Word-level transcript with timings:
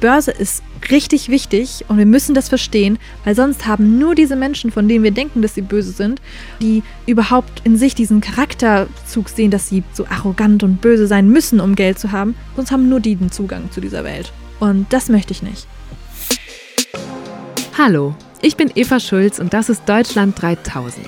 Börse 0.00 0.30
ist 0.30 0.62
richtig 0.90 1.28
wichtig 1.28 1.84
und 1.88 1.98
wir 1.98 2.06
müssen 2.06 2.34
das 2.34 2.48
verstehen, 2.48 2.98
weil 3.24 3.34
sonst 3.34 3.66
haben 3.66 3.98
nur 3.98 4.14
diese 4.14 4.36
Menschen, 4.36 4.70
von 4.70 4.88
denen 4.88 5.04
wir 5.04 5.10
denken, 5.10 5.42
dass 5.42 5.54
sie 5.54 5.62
böse 5.62 5.92
sind, 5.92 6.20
die 6.60 6.82
überhaupt 7.06 7.62
in 7.64 7.76
sich 7.76 7.94
diesen 7.94 8.20
Charakterzug 8.20 9.28
sehen, 9.28 9.50
dass 9.50 9.68
sie 9.68 9.82
so 9.92 10.06
arrogant 10.06 10.62
und 10.62 10.80
böse 10.80 11.06
sein 11.06 11.28
müssen, 11.28 11.60
um 11.60 11.74
Geld 11.74 11.98
zu 11.98 12.12
haben, 12.12 12.34
sonst 12.56 12.70
haben 12.70 12.88
nur 12.88 13.00
die 13.00 13.16
den 13.16 13.30
Zugang 13.30 13.70
zu 13.70 13.80
dieser 13.80 14.04
Welt. 14.04 14.32
Und 14.60 14.92
das 14.92 15.08
möchte 15.08 15.32
ich 15.32 15.42
nicht. 15.42 15.66
Hallo, 17.78 18.14
ich 18.42 18.56
bin 18.56 18.70
Eva 18.74 19.00
Schulz 19.00 19.38
und 19.38 19.52
das 19.52 19.68
ist 19.68 19.88
Deutschland 19.88 20.40
3000. 20.40 21.06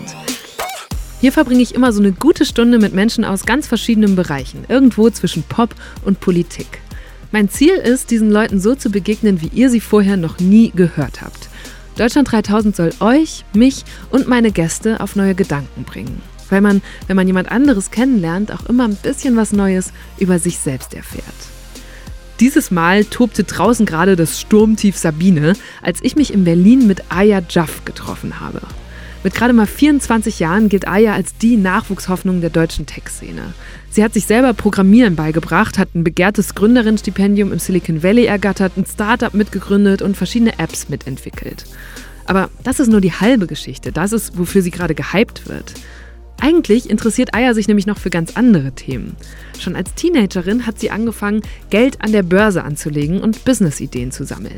Hier 1.21 1.33
verbringe 1.33 1.63
ich 1.63 1.75
immer 1.75 1.93
so 1.93 2.01
eine 2.01 2.13
gute 2.13 2.45
Stunde 2.45 2.79
mit 2.79 2.95
Menschen 2.95 3.25
aus 3.25 3.45
ganz 3.45 3.67
verschiedenen 3.67 4.17
Bereichen, 4.17 4.65
irgendwo 4.69 5.11
zwischen 5.11 5.43
Pop 5.43 5.75
und 6.05 6.21
Politik. 6.21 6.81
Mein 7.31 7.51
Ziel 7.51 7.75
ist, 7.75 8.11
diesen 8.11 8.31
Leuten 8.31 8.59
so 8.59 8.75
zu 8.75 8.91
begegnen, 8.91 9.43
wie 9.43 9.51
ihr 9.53 9.69
sie 9.69 9.81
vorher 9.81 10.17
noch 10.17 10.39
nie 10.39 10.71
gehört 10.75 11.21
habt. 11.21 11.51
Deutschland 11.97 12.31
3000 12.31 12.75
soll 12.75 12.91
euch, 13.01 13.45
mich 13.53 13.85
und 14.11 14.29
meine 14.29 14.51
Gäste 14.51 15.01
auf 15.01 15.15
neue 15.15 15.35
Gedanken 15.35 15.85
bringen. 15.85 16.23
Weil 16.49 16.63
man, 16.63 16.81
wenn 17.07 17.17
man 17.17 17.27
jemand 17.27 17.51
anderes 17.51 17.91
kennenlernt, 17.91 18.51
auch 18.51 18.65
immer 18.67 18.85
ein 18.85 18.97
bisschen 18.97 19.37
was 19.37 19.53
Neues 19.53 19.93
über 20.19 20.39
sich 20.39 20.59
selbst 20.59 20.95
erfährt. 20.95 21.25
Dieses 22.41 22.71
Mal 22.71 23.05
tobte 23.05 23.45
draußen 23.45 23.85
gerade 23.85 24.17
das 24.17 24.41
Sturmtief 24.41 24.97
Sabine, 24.97 25.55
als 25.83 25.99
ich 26.03 26.17
mich 26.17 26.33
in 26.33 26.45
Berlin 26.45 26.87
mit 26.87 27.03
Aya 27.11 27.43
Jaff 27.47 27.85
getroffen 27.85 28.41
habe. 28.41 28.63
Mit 29.29 29.35
gerade 29.35 29.53
mal 29.53 29.67
24 29.67 30.39
Jahren 30.39 30.71
gilt 30.71 30.89
Aya 30.89 31.13
als 31.13 31.37
die 31.37 31.59
Nachwuchshoffnung 31.59 32.41
der 32.41 32.49
deutschen 32.49 32.87
Tech-Szene. 32.87 33.53
Sie 33.91 34.03
hat 34.03 34.15
sich 34.15 34.25
selber 34.25 34.55
Programmieren 34.55 35.17
beigebracht, 35.17 35.77
hat 35.77 35.95
ein 35.95 36.03
begehrtes 36.03 36.55
Gründerinnenstipendium 36.55 37.53
im 37.53 37.59
Silicon 37.59 38.03
Valley 38.03 38.25
ergattert, 38.25 38.79
ein 38.79 38.87
Startup 38.87 39.35
mitgegründet 39.35 40.01
und 40.01 40.17
verschiedene 40.17 40.59
Apps 40.59 40.89
mitentwickelt. 40.89 41.67
Aber 42.25 42.49
das 42.65 42.81
ist 42.81 42.89
nur 42.89 43.03
die 43.03 43.13
halbe 43.13 43.47
Geschichte. 43.47 43.93
Das 43.93 44.13
ist, 44.13 44.39
wofür 44.39 44.63
sie 44.63 44.71
gerade 44.71 44.95
gehypt 44.95 45.47
wird. 45.47 45.75
Eigentlich 46.41 46.89
interessiert 46.89 47.35
Aya 47.35 47.53
sich 47.53 47.69
nämlich 47.69 47.87
noch 47.87 47.99
für 47.99 48.09
ganz 48.09 48.35
andere 48.35 48.73
Themen. 48.73 49.15
Schon 49.61 49.77
als 49.77 49.93
Teenagerin 49.93 50.67
hat 50.67 50.81
sie 50.81 50.91
angefangen, 50.91 51.43
Geld 51.69 52.01
an 52.01 52.13
der 52.13 52.23
Börse 52.23 52.65
anzulegen 52.65 53.21
und 53.21 53.45
Businessideen 53.45 54.11
zu 54.11 54.25
sammeln. 54.25 54.57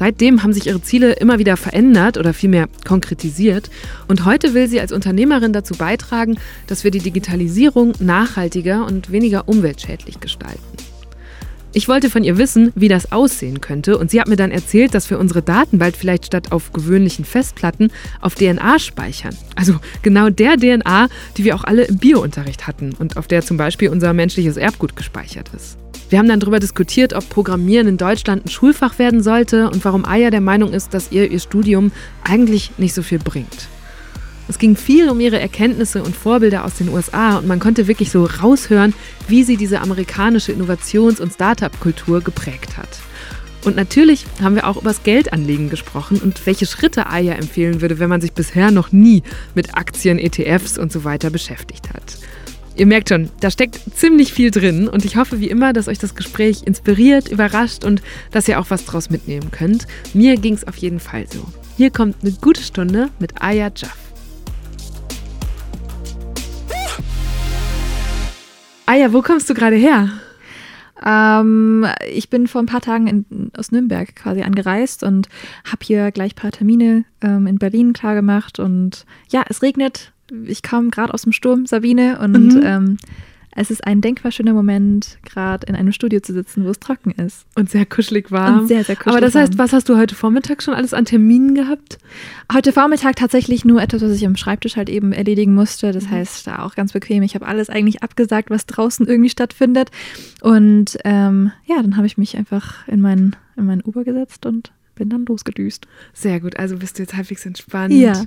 Seitdem 0.00 0.42
haben 0.42 0.54
sich 0.54 0.66
ihre 0.66 0.80
Ziele 0.80 1.12
immer 1.12 1.38
wieder 1.38 1.58
verändert 1.58 2.16
oder 2.16 2.32
vielmehr 2.32 2.70
konkretisiert. 2.88 3.68
Und 4.08 4.24
heute 4.24 4.54
will 4.54 4.66
sie 4.66 4.80
als 4.80 4.92
Unternehmerin 4.92 5.52
dazu 5.52 5.74
beitragen, 5.74 6.38
dass 6.68 6.84
wir 6.84 6.90
die 6.90 7.00
Digitalisierung 7.00 7.92
nachhaltiger 7.98 8.86
und 8.86 9.12
weniger 9.12 9.46
umweltschädlich 9.46 10.18
gestalten. 10.18 10.58
Ich 11.74 11.86
wollte 11.86 12.08
von 12.08 12.24
ihr 12.24 12.38
wissen, 12.38 12.72
wie 12.74 12.88
das 12.88 13.12
aussehen 13.12 13.60
könnte, 13.60 13.98
und 13.98 14.10
sie 14.10 14.18
hat 14.22 14.26
mir 14.26 14.36
dann 14.36 14.52
erzählt, 14.52 14.94
dass 14.94 15.10
wir 15.10 15.18
unsere 15.18 15.42
Daten 15.42 15.76
bald 15.76 15.98
vielleicht 15.98 16.24
statt 16.24 16.50
auf 16.50 16.72
gewöhnlichen 16.72 17.26
Festplatten 17.26 17.92
auf 18.22 18.34
DNA 18.34 18.78
speichern. 18.78 19.36
Also 19.54 19.74
genau 20.00 20.30
der 20.30 20.56
DNA, 20.56 21.08
die 21.36 21.44
wir 21.44 21.54
auch 21.54 21.64
alle 21.64 21.82
im 21.82 21.98
Biounterricht 21.98 22.66
hatten 22.66 22.94
und 22.98 23.18
auf 23.18 23.26
der 23.26 23.42
zum 23.42 23.58
Beispiel 23.58 23.90
unser 23.90 24.14
menschliches 24.14 24.56
Erbgut 24.56 24.96
gespeichert 24.96 25.50
ist. 25.54 25.76
Wir 26.10 26.18
haben 26.18 26.28
dann 26.28 26.40
darüber 26.40 26.58
diskutiert, 26.58 27.12
ob 27.12 27.28
Programmieren 27.30 27.86
in 27.86 27.96
Deutschland 27.96 28.44
ein 28.44 28.50
Schulfach 28.50 28.98
werden 28.98 29.22
sollte 29.22 29.70
und 29.70 29.84
warum 29.84 30.04
Aya 30.04 30.30
der 30.30 30.40
Meinung 30.40 30.72
ist, 30.72 30.92
dass 30.92 31.12
ihr 31.12 31.30
ihr 31.30 31.38
Studium 31.38 31.92
eigentlich 32.24 32.72
nicht 32.78 32.94
so 32.94 33.02
viel 33.02 33.20
bringt. 33.20 33.68
Es 34.48 34.58
ging 34.58 34.74
viel 34.74 35.08
um 35.08 35.20
ihre 35.20 35.38
Erkenntnisse 35.38 36.02
und 36.02 36.16
Vorbilder 36.16 36.64
aus 36.64 36.74
den 36.74 36.88
USA 36.88 37.38
und 37.38 37.46
man 37.46 37.60
konnte 37.60 37.86
wirklich 37.86 38.10
so 38.10 38.24
raushören, 38.24 38.92
wie 39.28 39.44
sie 39.44 39.56
diese 39.56 39.80
amerikanische 39.80 40.50
Innovations- 40.50 41.20
und 41.20 41.32
Startup-Kultur 41.32 42.20
geprägt 42.22 42.76
hat. 42.76 42.88
Und 43.64 43.76
natürlich 43.76 44.26
haben 44.42 44.56
wir 44.56 44.66
auch 44.66 44.78
über 44.78 44.90
das 44.90 45.04
Geldanlegen 45.04 45.70
gesprochen 45.70 46.18
und 46.20 46.44
welche 46.44 46.66
Schritte 46.66 47.06
Aya 47.06 47.34
empfehlen 47.34 47.80
würde, 47.82 48.00
wenn 48.00 48.08
man 48.08 48.20
sich 48.20 48.32
bisher 48.32 48.72
noch 48.72 48.90
nie 48.90 49.22
mit 49.54 49.76
Aktien, 49.76 50.18
ETFs 50.18 50.76
und 50.76 50.90
so 50.90 51.04
weiter 51.04 51.30
beschäftigt 51.30 51.90
hat. 51.94 52.16
Ihr 52.76 52.86
merkt 52.86 53.08
schon, 53.08 53.28
da 53.40 53.50
steckt 53.50 53.80
ziemlich 53.94 54.32
viel 54.32 54.50
drin 54.50 54.88
und 54.88 55.04
ich 55.04 55.16
hoffe 55.16 55.40
wie 55.40 55.50
immer, 55.50 55.72
dass 55.72 55.88
euch 55.88 55.98
das 55.98 56.14
Gespräch 56.14 56.62
inspiriert, 56.64 57.28
überrascht 57.28 57.84
und 57.84 58.00
dass 58.30 58.48
ihr 58.48 58.60
auch 58.60 58.70
was 58.70 58.84
draus 58.84 59.10
mitnehmen 59.10 59.50
könnt. 59.50 59.86
Mir 60.14 60.36
ging 60.36 60.54
es 60.54 60.66
auf 60.66 60.76
jeden 60.76 61.00
Fall 61.00 61.26
so. 61.28 61.44
Hier 61.76 61.90
kommt 61.90 62.16
eine 62.22 62.32
gute 62.32 62.62
Stunde 62.62 63.10
mit 63.18 63.42
Aya 63.42 63.70
Jaff. 63.74 63.96
Aya, 68.86 69.12
wo 69.12 69.22
kommst 69.22 69.50
du 69.50 69.54
gerade 69.54 69.76
her? 69.76 70.08
Ähm, 71.04 71.86
ich 72.10 72.28
bin 72.28 72.46
vor 72.46 72.62
ein 72.62 72.66
paar 72.66 72.80
Tagen 72.80 73.06
in, 73.06 73.50
aus 73.56 73.72
Nürnberg 73.72 74.14
quasi 74.14 74.42
angereist 74.42 75.02
und 75.02 75.28
habe 75.64 75.84
hier 75.84 76.10
gleich 76.12 76.32
ein 76.32 76.40
paar 76.40 76.52
Termine 76.52 77.04
ähm, 77.20 77.46
in 77.46 77.58
Berlin 77.58 77.92
klargemacht. 77.92 78.58
Und 78.58 79.06
ja, 79.30 79.44
es 79.48 79.62
regnet 79.62 80.12
ich 80.46 80.62
kam 80.62 80.90
gerade 80.90 81.12
aus 81.14 81.22
dem 81.22 81.32
Sturm, 81.32 81.66
Sabine, 81.66 82.18
und 82.18 82.54
mhm. 82.54 82.62
ähm, 82.64 82.96
es 83.52 83.70
ist 83.70 83.84
ein 83.84 84.00
denkbar 84.00 84.30
schöner 84.30 84.52
Moment, 84.52 85.18
gerade 85.24 85.66
in 85.66 85.74
einem 85.74 85.90
Studio 85.90 86.20
zu 86.20 86.32
sitzen, 86.32 86.64
wo 86.64 86.70
es 86.70 86.78
trocken 86.78 87.10
ist. 87.10 87.46
Und 87.56 87.68
sehr 87.68 87.84
kuschelig 87.84 88.30
warm. 88.30 88.60
Und 88.60 88.68
sehr, 88.68 88.84
sehr 88.84 88.94
kuschelig 88.94 89.16
Aber 89.16 89.20
das 89.20 89.34
heißt, 89.34 89.58
was 89.58 89.72
hast 89.72 89.88
du 89.88 89.96
heute 89.96 90.14
Vormittag 90.14 90.62
schon 90.62 90.74
alles 90.74 90.94
an 90.94 91.04
Terminen 91.04 91.56
gehabt? 91.56 91.98
Heute 92.52 92.72
Vormittag 92.72 93.16
tatsächlich 93.16 93.64
nur 93.64 93.82
etwas, 93.82 94.02
was 94.02 94.12
ich 94.12 94.24
am 94.24 94.36
Schreibtisch 94.36 94.76
halt 94.76 94.88
eben 94.88 95.12
erledigen 95.12 95.54
musste. 95.54 95.90
Das 95.90 96.04
mhm. 96.04 96.10
heißt, 96.10 96.46
da 96.46 96.62
auch 96.64 96.76
ganz 96.76 96.92
bequem. 96.92 97.24
Ich 97.24 97.34
habe 97.34 97.46
alles 97.46 97.68
eigentlich 97.68 98.04
abgesagt, 98.04 98.50
was 98.50 98.66
draußen 98.66 99.06
irgendwie 99.06 99.30
stattfindet. 99.30 99.90
Und 100.42 100.98
ähm, 101.04 101.50
ja, 101.66 101.82
dann 101.82 101.96
habe 101.96 102.06
ich 102.06 102.16
mich 102.16 102.36
einfach 102.36 102.86
in 102.86 103.00
mein, 103.00 103.34
in 103.56 103.66
mein 103.66 103.82
Uber 103.82 104.04
gesetzt 104.04 104.46
und 104.46 104.70
bin 105.00 105.08
dann 105.08 105.24
losgedüst. 105.24 105.86
Sehr 106.12 106.40
gut, 106.40 106.58
also 106.58 106.76
bist 106.76 106.98
du 106.98 107.02
jetzt 107.02 107.16
halbwegs 107.16 107.46
entspannt. 107.46 107.94
Ja. 107.94 108.26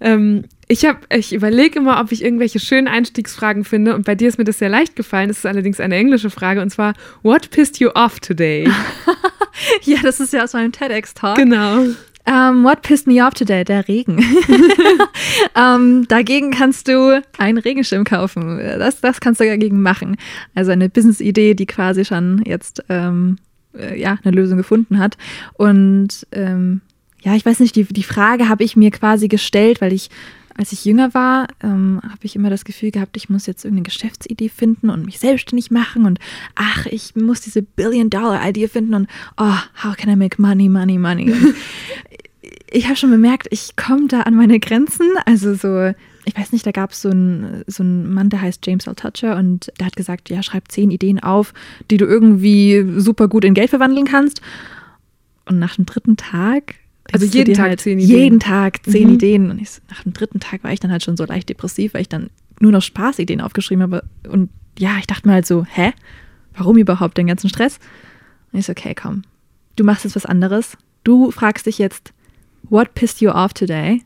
Ähm, 0.00 0.44
ich 0.68 0.86
ich 1.08 1.32
überlege 1.32 1.78
immer, 1.78 1.98
ob 1.98 2.12
ich 2.12 2.22
irgendwelche 2.22 2.60
schönen 2.60 2.88
Einstiegsfragen 2.88 3.64
finde 3.64 3.94
und 3.94 4.04
bei 4.04 4.14
dir 4.14 4.28
ist 4.28 4.36
mir 4.36 4.44
das 4.44 4.58
sehr 4.58 4.68
leicht 4.68 4.96
gefallen. 4.96 5.28
Das 5.28 5.38
ist 5.38 5.46
allerdings 5.46 5.80
eine 5.80 5.96
englische 5.96 6.28
Frage 6.28 6.60
und 6.60 6.68
zwar, 6.68 6.92
what 7.22 7.50
pissed 7.50 7.80
you 7.80 7.88
off 7.94 8.20
today? 8.20 8.68
ja, 9.82 9.96
das 10.02 10.20
ist 10.20 10.34
ja 10.34 10.44
aus 10.44 10.52
meinem 10.52 10.72
TEDx-Talk. 10.72 11.36
Genau. 11.36 11.78
Um, 11.80 11.96
ähm, 12.26 12.64
what 12.64 12.82
pissed 12.82 13.06
me 13.06 13.24
off 13.24 13.32
today? 13.32 13.64
Der 13.64 13.88
Regen. 13.88 14.18
um, 14.18 15.00
ähm, 15.56 16.08
dagegen 16.08 16.50
kannst 16.50 16.86
du 16.86 17.22
einen 17.38 17.56
Regenschirm 17.56 18.04
kaufen. 18.04 18.58
Das, 18.58 19.00
das 19.00 19.20
kannst 19.20 19.40
du 19.40 19.46
dagegen 19.46 19.80
machen. 19.80 20.18
Also 20.54 20.70
eine 20.70 20.90
Business-Idee, 20.90 21.54
die 21.54 21.64
quasi 21.64 22.04
schon 22.04 22.42
jetzt 22.44 22.84
ähm, 22.90 23.38
äh, 23.76 24.00
ja, 24.00 24.18
eine 24.22 24.34
Lösung 24.34 24.56
gefunden 24.56 24.98
hat. 24.98 25.16
Und 25.54 26.26
ähm, 26.32 26.80
ja, 27.22 27.34
ich 27.34 27.44
weiß 27.44 27.60
nicht, 27.60 27.76
die, 27.76 27.84
die 27.84 28.02
Frage 28.02 28.48
habe 28.48 28.64
ich 28.64 28.76
mir 28.76 28.90
quasi 28.90 29.28
gestellt, 29.28 29.80
weil 29.80 29.92
ich, 29.92 30.10
als 30.56 30.72
ich 30.72 30.84
jünger 30.84 31.12
war, 31.14 31.48
ähm, 31.62 32.00
habe 32.02 32.20
ich 32.22 32.34
immer 32.34 32.50
das 32.50 32.64
Gefühl 32.64 32.90
gehabt, 32.90 33.16
ich 33.16 33.28
muss 33.28 33.46
jetzt 33.46 33.64
irgendeine 33.64 33.84
Geschäftsidee 33.84 34.48
finden 34.48 34.90
und 34.90 35.04
mich 35.04 35.18
selbstständig 35.18 35.70
machen 35.70 36.06
und 36.06 36.18
ach, 36.54 36.86
ich 36.86 37.14
muss 37.16 37.40
diese 37.40 37.62
Billion-Dollar-Idee 37.62 38.68
finden 38.68 38.94
und 38.94 39.08
oh, 39.36 39.56
how 39.84 39.96
can 39.96 40.10
I 40.10 40.16
make 40.16 40.40
money, 40.40 40.68
money, 40.68 40.98
money? 40.98 41.32
ich 42.70 42.86
habe 42.86 42.96
schon 42.96 43.10
bemerkt, 43.10 43.48
ich 43.50 43.76
komme 43.76 44.08
da 44.08 44.22
an 44.22 44.34
meine 44.34 44.60
Grenzen. 44.60 45.06
Also 45.26 45.54
so, 45.54 45.92
ich 46.24 46.36
weiß 46.36 46.52
nicht, 46.52 46.66
da 46.66 46.70
gab 46.70 46.92
es 46.92 47.02
so 47.02 47.10
einen 47.10 47.64
so 47.66 47.82
Mann, 47.82 48.28
der 48.28 48.42
heißt 48.42 48.66
James 48.66 48.86
L. 48.86 48.94
Toucher 48.94 49.36
und 49.36 49.72
der 49.78 49.86
hat 49.86 49.96
gesagt, 49.96 50.28
ja, 50.28 50.42
schreib 50.42 50.70
zehn 50.70 50.90
Ideen 50.90 51.20
auf, 51.20 51.54
die 51.90 51.96
du 51.96 52.04
irgendwie 52.04 52.84
super 52.98 53.28
gut 53.28 53.44
in 53.44 53.54
Geld 53.54 53.70
verwandeln 53.70 54.06
kannst. 54.06 54.40
Und 55.46 55.58
nach 55.58 55.76
dem 55.76 55.86
dritten 55.86 56.16
Tag 56.16 56.74
also 57.12 57.26
jeden 57.26 57.54
Tag 57.54 57.68
halt 57.68 57.80
zehn 57.80 57.98
Ideen. 57.98 58.18
Jeden 58.18 58.40
Tag 58.40 58.84
zehn 58.84 59.08
mhm. 59.08 59.14
Ideen. 59.14 59.50
Und 59.50 59.60
ich, 59.60 59.70
nach 59.88 60.02
dem 60.02 60.12
dritten 60.12 60.40
Tag 60.40 60.62
war 60.64 60.72
ich 60.72 60.80
dann 60.80 60.92
halt 60.92 61.02
schon 61.02 61.16
so 61.16 61.24
leicht 61.24 61.48
depressiv, 61.48 61.94
weil 61.94 62.02
ich 62.02 62.08
dann 62.08 62.30
nur 62.60 62.72
noch 62.72 62.82
Spaßideen 62.82 63.40
aufgeschrieben 63.40 63.82
habe. 63.82 64.04
Und 64.28 64.50
ja, 64.78 64.96
ich 64.98 65.06
dachte 65.06 65.26
mir 65.26 65.34
halt 65.34 65.46
so, 65.46 65.64
hä? 65.64 65.92
Warum 66.54 66.76
überhaupt 66.76 67.16
den 67.16 67.26
ganzen 67.26 67.48
Stress? 67.48 67.78
Und 68.52 68.58
ich 68.58 68.66
so, 68.66 68.72
okay, 68.72 68.94
komm. 68.94 69.22
Du 69.76 69.84
machst 69.84 70.04
jetzt 70.04 70.16
was 70.16 70.26
anderes. 70.26 70.76
Du 71.04 71.30
fragst 71.30 71.66
dich 71.66 71.78
jetzt, 71.78 72.12
what 72.68 72.94
pissed 72.94 73.20
you 73.20 73.30
off 73.30 73.54
today? 73.54 74.02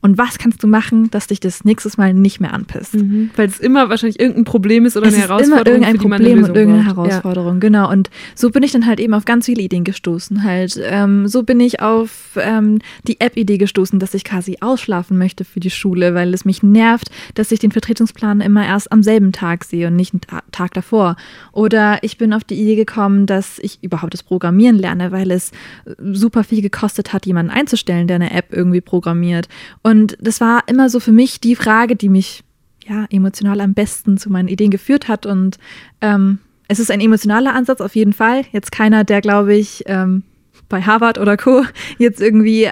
Und 0.00 0.16
was 0.16 0.38
kannst 0.38 0.62
du 0.62 0.68
machen, 0.68 1.10
dass 1.10 1.26
dich 1.26 1.40
das 1.40 1.64
nächstes 1.64 1.96
Mal 1.96 2.14
nicht 2.14 2.40
mehr 2.40 2.54
anpisst? 2.54 2.94
Mhm. 2.94 3.30
Weil 3.34 3.48
es 3.48 3.58
immer 3.58 3.88
wahrscheinlich 3.88 4.20
irgendein 4.20 4.44
Problem 4.44 4.86
ist 4.86 4.96
oder 4.96 5.08
es 5.08 5.14
eine 5.14 5.24
Herausforderung. 5.24 5.82
Immer 5.82 5.88
irgendein 5.88 5.98
Problem 5.98 6.44
und 6.44 6.56
irgendeine 6.56 6.94
braucht. 6.94 7.10
Herausforderung, 7.10 7.54
ja. 7.54 7.60
genau. 7.60 7.90
Und 7.90 8.08
so 8.36 8.50
bin 8.50 8.62
ich 8.62 8.70
dann 8.70 8.86
halt 8.86 9.00
eben 9.00 9.12
auf 9.12 9.24
ganz 9.24 9.46
viele 9.46 9.60
Ideen 9.60 9.82
gestoßen. 9.82 10.44
Halt, 10.44 10.80
ähm, 10.84 11.26
so 11.26 11.42
bin 11.42 11.58
ich 11.58 11.80
auf 11.80 12.38
ähm, 12.40 12.78
die 13.08 13.20
App-Idee 13.20 13.58
gestoßen, 13.58 13.98
dass 13.98 14.14
ich 14.14 14.22
quasi 14.22 14.58
ausschlafen 14.60 15.18
möchte 15.18 15.44
für 15.44 15.58
die 15.58 15.70
Schule, 15.70 16.14
weil 16.14 16.32
es 16.32 16.44
mich 16.44 16.62
nervt, 16.62 17.10
dass 17.34 17.50
ich 17.50 17.58
den 17.58 17.72
Vertretungsplan 17.72 18.40
immer 18.40 18.64
erst 18.64 18.92
am 18.92 19.02
selben 19.02 19.32
Tag 19.32 19.64
sehe 19.64 19.88
und 19.88 19.96
nicht 19.96 20.14
einen 20.14 20.42
Tag 20.52 20.74
davor. 20.74 21.16
Oder 21.50 21.98
ich 22.02 22.18
bin 22.18 22.32
auf 22.32 22.44
die 22.44 22.54
Idee 22.54 22.76
gekommen, 22.76 23.26
dass 23.26 23.58
ich 23.58 23.82
überhaupt 23.82 24.14
das 24.14 24.22
Programmieren 24.22 24.76
lerne, 24.76 25.10
weil 25.10 25.32
es 25.32 25.50
super 25.98 26.44
viel 26.44 26.62
gekostet 26.62 27.12
hat, 27.12 27.26
jemanden 27.26 27.50
einzustellen, 27.50 28.06
der 28.06 28.16
eine 28.16 28.30
App 28.30 28.52
irgendwie 28.52 28.80
programmiert. 28.80 29.48
Und 29.82 29.87
das 30.20 30.40
war 30.40 30.64
immer 30.66 30.90
so 30.90 31.00
für 31.00 31.12
mich 31.12 31.40
die 31.40 31.56
Frage, 31.56 31.96
die 31.96 32.08
mich 32.08 32.44
ja 32.86 33.06
emotional 33.10 33.60
am 33.60 33.74
besten 33.74 34.18
zu 34.18 34.30
meinen 34.30 34.48
Ideen 34.48 34.70
geführt 34.70 35.08
hat. 35.08 35.26
Und 35.26 35.58
ähm, 36.00 36.38
es 36.68 36.80
ist 36.80 36.90
ein 36.90 37.00
emotionaler 37.00 37.54
Ansatz 37.54 37.80
auf 37.80 37.94
jeden 37.94 38.12
Fall. 38.12 38.42
Jetzt 38.52 38.72
keiner, 38.72 39.04
der, 39.04 39.20
glaube 39.20 39.54
ich, 39.54 39.84
ähm, 39.86 40.22
bei 40.68 40.82
Harvard 40.82 41.18
oder 41.18 41.36
Co. 41.36 41.64
jetzt 41.98 42.20
irgendwie 42.20 42.68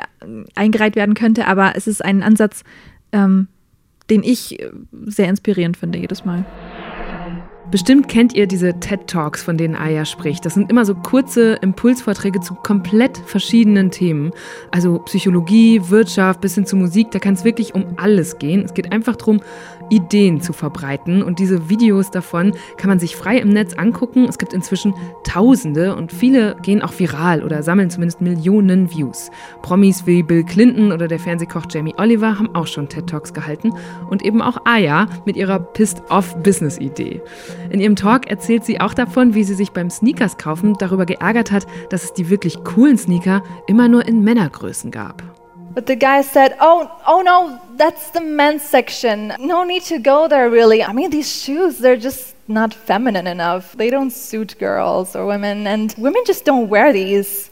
eingereiht 0.55 0.97
werden 0.97 1.15
könnte, 1.15 1.47
aber 1.47 1.75
es 1.77 1.87
ist 1.87 2.05
ein 2.05 2.23
Ansatz, 2.23 2.63
ähm, 3.13 3.49
den 4.11 4.23
ich 4.23 4.59
sehr 5.07 5.29
inspirierend 5.29 5.77
finde 5.77 5.99
jedes 5.99 6.25
Mal. 6.25 6.45
Bestimmt 7.71 8.09
kennt 8.09 8.33
ihr 8.33 8.47
diese 8.47 8.79
TED 8.79 9.09
Talks, 9.09 9.43
von 9.43 9.59
denen 9.59 9.75
Aya 9.75 10.05
spricht. 10.05 10.47
Das 10.47 10.55
sind 10.55 10.71
immer 10.71 10.85
so 10.85 10.95
kurze 10.95 11.55
Impulsvorträge 11.55 12.41
zu 12.41 12.55
komplett 12.55 13.19
verschiedenen 13.19 13.91
Themen. 13.91 14.31
Also 14.71 15.01
Psychologie, 15.01 15.81
Wirtschaft 15.89 16.41
bis 16.41 16.55
hin 16.55 16.65
zu 16.65 16.77
Musik, 16.77 17.11
da 17.11 17.19
kann 17.19 17.35
es 17.35 17.45
wirklich 17.45 17.75
um 17.75 17.85
alles 17.97 18.39
gehen. 18.39 18.65
Es 18.65 18.73
geht 18.73 18.93
einfach 18.93 19.17
darum, 19.17 19.41
Ideen 19.91 20.41
zu 20.41 20.53
verbreiten. 20.53 21.23
Und 21.23 21.39
diese 21.39 21.69
Videos 21.69 22.11
davon 22.11 22.53
kann 22.77 22.89
man 22.89 22.99
sich 22.99 23.17
frei 23.17 23.39
im 23.39 23.51
Netz 23.51 23.75
angucken. 23.75 24.27
Es 24.29 24.39
gibt 24.39 24.53
inzwischen 24.53 24.95
Tausende 25.25 25.95
und 25.95 26.13
viele 26.13 26.57
gehen 26.63 26.83
auch 26.83 26.93
viral 26.99 27.43
oder 27.43 27.63
sammeln 27.63 27.91
zumindest 27.91 28.21
Millionen 28.21 28.91
Views. 28.91 29.31
Promis 29.63 30.07
wie 30.07 30.23
Bill 30.23 30.45
Clinton 30.45 30.93
oder 30.93 31.09
der 31.09 31.19
Fernsehkoch 31.19 31.65
Jamie 31.71 31.95
Oliver 31.97 32.39
haben 32.39 32.55
auch 32.55 32.67
schon 32.67 32.89
TED 32.89 33.07
Talks 33.09 33.35
gehalten 33.35 33.73
und 34.11 34.25
eben 34.25 34.43
auch 34.43 34.59
Aya 34.65 35.07
mit 35.25 35.37
ihrer 35.37 35.59
Pissed-Off-Business-Idee. 35.59 37.21
In 37.71 37.81
ihrem 37.81 37.97
Talk 37.97 38.29
erzählt 38.29 38.65
sie 38.65 38.81
auch 38.81 38.95
davon, 38.95 39.35
wie 39.35 39.45
sie 39.45 39.55
sich 39.55 39.73
beim 39.73 39.91
Sneakers 39.91 40.39
kaufen 40.39 40.75
darüber 40.79 41.07
geärgert 41.07 41.51
hat, 41.51 41.67
dass 41.91 42.05
es 42.05 42.13
die 42.13 42.31
wirklich 42.31 42.63
coolen 42.65 42.99
Sneaker 42.99 43.43
immer 43.67 43.89
nur 43.89 44.07
in 44.07 44.23
Männergrößen 44.23 44.91
gab. 44.91 45.23
But 45.75 45.89
the 45.89 45.99
guy 45.99 46.23
said, 46.23 46.53
"Oh, 46.59 46.87
oh 47.07 47.23
no, 47.23 47.59
that's 47.77 48.11
the 48.11 48.21
men's 48.21 48.63
section. 48.63 49.35
No 49.39 49.65
need 49.65 49.83
to 49.85 49.99
go 49.99 50.29
there 50.29 50.49
really. 50.51 50.83
I 50.83 50.93
mean, 50.93 51.11
these 51.11 51.31
shoes, 51.43 51.79
they're 51.79 51.97
just 51.97 52.35
not 52.49 52.73
feminine 52.73 53.27
enough. 53.27 53.73
They 53.73 53.91
don't 53.91 54.11
suit 54.11 54.57
girls 54.59 55.17
or 55.17 55.27
women 55.27 55.67
and 55.67 55.95
women 55.99 56.23
just 56.27 56.45
don't 56.45 56.69
wear 56.69 56.93
these." 56.93 57.51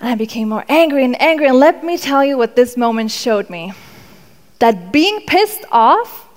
And 0.00 0.08
I 0.08 0.14
became 0.14 0.48
more 0.48 0.64
angry 0.68 1.04
and 1.04 1.20
angry 1.20 1.46
and 1.46 1.58
let 1.58 1.84
me 1.84 1.98
tell 1.98 2.24
you 2.24 2.38
what 2.38 2.56
this 2.56 2.76
moment 2.76 3.10
showed 3.10 3.50
me. 3.50 3.72
That 4.58 4.92
being 4.92 5.20
pissed 5.26 5.64
off 5.70 6.28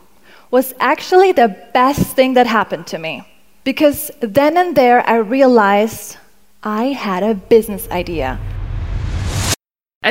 was 0.51 0.73
actually 0.79 1.31
the 1.31 1.49
best 1.73 2.15
thing 2.15 2.35
that 2.35 2.47
happened 2.47 2.87
to 2.87 2.97
me. 2.97 3.23
Because 3.63 4.11
then 4.19 4.57
and 4.57 4.75
there 4.75 4.99
I 5.07 5.15
realized 5.15 6.17
I 6.63 6.85
had 7.07 7.23
a 7.23 7.33
business 7.33 7.87
idea. 7.89 8.39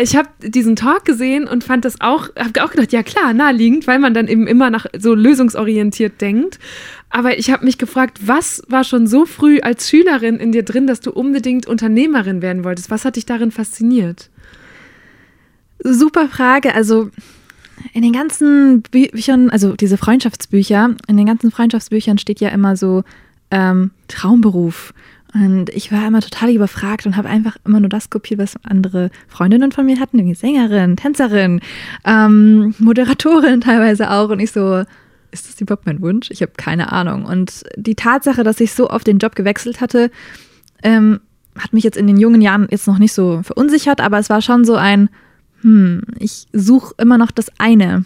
Ich 0.00 0.17
habe 0.17 0.29
diesen 0.41 0.75
Talk 0.75 1.05
gesehen 1.05 1.47
und 1.47 1.65
fand 1.65 1.85
das 1.85 2.00
auch, 2.00 2.31
habe 2.39 2.65
auch 2.65 2.71
gedacht, 2.71 2.93
ja 2.93 3.03
klar, 3.03 3.35
naheliegend, 3.35 3.87
weil 3.87 3.99
man 3.99 4.15
dann 4.15 4.27
eben 4.27 4.47
immer 4.47 4.71
nach 4.71 4.87
so 4.99 5.15
lösungsorientiert 5.15 6.21
denkt. 6.21 6.59
Aber 7.11 7.39
ich 7.39 7.50
habe 7.50 7.65
mich 7.67 7.77
gefragt, 7.77 8.21
was 8.27 8.62
war 8.69 8.85
schon 8.85 9.06
so 9.06 9.27
früh 9.27 9.61
als 9.61 9.91
Schülerin 9.91 10.37
in 10.37 10.53
dir 10.53 10.62
drin, 10.62 10.87
dass 10.87 11.00
du 11.00 11.11
unbedingt 11.11 11.67
Unternehmerin 11.67 12.41
werden 12.41 12.65
wolltest? 12.65 12.91
Was 12.91 13.05
hat 13.05 13.17
dich 13.17 13.27
darin 13.27 13.50
fasziniert? 13.50 14.31
Super 15.79 16.29
Frage. 16.29 16.75
Also 16.75 17.11
in 17.93 18.03
den 18.03 18.12
ganzen 18.12 18.83
Büchern, 18.83 19.50
also 19.50 19.75
diese 19.75 19.99
Freundschaftsbücher, 19.99 20.95
in 21.06 21.17
den 21.19 21.27
ganzen 21.27 21.50
Freundschaftsbüchern 21.50 22.17
steht 22.17 22.41
ja 22.41 22.49
immer 22.49 22.77
so 22.77 23.05
ähm, 23.50 23.91
Traumberuf 24.09 24.95
und 25.34 25.70
ich 25.70 25.90
war 25.90 26.06
immer 26.06 26.20
total 26.20 26.50
überfragt 26.50 27.06
und 27.06 27.17
habe 27.17 27.29
einfach 27.29 27.56
immer 27.64 27.81
nur 27.81 27.88
das 27.88 28.11
kopiert, 28.11 28.38
was 28.38 28.56
andere 28.64 29.11
Freundinnen 29.29 29.73
von 29.73 29.87
mir 29.87 29.99
hatten, 29.99 30.19
irgendwie 30.19 30.34
Sängerin, 30.34 30.96
Tänzerin, 30.96 31.61
ähm, 32.05 32.75
Moderatorin 32.79 33.62
teilweise 33.62 34.11
auch. 34.11 34.29
Und 34.29 34.40
ich 34.40 34.52
so, 34.52 34.84
ist 35.31 35.49
das 35.49 35.61
überhaupt 35.61 35.87
mein 35.87 36.02
Wunsch? 36.02 36.31
Ich 36.31 36.43
habe 36.43 36.52
keine 36.56 36.93
Ahnung. 36.93 37.25
Und 37.25 37.62
die 37.76 37.94
Tatsache, 37.94 38.44
dass 38.44 38.61
ich 38.61 38.75
so 38.75 38.90
oft 38.90 39.06
den 39.06 39.19
Job 39.19 39.34
gewechselt 39.34 39.81
hatte, 39.81 40.11
ähm, 40.82 41.20
hat 41.58 41.73
mich 41.73 41.85
jetzt 41.85 41.96
in 41.96 42.06
den 42.06 42.19
jungen 42.19 42.43
Jahren 42.43 42.69
jetzt 42.70 42.87
noch 42.87 42.99
nicht 42.99 43.12
so 43.12 43.43
verunsichert, 43.43 44.00
aber 44.00 44.19
es 44.19 44.28
war 44.28 44.43
schon 44.43 44.64
so 44.64 44.75
ein, 44.75 45.08
hm, 45.62 46.02
ich 46.19 46.46
suche 46.52 46.94
immer 46.99 47.17
noch 47.17 47.31
das 47.31 47.50
eine. 47.58 48.05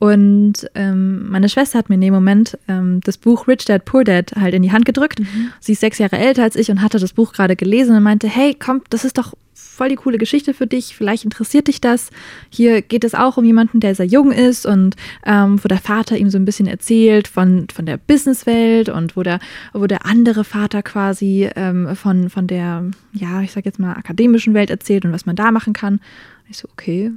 Und 0.00 0.68
ähm, 0.74 1.28
meine 1.30 1.50
Schwester 1.50 1.78
hat 1.78 1.90
mir 1.90 1.96
in 1.96 2.00
dem 2.00 2.14
Moment 2.14 2.58
ähm, 2.68 3.00
das 3.04 3.18
Buch 3.18 3.46
Rich 3.46 3.66
Dad 3.66 3.84
Poor 3.84 4.02
Dad 4.02 4.32
halt 4.34 4.54
in 4.54 4.62
die 4.62 4.72
Hand 4.72 4.86
gedrückt. 4.86 5.20
Mhm. 5.20 5.52
Sie 5.60 5.72
ist 5.72 5.80
sechs 5.80 5.98
Jahre 5.98 6.16
älter 6.16 6.42
als 6.42 6.56
ich 6.56 6.70
und 6.70 6.80
hatte 6.80 6.98
das 6.98 7.12
Buch 7.12 7.34
gerade 7.34 7.54
gelesen 7.54 7.94
und 7.94 8.02
meinte, 8.02 8.26
hey, 8.26 8.56
komm, 8.58 8.80
das 8.88 9.04
ist 9.04 9.18
doch 9.18 9.34
voll 9.52 9.90
die 9.90 9.96
coole 9.96 10.16
Geschichte 10.16 10.54
für 10.54 10.66
dich, 10.66 10.96
vielleicht 10.96 11.24
interessiert 11.24 11.68
dich 11.68 11.82
das. 11.82 12.10
Hier 12.48 12.80
geht 12.80 13.04
es 13.04 13.14
auch 13.14 13.36
um 13.36 13.44
jemanden, 13.44 13.80
der 13.80 13.94
sehr 13.94 14.06
jung 14.06 14.32
ist 14.32 14.64
und 14.64 14.96
ähm, 15.26 15.62
wo 15.62 15.68
der 15.68 15.78
Vater 15.78 16.16
ihm 16.16 16.30
so 16.30 16.38
ein 16.38 16.46
bisschen 16.46 16.66
erzählt 16.66 17.28
von, 17.28 17.66
von 17.68 17.84
der 17.84 17.98
Businesswelt 17.98 18.88
und 18.88 19.18
wo 19.18 19.22
der, 19.22 19.38
wo 19.74 19.86
der 19.86 20.06
andere 20.06 20.44
Vater 20.44 20.82
quasi 20.82 21.48
ähm, 21.56 21.94
von, 21.94 22.30
von 22.30 22.46
der, 22.46 22.90
ja, 23.12 23.42
ich 23.42 23.52
sag 23.52 23.66
jetzt 23.66 23.78
mal, 23.78 23.92
akademischen 23.92 24.54
Welt 24.54 24.70
erzählt 24.70 25.04
und 25.04 25.12
was 25.12 25.26
man 25.26 25.36
da 25.36 25.50
machen 25.50 25.74
kann. 25.74 26.00
Ich 26.48 26.56
so, 26.56 26.68
okay. 26.72 27.10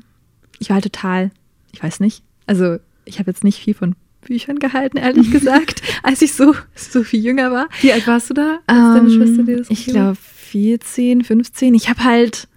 Ich 0.59 0.69
war 0.69 0.75
halt 0.75 0.83
total, 0.83 1.31
ich 1.71 1.81
weiß 1.81 2.01
nicht, 2.01 2.23
also 2.45 2.77
ich 3.05 3.19
habe 3.19 3.29
jetzt 3.29 3.43
nicht 3.43 3.59
viel 3.59 3.73
von 3.73 3.95
Büchern 4.21 4.59
gehalten, 4.59 4.97
ehrlich 4.97 5.31
gesagt, 5.31 5.81
als 6.01 6.21
ich 6.21 6.33
so, 6.33 6.55
so 6.75 7.03
viel 7.03 7.23
jünger 7.23 7.51
war. 7.51 7.67
Wie 7.81 7.91
alt 7.91 8.07
warst 8.07 8.29
du 8.29 8.33
da, 8.33 8.59
als 8.67 8.79
ähm, 8.79 8.93
deine 8.93 9.09
Schwester 9.09 9.43
dir 9.43 9.57
das 9.57 9.69
Ich 9.69 9.85
glaube 9.85 10.15
14, 10.15 11.23
15. 11.23 11.73
Ich 11.73 11.89
habe 11.89 12.03
halt, 12.03 12.47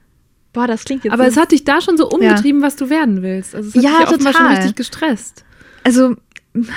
boah, 0.52 0.66
das 0.66 0.84
klingt 0.84 1.04
jetzt 1.04 1.12
Aber 1.12 1.24
so 1.24 1.30
es 1.30 1.36
hat 1.36 1.52
dich 1.52 1.64
da 1.64 1.80
schon 1.80 1.96
so 1.96 2.08
umgetrieben, 2.08 2.60
ja. 2.60 2.66
was 2.66 2.76
du 2.76 2.90
werden 2.90 3.22
willst. 3.22 3.54
Also 3.54 3.70
es 3.70 3.74
hat 3.74 3.82
ja, 3.82 3.98
dich 4.00 4.18
total. 4.18 4.32
schon 4.32 4.46
richtig 4.46 4.76
gestresst. 4.76 5.44
Also 5.82 6.16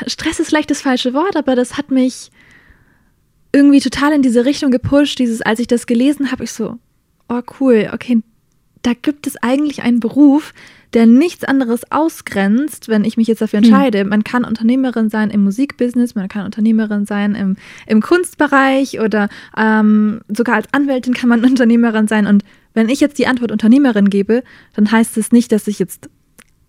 Stress 0.08 0.40
ist 0.40 0.48
vielleicht 0.48 0.72
das 0.72 0.82
falsche 0.82 1.14
Wort, 1.14 1.36
aber 1.36 1.56
das 1.56 1.78
hat 1.78 1.92
mich 1.92 2.32
irgendwie 3.52 3.80
total 3.80 4.14
in 4.14 4.22
diese 4.22 4.46
Richtung 4.46 4.72
gepusht. 4.72 5.20
Dieses, 5.20 5.42
als 5.42 5.60
ich 5.60 5.68
das 5.68 5.88
gelesen 5.88 6.32
habe, 6.32 6.44
ich 6.44 6.52
so, 6.52 6.78
oh 7.28 7.42
cool, 7.60 7.90
okay, 7.94 8.22
da 8.81 8.94
gibt 8.94 9.28
es 9.28 9.36
eigentlich 9.38 9.84
einen 9.84 10.00
Beruf, 10.00 10.54
der 10.94 11.06
nichts 11.06 11.44
anderes 11.44 11.92
ausgrenzt, 11.92 12.88
wenn 12.88 13.04
ich 13.04 13.16
mich 13.16 13.28
jetzt 13.28 13.42
dafür 13.42 13.60
hm. 13.60 13.66
entscheide. 13.66 14.06
Man 14.06 14.24
kann 14.24 14.44
Unternehmerin 14.44 15.10
sein 15.10 15.30
im 15.30 15.44
Musikbusiness, 15.44 16.16
man 16.16 16.28
kann 16.28 16.46
Unternehmerin 16.46 17.06
sein 17.06 17.36
im, 17.36 17.58
im 17.86 18.02
Kunstbereich 18.02 19.00
oder 19.00 19.30
ähm, 19.56 20.22
sogar 20.30 20.56
als 20.56 20.68
Anwältin 20.72 21.14
kann 21.14 21.30
man 21.30 21.44
Unternehmerin 21.46 22.08
sein. 22.08 22.26
Und 22.26 22.44
wenn 22.74 22.90
ich 22.90 23.00
jetzt 23.00 23.20
die 23.20 23.28
Antwort 23.28 23.52
Unternehmerin 23.52 24.10
gebe, 24.10 24.44
dann 24.76 24.92
heißt 24.92 25.18
es 25.18 25.32
nicht, 25.32 25.52
dass 25.52 25.68
ich 25.68 25.80
jetzt 25.80 26.10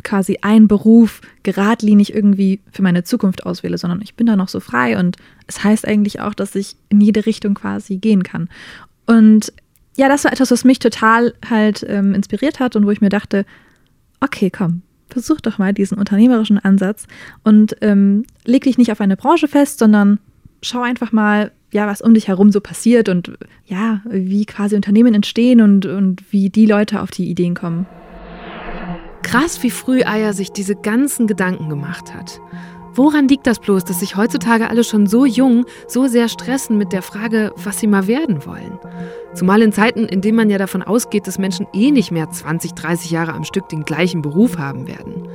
quasi 0.02 0.38
einen 0.40 0.66
Beruf 0.68 1.20
geradlinig 1.42 2.14
irgendwie 2.14 2.60
für 2.72 2.82
meine 2.82 3.04
Zukunft 3.04 3.44
auswähle, 3.44 3.78
sondern 3.78 4.00
ich 4.02 4.14
bin 4.14 4.26
da 4.26 4.34
noch 4.34 4.48
so 4.48 4.60
frei 4.60 4.98
und 4.98 5.16
es 5.46 5.62
heißt 5.62 5.86
eigentlich 5.86 6.20
auch, 6.20 6.32
dass 6.32 6.54
ich 6.54 6.76
in 6.88 7.00
jede 7.02 7.26
Richtung 7.26 7.54
quasi 7.54 7.98
gehen 7.98 8.22
kann. 8.22 8.48
Und 9.06 9.52
ja, 10.00 10.08
das 10.08 10.24
war 10.24 10.32
etwas, 10.32 10.50
was 10.50 10.64
mich 10.64 10.78
total 10.78 11.34
halt 11.46 11.84
ähm, 11.86 12.14
inspiriert 12.14 12.58
hat 12.58 12.74
und 12.74 12.86
wo 12.86 12.90
ich 12.90 13.02
mir 13.02 13.10
dachte, 13.10 13.44
okay, 14.20 14.48
komm, 14.48 14.80
versuch 15.10 15.42
doch 15.42 15.58
mal 15.58 15.74
diesen 15.74 15.98
unternehmerischen 15.98 16.58
Ansatz 16.58 17.06
und 17.44 17.76
ähm, 17.82 18.24
leg 18.46 18.64
dich 18.64 18.78
nicht 18.78 18.90
auf 18.92 19.02
eine 19.02 19.18
Branche 19.18 19.46
fest, 19.46 19.78
sondern 19.78 20.18
schau 20.62 20.80
einfach 20.80 21.12
mal, 21.12 21.52
ja, 21.70 21.86
was 21.86 22.00
um 22.00 22.14
dich 22.14 22.28
herum 22.28 22.50
so 22.50 22.62
passiert 22.62 23.10
und 23.10 23.32
ja, 23.66 24.00
wie 24.08 24.46
quasi 24.46 24.74
Unternehmen 24.74 25.12
entstehen 25.12 25.60
und, 25.60 25.84
und 25.84 26.32
wie 26.32 26.48
die 26.48 26.64
Leute 26.64 27.02
auf 27.02 27.10
die 27.10 27.28
Ideen 27.28 27.54
kommen. 27.54 27.84
Krass, 29.22 29.62
wie 29.62 29.70
früh 29.70 30.02
Aya 30.02 30.32
sich 30.32 30.50
diese 30.50 30.76
ganzen 30.76 31.26
Gedanken 31.26 31.68
gemacht 31.68 32.14
hat. 32.14 32.40
Woran 32.94 33.28
liegt 33.28 33.46
das 33.46 33.60
bloß, 33.60 33.84
dass 33.84 34.00
sich 34.00 34.16
heutzutage 34.16 34.68
alle 34.68 34.82
schon 34.82 35.06
so 35.06 35.24
jung 35.24 35.64
so 35.86 36.06
sehr 36.08 36.28
stressen 36.28 36.76
mit 36.76 36.92
der 36.92 37.02
Frage, 37.02 37.52
was 37.56 37.78
sie 37.78 37.86
mal 37.86 38.06
werden 38.06 38.44
wollen? 38.46 38.78
Zumal 39.34 39.62
in 39.62 39.72
Zeiten, 39.72 40.06
in 40.06 40.20
denen 40.20 40.36
man 40.36 40.50
ja 40.50 40.58
davon 40.58 40.82
ausgeht, 40.82 41.26
dass 41.26 41.38
Menschen 41.38 41.66
eh 41.72 41.92
nicht 41.92 42.10
mehr 42.10 42.28
20, 42.30 42.74
30 42.74 43.10
Jahre 43.10 43.32
am 43.32 43.44
Stück 43.44 43.68
den 43.68 43.84
gleichen 43.84 44.22
Beruf 44.22 44.58
haben 44.58 44.88
werden. 44.88 45.28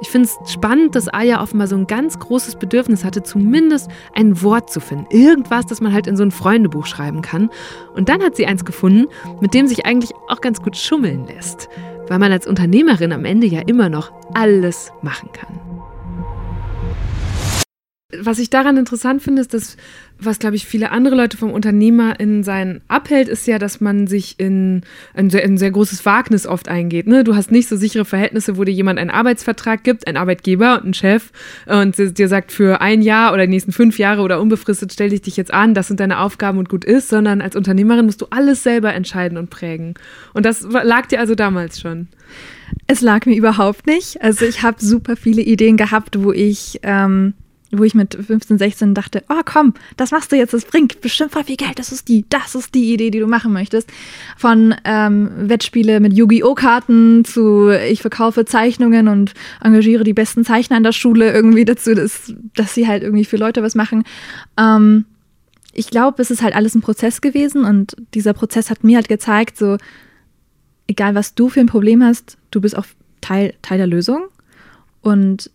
Ich 0.00 0.10
finde 0.10 0.28
es 0.28 0.52
spannend, 0.52 0.94
dass 0.94 1.12
Aya 1.12 1.42
offenbar 1.42 1.66
so 1.66 1.76
ein 1.76 1.88
ganz 1.88 2.18
großes 2.18 2.56
Bedürfnis 2.56 3.04
hatte, 3.04 3.22
zumindest 3.24 3.90
ein 4.14 4.40
Wort 4.42 4.70
zu 4.70 4.80
finden. 4.80 5.06
Irgendwas, 5.10 5.66
das 5.66 5.80
man 5.80 5.92
halt 5.92 6.06
in 6.06 6.16
so 6.16 6.22
ein 6.22 6.30
Freundebuch 6.30 6.86
schreiben 6.86 7.20
kann. 7.20 7.50
Und 7.94 8.08
dann 8.08 8.22
hat 8.22 8.36
sie 8.36 8.46
eins 8.46 8.64
gefunden, 8.64 9.08
mit 9.40 9.54
dem 9.54 9.66
sich 9.66 9.86
eigentlich 9.86 10.12
auch 10.28 10.40
ganz 10.40 10.62
gut 10.62 10.76
schummeln 10.76 11.26
lässt. 11.26 11.68
Weil 12.06 12.20
man 12.20 12.30
als 12.30 12.46
Unternehmerin 12.46 13.12
am 13.12 13.24
Ende 13.24 13.48
ja 13.48 13.60
immer 13.60 13.88
noch 13.88 14.12
alles 14.34 14.92
machen 15.02 15.30
kann. 15.32 15.67
Was 18.16 18.38
ich 18.38 18.48
daran 18.48 18.78
interessant 18.78 19.20
finde, 19.20 19.42
ist, 19.42 19.52
dass, 19.52 19.76
was 20.18 20.38
glaube 20.38 20.56
ich 20.56 20.64
viele 20.64 20.92
andere 20.92 21.14
Leute 21.14 21.36
vom 21.36 21.52
Unternehmer 21.52 22.18
in 22.18 22.42
sein 22.42 22.80
abhält, 22.88 23.28
ist 23.28 23.46
ja, 23.46 23.58
dass 23.58 23.82
man 23.82 24.06
sich 24.06 24.40
in 24.40 24.80
ein 25.12 25.28
sehr, 25.28 25.44
ein 25.44 25.58
sehr 25.58 25.70
großes 25.70 26.06
Wagnis 26.06 26.46
oft 26.46 26.70
eingeht. 26.70 27.06
Ne? 27.06 27.22
Du 27.22 27.36
hast 27.36 27.50
nicht 27.50 27.68
so 27.68 27.76
sichere 27.76 28.06
Verhältnisse, 28.06 28.56
wo 28.56 28.64
dir 28.64 28.72
jemand 28.72 28.98
einen 28.98 29.10
Arbeitsvertrag 29.10 29.84
gibt, 29.84 30.06
ein 30.06 30.16
Arbeitgeber 30.16 30.80
und 30.80 30.86
ein 30.86 30.94
Chef 30.94 31.32
und 31.66 31.98
dir 31.98 32.28
sagt, 32.28 32.50
für 32.50 32.80
ein 32.80 33.02
Jahr 33.02 33.34
oder 33.34 33.44
die 33.44 33.50
nächsten 33.50 33.72
fünf 33.72 33.98
Jahre 33.98 34.22
oder 34.22 34.40
unbefristet 34.40 34.90
stell 34.90 35.10
dich 35.10 35.20
dich 35.20 35.36
jetzt 35.36 35.52
an, 35.52 35.74
das 35.74 35.88
sind 35.88 36.00
deine 36.00 36.20
Aufgaben 36.20 36.56
und 36.56 36.70
gut 36.70 36.86
ist, 36.86 37.10
sondern 37.10 37.42
als 37.42 37.56
Unternehmerin 37.56 38.06
musst 38.06 38.22
du 38.22 38.28
alles 38.30 38.62
selber 38.62 38.94
entscheiden 38.94 39.36
und 39.36 39.50
prägen. 39.50 39.92
Und 40.32 40.46
das 40.46 40.62
lag 40.62 41.04
dir 41.08 41.20
also 41.20 41.34
damals 41.34 41.78
schon. 41.78 42.08
Es 42.86 43.02
lag 43.02 43.26
mir 43.26 43.36
überhaupt 43.36 43.86
nicht. 43.86 44.22
Also 44.22 44.46
ich 44.46 44.62
habe 44.62 44.78
super 44.80 45.14
viele 45.14 45.42
Ideen 45.42 45.76
gehabt, 45.76 46.22
wo 46.22 46.32
ich 46.32 46.80
ähm, 46.84 47.34
wo 47.70 47.84
ich 47.84 47.94
mit 47.94 48.14
15, 48.14 48.58
16 48.58 48.94
dachte, 48.94 49.22
oh 49.28 49.42
komm, 49.44 49.74
das 49.96 50.10
machst 50.10 50.32
du 50.32 50.36
jetzt, 50.36 50.54
das 50.54 50.64
bringt 50.64 51.00
bestimmt 51.00 51.32
voll 51.32 51.44
viel 51.44 51.56
Geld, 51.56 51.78
das 51.78 51.92
ist 51.92 52.08
die, 52.08 52.24
das 52.28 52.54
ist 52.54 52.74
die 52.74 52.94
Idee, 52.94 53.10
die 53.10 53.20
du 53.20 53.26
machen 53.26 53.52
möchtest. 53.52 53.90
Von 54.36 54.74
ähm, 54.84 55.30
Wettspiele 55.36 56.00
mit 56.00 56.12
Yu-Gi-Oh! 56.14 56.54
Karten 56.54 57.24
zu 57.24 57.70
ich 57.70 58.00
verkaufe 58.00 58.44
Zeichnungen 58.44 59.08
und 59.08 59.34
engagiere 59.62 60.04
die 60.04 60.14
besten 60.14 60.44
Zeichner 60.44 60.78
in 60.78 60.82
der 60.82 60.92
Schule 60.92 61.32
irgendwie 61.32 61.64
dazu, 61.64 61.94
dass, 61.94 62.32
dass 62.54 62.74
sie 62.74 62.88
halt 62.88 63.02
irgendwie 63.02 63.24
für 63.24 63.36
Leute 63.36 63.62
was 63.62 63.74
machen. 63.74 64.04
Ähm, 64.58 65.04
ich 65.72 65.90
glaube, 65.90 66.20
es 66.22 66.30
ist 66.30 66.42
halt 66.42 66.56
alles 66.56 66.74
ein 66.74 66.80
Prozess 66.80 67.20
gewesen 67.20 67.64
und 67.64 67.96
dieser 68.14 68.32
Prozess 68.32 68.70
hat 68.70 68.82
mir 68.82 68.96
halt 68.96 69.08
gezeigt, 69.08 69.58
so, 69.58 69.76
egal 70.86 71.14
was 71.14 71.34
du 71.34 71.48
für 71.48 71.60
ein 71.60 71.66
Problem 71.66 72.02
hast, 72.02 72.38
du 72.50 72.60
bist 72.60 72.76
auch 72.76 72.86
Teil, 73.20 73.54
Teil 73.62 73.78
der 73.78 73.86
Lösung 73.86 74.24
und 75.02 75.50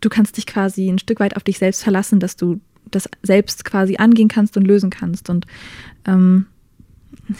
du 0.00 0.08
kannst 0.08 0.36
dich 0.36 0.46
quasi 0.46 0.88
ein 0.88 0.98
Stück 0.98 1.20
weit 1.20 1.36
auf 1.36 1.42
dich 1.42 1.58
selbst 1.58 1.82
verlassen, 1.82 2.20
dass 2.20 2.36
du 2.36 2.60
das 2.90 3.08
selbst 3.22 3.64
quasi 3.64 3.96
angehen 3.96 4.28
kannst 4.28 4.56
und 4.56 4.66
lösen 4.66 4.90
kannst. 4.90 5.28
Und 5.28 5.46
ähm, 6.06 6.46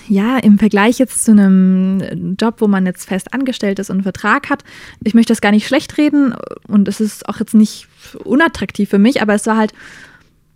ja, 0.08 0.38
im 0.38 0.58
Vergleich 0.58 0.98
jetzt 0.98 1.24
zu 1.24 1.32
einem 1.32 2.36
Job, 2.40 2.56
wo 2.60 2.66
man 2.66 2.86
jetzt 2.86 3.04
fest 3.04 3.32
angestellt 3.32 3.78
ist 3.78 3.90
und 3.90 3.96
einen 3.96 4.02
Vertrag 4.02 4.50
hat, 4.50 4.64
ich 5.04 5.14
möchte 5.14 5.32
das 5.32 5.40
gar 5.40 5.52
nicht 5.52 5.66
schlecht 5.66 5.96
reden 5.98 6.34
und 6.66 6.88
es 6.88 7.00
ist 7.00 7.28
auch 7.28 7.38
jetzt 7.38 7.54
nicht 7.54 7.86
unattraktiv 8.24 8.88
für 8.88 8.98
mich, 8.98 9.22
aber 9.22 9.34
es 9.34 9.46
war 9.46 9.56
halt, 9.56 9.72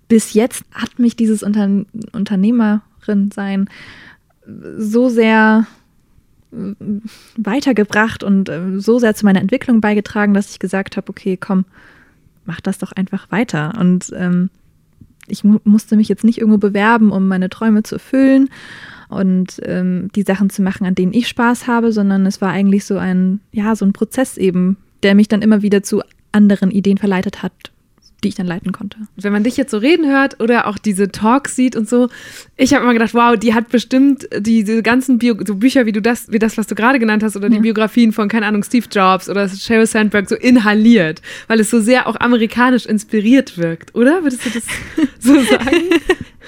bis 0.08 0.34
jetzt 0.34 0.64
hat 0.72 0.98
mich 0.98 1.14
dieses 1.14 1.42
Unter 1.42 1.84
Unternehmerin 2.12 3.30
sein 3.32 3.68
so 4.76 5.08
sehr 5.08 5.66
weitergebracht 7.36 8.24
und 8.24 8.48
äh, 8.48 8.78
so 8.80 8.98
sehr 8.98 9.14
zu 9.14 9.24
meiner 9.24 9.40
Entwicklung 9.40 9.80
beigetragen, 9.80 10.34
dass 10.34 10.50
ich 10.50 10.58
gesagt 10.58 10.96
habe, 10.96 11.08
okay, 11.08 11.36
komm, 11.36 11.64
mach 12.44 12.60
das 12.60 12.78
doch 12.78 12.92
einfach 12.92 13.30
weiter. 13.30 13.74
Und 13.78 14.12
ähm, 14.16 14.50
ich 15.28 15.44
mu 15.44 15.58
musste 15.64 15.96
mich 15.96 16.08
jetzt 16.08 16.24
nicht 16.24 16.38
irgendwo 16.38 16.58
bewerben, 16.58 17.12
um 17.12 17.28
meine 17.28 17.50
Träume 17.50 17.82
zu 17.82 17.96
erfüllen 17.96 18.48
und 19.08 19.60
ähm, 19.64 20.10
die 20.14 20.22
Sachen 20.22 20.50
zu 20.50 20.62
machen, 20.62 20.86
an 20.86 20.94
denen 20.94 21.12
ich 21.12 21.28
Spaß 21.28 21.66
habe, 21.66 21.92
sondern 21.92 22.26
es 22.26 22.40
war 22.40 22.50
eigentlich 22.50 22.84
so 22.84 22.98
ein, 22.98 23.40
ja, 23.52 23.76
so 23.76 23.84
ein 23.84 23.92
Prozess 23.92 24.36
eben, 24.36 24.76
der 25.02 25.14
mich 25.14 25.28
dann 25.28 25.42
immer 25.42 25.62
wieder 25.62 25.82
zu 25.82 26.02
anderen 26.32 26.70
Ideen 26.70 26.98
verleitet 26.98 27.42
hat, 27.42 27.52
die 28.20 28.28
ich 28.28 28.34
dann 28.34 28.46
leiten 28.46 28.72
konnte. 28.72 28.98
Wenn 29.16 29.32
man 29.32 29.44
dich 29.44 29.56
jetzt 29.56 29.70
so 29.70 29.78
reden 29.78 30.06
hört 30.08 30.40
oder 30.40 30.66
auch 30.66 30.78
diese 30.78 31.10
Talks 31.10 31.56
sieht 31.56 31.76
und 31.76 31.88
so, 31.88 32.08
ich 32.56 32.74
habe 32.74 32.84
immer 32.84 32.92
gedacht, 32.92 33.14
wow, 33.14 33.36
die 33.36 33.54
hat 33.54 33.68
bestimmt 33.68 34.28
diese 34.38 34.82
ganzen 34.82 35.18
Bio 35.18 35.36
so 35.46 35.56
Bücher 35.56 35.86
wie 35.86 35.92
du 35.92 36.02
das, 36.02 36.30
wie 36.30 36.38
das, 36.38 36.58
was 36.58 36.66
du 36.66 36.74
gerade 36.74 36.98
genannt 36.98 37.22
hast, 37.22 37.36
oder 37.36 37.48
ja. 37.48 37.54
die 37.54 37.60
Biografien 37.60 38.12
von, 38.12 38.28
keine 38.28 38.46
Ahnung, 38.46 38.62
Steve 38.62 38.86
Jobs 38.90 39.28
oder 39.28 39.48
Sheryl 39.48 39.86
Sandberg 39.86 40.28
so 40.28 40.36
inhaliert, 40.36 41.22
weil 41.48 41.60
es 41.60 41.70
so 41.70 41.80
sehr 41.80 42.06
auch 42.06 42.16
amerikanisch 42.18 42.86
inspiriert 42.86 43.58
wirkt, 43.58 43.94
oder? 43.94 44.22
Würdest 44.22 44.44
du 44.44 44.50
das 44.50 44.64
so 45.18 45.34
sagen? 45.34 45.76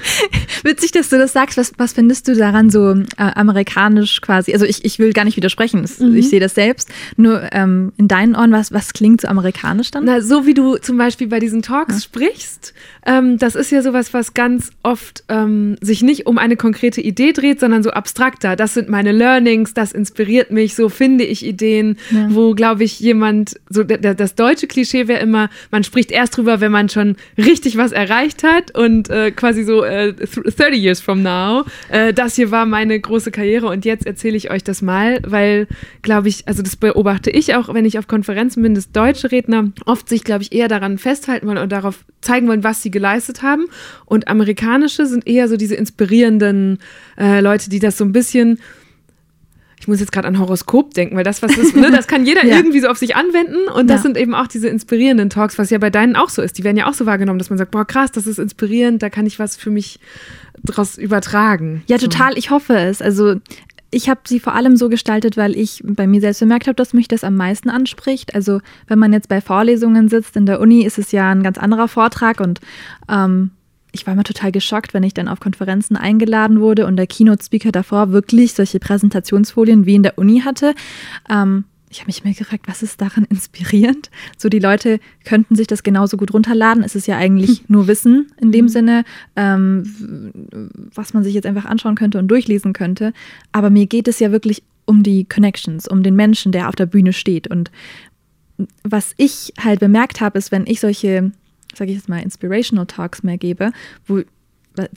Witzig, 0.62 0.92
dass 0.92 1.08
du 1.08 1.18
das 1.18 1.32
sagst. 1.32 1.56
Was, 1.56 1.72
was 1.76 1.92
findest 1.92 2.28
du 2.28 2.34
daran 2.34 2.70
so 2.70 2.92
äh, 2.92 3.04
amerikanisch 3.16 4.20
quasi? 4.20 4.52
Also 4.52 4.64
ich, 4.64 4.84
ich 4.84 4.98
will 4.98 5.12
gar 5.12 5.24
nicht 5.24 5.36
widersprechen. 5.36 5.82
Das, 5.82 5.98
mhm. 5.98 6.16
Ich 6.16 6.28
sehe 6.28 6.40
das 6.40 6.54
selbst. 6.54 6.88
Nur 7.16 7.52
ähm, 7.52 7.92
in 7.96 8.08
deinen 8.08 8.34
Ohren, 8.34 8.52
was, 8.52 8.72
was 8.72 8.92
klingt 8.92 9.20
so 9.20 9.28
amerikanisch 9.28 9.90
dann? 9.90 10.04
Na, 10.04 10.20
so 10.20 10.46
wie 10.46 10.54
du 10.54 10.76
zum 10.76 10.96
Beispiel 10.98 11.26
bei 11.26 11.40
diesen 11.40 11.62
Talks 11.62 11.94
ja. 11.94 12.00
sprichst, 12.00 12.74
ähm, 13.04 13.38
das 13.38 13.54
ist 13.54 13.70
ja 13.70 13.82
sowas, 13.82 14.14
was 14.14 14.34
ganz 14.34 14.70
oft 14.82 15.24
ähm, 15.28 15.76
sich 15.80 16.02
nicht 16.02 16.26
um 16.26 16.38
eine 16.38 16.56
konkrete 16.56 17.00
Idee 17.00 17.32
dreht, 17.32 17.60
sondern 17.60 17.82
so 17.82 17.90
abstrakter. 17.90 18.56
Das 18.56 18.74
sind 18.74 18.88
meine 18.88 19.12
Learnings, 19.12 19.74
das 19.74 19.92
inspiriert 19.92 20.50
mich, 20.50 20.74
so 20.74 20.88
finde 20.88 21.24
ich 21.24 21.44
Ideen, 21.44 21.98
ja. 22.10 22.28
wo, 22.30 22.54
glaube 22.54 22.84
ich, 22.84 23.00
jemand, 23.00 23.60
so 23.68 23.82
das 23.82 24.34
deutsche 24.34 24.66
Klischee 24.66 25.08
wäre 25.08 25.20
immer, 25.20 25.50
man 25.70 25.84
spricht 25.84 26.10
erst 26.12 26.36
drüber, 26.36 26.60
wenn 26.60 26.72
man 26.72 26.88
schon 26.88 27.16
richtig 27.36 27.76
was 27.76 27.92
erreicht 27.92 28.44
hat 28.44 28.76
und 28.76 29.10
äh, 29.10 29.32
quasi 29.32 29.64
so 29.64 29.82
äh, 29.92 30.12
30 30.14 30.82
years 30.82 31.00
from 31.00 31.22
now, 31.22 31.64
äh, 31.88 32.12
das 32.12 32.36
hier 32.36 32.50
war 32.50 32.66
meine 32.66 32.98
große 32.98 33.30
Karriere 33.30 33.66
und 33.66 33.84
jetzt 33.84 34.06
erzähle 34.06 34.36
ich 34.36 34.50
euch 34.50 34.64
das 34.64 34.82
mal, 34.82 35.20
weil, 35.26 35.66
glaube 36.02 36.28
ich, 36.28 36.48
also 36.48 36.62
das 36.62 36.76
beobachte 36.76 37.30
ich 37.30 37.54
auch, 37.54 37.72
wenn 37.74 37.84
ich 37.84 37.98
auf 37.98 38.06
Konferenzen 38.06 38.62
bin, 38.62 38.74
dass 38.74 38.90
deutsche 38.90 39.30
Redner 39.30 39.70
oft 39.84 40.08
sich, 40.08 40.24
glaube 40.24 40.42
ich, 40.42 40.52
eher 40.52 40.68
daran 40.68 40.98
festhalten 40.98 41.46
wollen 41.46 41.58
und 41.58 41.70
darauf 41.72 42.04
zeigen 42.20 42.48
wollen, 42.48 42.64
was 42.64 42.82
sie 42.82 42.90
geleistet 42.90 43.42
haben. 43.42 43.66
Und 44.06 44.28
amerikanische 44.28 45.06
sind 45.06 45.26
eher 45.26 45.48
so 45.48 45.56
diese 45.56 45.74
inspirierenden 45.74 46.78
äh, 47.18 47.40
Leute, 47.40 47.68
die 47.68 47.78
das 47.78 47.98
so 47.98 48.04
ein 48.04 48.12
bisschen 48.12 48.58
ich 49.82 49.88
muss 49.88 49.98
jetzt 49.98 50.12
gerade 50.12 50.28
an 50.28 50.38
Horoskop 50.38 50.94
denken, 50.94 51.16
weil 51.16 51.24
das 51.24 51.42
was 51.42 51.56
ist, 51.56 51.74
ne, 51.74 51.90
das 51.90 52.06
kann 52.06 52.24
jeder 52.24 52.44
ja. 52.46 52.54
irgendwie 52.54 52.78
so 52.78 52.86
auf 52.86 52.98
sich 52.98 53.16
anwenden 53.16 53.68
und 53.74 53.90
das 53.90 53.96
ja. 53.96 54.02
sind 54.02 54.16
eben 54.16 54.32
auch 54.32 54.46
diese 54.46 54.68
inspirierenden 54.68 55.28
Talks, 55.28 55.58
was 55.58 55.70
ja 55.70 55.78
bei 55.78 55.90
deinen 55.90 56.14
auch 56.14 56.28
so 56.28 56.40
ist. 56.40 56.56
Die 56.56 56.62
werden 56.62 56.76
ja 56.76 56.88
auch 56.88 56.94
so 56.94 57.04
wahrgenommen, 57.04 57.40
dass 57.40 57.50
man 57.50 57.58
sagt, 57.58 57.72
boah 57.72 57.84
krass, 57.84 58.12
das 58.12 58.28
ist 58.28 58.38
inspirierend, 58.38 59.02
da 59.02 59.10
kann 59.10 59.26
ich 59.26 59.40
was 59.40 59.56
für 59.56 59.70
mich 59.70 59.98
draus 60.62 60.98
übertragen. 60.98 61.82
Ja, 61.88 61.98
total, 61.98 62.38
ich 62.38 62.50
hoffe 62.50 62.76
es. 62.76 63.02
Also 63.02 63.40
ich 63.90 64.08
habe 64.08 64.20
sie 64.24 64.38
vor 64.38 64.54
allem 64.54 64.76
so 64.76 64.88
gestaltet, 64.88 65.36
weil 65.36 65.56
ich 65.56 65.82
bei 65.84 66.06
mir 66.06 66.20
selbst 66.20 66.38
bemerkt 66.38 66.68
habe, 66.68 66.76
dass 66.76 66.92
mich 66.92 67.08
das 67.08 67.24
am 67.24 67.34
meisten 67.34 67.68
anspricht. 67.68 68.36
Also 68.36 68.60
wenn 68.86 69.00
man 69.00 69.12
jetzt 69.12 69.28
bei 69.28 69.40
Vorlesungen 69.40 70.08
sitzt 70.08 70.36
in 70.36 70.46
der 70.46 70.60
Uni, 70.60 70.84
ist 70.84 70.98
es 70.98 71.10
ja 71.10 71.28
ein 71.28 71.42
ganz 71.42 71.58
anderer 71.58 71.88
Vortrag 71.88 72.38
und 72.38 72.60
ähm, 73.08 73.50
ich 73.92 74.06
war 74.06 74.14
immer 74.14 74.24
total 74.24 74.50
geschockt, 74.52 74.94
wenn 74.94 75.02
ich 75.02 75.14
dann 75.14 75.28
auf 75.28 75.38
Konferenzen 75.38 75.96
eingeladen 75.96 76.60
wurde 76.60 76.86
und 76.86 76.96
der 76.96 77.06
Keynote-Speaker 77.06 77.72
davor 77.72 78.10
wirklich 78.10 78.54
solche 78.54 78.80
Präsentationsfolien 78.80 79.86
wie 79.86 79.94
in 79.94 80.02
der 80.02 80.18
Uni 80.18 80.40
hatte. 80.40 80.74
Ähm, 81.30 81.64
ich 81.90 82.00
habe 82.00 82.08
mich 82.08 82.24
mir 82.24 82.32
gefragt, 82.32 82.66
was 82.66 82.82
ist 82.82 83.02
daran 83.02 83.24
inspirierend? 83.28 84.10
So, 84.38 84.48
die 84.48 84.58
Leute 84.58 84.98
könnten 85.24 85.54
sich 85.54 85.66
das 85.66 85.82
genauso 85.82 86.16
gut 86.16 86.32
runterladen. 86.32 86.82
Es 86.82 86.96
ist 86.96 87.06
ja 87.06 87.18
eigentlich 87.18 87.58
hm. 87.58 87.64
nur 87.68 87.86
Wissen 87.86 88.32
in 88.40 88.50
dem 88.50 88.64
mhm. 88.64 88.68
Sinne, 88.70 89.04
ähm, 89.36 90.32
was 90.94 91.12
man 91.12 91.22
sich 91.22 91.34
jetzt 91.34 91.46
einfach 91.46 91.66
anschauen 91.66 91.94
könnte 91.94 92.18
und 92.18 92.28
durchlesen 92.28 92.72
könnte. 92.72 93.12
Aber 93.52 93.68
mir 93.68 93.86
geht 93.86 94.08
es 94.08 94.18
ja 94.20 94.32
wirklich 94.32 94.62
um 94.86 95.02
die 95.02 95.26
Connections, 95.26 95.86
um 95.86 96.02
den 96.02 96.16
Menschen, 96.16 96.50
der 96.50 96.68
auf 96.68 96.74
der 96.74 96.86
Bühne 96.86 97.12
steht. 97.12 97.46
Und 97.46 97.70
was 98.82 99.12
ich 99.18 99.52
halt 99.60 99.80
bemerkt 99.80 100.20
habe, 100.22 100.38
ist, 100.38 100.50
wenn 100.50 100.66
ich 100.66 100.80
solche 100.80 101.32
sage 101.74 101.90
ich 101.90 101.96
jetzt 101.96 102.08
mal, 102.08 102.22
Inspirational 102.22 102.86
Talks 102.86 103.22
mehr 103.22 103.38
gebe, 103.38 103.72
wo 104.06 104.22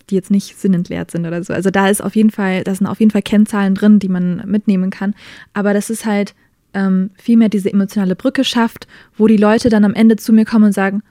die 0.10 0.15
jetzt 0.15 0.32
nicht 0.32 0.58
sinnentleert 0.58 1.12
sind 1.12 1.25
oder 1.25 1.44
so. 1.44 1.53
Also 1.53 1.70
da 1.70 1.89
ist 1.89 2.01
auf 2.01 2.15
jeden 2.15 2.32
Fall, 2.32 2.63
da 2.63 2.74
sind 2.74 2.88
auf 2.88 3.00
jeden 3.00 3.12
Fall 3.12 3.22
Kennzahlen 3.22 3.75
drin, 3.75 4.00
die 4.00 4.10
man 4.10 4.44
mitnehmen 4.46 4.89
kann. 4.89 5.15
Aber 5.53 5.74
das 5.74 5.89
ist 5.89 6.05
halt 6.05 6.34
ähm, 6.74 7.10
vielmehr 7.15 7.50
diese 7.50 7.72
emotionale 7.72 8.15
Brücke 8.15 8.44
schafft, 8.44 8.88
wo 9.17 9.27
die 9.27 9.38
Leute 9.38 9.70
dann 9.70 9.86
am 9.86 9.94
Ende 9.94 10.15
zu 10.15 10.34
mir 10.34 10.46
kommen 10.46 10.65
und 10.65 10.72
sagen, 10.72 11.03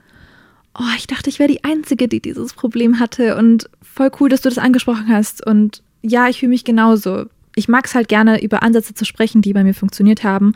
oh, 0.79 0.95
ich 0.97 1.07
dachte, 1.07 1.31
ich 1.31 1.39
wäre 1.39 1.51
die 1.51 1.65
Einzige, 1.65 2.09
die 2.09 2.21
dieses 2.21 2.55
Problem 2.55 3.01
hatte 3.01 3.37
und 3.37 3.69
voll 3.83 4.11
cool, 4.21 4.29
dass 4.29 4.43
du 4.43 4.49
das 4.49 4.59
angesprochen 4.59 5.09
hast. 5.09 5.45
Und 5.47 5.83
ja, 6.03 6.29
ich 6.29 6.41
fühle 6.41 6.51
mich 6.51 6.65
genauso. 6.65 7.27
Ich 7.55 7.69
mag 7.69 7.87
es 7.87 7.95
halt 7.95 8.09
gerne, 8.09 8.43
über 8.43 8.63
Ansätze 8.63 8.95
zu 8.95 9.05
sprechen, 9.05 9.43
die 9.43 9.53
bei 9.53 9.63
mir 9.63 9.75
funktioniert 9.75 10.25
haben 10.25 10.55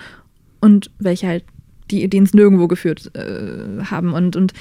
und 0.61 0.91
welche 0.99 1.29
halt, 1.29 1.45
die, 1.91 2.09
die 2.09 2.17
ins 2.17 2.35
Nirgendwo 2.35 2.69
geführt 2.69 3.15
äh, 3.15 3.85
haben. 3.85 4.13
Und, 4.13 4.37
und 4.37 4.53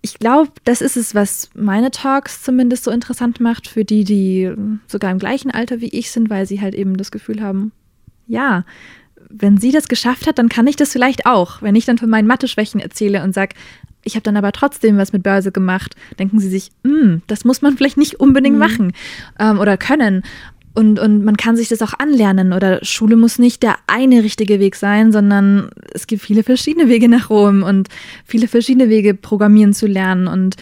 ich 0.00 0.18
glaube, 0.18 0.50
das 0.64 0.80
ist 0.80 0.96
es, 0.96 1.14
was 1.14 1.50
meine 1.54 1.90
Talks 1.90 2.42
zumindest 2.42 2.84
so 2.84 2.90
interessant 2.90 3.40
macht 3.40 3.66
für 3.66 3.84
die, 3.84 4.04
die 4.04 4.52
sogar 4.86 5.10
im 5.10 5.18
gleichen 5.18 5.50
Alter 5.50 5.80
wie 5.80 5.88
ich 5.88 6.10
sind, 6.10 6.30
weil 6.30 6.46
sie 6.46 6.60
halt 6.60 6.74
eben 6.74 6.96
das 6.96 7.10
Gefühl 7.10 7.42
haben, 7.42 7.72
ja, 8.26 8.64
wenn 9.28 9.58
sie 9.58 9.72
das 9.72 9.88
geschafft 9.88 10.26
hat, 10.26 10.38
dann 10.38 10.48
kann 10.48 10.66
ich 10.66 10.76
das 10.76 10.92
vielleicht 10.92 11.26
auch. 11.26 11.60
Wenn 11.62 11.74
ich 11.74 11.84
dann 11.84 11.98
von 11.98 12.08
meinen 12.08 12.28
Mathe-Schwächen 12.28 12.80
erzähle 12.80 13.22
und 13.22 13.34
sage, 13.34 13.54
ich 14.04 14.14
habe 14.14 14.22
dann 14.22 14.36
aber 14.36 14.52
trotzdem 14.52 14.96
was 14.96 15.12
mit 15.12 15.22
Börse 15.22 15.52
gemacht, 15.52 15.96
denken 16.18 16.38
sie 16.38 16.48
sich, 16.48 16.70
hm, 16.84 17.22
das 17.26 17.44
muss 17.44 17.60
man 17.60 17.76
vielleicht 17.76 17.98
nicht 17.98 18.20
unbedingt 18.20 18.54
mhm. 18.54 18.60
machen 18.60 18.92
ähm, 19.38 19.58
oder 19.58 19.76
können. 19.76 20.22
Und, 20.78 21.00
und 21.00 21.24
man 21.24 21.36
kann 21.36 21.56
sich 21.56 21.66
das 21.66 21.82
auch 21.82 21.94
anlernen 21.98 22.52
oder 22.52 22.78
Schule 22.84 23.16
muss 23.16 23.40
nicht 23.40 23.64
der 23.64 23.78
eine 23.88 24.22
richtige 24.22 24.60
Weg 24.60 24.76
sein, 24.76 25.10
sondern 25.10 25.70
es 25.92 26.06
gibt 26.06 26.22
viele 26.22 26.44
verschiedene 26.44 26.88
Wege 26.88 27.08
nach 27.08 27.30
Rom 27.30 27.64
und 27.64 27.88
viele 28.24 28.46
verschiedene 28.46 28.88
Wege, 28.88 29.14
Programmieren 29.14 29.72
zu 29.72 29.88
lernen. 29.88 30.28
Und 30.28 30.54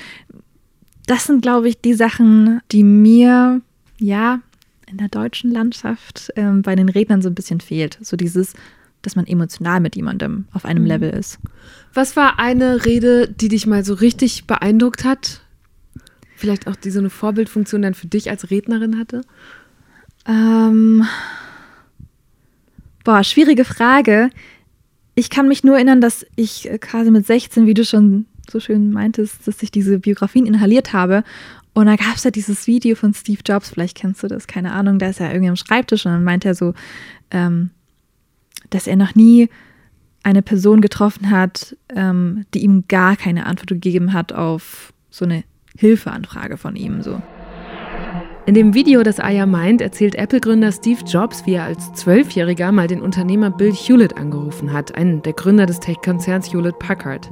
das 1.07 1.25
sind, 1.25 1.43
glaube 1.43 1.69
ich, 1.69 1.83
die 1.83 1.93
Sachen, 1.93 2.63
die 2.73 2.83
mir, 2.83 3.61
ja, 3.99 4.41
in 4.91 4.97
der 4.97 5.09
deutschen 5.09 5.51
Landschaft 5.51 6.33
äh, 6.35 6.51
bei 6.63 6.75
den 6.77 6.89
Rednern 6.89 7.21
so 7.21 7.29
ein 7.29 7.35
bisschen 7.35 7.61
fehlt. 7.61 7.99
So 8.01 8.17
dieses, 8.17 8.55
dass 9.03 9.17
man 9.17 9.27
emotional 9.27 9.81
mit 9.81 9.97
jemandem 9.97 10.47
auf 10.55 10.65
einem 10.65 10.85
mhm. 10.85 10.89
Level 10.89 11.11
ist. 11.11 11.41
Was 11.93 12.17
war 12.17 12.39
eine 12.39 12.87
Rede, 12.87 13.29
die 13.29 13.49
dich 13.49 13.67
mal 13.67 13.85
so 13.85 13.93
richtig 13.93 14.47
beeindruckt 14.47 15.05
hat? 15.05 15.43
Vielleicht 16.37 16.69
auch 16.69 16.77
die 16.77 16.91
so 16.91 17.01
eine 17.01 17.11
Vorbildfunktion 17.11 17.83
dann 17.83 17.93
für 17.93 18.07
dich 18.07 18.31
als 18.31 18.51
Rednerin 18.51 18.99
hatte? 18.99 19.21
Ähm, 20.27 21.07
boah, 23.05 23.23
schwierige 23.23 23.65
Frage. 23.65 24.31
Ich 25.15 25.31
kann 25.31 25.49
mich 25.49 25.65
nur 25.65 25.77
erinnern, 25.77 26.01
dass 26.01 26.27
ich 26.37 26.69
äh, 26.71 26.79
quasi 26.79 27.11
mit 27.11 27.27
16, 27.27 27.67
wie 27.67 27.75
du 27.75 27.85
schon 27.85 28.27
so 28.51 28.61
schön 28.61 28.93
meintest, 28.93 29.47
dass 29.47 29.63
ich 29.63 29.71
diese 29.71 29.99
Biografien 29.99 30.47
inhaliert 30.47 30.93
habe. 30.93 31.25
Und 31.73 31.87
da 31.87 31.97
gab 31.97 32.17
es 32.17 32.25
ja 32.25 32.31
dieses 32.31 32.67
Video 32.67 32.97
von 32.97 33.13
Steve 33.13 33.41
Jobs, 33.45 33.71
vielleicht 33.71 33.97
kennst 33.97 34.23
du 34.23 34.29
das, 34.29 34.47
keine 34.47 34.73
Ahnung, 34.73 34.99
da 34.99 35.09
ist 35.09 35.21
er 35.21 35.31
irgendwie 35.31 35.51
am 35.51 35.57
Schreibtisch 35.57 36.07
und 36.07 36.13
dann 36.13 36.25
meint 36.25 36.45
er 36.45 36.55
so, 36.55 36.73
ähm, 37.31 37.71
dass 38.71 38.87
er 38.87 38.97
noch 38.97 39.15
nie 39.15 39.51
eine 40.23 40.43
Person 40.43 40.81
getroffen 40.81 41.31
hat, 41.31 41.77
ähm, 41.91 42.47
die 42.55 42.65
ihm 42.65 42.85
gar 42.89 43.17
keine 43.17 43.47
Antwort 43.47 43.69
gegeben 43.69 44.13
hat 44.13 44.33
auf 44.33 44.93
so 45.11 45.25
eine 45.25 45.45
Hilfeanfrage 45.77 46.57
von 46.57 46.77
ihm. 46.77 47.03
So. 47.03 47.21
In 48.47 48.55
dem 48.55 48.75
Video, 48.75 49.03
das 49.03 49.19
Aya 49.19 49.45
meint, 49.45 49.81
erzählt 49.81 50.15
Apple-Gründer 50.15 50.71
Steve 50.71 51.01
Jobs, 51.05 51.47
wie 51.47 51.55
er 51.55 51.65
als 51.65 51.93
Zwölfjähriger 51.95 52.71
mal 52.71 52.87
den 52.87 53.03
Unternehmer 53.03 53.51
Bill 53.51 53.73
Hewlett 53.73 54.17
angerufen 54.17 54.73
hat, 54.73 54.95
einen 54.95 55.21
der 55.21 55.33
Gründer 55.33 55.67
des 55.67 55.81
Tech-Konzerns 55.81 56.53
Hewlett 56.53 56.79
Packard. 56.79 57.29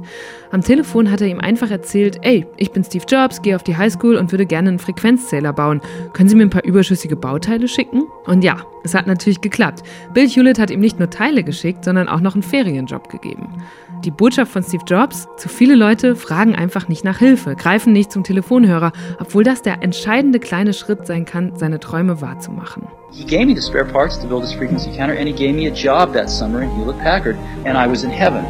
Am 0.51 0.59
Telefon 0.59 1.09
hat 1.09 1.21
er 1.21 1.27
ihm 1.27 1.39
einfach 1.39 1.71
erzählt, 1.71 2.19
ey, 2.23 2.45
ich 2.57 2.73
bin 2.73 2.83
Steve 2.83 3.05
Jobs, 3.07 3.41
gehe 3.41 3.55
auf 3.55 3.63
die 3.63 3.77
Highschool 3.77 4.17
und 4.17 4.33
würde 4.33 4.45
gerne 4.45 4.67
einen 4.67 4.79
Frequenzzähler 4.79 5.53
bauen. 5.53 5.79
Können 6.11 6.27
Sie 6.27 6.35
mir 6.35 6.43
ein 6.43 6.49
paar 6.49 6.65
überschüssige 6.65 7.15
Bauteile 7.15 7.69
schicken? 7.69 8.03
Und 8.25 8.43
ja, 8.43 8.57
es 8.83 8.93
hat 8.93 9.07
natürlich 9.07 9.39
geklappt. 9.39 9.83
Bill 10.13 10.27
Hewlett 10.27 10.59
hat 10.59 10.69
ihm 10.69 10.81
nicht 10.81 10.99
nur 10.99 11.09
Teile 11.09 11.45
geschickt, 11.45 11.85
sondern 11.85 12.09
auch 12.09 12.19
noch 12.19 12.33
einen 12.33 12.43
Ferienjob 12.43 13.07
gegeben. 13.07 13.63
Die 14.05 14.11
Botschaft 14.11 14.51
von 14.51 14.61
Steve 14.61 14.83
Jobs, 14.85 15.27
zu 15.35 15.49
viele 15.49 15.73
Leute 15.73 16.15
fragen 16.15 16.53
einfach 16.53 16.87
nicht 16.87 17.03
nach 17.03 17.17
Hilfe, 17.17 17.55
greifen 17.55 17.91
nicht 17.91 18.11
zum 18.11 18.23
Telefonhörer, 18.23 18.91
obwohl 19.19 19.43
das 19.43 19.63
der 19.63 19.81
entscheidende 19.81 20.37
kleine 20.39 20.73
Schritt 20.73 21.07
sein 21.07 21.25
kann, 21.25 21.53
seine 21.55 21.79
Träume 21.79 22.21
wahrzumachen. 22.21 22.83
He 23.11 23.25
gave 23.25 23.47
me 23.47 23.55
the 23.55 23.63
spare 23.63 23.83
parts 23.83 24.19
to 24.19 24.27
build 24.27 24.43
his 24.43 24.53
frequency 24.53 24.91
counter 24.95 25.17
and 25.17 25.27
he 25.27 25.33
gave 25.33 25.55
me 25.55 25.65
a 25.67 25.73
job 25.73 26.13
that 26.13 26.29
summer 26.29 26.61
in 26.61 26.69
Hewlett 26.75 26.99
Packard 26.99 27.35
and 27.65 27.75
I 27.75 27.89
was 27.89 28.03
in 28.03 28.11
heaven. 28.11 28.45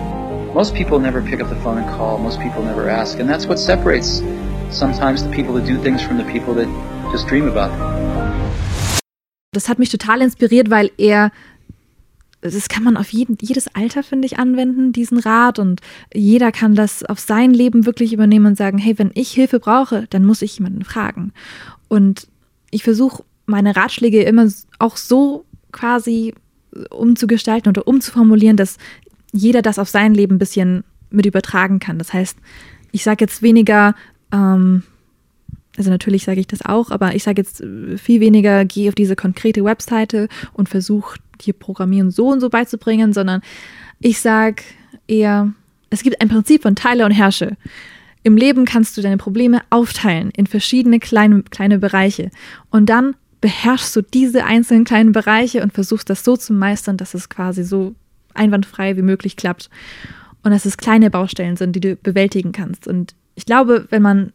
Most 0.53 0.75
people 0.75 0.99
never 0.99 1.21
pick 1.21 1.41
up 1.41 1.47
the 1.47 1.55
phone 1.63 1.77
and 1.77 1.89
call, 1.89 2.17
most 2.17 2.41
people 2.41 2.61
never 2.61 2.89
ask 2.89 3.21
and 3.21 3.29
that's 3.29 3.47
what 3.47 3.57
separates 3.57 4.21
sometimes 4.71 5.23
the 5.23 5.29
people 5.29 5.53
that 5.53 5.65
do 5.65 5.77
things 5.81 6.01
from 6.03 6.17
the 6.17 6.25
people 6.25 6.53
that 6.55 6.67
just 7.13 7.29
dream 7.29 7.47
about 7.47 7.71
them. 7.71 8.05
Das 9.53 9.69
hat 9.69 9.79
mich 9.79 9.87
total 9.87 10.19
inspiriert, 10.19 10.69
weil 10.69 10.91
er 10.97 11.31
das 12.49 12.69
kann 12.69 12.83
man 12.83 12.97
auf 12.97 13.09
jeden, 13.09 13.37
jedes 13.41 13.73
Alter, 13.75 14.03
finde 14.03 14.25
ich, 14.25 14.39
anwenden, 14.39 14.91
diesen 14.91 15.19
Rat. 15.19 15.59
Und 15.59 15.81
jeder 16.13 16.51
kann 16.51 16.75
das 16.75 17.03
auf 17.03 17.19
sein 17.19 17.53
Leben 17.53 17.85
wirklich 17.85 18.13
übernehmen 18.13 18.45
und 18.45 18.57
sagen, 18.57 18.77
hey, 18.77 18.97
wenn 18.97 19.11
ich 19.13 19.31
Hilfe 19.31 19.59
brauche, 19.59 20.07
dann 20.09 20.25
muss 20.25 20.41
ich 20.41 20.57
jemanden 20.57 20.83
fragen. 20.83 21.31
Und 21.87 22.27
ich 22.71 22.83
versuche 22.83 23.23
meine 23.45 23.75
Ratschläge 23.75 24.23
immer 24.23 24.47
auch 24.79 24.97
so 24.97 25.45
quasi 25.71 26.33
umzugestalten 26.89 27.69
oder 27.69 27.87
umzuformulieren, 27.87 28.57
dass 28.57 28.77
jeder 29.31 29.61
das 29.61 29.79
auf 29.79 29.89
sein 29.89 30.13
Leben 30.13 30.35
ein 30.35 30.39
bisschen 30.39 30.83
mit 31.09 31.25
übertragen 31.25 31.79
kann. 31.79 31.97
Das 31.97 32.13
heißt, 32.13 32.37
ich 32.91 33.03
sage 33.03 33.23
jetzt 33.25 33.41
weniger, 33.41 33.95
ähm, 34.31 34.83
also 35.77 35.89
natürlich 35.89 36.23
sage 36.23 36.39
ich 36.39 36.47
das 36.47 36.63
auch, 36.63 36.91
aber 36.91 37.15
ich 37.15 37.23
sage 37.23 37.41
jetzt 37.41 37.63
viel 37.97 38.21
weniger, 38.21 38.65
geh 38.65 38.87
auf 38.87 38.95
diese 38.95 39.15
konkrete 39.15 39.63
Webseite 39.63 40.29
und 40.53 40.69
versuch 40.69 41.17
dir 41.37 41.53
Programmieren 41.53 42.11
so 42.11 42.27
und 42.29 42.39
so 42.39 42.49
beizubringen, 42.49 43.13
sondern 43.13 43.41
ich 43.99 44.19
sage 44.19 44.63
eher, 45.07 45.53
es 45.89 46.03
gibt 46.03 46.21
ein 46.21 46.29
Prinzip 46.29 46.63
von 46.63 46.75
Teile 46.75 47.05
und 47.05 47.11
Herrsche. 47.11 47.57
Im 48.23 48.37
Leben 48.37 48.65
kannst 48.65 48.97
du 48.97 49.01
deine 49.01 49.17
Probleme 49.17 49.61
aufteilen 49.69 50.31
in 50.31 50.47
verschiedene 50.47 50.99
kleine, 50.99 51.43
kleine 51.43 51.77
Bereiche 51.79 52.31
und 52.71 52.89
dann 52.89 53.15
beherrschst 53.41 53.95
du 53.95 54.01
diese 54.01 54.45
einzelnen 54.45 54.85
kleinen 54.85 55.11
Bereiche 55.11 55.61
und 55.61 55.73
versuchst 55.73 56.09
das 56.09 56.23
so 56.23 56.35
zu 56.35 56.51
meistern, 56.53 56.97
dass 56.97 57.13
es 57.13 57.29
quasi 57.29 57.63
so 57.63 57.93
einwandfrei 58.33 58.97
wie 58.97 59.03
möglich 59.03 59.35
klappt 59.35 59.69
und 60.43 60.51
dass 60.51 60.65
es 60.65 60.77
kleine 60.77 61.11
Baustellen 61.11 61.55
sind, 61.55 61.75
die 61.75 61.79
du 61.79 61.95
bewältigen 61.95 62.51
kannst. 62.51 62.87
Und 62.87 63.13
ich 63.35 63.45
glaube, 63.45 63.85
wenn 63.89 64.01
man 64.01 64.33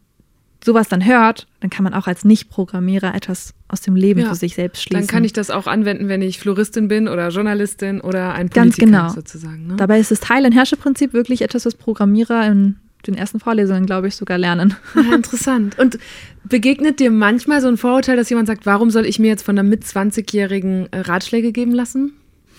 sowas 0.63 0.87
dann 0.87 1.05
hört, 1.05 1.47
dann 1.59 1.69
kann 1.69 1.83
man 1.83 1.93
auch 1.93 2.07
als 2.07 2.23
Nicht-Programmierer 2.23 3.15
etwas 3.15 3.53
aus 3.67 3.81
dem 3.81 3.95
Leben 3.95 4.21
ja, 4.21 4.29
für 4.29 4.35
sich 4.35 4.55
selbst 4.55 4.83
schließen. 4.83 5.07
Dann 5.07 5.07
kann 5.07 5.23
ich 5.23 5.33
das 5.33 5.49
auch 5.49 5.67
anwenden, 5.67 6.07
wenn 6.07 6.21
ich 6.21 6.39
Floristin 6.39 6.87
bin 6.87 7.07
oder 7.07 7.29
Journalistin 7.29 8.01
oder 8.01 8.33
ein 8.33 8.49
Politiker 8.49 8.61
Ganz 8.61 8.77
genau. 8.77 9.09
sozusagen. 9.09 9.67
Ne? 9.67 9.75
Dabei 9.77 9.99
ist 9.99 10.11
das 10.11 10.19
Teil- 10.19 10.45
und 10.45 10.51
Herrscherprinzip 10.51 11.13
wirklich 11.13 11.41
etwas, 11.41 11.65
was 11.65 11.75
Programmierer 11.75 12.47
in 12.47 12.77
den 13.07 13.15
ersten 13.15 13.39
Vorlesungen, 13.39 13.85
glaube 13.85 14.07
ich, 14.07 14.15
sogar 14.15 14.37
lernen. 14.37 14.75
Ja, 14.95 15.15
interessant. 15.15 15.79
Und 15.79 15.97
begegnet 16.43 16.99
dir 16.99 17.11
manchmal 17.11 17.61
so 17.61 17.67
ein 17.67 17.77
Vorurteil, 17.77 18.15
dass 18.15 18.29
jemand 18.29 18.47
sagt, 18.47 18.65
warum 18.65 18.91
soll 18.91 19.05
ich 19.05 19.19
mir 19.19 19.27
jetzt 19.27 19.43
von 19.43 19.57
einer 19.57 19.67
mit 19.67 19.83
20-Jährigen 19.83 20.87
äh, 20.91 20.99
Ratschläge 20.99 21.51
geben 21.51 21.71
lassen? 21.71 22.13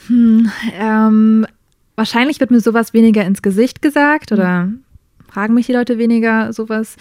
Hm, 0.08 0.50
ähm, 0.74 1.46
wahrscheinlich 1.94 2.40
wird 2.40 2.50
mir 2.50 2.60
sowas 2.60 2.92
weniger 2.92 3.24
ins 3.24 3.42
Gesicht 3.42 3.82
gesagt 3.82 4.32
oder 4.32 4.62
hm. 4.62 4.80
fragen 5.30 5.54
mich 5.54 5.66
die 5.66 5.72
Leute 5.72 5.98
weniger 5.98 6.52
sowas. 6.52 6.96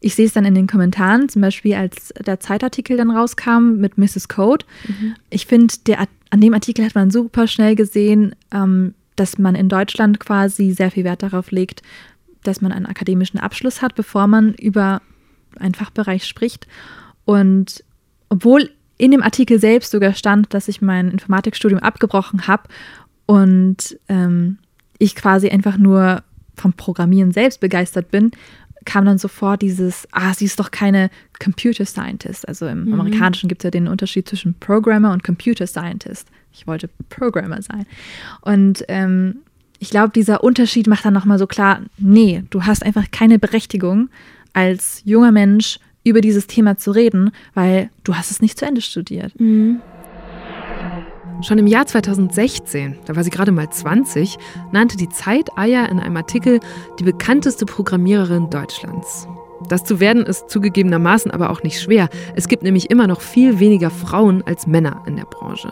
Ich 0.00 0.14
sehe 0.14 0.26
es 0.26 0.32
dann 0.34 0.44
in 0.44 0.54
den 0.54 0.66
Kommentaren, 0.66 1.28
zum 1.28 1.42
Beispiel 1.42 1.74
als 1.74 2.12
der 2.24 2.38
Zeitartikel 2.40 2.96
dann 2.96 3.10
rauskam 3.10 3.76
mit 3.78 3.98
Mrs. 3.98 4.28
Code. 4.28 4.64
Mhm. 4.86 5.14
Ich 5.30 5.46
finde, 5.46 5.74
an 6.30 6.40
dem 6.40 6.54
Artikel 6.54 6.84
hat 6.84 6.94
man 6.94 7.10
super 7.10 7.46
schnell 7.46 7.74
gesehen, 7.74 8.34
ähm, 8.52 8.94
dass 9.16 9.38
man 9.38 9.54
in 9.54 9.68
Deutschland 9.68 10.20
quasi 10.20 10.72
sehr 10.72 10.90
viel 10.90 11.04
Wert 11.04 11.22
darauf 11.22 11.50
legt, 11.50 11.82
dass 12.42 12.60
man 12.60 12.72
einen 12.72 12.86
akademischen 12.86 13.38
Abschluss 13.40 13.82
hat, 13.82 13.94
bevor 13.94 14.26
man 14.26 14.54
über 14.54 15.00
einen 15.58 15.74
Fachbereich 15.74 16.26
spricht. 16.26 16.66
Und 17.24 17.82
obwohl 18.28 18.70
in 18.98 19.10
dem 19.10 19.22
Artikel 19.22 19.58
selbst 19.58 19.90
sogar 19.90 20.14
stand, 20.14 20.52
dass 20.54 20.68
ich 20.68 20.80
mein 20.80 21.10
Informatikstudium 21.10 21.80
abgebrochen 21.80 22.46
habe 22.46 22.64
und 23.26 23.98
ähm, 24.08 24.58
ich 24.98 25.14
quasi 25.14 25.48
einfach 25.48 25.76
nur 25.76 26.22
vom 26.54 26.72
Programmieren 26.72 27.32
selbst 27.32 27.60
begeistert 27.60 28.10
bin, 28.10 28.30
kam 28.86 29.04
dann 29.04 29.18
sofort 29.18 29.60
dieses, 29.60 30.08
ah, 30.12 30.32
sie 30.32 30.46
ist 30.46 30.58
doch 30.58 30.70
keine 30.70 31.10
Computer 31.38 31.84
Scientist. 31.84 32.48
Also 32.48 32.66
im 32.66 32.86
mhm. 32.86 32.94
Amerikanischen 32.94 33.48
gibt 33.48 33.62
es 33.62 33.64
ja 33.64 33.70
den 33.70 33.88
Unterschied 33.88 34.26
zwischen 34.28 34.54
Programmer 34.54 35.12
und 35.12 35.22
Computer 35.22 35.66
Scientist. 35.66 36.28
Ich 36.52 36.66
wollte 36.66 36.88
Programmer 37.10 37.60
sein. 37.60 37.84
Und 38.40 38.84
ähm, 38.88 39.40
ich 39.78 39.90
glaube, 39.90 40.12
dieser 40.14 40.42
Unterschied 40.42 40.86
macht 40.86 41.04
dann 41.04 41.12
nochmal 41.12 41.38
so 41.38 41.46
klar, 41.46 41.82
nee, 41.98 42.42
du 42.48 42.64
hast 42.64 42.82
einfach 42.82 43.10
keine 43.10 43.38
Berechtigung 43.38 44.08
als 44.54 45.02
junger 45.04 45.32
Mensch 45.32 45.78
über 46.02 46.20
dieses 46.20 46.46
Thema 46.46 46.78
zu 46.78 46.92
reden, 46.92 47.32
weil 47.52 47.90
du 48.04 48.14
hast 48.14 48.30
es 48.30 48.40
nicht 48.40 48.58
zu 48.58 48.64
Ende 48.64 48.80
studiert. 48.80 49.38
Mhm. 49.38 49.80
Schon 51.42 51.58
im 51.58 51.66
Jahr 51.66 51.86
2016, 51.86 52.98
da 53.04 53.14
war 53.14 53.22
sie 53.22 53.30
gerade 53.30 53.52
mal 53.52 53.68
20, 53.68 54.38
nannte 54.72 54.96
die 54.96 55.08
Zeit 55.08 55.50
Aya 55.56 55.84
in 55.86 56.00
einem 56.00 56.16
Artikel 56.16 56.60
die 56.98 57.04
bekannteste 57.04 57.66
Programmiererin 57.66 58.48
Deutschlands. 58.48 59.28
Das 59.68 59.84
zu 59.84 60.00
werden 60.00 60.24
ist 60.24 60.48
zugegebenermaßen 60.48 61.30
aber 61.30 61.50
auch 61.50 61.62
nicht 61.62 61.80
schwer. 61.80 62.08
Es 62.34 62.48
gibt 62.48 62.62
nämlich 62.62 62.90
immer 62.90 63.06
noch 63.06 63.20
viel 63.20 63.58
weniger 63.58 63.90
Frauen 63.90 64.42
als 64.46 64.66
Männer 64.66 65.02
in 65.06 65.16
der 65.16 65.24
Branche. 65.24 65.70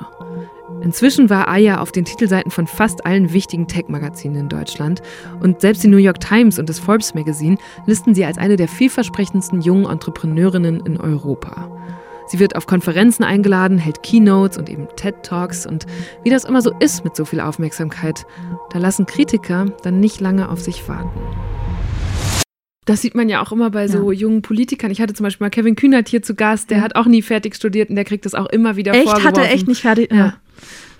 Inzwischen 0.82 1.30
war 1.30 1.48
Aya 1.48 1.80
auf 1.80 1.92
den 1.92 2.04
Titelseiten 2.04 2.50
von 2.50 2.66
fast 2.66 3.06
allen 3.06 3.32
wichtigen 3.32 3.66
Tech-Magazinen 3.66 4.36
in 4.36 4.48
Deutschland 4.48 5.00
und 5.40 5.60
selbst 5.60 5.82
die 5.82 5.88
New 5.88 5.96
York 5.96 6.20
Times 6.20 6.58
und 6.58 6.68
das 6.68 6.78
Forbes 6.78 7.14
Magazine 7.14 7.56
listen 7.86 8.14
sie 8.14 8.24
als 8.24 8.36
eine 8.38 8.56
der 8.56 8.68
vielversprechendsten 8.68 9.62
jungen 9.62 9.86
Entrepreneurinnen 9.86 10.80
in 10.84 11.00
Europa. 11.00 11.70
Sie 12.26 12.38
wird 12.38 12.56
auf 12.56 12.66
Konferenzen 12.66 13.22
eingeladen, 13.22 13.78
hält 13.78 14.02
Keynotes 14.02 14.56
und 14.56 14.68
eben 14.68 14.88
TED 14.96 15.22
Talks 15.22 15.66
und 15.66 15.86
wie 16.22 16.30
das 16.30 16.44
immer 16.44 16.62
so 16.62 16.72
ist 16.80 17.04
mit 17.04 17.14
so 17.16 17.24
viel 17.24 17.40
Aufmerksamkeit, 17.40 18.26
da 18.70 18.78
lassen 18.78 19.06
Kritiker 19.06 19.66
dann 19.82 20.00
nicht 20.00 20.20
lange 20.20 20.48
auf 20.48 20.60
sich 20.60 20.88
warten. 20.88 21.20
Das 22.86 23.00
sieht 23.00 23.14
man 23.14 23.28
ja 23.28 23.42
auch 23.42 23.50
immer 23.50 23.70
bei 23.70 23.88
so 23.88 24.12
ja. 24.12 24.20
jungen 24.20 24.42
Politikern. 24.42 24.90
Ich 24.90 25.00
hatte 25.00 25.14
zum 25.14 25.24
Beispiel 25.24 25.46
mal 25.46 25.50
Kevin 25.50 25.74
Kühnert 25.74 26.08
hier 26.08 26.22
zu 26.22 26.34
Gast, 26.34 26.70
der 26.70 26.78
ja. 26.78 26.84
hat 26.84 26.96
auch 26.96 27.06
nie 27.06 27.22
fertig 27.22 27.54
studiert 27.54 27.88
und 27.88 27.96
der 27.96 28.04
kriegt 28.04 28.26
das 28.26 28.34
auch 28.34 28.46
immer 28.46 28.76
wieder 28.76 28.92
echt? 28.92 29.04
vorgeworfen. 29.04 29.28
Echt? 29.28 29.38
Hat 29.38 29.46
er 29.46 29.54
echt 29.54 29.68
nicht 29.68 29.82
fertig? 29.82 30.12
Ja. 30.12 30.34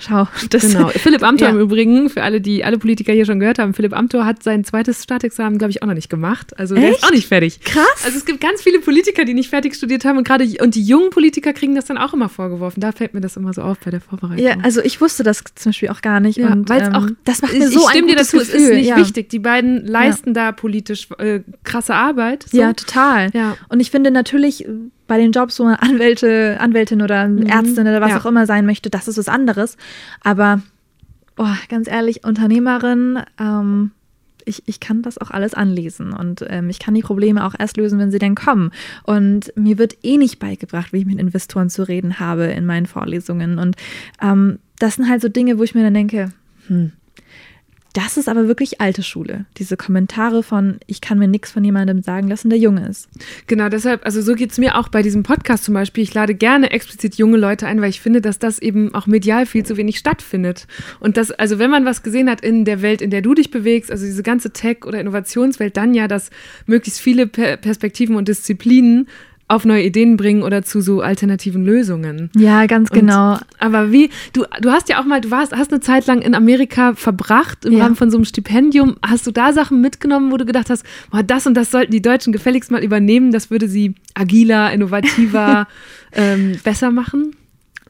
Schau, 0.07 0.29
das 0.51 0.63
genau. 0.63 0.89
Philipp 0.95 1.23
Amthor 1.23 1.49
ja. 1.49 1.55
im 1.55 1.61
Übrigen, 1.61 2.11
für 2.11 2.23
alle, 2.23 2.41
die 2.41 2.65
alle 2.65 2.79
Politiker 2.79 3.13
hier 3.13 3.25
schon 3.25 3.41
gehört 3.41 3.59
haben, 3.59 3.75
Philipp 3.75 3.97
Amthor 3.97 4.27
hat 4.27 4.43
sein 4.43 4.65
zweites 4.65 5.03
Staatsexamen, 5.03 5.59
glaube 5.59 5.71
ich, 5.71 5.83
auch 5.83 5.87
noch 5.87 5.95
nicht 5.95 6.11
gemacht. 6.11 6.59
Also 6.59 6.75
Echt? 6.75 6.85
der 6.85 6.91
ist 6.93 7.05
auch 7.05 7.11
nicht 7.11 7.29
fertig. 7.29 7.61
Krass. 7.61 8.05
Also 8.05 8.19
es 8.19 8.25
gibt 8.25 8.41
ganz 8.41 8.63
viele 8.63 8.81
Politiker, 8.81 9.25
die 9.25 9.35
nicht 9.35 9.51
fertig 9.51 9.75
studiert 9.75 10.05
haben 10.05 10.19
und 10.19 10.27
gerade 10.27 10.45
und 10.61 10.75
die 10.75 10.83
jungen 10.83 11.11
Politiker 11.11 11.53
kriegen 11.53 11.75
das 11.75 11.87
dann 11.87 11.99
auch 11.99 12.13
immer 12.13 12.29
vorgeworfen. 12.29 12.81
Da 12.81 12.93
fällt 12.93 13.15
mir 13.15 13.21
das 13.21 13.37
immer 13.37 13.53
so 13.53 13.63
auf 13.63 13.79
bei 13.79 13.91
der 13.91 14.01
Vorbereitung. 14.01 14.45
Ja, 14.45 14.57
also 14.63 14.83
ich 14.83 15.01
wusste 15.01 15.23
das 15.23 15.43
zum 15.55 15.71
Beispiel 15.71 15.89
auch 15.89 16.03
gar 16.03 16.21
nicht. 16.21 16.37
Ja, 16.37 16.55
weil 16.67 16.83
es 16.83 16.89
ähm, 16.89 16.95
auch, 16.95 17.07
das 17.25 17.43
macht 17.43 17.55
mir 17.55 17.69
so 17.69 17.81
ich 17.81 17.91
stimme 17.91 18.09
dir 18.09 18.17
dazu, 18.17 18.39
Gefühl. 18.39 18.55
es 18.55 18.63
ist 18.63 18.75
nicht 18.75 18.89
ja. 18.89 18.97
wichtig. 18.97 19.31
Die 19.31 19.39
beiden 19.39 19.87
leisten 19.87 20.35
da 20.35 20.53
politisch 20.53 21.09
äh, 21.19 21.41
krasse 21.63 21.95
Arbeit. 21.95 22.47
So. 22.51 22.59
Ja, 22.59 22.73
total. 22.73 23.31
Ja. 23.33 23.57
Und 23.69 23.81
ich 23.81 23.91
finde 23.91 24.11
natürlich 24.11 24.67
bei 25.07 25.19
den 25.19 25.33
Jobs, 25.33 25.59
wo 25.59 25.65
man 25.65 25.75
Anwälte, 25.77 26.59
Anwältin 26.61 27.03
oder 27.03 27.29
mhm. 27.29 27.43
Ärztin 27.43 27.87
oder 27.87 28.01
was 28.01 28.11
ja. 28.11 28.19
auch 28.19 28.27
immer 28.27 28.47
sein 28.47 28.67
möchte, 28.67 28.91
das 28.91 29.09
ist 29.09 29.19
was 29.19 29.29
anderes. 29.29 29.77
Aber 30.23 30.63
oh, 31.37 31.55
ganz 31.69 31.89
ehrlich, 31.89 32.25
Unternehmerin, 32.25 33.21
ähm, 33.39 33.91
ich, 34.47 34.63
ich 34.67 34.81
kann 34.81 35.03
das 35.03 35.19
auch 35.19 35.31
alles 35.31 35.55
anlesen 35.55 36.13
und 36.13 36.45
ähm, 36.49 36.69
ich 36.69 36.79
kann 36.79 36.95
die 36.95 37.03
Probleme 37.03 37.45
auch 37.45 37.55
erst 37.59 37.77
lösen, 37.77 37.99
wenn 37.99 38.11
sie 38.11 38.19
denn 38.19 38.35
kommen. 38.35 38.71
Und 39.05 39.53
mir 39.57 39.79
wird 39.79 39.97
eh 40.03 40.17
nicht 40.17 40.39
beigebracht, 40.39 40.93
wie 40.93 40.99
ich 40.99 41.07
mit 41.07 41.19
Investoren 41.19 41.71
zu 41.71 41.87
reden 41.87 42.21
habe 42.21 42.45
in 42.45 42.67
meinen 42.67 42.87
Vorlesungen. 42.87 43.59
Und 43.59 43.77
ähm, 44.23 44.59
das 44.79 44.97
sind 44.97 45.09
halt 45.09 45.23
so 45.23 45.29
Dinge, 45.29 45.59
wo 45.59 45.63
ich 45.63 45.75
mir 45.75 45.83
dann 45.83 45.95
denke, 45.95 46.31
hm, 46.67 46.93
das 47.95 48.17
ist 48.17 48.29
aber 48.29 48.49
wirklich 48.49 48.81
alte 48.81 49.05
Schule. 49.05 49.47
Diese 49.57 49.77
Kommentare 49.77 50.43
von, 50.43 50.79
ich 50.87 51.01
kann 51.01 51.19
mir 51.19 51.29
nichts 51.29 51.53
von 51.53 51.65
jemandem 51.65 52.03
sagen 52.03 52.27
lassen, 52.29 52.51
der 52.51 52.59
jung 52.59 52.77
ist. 52.77 53.09
Genau, 53.47 53.69
deshalb, 53.69 54.05
also 54.05 54.21
so 54.21 54.35
geht 54.35 54.51
es 54.51 54.59
mir 54.59 54.77
auch 54.77 54.89
bei 54.89 55.01
diesem 55.01 55.23
Podcast 55.23 55.63
zum 55.63 55.75
Beispiel. 55.75 56.03
Ich 56.03 56.13
lade 56.13 56.35
gerne 56.35 56.73
explizit 56.73 57.15
junge 57.15 57.37
Leute 57.37 57.69
ein, 57.69 57.81
weil 57.81 57.91
ich 57.91 58.01
finde, 58.01 58.21
dass 58.21 58.41
das 58.41 58.59
eben 58.59 58.93
auch 58.95 59.07
medial 59.07 59.47
viel 59.47 59.65
zu 59.65 59.77
wenig 59.77 59.99
stattfindet. 59.99 60.67
Und 60.99 61.17
das, 61.17 61.31
also 61.31 61.61
wenn 61.61 61.71
man 61.71 61.85
was 61.85 62.03
gesehen 62.03 62.29
hat 62.29 62.41
in 62.41 62.65
der 62.65 62.83
Welt, 62.83 63.01
in 63.01 63.11
der 63.11 63.23
du 63.23 63.33
dich 63.33 63.53
bewegst, 63.53 63.93
also 63.93 64.05
diese 64.05 64.25
ganze 64.25 64.51
Tech- 64.51 64.85
oder 64.85 65.01
Innovationswelt, 65.01 65.77
dann 65.77 65.95
ja, 65.95 66.09
dass 66.09 66.31
möglichst 66.67 67.01
viele 67.01 67.29
Perspektiven 67.29 68.17
und 68.17 68.27
Disziplinen 68.27 69.07
auf 69.47 69.65
neue 69.65 69.83
Ideen 69.83 70.17
bringen 70.17 70.43
oder 70.43 70.63
zu 70.63 70.81
so 70.81 71.03
alternativen 71.03 71.65
Lösungen. 71.65 72.31
Ja, 72.35 72.67
ganz 72.67 72.91
genau. 72.91 73.33
Und, 73.33 73.41
aber 73.59 73.93
wie, 73.93 74.11
du, 74.33 74.45
du 74.61 74.71
hast 74.71 74.89
ja 74.89 75.01
auch 75.01 75.05
mal, 75.05 75.21
du 75.21 75.31
warst, 75.31 75.55
hast 75.55 75.71
eine 75.71 75.81
Zeit 75.81 76.07
lang 76.07 76.23
in 76.23 76.35
Amerika 76.35 76.95
verbracht 76.95 77.65
im 77.67 77.75
ja. 77.75 77.85
Rahmen 77.85 77.97
von 77.97 78.11
so 78.11 78.17
einem 78.17 78.25
Stipendium. 78.25 78.97
Hast 79.07 79.27
du 79.27 79.33
da 79.33 79.53
Sachen 79.53 79.81
mitgenommen, 79.81 80.33
wo 80.33 80.39
du 80.39 80.47
gedacht 80.47 80.71
hast, 80.71 80.85
boah, 81.11 81.23
das 81.23 81.47
und 81.47 81.55
das 81.55 81.71
sollten 81.71 81.93
die 81.93 82.03
Deutschen 82.03 82.33
gefälligst 82.33 82.71
mal 82.71 82.83
übernehmen, 82.83 83.33
das 83.33 83.51
würde 83.51 83.69
sie 83.69 83.95
agiler, 84.15 84.73
innovativer, 84.73 85.69
ähm, 86.13 86.59
besser 86.65 86.91
machen? 86.91 87.37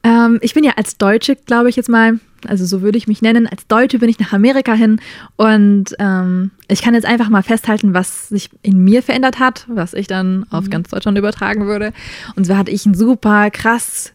Ähm, 0.03 0.39
ich 0.41 0.53
bin 0.53 0.63
ja 0.63 0.73
als 0.75 0.97
Deutsche, 0.97 1.35
glaube 1.35 1.69
ich 1.69 1.77
jetzt 1.77 1.89
mal, 1.89 2.19
also 2.47 2.65
so 2.65 2.81
würde 2.81 2.97
ich 2.97 3.07
mich 3.07 3.21
nennen, 3.21 3.47
als 3.47 3.67
Deutsche 3.67 3.99
bin 3.99 4.09
ich 4.09 4.19
nach 4.19 4.33
Amerika 4.33 4.73
hin 4.73 4.99
und 5.35 5.95
ähm, 5.99 6.51
ich 6.67 6.81
kann 6.81 6.93
jetzt 6.93 7.05
einfach 7.05 7.29
mal 7.29 7.43
festhalten, 7.43 7.93
was 7.93 8.29
sich 8.29 8.49
in 8.61 8.83
mir 8.83 9.03
verändert 9.03 9.39
hat, 9.39 9.65
was 9.69 9.93
ich 9.93 10.07
dann 10.07 10.39
mhm. 10.39 10.45
auf 10.49 10.69
ganz 10.69 10.89
Deutschland 10.89 11.17
übertragen 11.17 11.67
würde. 11.67 11.93
Und 12.35 12.45
zwar 12.45 12.57
hatte 12.57 12.71
ich 12.71 12.85
ein 12.85 12.93
super 12.93 13.49
krass 13.51 14.13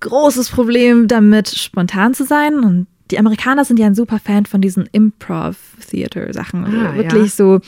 großes 0.00 0.50
Problem 0.50 1.08
damit, 1.08 1.48
spontan 1.48 2.14
zu 2.14 2.24
sein 2.24 2.58
und 2.60 2.86
die 3.10 3.18
Amerikaner 3.18 3.64
sind 3.64 3.78
ja 3.78 3.86
ein 3.86 3.94
super 3.94 4.18
Fan 4.18 4.46
von 4.46 4.60
diesen 4.60 4.86
Improv-Theater-Sachen. 4.90 6.64
Also 6.64 6.78
ah, 6.78 6.94
wirklich 6.94 7.24
ja. 7.24 7.28
so, 7.28 7.60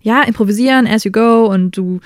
ja, 0.00 0.22
improvisieren 0.22 0.86
as 0.86 1.04
you 1.04 1.10
go 1.10 1.46
und 1.46 1.76
du, 1.76 2.00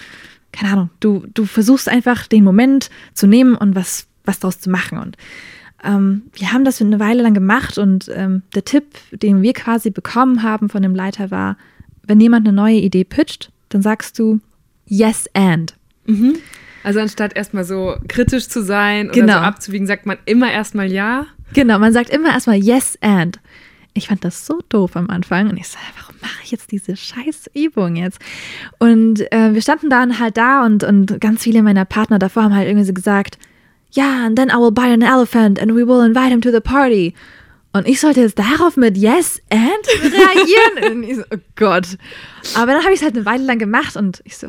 keine 0.53 0.73
Ahnung, 0.73 0.91
du, 1.01 1.25
du 1.35 1.47
versuchst 1.47 1.89
einfach 1.89 2.27
den 2.27 2.45
Moment 2.45 2.91
zu 3.13 3.27
nehmen 3.27 3.57
und 3.57 3.75
was 3.75 4.07
was 4.27 4.39
daraus 4.39 4.61
zu 4.61 4.71
machen. 4.71 4.99
Und 4.99 5.17
ähm, 5.85 6.23
wir 6.33 6.53
haben 6.53 6.65
das 6.65 6.81
eine 6.81 7.01
Weile 7.01 7.23
lang 7.23 7.35
gemacht 7.35 7.79
und 7.79 8.11
ähm, 8.15 8.43
der 8.55 8.65
Tipp, 8.65 8.85
den 9.11 9.43
wir 9.43 9.53
quasi 9.53 9.91
bekommen 9.91 10.43
haben 10.43 10.69
von 10.69 10.83
dem 10.83 10.95
Leiter 10.95 11.31
war, 11.31 11.57
wenn 12.07 12.21
jemand 12.21 12.47
eine 12.47 12.57
neue 12.57 12.77
Idee 12.77 13.05
pitcht, 13.05 13.51
dann 13.69 13.83
sagst 13.83 14.19
du 14.19 14.41
yes 14.87 15.29
and. 15.35 15.75
Mhm. 16.07 16.37
Also 16.83 17.01
anstatt 17.01 17.37
erstmal 17.37 17.65
so 17.65 17.97
kritisch 18.09 18.49
zu 18.49 18.63
sein 18.63 19.07
oder 19.07 19.21
genau. 19.21 19.33
so 19.35 19.39
abzuwiegen, 19.41 19.87
sagt 19.87 20.07
man 20.07 20.19
immer 20.25 20.53
erstmal 20.53 20.91
ja. 20.91 21.27
Genau, 21.53 21.79
man 21.79 21.93
sagt 21.93 22.11
immer 22.11 22.31
erstmal 22.31 22.57
yes 22.57 22.97
and. 23.01 23.41
Ich 23.93 24.09
fand 24.09 24.25
das 24.25 24.47
so 24.47 24.61
doof 24.69 24.95
am 24.97 25.09
Anfang 25.11 25.49
und 25.49 25.57
ich 25.57 25.69
so, 25.69 25.79
warum 25.99 26.15
mache 26.21 26.43
ich 26.45 26.51
jetzt 26.51 26.71
diese 26.71 26.97
scheiß 26.97 27.51
Übung 27.55 27.97
jetzt? 27.97 28.21
Und 28.79 29.21
äh, 29.33 29.55
wir 29.55 29.63
standen 29.63 29.91
dann 29.91 30.21
halt 30.21 30.37
da 30.37 30.65
und, 30.65 30.85
und 30.85 31.21
ganz 31.21 31.43
viele 31.43 31.63
meiner 31.63 31.87
Partner 31.87 32.19
davor 32.19 32.45
haben 32.45 32.55
halt 32.55 32.69
irgendwie 32.69 32.87
so 32.87 32.93
gesagt, 32.93 33.39
ja, 33.91 34.27
and 34.27 34.37
then 34.37 34.51
I 34.51 34.57
will 34.57 34.73
buy 34.73 34.89
an 34.89 35.03
elephant 35.03 35.61
and 35.61 35.75
we 35.75 35.87
will 35.87 36.03
invite 36.03 36.31
him 36.31 36.41
to 36.43 36.51
the 36.51 36.61
party. 36.61 37.15
Und 37.73 37.87
ich 37.87 38.01
sollte 38.01 38.21
jetzt 38.21 38.39
darauf 38.39 38.77
mit 38.77 38.97
Yes 38.97 39.41
and 39.51 39.87
reagieren. 40.03 40.93
und 40.97 41.03
ich 41.03 41.17
so, 41.17 41.23
oh 41.31 41.39
Gott. 41.57 41.99
Aber 42.55 42.73
dann 42.73 42.83
habe 42.83 42.95
ich 42.95 43.01
es 43.01 43.05
halt 43.05 43.15
eine 43.15 43.27
Weile 43.27 43.45
lang 43.45 43.59
gemacht 43.59 43.97
und 43.97 44.23
ich 44.25 44.39
so, 44.39 44.49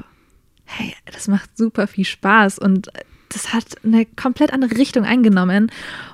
hey, 0.64 0.96
das 1.12 1.28
macht 1.28 1.58
super 1.58 1.88
viel 1.88 2.06
Spaß 2.06 2.58
und 2.60 2.90
das 3.30 3.54
hat 3.54 3.66
eine 3.84 4.06
komplett 4.06 4.54
andere 4.54 4.78
Richtung 4.78 5.04
eingenommen. 5.04 5.72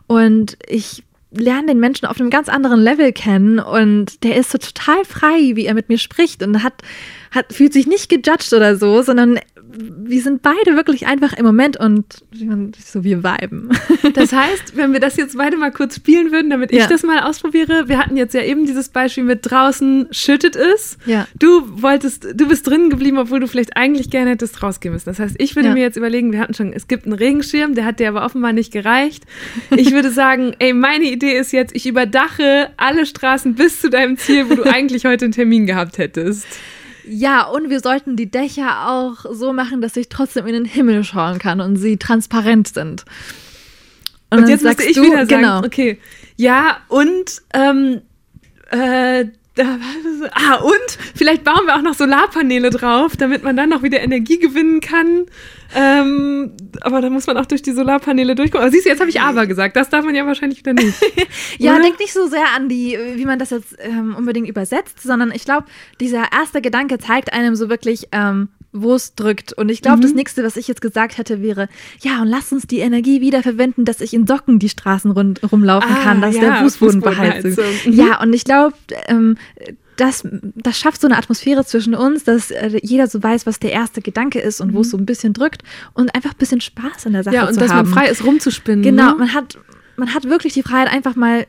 Und 0.08 0.58
ich 0.68 1.04
lerne 1.32 1.68
den 1.68 1.80
Menschen 1.80 2.08
auf 2.08 2.20
einem 2.20 2.30
ganz 2.30 2.50
anderen 2.50 2.82
Level 2.82 3.12
kennen 3.12 3.60
und 3.60 4.24
der 4.24 4.36
ist 4.38 4.52
so 4.52 4.58
total 4.58 5.04
frei, 5.06 5.52
wie 5.56 5.66
er 5.66 5.74
mit 5.74 5.90
mir 5.90 5.98
spricht 5.98 6.44
und 6.44 6.64
hat, 6.64 6.82
hat 7.32 7.54
fühlt 7.54 7.74
sich 7.74 7.88
nicht 7.88 8.10
gejudged 8.10 8.54
oder 8.54 8.76
so, 8.76 9.02
sondern 9.02 9.40
wir 9.76 10.22
sind 10.22 10.42
beide 10.42 10.76
wirklich 10.76 11.08
einfach 11.08 11.34
im 11.34 11.46
Moment 11.46 11.78
und 11.78 12.24
so 12.78 13.04
wir 13.04 13.24
viben. 13.24 13.70
Das 14.14 14.32
heißt, 14.32 14.76
wenn 14.76 14.94
wir 14.94 15.00
das 15.00 15.18
jetzt 15.18 15.38
beide 15.38 15.58
mal 15.58 15.72
kurz 15.72 15.96
spielen 15.96 16.32
würden, 16.32 16.50
damit 16.50 16.72
ich 16.72 16.80
ja. 16.80 16.88
das 16.88 17.04
mal 17.04 17.20
ausprobiere. 17.22 17.88
Wir 17.88 17.98
hatten 17.98 18.16
jetzt 18.16 18.34
ja 18.34 18.44
eben 18.44 18.66
dieses 18.66 18.90
Beispiel 18.90 19.24
mit 19.24 19.40
draußen 19.44 20.08
schüttet 20.12 20.56
es. 20.56 20.98
Ja. 21.06 21.28
Du 21.40 21.82
wolltest, 21.82 22.28
du 22.36 22.48
bist 22.48 22.68
drinnen 22.68 22.90
geblieben, 22.90 23.18
obwohl 23.18 23.40
du 23.40 23.48
vielleicht 23.48 23.76
eigentlich 23.76 24.10
gerne 24.10 24.32
hättest 24.32 24.62
rausgehen 24.62 24.94
müssen. 24.94 25.06
Das 25.10 25.20
heißt, 25.20 25.36
ich 25.40 25.56
würde 25.56 25.70
ja. 25.70 25.74
mir 25.74 25.82
jetzt 25.82 25.98
überlegen, 25.98 26.32
wir 26.32 26.40
hatten 26.40 26.54
schon, 26.54 26.74
es 26.74 26.88
gibt 26.88 27.06
einen 27.06 27.14
Regenschirm, 27.14 27.76
der 27.76 27.86
hat 27.86 28.00
dir 28.00 28.10
aber 28.10 28.24
offenbar 28.24 28.54
nicht 28.54 28.72
gereicht. 28.72 29.24
Ich 29.76 29.92
würde 29.92 30.12
sagen, 30.12 30.54
ey, 30.60 30.74
meine 30.74 31.06
Idee 31.06 31.38
ist 31.38 31.54
jetzt, 31.54 31.76
ich 31.76 31.88
überdache 31.88 32.70
alle 32.78 33.06
Straßen 33.06 33.56
bis 33.56 33.82
zu 33.82 33.90
deinem 33.90 34.18
Ziel, 34.18 34.50
wo 34.50 34.56
du 34.56 34.64
eigentlich 34.72 35.06
heute 35.06 35.26
einen 35.26 35.34
Termin 35.34 35.66
gehabt 35.66 35.98
hättest. 35.98 36.46
Ja, 37.06 37.44
und 37.44 37.70
wir 37.70 37.80
sollten 37.80 38.16
die 38.16 38.30
Dächer 38.32 38.90
auch 38.90 39.26
so 39.32 39.54
machen, 39.54 39.82
dass 39.82 39.96
ich 39.98 40.10
trotzdem 40.10 40.48
in 40.48 40.54
den 40.54 40.66
Himmel 40.66 41.04
schauen 41.04 41.40
kann 41.40 41.60
und 41.60 41.76
sie 41.76 41.98
transparent 41.98 42.70
sind. 42.70 43.06
Und, 44.30 44.40
und 44.40 44.50
jetzt 44.50 44.64
müsste 44.64 44.84
ich 44.84 44.96
du, 44.96 45.04
wieder 45.04 45.26
sagen, 45.26 45.42
genau. 45.42 45.64
okay, 45.64 46.00
ja, 46.38 46.78
und 46.88 47.42
ähm, 47.54 48.02
äh, 48.72 49.26
ah, 49.60 50.56
und 50.56 50.98
vielleicht 51.16 51.44
bauen 51.44 51.66
wir 51.66 51.76
auch 51.76 51.82
noch 51.82 51.94
Solarpaneele 51.94 52.72
drauf, 52.72 53.16
damit 53.16 53.44
man 53.44 53.56
dann 53.56 53.70
noch 53.70 53.84
wieder 53.84 54.02
Energie 54.02 54.40
gewinnen 54.40 54.80
kann. 54.80 55.26
Ähm, 55.76 56.54
aber 56.82 57.02
da 57.02 57.10
muss 57.10 57.28
man 57.28 57.38
auch 57.38 57.46
durch 57.46 57.62
die 57.62 57.72
Solarpaneele 57.72 58.36
durchkommen. 58.36 58.64
Aber 58.64 58.72
siehst 58.72 58.86
du, 58.86 58.90
jetzt 58.90 59.00
habe 59.00 59.10
ich 59.10 59.22
aber 59.22 59.46
gesagt. 59.46 59.76
Das 59.76 59.90
darf 59.90 60.06
man 60.06 60.16
ja 60.16 60.26
wahrscheinlich 60.26 60.60
wieder 60.60 60.74
nicht. 60.74 60.96
ja, 61.60 61.80
denk 61.80 62.00
nicht 62.00 62.14
so 62.14 62.28
sehr 62.28 62.46
an 62.56 62.70
die, 62.70 62.98
wie 63.16 63.26
man 63.26 63.40
das 63.40 63.52
jetzt 63.52 63.76
ähm, 63.80 64.16
unbedingt 64.16 64.48
übersetzt, 64.48 65.02
sondern 65.02 65.32
ich 65.32 65.46
glaube, 65.46 65.66
dieser 66.00 66.32
erste 66.32 66.62
Gedanke 66.62 66.98
zeigt 66.98 67.34
einem 67.34 67.56
so 67.56 67.70
wirklich, 67.70 68.08
ähm, 68.12 68.50
wo 68.74 68.96
es 68.96 69.16
drückt. 69.16 69.54
Und 69.54 69.70
ich 69.70 69.82
glaube, 69.82 69.98
mhm. 69.98 70.02
das 70.02 70.14
nächste, 70.14 70.44
was 70.44 70.58
ich 70.58 70.68
jetzt 70.68 70.82
gesagt 70.82 71.18
hätte, 71.18 71.42
wäre, 71.42 71.70
ja, 72.02 72.22
und 72.22 72.28
lass 72.28 72.52
uns 72.52 72.68
die 72.68 72.80
Energie 72.80 73.22
wiederverwenden, 73.22 73.86
dass 73.86 74.02
ich 74.02 74.14
in 74.14 74.28
Socken 74.28 74.60
die 74.60 74.70
Straßen 74.70 75.12
rund, 75.12 75.42
rumlaufen 75.52 75.96
ah, 75.96 76.04
kann, 76.04 76.22
dass 76.22 76.36
ja, 76.36 76.42
der 76.42 76.56
Fußboden 76.56 77.02
beheizt 77.02 77.46
ist. 77.46 77.60
Mhm. 77.86 77.94
Ja, 77.94 78.22
und 78.22 78.34
ich 78.34 78.44
glaube, 78.44 78.76
ähm, 79.08 79.38
das, 79.98 80.28
das 80.56 80.78
schafft 80.78 81.02
so 81.02 81.08
eine 81.08 81.18
Atmosphäre 81.18 81.66
zwischen 81.66 81.94
uns, 81.94 82.24
dass 82.24 82.52
äh, 82.52 82.80
jeder 82.82 83.08
so 83.08 83.22
weiß, 83.22 83.46
was 83.46 83.60
der 83.60 83.72
erste 83.72 84.02
Gedanke 84.02 84.40
ist 84.40 84.60
und 84.60 84.72
mhm. 84.72 84.76
wo 84.76 84.82
es 84.82 84.90
so 84.90 84.98
ein 84.98 85.06
bisschen 85.06 85.34
drückt 85.34 85.64
und 85.94 86.14
einfach 86.16 86.32
ein 86.32 86.38
bisschen 86.38 86.62
Spaß 86.62 87.06
in 87.06 87.14
der 87.14 87.24
Sache 87.24 87.36
ja, 87.36 87.48
und 87.48 87.54
zu 87.54 87.60
dass 87.60 87.72
haben. 87.72 87.90
man 87.90 88.00
frei 88.00 88.10
ist, 88.10 88.26
rumzuspinnen. 88.26 88.84
Genau, 88.84 89.12
ne? 89.12 89.16
man 89.20 89.34
hat, 89.34 89.58
man 89.96 90.14
hat 90.14 90.26
wirklich 90.26 90.54
die 90.54 90.64
Freiheit, 90.64 90.92
einfach 90.92 91.16
mal 91.16 91.46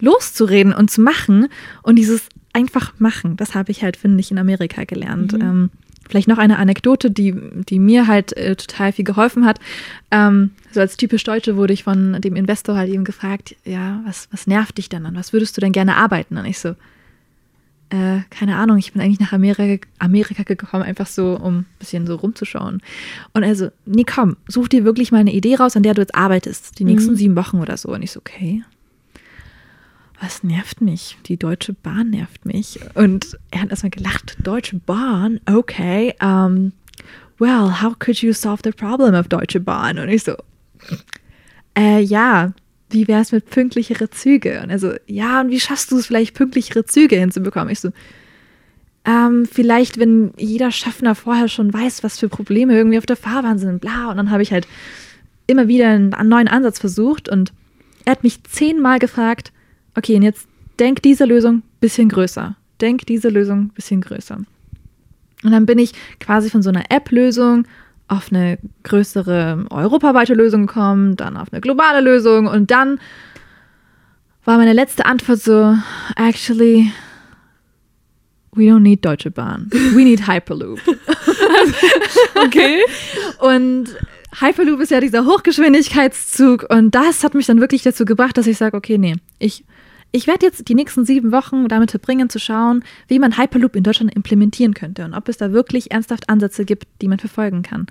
loszureden 0.00 0.72
und 0.72 0.90
zu 0.90 1.00
machen 1.00 1.48
und 1.82 1.96
dieses 1.96 2.22
einfach 2.52 2.92
machen, 2.98 3.36
das 3.36 3.54
habe 3.54 3.70
ich 3.70 3.82
halt, 3.82 3.96
finde 3.96 4.20
ich, 4.20 4.30
in 4.30 4.38
Amerika 4.38 4.84
gelernt. 4.84 5.32
Mhm. 5.32 5.40
Ähm, 5.40 5.70
Vielleicht 6.08 6.28
noch 6.28 6.38
eine 6.38 6.58
Anekdote, 6.58 7.10
die, 7.10 7.34
die 7.68 7.78
mir 7.78 8.06
halt 8.06 8.36
äh, 8.36 8.56
total 8.56 8.92
viel 8.92 9.04
geholfen 9.04 9.44
hat. 9.44 9.60
Ähm, 10.10 10.50
so 10.72 10.80
als 10.80 10.96
typisch 10.96 11.24
Deutsche 11.24 11.56
wurde 11.56 11.72
ich 11.72 11.84
von 11.84 12.20
dem 12.20 12.36
Investor 12.36 12.76
halt 12.76 12.90
eben 12.90 13.04
gefragt, 13.04 13.56
ja, 13.64 14.00
was, 14.06 14.28
was 14.30 14.46
nervt 14.46 14.78
dich 14.78 14.88
denn 14.88 15.06
an? 15.06 15.16
Was 15.16 15.32
würdest 15.32 15.56
du 15.56 15.60
denn 15.60 15.72
gerne 15.72 15.96
arbeiten? 15.96 16.36
Und 16.36 16.46
ich 16.46 16.58
so, 16.58 16.74
äh, 17.90 18.20
keine 18.30 18.56
Ahnung, 18.56 18.78
ich 18.78 18.92
bin 18.92 19.00
eigentlich 19.00 19.20
nach 19.20 19.32
Amerika, 19.32 19.86
Amerika 19.98 20.42
gekommen, 20.42 20.82
einfach 20.82 21.06
so, 21.06 21.36
um 21.36 21.60
ein 21.60 21.66
bisschen 21.78 22.06
so 22.06 22.16
rumzuschauen. 22.16 22.82
Und 23.32 23.42
er 23.42 23.54
so, 23.54 23.70
nee, 23.86 24.04
komm, 24.04 24.36
such 24.46 24.68
dir 24.68 24.84
wirklich 24.84 25.12
mal 25.12 25.18
eine 25.18 25.32
Idee 25.32 25.56
raus, 25.56 25.76
an 25.76 25.82
der 25.82 25.94
du 25.94 26.02
jetzt 26.02 26.14
arbeitest, 26.14 26.78
die 26.78 26.84
nächsten 26.84 27.12
mhm. 27.12 27.16
sieben 27.16 27.36
Wochen 27.36 27.60
oder 27.60 27.76
so. 27.76 27.88
Und 27.90 28.02
ich 28.02 28.10
so, 28.10 28.20
okay, 28.20 28.62
was 30.20 30.42
nervt 30.42 30.80
mich? 30.80 31.16
Die 31.26 31.36
Deutsche 31.36 31.72
Bahn 31.72 32.10
nervt 32.10 32.44
mich. 32.44 32.80
Und 32.94 33.38
er 33.50 33.62
hat 33.62 33.70
erstmal 33.70 33.90
gelacht, 33.90 34.36
Deutsche 34.42 34.76
Bahn, 34.76 35.40
okay. 35.46 36.14
Um, 36.20 36.72
well, 37.38 37.82
how 37.82 37.96
could 37.98 38.20
you 38.20 38.32
solve 38.32 38.62
the 38.64 38.72
problem 38.72 39.14
of 39.14 39.28
Deutsche 39.28 39.60
Bahn? 39.60 39.98
Und 39.98 40.08
ich 40.08 40.24
so, 40.24 40.34
äh, 41.76 42.00
ja, 42.00 42.52
wie 42.90 43.06
wäre 43.06 43.20
es 43.20 43.32
mit 43.32 43.48
pünktlichere 43.50 44.10
Züge? 44.10 44.60
Und 44.62 44.70
er 44.70 44.78
so, 44.78 44.92
ja, 45.06 45.40
und 45.40 45.50
wie 45.50 45.60
schaffst 45.60 45.90
du 45.92 45.98
es 45.98 46.06
vielleicht, 46.06 46.34
pünktlichere 46.34 46.84
Züge 46.84 47.16
hinzubekommen? 47.16 47.70
Ich 47.70 47.80
so, 47.80 47.90
ähm, 49.04 49.46
vielleicht, 49.50 49.98
wenn 49.98 50.32
jeder 50.36 50.70
Schaffner 50.70 51.14
vorher 51.14 51.48
schon 51.48 51.72
weiß, 51.72 52.02
was 52.02 52.18
für 52.18 52.28
Probleme 52.28 52.76
irgendwie 52.76 52.98
auf 52.98 53.06
der 53.06 53.16
Fahrbahn 53.16 53.58
sind, 53.58 53.80
bla. 53.80 54.10
Und 54.10 54.16
dann 54.16 54.30
habe 54.30 54.42
ich 54.42 54.52
halt 54.52 54.66
immer 55.46 55.68
wieder 55.68 55.88
einen 55.88 56.28
neuen 56.28 56.48
Ansatz 56.48 56.78
versucht 56.78 57.28
und 57.28 57.52
er 58.04 58.12
hat 58.12 58.24
mich 58.24 58.42
zehnmal 58.44 58.98
gefragt, 58.98 59.52
okay, 59.96 60.16
und 60.16 60.22
jetzt 60.22 60.48
denk 60.78 61.02
diese 61.02 61.24
Lösung 61.24 61.56
ein 61.56 61.62
bisschen 61.80 62.08
größer. 62.08 62.56
Denk 62.80 63.06
diese 63.06 63.28
Lösung 63.28 63.58
ein 63.58 63.72
bisschen 63.74 64.00
größer. 64.00 64.36
Und 65.44 65.50
dann 65.52 65.66
bin 65.66 65.78
ich 65.78 65.92
quasi 66.20 66.50
von 66.50 66.62
so 66.62 66.70
einer 66.70 66.90
App-Lösung 66.90 67.66
auf 68.08 68.32
eine 68.32 68.58
größere 68.84 69.66
europaweite 69.70 70.34
Lösung 70.34 70.66
gekommen, 70.66 71.16
dann 71.16 71.36
auf 71.36 71.52
eine 71.52 71.60
globale 71.60 72.00
Lösung 72.00 72.46
und 72.46 72.70
dann 72.70 72.98
war 74.44 74.56
meine 74.56 74.72
letzte 74.72 75.04
Antwort 75.04 75.40
so, 75.40 75.76
actually, 76.16 76.90
we 78.52 78.64
don't 78.64 78.80
need 78.80 79.04
Deutsche 79.04 79.30
Bahn. 79.30 79.68
We 79.70 80.04
need 80.04 80.26
Hyperloop. 80.26 80.80
okay. 82.46 82.80
Und 83.40 83.94
Hyperloop 84.40 84.80
ist 84.80 84.90
ja 84.90 85.00
dieser 85.00 85.26
Hochgeschwindigkeitszug 85.26 86.64
und 86.70 86.94
das 86.94 87.24
hat 87.24 87.34
mich 87.34 87.46
dann 87.46 87.60
wirklich 87.60 87.82
dazu 87.82 88.06
gebracht, 88.06 88.38
dass 88.38 88.46
ich 88.46 88.56
sage, 88.56 88.74
okay, 88.74 88.96
nee, 88.96 89.16
ich 89.38 89.64
ich 90.12 90.26
werde 90.26 90.46
jetzt 90.46 90.68
die 90.68 90.74
nächsten 90.74 91.04
sieben 91.04 91.32
Wochen 91.32 91.68
damit 91.68 91.90
verbringen, 91.90 92.30
zu 92.30 92.38
schauen, 92.38 92.84
wie 93.08 93.18
man 93.18 93.36
Hyperloop 93.36 93.76
in 93.76 93.82
Deutschland 93.82 94.14
implementieren 94.14 94.74
könnte 94.74 95.04
und 95.04 95.14
ob 95.14 95.28
es 95.28 95.36
da 95.36 95.52
wirklich 95.52 95.90
ernsthaft 95.90 96.28
Ansätze 96.28 96.64
gibt, 96.64 96.86
die 97.02 97.08
man 97.08 97.18
verfolgen 97.18 97.62
kann. 97.62 97.86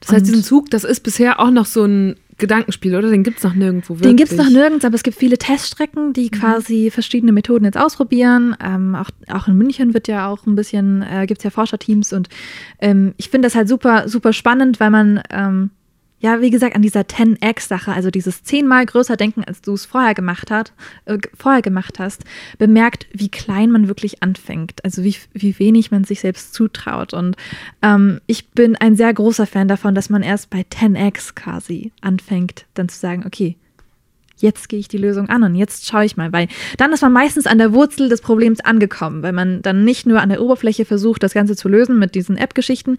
Das 0.00 0.12
heißt, 0.12 0.26
diesen 0.26 0.44
Zug, 0.44 0.70
das 0.70 0.84
ist 0.84 1.00
bisher 1.00 1.40
auch 1.40 1.50
noch 1.50 1.66
so 1.66 1.84
ein 1.84 2.16
Gedankenspiel, 2.40 2.96
oder? 2.96 3.10
Den 3.10 3.22
gibt 3.22 3.38
es 3.38 3.44
noch 3.44 3.54
nirgendwo 3.54 3.94
wirklich. 3.94 4.08
Den 4.08 4.16
gibt 4.16 4.32
es 4.32 4.38
noch 4.38 4.48
nirgends, 4.48 4.84
aber 4.84 4.94
es 4.94 5.02
gibt 5.02 5.16
viele 5.16 5.38
Teststrecken, 5.38 6.12
die 6.12 6.24
mhm. 6.24 6.30
quasi 6.30 6.90
verschiedene 6.90 7.32
Methoden 7.32 7.64
jetzt 7.64 7.78
ausprobieren. 7.78 8.56
Ähm, 8.64 8.94
auch, 8.94 9.10
auch 9.28 9.46
in 9.46 9.56
München 9.56 9.94
wird 9.94 10.08
ja 10.08 10.28
auch 10.28 10.46
ein 10.46 10.56
bisschen, 10.56 11.02
äh, 11.02 11.26
gibt 11.26 11.40
es 11.40 11.44
ja 11.44 11.50
Forscherteams 11.50 12.12
und 12.12 12.28
ähm, 12.80 13.14
ich 13.18 13.28
finde 13.28 13.46
das 13.46 13.54
halt 13.54 13.68
super, 13.68 14.08
super 14.08 14.32
spannend, 14.32 14.80
weil 14.80 14.90
man 14.90 15.22
ähm, 15.30 15.70
ja, 16.20 16.42
wie 16.42 16.50
gesagt, 16.50 16.76
an 16.76 16.82
dieser 16.82 17.00
10x-Sache, 17.00 17.92
also 17.92 18.10
dieses 18.10 18.42
zehnmal 18.42 18.84
größer 18.84 19.16
Denken, 19.16 19.42
als 19.42 19.62
du 19.62 19.72
es 19.72 19.86
vorher 19.86 20.14
gemacht, 20.14 20.50
hat, 20.50 20.72
äh, 21.06 21.18
vorher 21.34 21.62
gemacht 21.62 21.98
hast, 21.98 22.24
bemerkt, 22.58 23.06
wie 23.12 23.30
klein 23.30 23.70
man 23.70 23.88
wirklich 23.88 24.22
anfängt, 24.22 24.84
also 24.84 25.02
wie, 25.02 25.16
wie 25.32 25.58
wenig 25.58 25.90
man 25.90 26.04
sich 26.04 26.20
selbst 26.20 26.52
zutraut. 26.52 27.14
Und 27.14 27.36
ähm, 27.80 28.20
ich 28.26 28.50
bin 28.50 28.76
ein 28.76 28.96
sehr 28.96 29.12
großer 29.14 29.46
Fan 29.46 29.66
davon, 29.66 29.94
dass 29.94 30.10
man 30.10 30.22
erst 30.22 30.50
bei 30.50 30.60
10x 30.60 31.34
quasi 31.34 31.90
anfängt, 32.02 32.66
dann 32.74 32.90
zu 32.90 32.98
sagen, 32.98 33.24
okay, 33.26 33.56
jetzt 34.42 34.68
gehe 34.68 34.78
ich 34.78 34.88
die 34.88 34.98
Lösung 34.98 35.28
an 35.28 35.42
und 35.42 35.54
jetzt 35.54 35.86
schaue 35.86 36.04
ich 36.04 36.16
mal, 36.16 36.32
weil 36.32 36.48
dann 36.78 36.92
ist 36.92 37.02
man 37.02 37.12
meistens 37.12 37.46
an 37.46 37.58
der 37.58 37.72
Wurzel 37.72 38.08
des 38.08 38.20
Problems 38.20 38.60
angekommen, 38.60 39.22
weil 39.22 39.32
man 39.32 39.62
dann 39.62 39.84
nicht 39.84 40.06
nur 40.06 40.20
an 40.20 40.28
der 40.28 40.42
Oberfläche 40.42 40.84
versucht, 40.84 41.22
das 41.22 41.34
Ganze 41.34 41.56
zu 41.56 41.68
lösen 41.68 41.98
mit 41.98 42.14
diesen 42.14 42.36
App-Geschichten, 42.36 42.98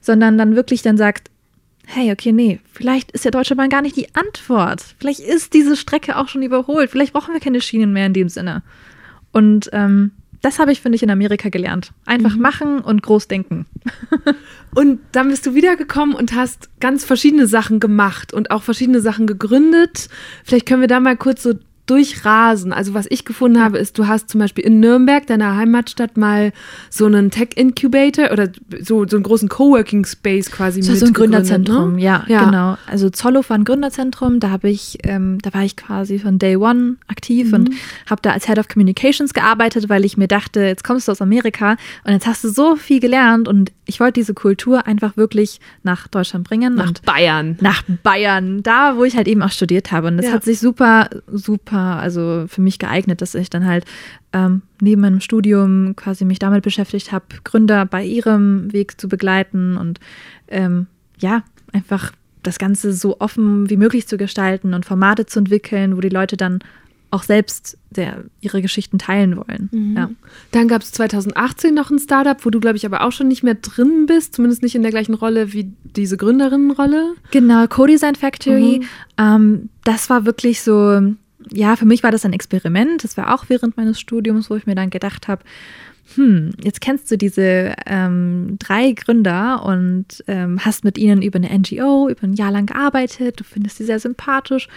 sondern 0.00 0.38
dann 0.38 0.56
wirklich 0.56 0.82
dann 0.82 0.96
sagt, 0.96 1.30
hey, 1.86 2.12
okay, 2.12 2.32
nee, 2.32 2.60
vielleicht 2.72 3.12
ist 3.12 3.24
der 3.24 3.32
Deutsche 3.32 3.56
Bahn 3.56 3.68
gar 3.68 3.82
nicht 3.82 3.96
die 3.96 4.14
Antwort. 4.14 4.82
Vielleicht 4.98 5.20
ist 5.20 5.52
diese 5.52 5.76
Strecke 5.76 6.16
auch 6.16 6.28
schon 6.28 6.42
überholt. 6.42 6.90
Vielleicht 6.90 7.12
brauchen 7.12 7.34
wir 7.34 7.40
keine 7.40 7.60
Schienen 7.60 7.92
mehr 7.92 8.06
in 8.06 8.14
dem 8.14 8.28
Sinne. 8.28 8.62
Und 9.32 9.70
ähm, 9.72 10.12
das 10.42 10.58
habe 10.58 10.72
ich, 10.72 10.80
finde 10.80 10.96
ich, 10.96 11.02
in 11.02 11.10
Amerika 11.10 11.48
gelernt. 11.48 11.92
Einfach 12.04 12.34
mhm. 12.34 12.42
machen 12.42 12.80
und 12.80 13.02
groß 13.02 13.28
denken. 13.28 13.66
und 14.74 15.00
dann 15.12 15.28
bist 15.28 15.46
du 15.46 15.54
wiedergekommen 15.54 16.14
und 16.14 16.34
hast 16.34 16.68
ganz 16.80 17.04
verschiedene 17.04 17.46
Sachen 17.46 17.78
gemacht 17.78 18.32
und 18.32 18.50
auch 18.50 18.62
verschiedene 18.62 19.00
Sachen 19.00 19.26
gegründet. 19.26 20.08
Vielleicht 20.44 20.66
können 20.66 20.80
wir 20.80 20.88
da 20.88 20.98
mal 20.98 21.16
kurz 21.16 21.44
so 21.44 21.54
durchrasen. 21.86 22.72
Also 22.72 22.94
was 22.94 23.06
ich 23.10 23.24
gefunden 23.24 23.62
habe, 23.62 23.78
ist, 23.78 23.98
du 23.98 24.06
hast 24.06 24.28
zum 24.28 24.38
Beispiel 24.38 24.64
in 24.64 24.78
Nürnberg, 24.78 25.26
deiner 25.26 25.56
Heimatstadt, 25.56 26.16
mal 26.16 26.52
so 26.90 27.06
einen 27.06 27.30
Tech-Incubator 27.30 28.30
oder 28.30 28.50
so, 28.80 29.06
so 29.08 29.16
einen 29.16 29.24
großen 29.24 29.48
Coworking 29.48 30.04
Space 30.04 30.50
quasi 30.50 30.80
so, 30.80 30.94
so 30.94 31.06
ein 31.06 31.12
Gründerzentrum, 31.12 31.96
ne? 31.96 32.02
ja, 32.02 32.24
ja, 32.28 32.44
genau. 32.44 32.78
Also 32.86 33.10
Zollhof 33.10 33.50
war 33.50 33.58
ein 33.58 33.64
Gründerzentrum, 33.64 34.38
da 34.38 34.50
habe 34.50 34.70
ich, 34.70 34.98
ähm, 35.02 35.38
da 35.42 35.52
war 35.54 35.64
ich 35.64 35.76
quasi 35.76 36.20
von 36.20 36.38
Day 36.38 36.56
One 36.56 36.96
aktiv 37.08 37.48
mhm. 37.48 37.54
und 37.54 37.70
habe 38.08 38.22
da 38.22 38.30
als 38.30 38.46
Head 38.46 38.58
of 38.58 38.68
Communications 38.68 39.34
gearbeitet, 39.34 39.88
weil 39.88 40.04
ich 40.04 40.16
mir 40.16 40.28
dachte, 40.28 40.60
jetzt 40.60 40.84
kommst 40.84 41.08
du 41.08 41.12
aus 41.12 41.20
Amerika 41.20 41.76
und 42.04 42.12
jetzt 42.12 42.26
hast 42.28 42.44
du 42.44 42.48
so 42.48 42.76
viel 42.76 43.00
gelernt 43.00 43.48
und 43.48 43.72
ich 43.86 43.98
wollte 43.98 44.14
diese 44.14 44.34
Kultur 44.34 44.86
einfach 44.86 45.16
wirklich 45.16 45.60
nach 45.82 46.06
Deutschland 46.06 46.48
bringen. 46.48 46.76
Nach 46.76 46.92
Bayern. 47.04 47.56
Nach 47.60 47.82
Bayern, 48.02 48.62
da 48.62 48.96
wo 48.96 49.04
ich 49.04 49.16
halt 49.16 49.26
eben 49.26 49.42
auch 49.42 49.50
studiert 49.50 49.90
habe. 49.90 50.06
Und 50.06 50.18
das 50.18 50.26
ja. 50.26 50.32
hat 50.32 50.44
sich 50.44 50.60
super, 50.60 51.10
super 51.26 51.81
super, 51.82 52.00
also 52.00 52.44
für 52.48 52.60
mich 52.60 52.78
geeignet, 52.78 53.20
dass 53.20 53.34
ich 53.34 53.50
dann 53.50 53.66
halt 53.66 53.84
ähm, 54.32 54.62
neben 54.80 55.02
meinem 55.02 55.20
Studium 55.20 55.94
quasi 55.96 56.24
mich 56.24 56.38
damit 56.38 56.62
beschäftigt 56.62 57.12
habe, 57.12 57.26
Gründer 57.44 57.84
bei 57.86 58.04
ihrem 58.04 58.72
Weg 58.72 59.00
zu 59.00 59.08
begleiten 59.08 59.76
und 59.76 59.98
ähm, 60.48 60.86
ja, 61.18 61.42
einfach 61.72 62.12
das 62.42 62.58
Ganze 62.58 62.92
so 62.92 63.20
offen 63.20 63.70
wie 63.70 63.76
möglich 63.76 64.08
zu 64.08 64.16
gestalten 64.16 64.74
und 64.74 64.84
Formate 64.84 65.26
zu 65.26 65.38
entwickeln, 65.38 65.96
wo 65.96 66.00
die 66.00 66.08
Leute 66.08 66.36
dann 66.36 66.60
auch 67.12 67.24
selbst 67.24 67.76
der, 67.90 68.24
ihre 68.40 68.62
Geschichten 68.62 68.98
teilen 68.98 69.36
wollen. 69.36 69.68
Mhm. 69.70 69.96
Ja. 69.96 70.10
Dann 70.50 70.66
gab 70.66 70.80
es 70.80 70.92
2018 70.92 71.74
noch 71.74 71.90
ein 71.90 71.98
Startup, 71.98 72.42
wo 72.42 72.48
du, 72.48 72.58
glaube 72.58 72.78
ich, 72.78 72.86
aber 72.86 73.02
auch 73.02 73.12
schon 73.12 73.28
nicht 73.28 73.42
mehr 73.42 73.54
drin 73.54 74.06
bist, 74.06 74.34
zumindest 74.34 74.62
nicht 74.62 74.74
in 74.74 74.82
der 74.82 74.90
gleichen 74.90 75.12
Rolle 75.12 75.52
wie 75.52 75.70
diese 75.84 76.16
Gründerinnenrolle. 76.16 77.12
Genau, 77.30 77.66
Co-Design 77.66 78.14
Factory. 78.14 78.80
Mhm. 78.80 78.86
Ähm, 79.18 79.68
das 79.84 80.08
war 80.08 80.24
wirklich 80.24 80.62
so 80.62 81.02
ja, 81.50 81.76
für 81.76 81.86
mich 81.86 82.02
war 82.02 82.10
das 82.10 82.24
ein 82.24 82.32
Experiment. 82.32 83.04
Das 83.04 83.16
war 83.16 83.34
auch 83.34 83.46
während 83.48 83.76
meines 83.76 83.98
Studiums, 84.00 84.50
wo 84.50 84.56
ich 84.56 84.66
mir 84.66 84.74
dann 84.74 84.90
gedacht 84.90 85.28
habe, 85.28 85.42
hm, 86.14 86.50
jetzt 86.62 86.80
kennst 86.80 87.10
du 87.10 87.16
diese 87.16 87.74
ähm, 87.86 88.56
drei 88.58 88.92
Gründer 88.92 89.64
und 89.64 90.22
ähm, 90.26 90.64
hast 90.64 90.84
mit 90.84 90.98
ihnen 90.98 91.22
über 91.22 91.36
eine 91.36 91.56
NGO 91.56 92.08
über 92.08 92.24
ein 92.24 92.34
Jahr 92.34 92.50
lang 92.50 92.66
gearbeitet, 92.66 93.40
du 93.40 93.44
findest 93.44 93.78
sie 93.78 93.84
sehr 93.84 94.00
sympathisch. 94.00 94.68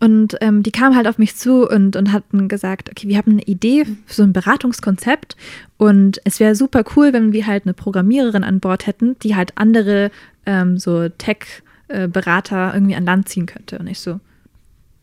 Und 0.00 0.36
ähm, 0.40 0.62
die 0.62 0.72
kamen 0.72 0.96
halt 0.96 1.06
auf 1.06 1.18
mich 1.18 1.36
zu 1.36 1.68
und, 1.68 1.94
und 1.94 2.12
hatten 2.12 2.48
gesagt, 2.48 2.90
okay, 2.90 3.06
wir 3.06 3.16
haben 3.16 3.32
eine 3.32 3.42
Idee 3.42 3.84
für 3.84 4.14
so 4.14 4.22
ein 4.24 4.32
Beratungskonzept 4.32 5.36
und 5.78 6.20
es 6.24 6.40
wäre 6.40 6.56
super 6.56 6.82
cool, 6.96 7.12
wenn 7.12 7.32
wir 7.32 7.46
halt 7.46 7.64
eine 7.64 7.74
Programmiererin 7.74 8.42
an 8.42 8.58
Bord 8.58 8.86
hätten, 8.88 9.16
die 9.20 9.36
halt 9.36 9.52
andere 9.54 10.10
ähm, 10.46 10.78
so 10.78 11.08
Tech-Berater 11.08 12.72
äh, 12.72 12.76
irgendwie 12.76 12.96
an 12.96 13.04
Land 13.04 13.28
ziehen 13.28 13.46
könnte. 13.46 13.78
Und 13.78 13.86
ich 13.86 14.00
so, 14.00 14.18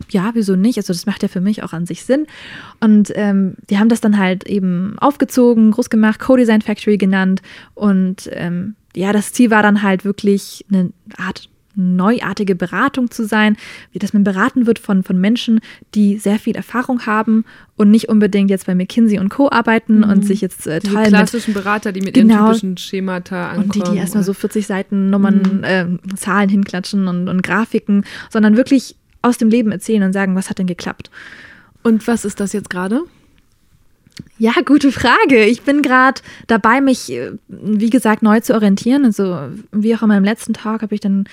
ja, 0.10 0.32
wieso 0.34 0.56
nicht? 0.56 0.78
Also 0.78 0.94
das 0.94 1.06
macht 1.06 1.24
ja 1.24 1.28
für 1.28 1.42
mich 1.42 1.64
auch 1.64 1.74
an 1.74 1.86
sich 1.86 2.04
Sinn. 2.04 2.28
Und 2.80 3.12
ähm, 3.16 3.56
die 3.70 3.78
haben 3.78 3.90
das 3.90 4.02
dann 4.02 4.18
halt 4.18 4.46
eben 4.46 4.96
aufgezogen, 5.00 5.72
groß 5.72 5.90
gemacht, 5.90 6.20
Co-Design 6.20 6.62
Factory 6.62 6.98
genannt. 6.98 7.42
Und 7.74 8.30
ähm, 8.34 8.76
ja, 8.96 9.14
das 9.14 9.34
Ziel 9.34 9.52
war 9.52 9.64
dann 9.64 9.84
halt 9.84 10.06
wirklich 10.06 10.66
eine 10.70 10.92
Art 11.18 11.50
neuartige 11.76 12.56
Beratung 12.56 13.12
zu 13.12 13.26
sein, 13.26 13.58
wie 13.92 14.00
dass 14.00 14.14
man 14.14 14.24
beraten 14.24 14.66
wird 14.66 14.80
von, 14.80 15.04
von 15.04 15.20
Menschen, 15.20 15.60
die 15.96 16.18
sehr 16.18 16.40
viel 16.40 16.56
Erfahrung 16.56 17.06
haben 17.06 17.46
und 17.78 17.92
nicht 17.92 18.10
unbedingt 18.10 18.50
jetzt 18.50 18.66
bei 18.66 18.76
McKinsey 18.76 19.20
und 19.20 19.30
Co. 19.30 19.50
arbeiten 19.50 20.00
mhm. 20.00 20.04
und 20.10 20.26
sich 20.26 20.42
jetzt 20.42 20.68
äh, 20.68 20.80
toll 20.80 21.04
Die 21.04 21.10
klassischen 21.10 21.54
mit, 21.54 21.64
Berater, 21.64 21.92
die 21.92 22.02
mit 22.02 22.14
genau, 22.14 22.36
ihren 22.36 22.46
typischen 22.48 22.78
Schemata 22.78 23.50
ankommen. 23.50 23.66
Und 23.66 23.76
die, 23.76 23.92
die 23.92 23.98
erstmal 23.98 24.24
so 24.24 24.34
40 24.34 24.68
Seiten 24.68 25.10
Nummern, 25.10 25.60
mhm. 25.60 25.64
äh, 25.64 26.16
Zahlen 26.16 26.50
hinklatschen 26.50 27.08
und, 27.08 27.30
und 27.30 27.42
Grafiken, 27.42 28.06
sondern 28.30 28.58
wirklich 28.58 28.96
aus 29.22 29.38
dem 29.38 29.50
Leben 29.50 29.72
erzählen 29.72 30.04
und 30.04 30.14
sagen, 30.14 30.36
was 30.36 30.50
hat 30.50 30.60
denn 30.60 30.68
geklappt. 30.68 31.10
Und 31.84 32.08
was 32.08 32.26
ist 32.26 32.40
das 32.40 32.54
jetzt 32.54 32.70
gerade? 32.70 33.02
Ja, 34.38 34.54
gute 34.66 34.92
Frage. 34.92 35.46
Ich 35.46 35.62
bin 35.62 35.82
gerade 35.82 36.22
dabei, 36.48 36.82
mich, 36.82 37.12
äh, 37.12 37.32
wie 37.48 37.90
gesagt, 37.90 38.24
neu 38.24 38.40
zu 38.40 38.54
orientieren. 38.54 39.06
Also, 39.06 39.50
wie 39.72 39.96
auch 39.96 40.02
in 40.02 40.10
meinem 40.10 40.24
letzten 40.24 40.54
Tag 40.54 40.82
habe 40.82 40.94
ich 40.94 41.02
dann 41.02 41.26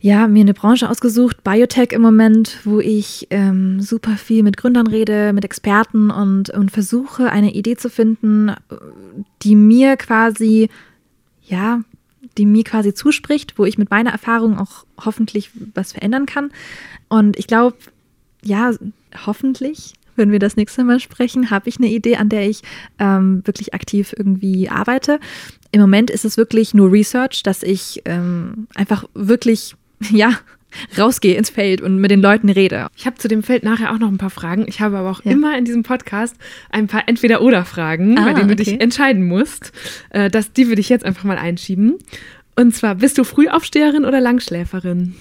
ja, 0.00 0.28
mir 0.28 0.42
eine 0.42 0.54
Branche 0.54 0.88
ausgesucht, 0.88 1.42
Biotech 1.42 1.92
im 1.92 2.02
Moment, 2.02 2.60
wo 2.64 2.80
ich 2.80 3.26
ähm, 3.30 3.80
super 3.80 4.16
viel 4.16 4.42
mit 4.42 4.56
Gründern 4.56 4.86
rede, 4.86 5.32
mit 5.32 5.44
Experten 5.44 6.10
und, 6.10 6.50
und 6.50 6.70
versuche, 6.70 7.30
eine 7.30 7.54
Idee 7.54 7.76
zu 7.76 7.88
finden, 7.88 8.52
die 9.42 9.56
mir 9.56 9.96
quasi, 9.96 10.68
ja, 11.42 11.80
die 12.36 12.46
mir 12.46 12.64
quasi 12.64 12.92
zuspricht, 12.92 13.58
wo 13.58 13.64
ich 13.64 13.78
mit 13.78 13.90
meiner 13.90 14.10
Erfahrung 14.10 14.58
auch 14.58 14.84
hoffentlich 15.04 15.50
was 15.74 15.92
verändern 15.92 16.26
kann. 16.26 16.50
Und 17.08 17.38
ich 17.38 17.46
glaube, 17.46 17.76
ja, 18.42 18.72
hoffentlich, 19.26 19.94
wenn 20.16 20.32
wir 20.32 20.38
das 20.38 20.56
nächste 20.56 20.84
Mal 20.84 21.00
sprechen, 21.00 21.50
habe 21.50 21.68
ich 21.68 21.78
eine 21.78 21.88
Idee, 21.88 22.16
an 22.16 22.28
der 22.28 22.48
ich 22.48 22.62
ähm, 22.98 23.42
wirklich 23.44 23.74
aktiv 23.74 24.14
irgendwie 24.16 24.68
arbeite. 24.68 25.20
Im 25.72 25.80
Moment 25.80 26.10
ist 26.10 26.24
es 26.24 26.36
wirklich 26.36 26.74
nur 26.74 26.90
Research, 26.90 27.42
dass 27.42 27.62
ich 27.62 28.02
ähm, 28.04 28.66
einfach 28.74 29.04
wirklich, 29.14 29.76
ja, 30.10 30.38
rausgehe 30.98 31.36
ins 31.36 31.50
Feld 31.50 31.80
und 31.80 31.98
mit 31.98 32.10
den 32.10 32.20
Leuten 32.20 32.50
rede. 32.50 32.88
Ich 32.96 33.06
habe 33.06 33.16
zu 33.16 33.28
dem 33.28 33.42
Feld 33.42 33.62
nachher 33.62 33.92
auch 33.92 33.98
noch 33.98 34.08
ein 34.08 34.18
paar 34.18 34.30
Fragen. 34.30 34.66
Ich 34.68 34.80
habe 34.80 34.98
aber 34.98 35.10
auch 35.10 35.24
ja. 35.24 35.30
immer 35.30 35.56
in 35.56 35.64
diesem 35.64 35.82
Podcast 35.82 36.36
ein 36.70 36.86
paar 36.86 37.08
Entweder-Oder-Fragen, 37.08 38.18
ah, 38.18 38.24
bei 38.24 38.32
denen 38.34 38.48
du 38.48 38.56
dich 38.56 38.80
entscheiden 38.80 39.26
musst. 39.26 39.72
Äh, 40.10 40.28
das, 40.30 40.52
die 40.52 40.68
würde 40.68 40.80
ich 40.80 40.88
jetzt 40.88 41.04
einfach 41.04 41.24
mal 41.24 41.38
einschieben. 41.38 41.94
Und 42.56 42.74
zwar, 42.74 42.96
bist 42.96 43.18
du 43.18 43.24
Frühaufsteherin 43.24 44.04
oder 44.04 44.20
Langschläferin? 44.20 45.14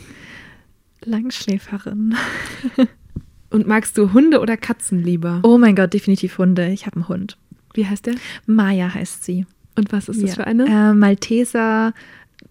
Langschläferin. 1.05 2.15
Und 3.49 3.67
magst 3.67 3.97
du 3.97 4.11
Hunde 4.11 4.41
oder 4.41 4.57
Katzen 4.57 5.01
lieber? 5.01 5.39
Oh 5.43 5.57
mein 5.57 5.75
Gott, 5.75 5.93
definitiv 5.93 6.37
Hunde. 6.37 6.69
Ich 6.71 6.85
habe 6.85 6.97
einen 6.97 7.07
Hund. 7.07 7.37
Wie 7.73 7.85
heißt 7.85 8.05
der? 8.05 8.15
Maya 8.45 8.93
heißt 8.93 9.23
sie. 9.23 9.45
Und 9.75 9.91
was 9.91 10.09
ist 10.09 10.21
das 10.21 10.31
ja. 10.31 10.35
für 10.35 10.47
eine? 10.47 10.65
Äh, 10.65 10.93
Malteser 10.93 11.93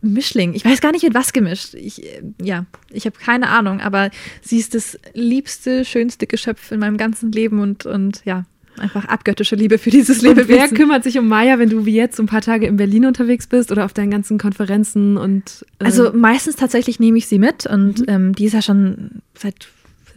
Mischling. 0.01 0.55
Ich 0.55 0.65
weiß 0.65 0.81
gar 0.81 0.93
nicht, 0.93 1.03
mit 1.03 1.15
was 1.15 1.33
gemischt. 1.33 1.75
Ich, 1.75 2.05
äh, 2.05 2.23
ja, 2.41 2.67
ich 2.91 3.07
habe 3.07 3.19
keine 3.19 3.49
Ahnung, 3.49 3.81
aber 3.81 4.11
sie 4.43 4.59
ist 4.59 4.75
das 4.75 4.99
liebste, 5.15 5.85
schönste 5.85 6.27
Geschöpf 6.27 6.71
in 6.71 6.81
meinem 6.81 6.97
ganzen 6.97 7.33
Leben 7.33 7.61
und, 7.61 7.87
und 7.87 8.25
ja, 8.25 8.45
einfach 8.79 9.05
abgöttische 9.07 9.57
Liebe 9.57 9.79
für 9.79 9.91
dieses 9.91 10.23
Leben. 10.23 10.43
Wer 10.47 10.69
kümmert 10.69 11.05
sich 11.05 11.19
um 11.19 11.29
Maya, 11.29 11.59
wenn 11.59 11.71
du 11.71 11.87
wie 11.87 11.95
jetzt 11.95 12.19
ein 12.19 12.27
paar 12.27 12.41
Tage 12.41 12.67
in 12.67 12.77
Berlin 12.77 13.07
unterwegs 13.07 13.47
bist 13.47 13.73
oder 13.73 13.85
auf 13.85 13.93
deinen 13.93 14.11
ganzen 14.11 14.39
Konferenzen 14.39 15.17
und 15.17 15.65
äh 15.79 15.85
also 15.85 16.13
meistens 16.13 16.57
tatsächlich 16.57 17.01
nehme 17.01 17.19
ich 17.19 17.27
sie 17.27 17.39
mit 17.39 17.67
und 17.67 18.01
mhm. 18.01 18.05
ähm, 18.09 18.35
die 18.35 18.47
ist 18.47 18.53
ja 18.53 18.63
schon 18.63 19.23
seit 19.35 19.69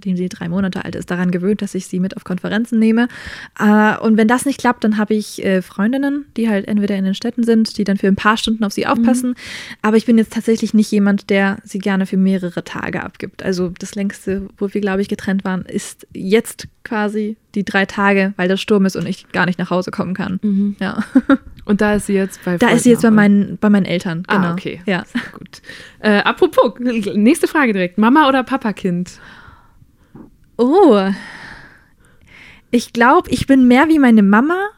seitdem 0.08 0.18
sie 0.18 0.30
drei 0.30 0.48
Monate 0.48 0.86
alt 0.86 0.96
ist, 0.96 1.12
daran 1.12 1.32
gewöhnt, 1.32 1.62
dass 1.62 1.76
ich 1.76 1.88
sie 1.88 2.00
mit 2.00 2.16
auf 2.16 2.24
Konferenzen 2.24 2.80
nehme. 2.80 3.08
Äh, 3.60 3.98
und 3.98 4.18
wenn 4.18 4.28
das 4.28 4.46
nicht 4.46 4.60
klappt, 4.60 4.84
dann 4.84 4.98
habe 4.98 5.14
ich 5.14 5.44
äh, 5.44 5.62
Freundinnen, 5.62 6.26
die 6.38 6.50
halt 6.50 6.68
entweder 6.68 6.96
in 6.96 7.06
den 7.06 7.14
Städten 7.14 7.44
sind, 7.44 7.78
die 7.78 7.84
dann 7.84 7.98
für 7.98 8.08
ein 8.08 8.16
paar 8.16 8.38
Stunden 8.38 8.64
auf 8.64 8.74
sie 8.74 8.88
aufpassen. 8.88 9.32
Mhm. 9.32 9.36
Aber 9.82 9.98
ich 9.98 10.06
bin 10.06 10.18
jetzt 10.18 10.34
tatsächlich 10.34 10.74
nicht 10.74 10.92
jemand, 10.92 11.30
der 11.30 11.58
sie 11.64 11.80
gerne 11.80 12.06
für 12.06 12.18
mehrere 12.18 12.64
Tage 12.64 13.04
abgibt. 13.04 13.44
Also 13.44 13.72
das 13.80 13.96
längste, 13.96 14.48
wo 14.58 14.74
wir, 14.74 14.82
glaube 14.82 15.02
ich, 15.02 15.10
getrennt 15.10 15.44
waren, 15.44 15.64
ist 15.64 16.08
jetzt 16.14 16.68
quasi 16.84 17.36
die 17.56 17.66
drei 17.66 17.86
Tage, 17.86 18.34
weil 18.38 18.48
der 18.48 18.58
Sturm 18.58 18.86
ist 18.86 18.96
und 18.96 19.06
ich 19.08 19.30
gar 19.32 19.46
nicht 19.46 19.60
nach 19.60 19.70
Hause 19.70 19.92
kommen 19.92 20.14
kann. 20.14 20.40
Mhm. 20.42 20.76
Ja. 20.80 21.04
Und 21.66 21.82
da 21.82 21.96
ist 21.96 22.06
sie 22.06 22.14
jetzt 22.14 22.46
bei 22.46 22.58
Da 22.58 22.70
ist 22.70 22.84
sie 22.84 22.92
jetzt 22.92 23.02
bei 23.02 23.12
meinen, 23.12 23.58
bei 23.58 23.70
meinen 23.70 23.86
Eltern. 23.86 24.24
Ah, 24.28 24.36
genau. 24.36 24.48
Ah, 24.48 24.54
okay. 24.54 24.82
Ja. 24.86 25.04
Sehr 25.06 25.22
gut. 25.34 25.62
Äh, 26.00 26.20
apropos, 26.20 26.76
nächste 26.80 27.50
Frage 27.50 27.74
direkt. 27.74 27.98
Mama 27.98 28.30
oder 28.30 28.44
Papa-Kind? 28.44 29.20
Oh. 30.58 31.12
Ich 32.72 32.92
glaube, 32.92 33.30
ich 33.30 33.48
bin 33.48 33.68
mehr 33.68 33.88
wie 33.88 34.00
meine 34.00 34.24
Mama, 34.24 34.70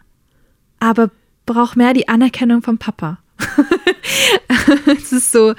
aber 0.79 1.09
brauche 1.45 1.77
mehr 1.77 1.93
die 1.93 2.07
Anerkennung 2.07 2.61
vom 2.61 2.77
Papa. 2.77 3.19
es 4.85 5.11
ist 5.11 5.31
so, 5.31 5.53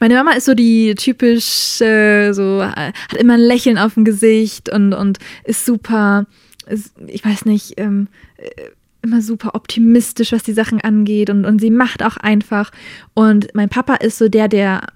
meine 0.00 0.14
Mama 0.14 0.32
ist 0.32 0.46
so 0.46 0.54
die 0.54 0.94
typisch, 0.94 1.80
äh, 1.80 2.32
so, 2.32 2.64
hat 2.64 2.94
immer 3.18 3.34
ein 3.34 3.40
Lächeln 3.40 3.78
auf 3.78 3.94
dem 3.94 4.04
Gesicht 4.04 4.70
und, 4.70 4.94
und 4.94 5.18
ist 5.44 5.66
super, 5.66 6.26
ist, 6.66 6.94
ich 7.06 7.24
weiß 7.24 7.44
nicht, 7.44 7.74
ähm, 7.76 8.08
äh, 8.38 8.70
immer 9.02 9.20
super 9.20 9.54
optimistisch, 9.54 10.32
was 10.32 10.42
die 10.42 10.52
Sachen 10.52 10.80
angeht 10.80 11.28
und, 11.28 11.44
und 11.44 11.60
sie 11.60 11.70
macht 11.70 12.02
auch 12.02 12.16
einfach. 12.16 12.70
Und 13.14 13.54
mein 13.54 13.68
Papa 13.68 13.96
ist 13.96 14.18
so 14.18 14.28
der, 14.28 14.48
der, 14.48 14.86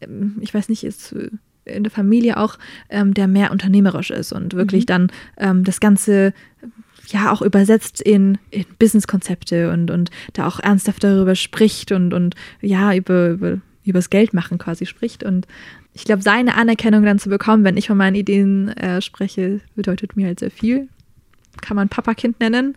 ähm, 0.00 0.36
ich 0.40 0.54
weiß 0.54 0.68
nicht, 0.68 0.84
ist 0.84 1.14
in 1.64 1.84
der 1.84 1.90
Familie 1.90 2.36
auch, 2.36 2.58
ähm, 2.88 3.14
der 3.14 3.26
mehr 3.26 3.50
unternehmerisch 3.50 4.10
ist 4.10 4.32
und 4.32 4.54
wirklich 4.54 4.84
mhm. 4.84 4.86
dann 4.86 5.12
ähm, 5.36 5.64
das 5.64 5.80
Ganze 5.80 6.32
ja 7.08 7.30
auch 7.32 7.42
übersetzt 7.42 8.00
in, 8.00 8.38
in 8.50 8.64
Businesskonzepte 8.78 9.70
und, 9.70 9.90
und 9.90 10.10
da 10.32 10.46
auch 10.46 10.60
ernsthaft 10.60 11.04
darüber 11.04 11.34
spricht 11.34 11.92
und, 11.92 12.14
und 12.14 12.34
ja, 12.60 12.94
über, 12.94 13.30
über 13.30 13.58
übers 13.84 14.08
Geld 14.08 14.32
machen 14.32 14.56
quasi 14.56 14.86
spricht. 14.86 15.22
Und 15.22 15.46
ich 15.92 16.04
glaube, 16.04 16.22
seine 16.22 16.54
Anerkennung 16.54 17.04
dann 17.04 17.18
zu 17.18 17.28
bekommen, 17.28 17.64
wenn 17.64 17.76
ich 17.76 17.88
von 17.88 17.98
meinen 17.98 18.14
Ideen 18.14 18.68
äh, 18.68 19.02
spreche, 19.02 19.60
bedeutet 19.74 20.16
mir 20.16 20.26
halt 20.26 20.40
sehr 20.40 20.50
viel 20.50 20.88
kann 21.60 21.76
man 21.76 21.88
Papakind 21.88 22.40
nennen. 22.40 22.76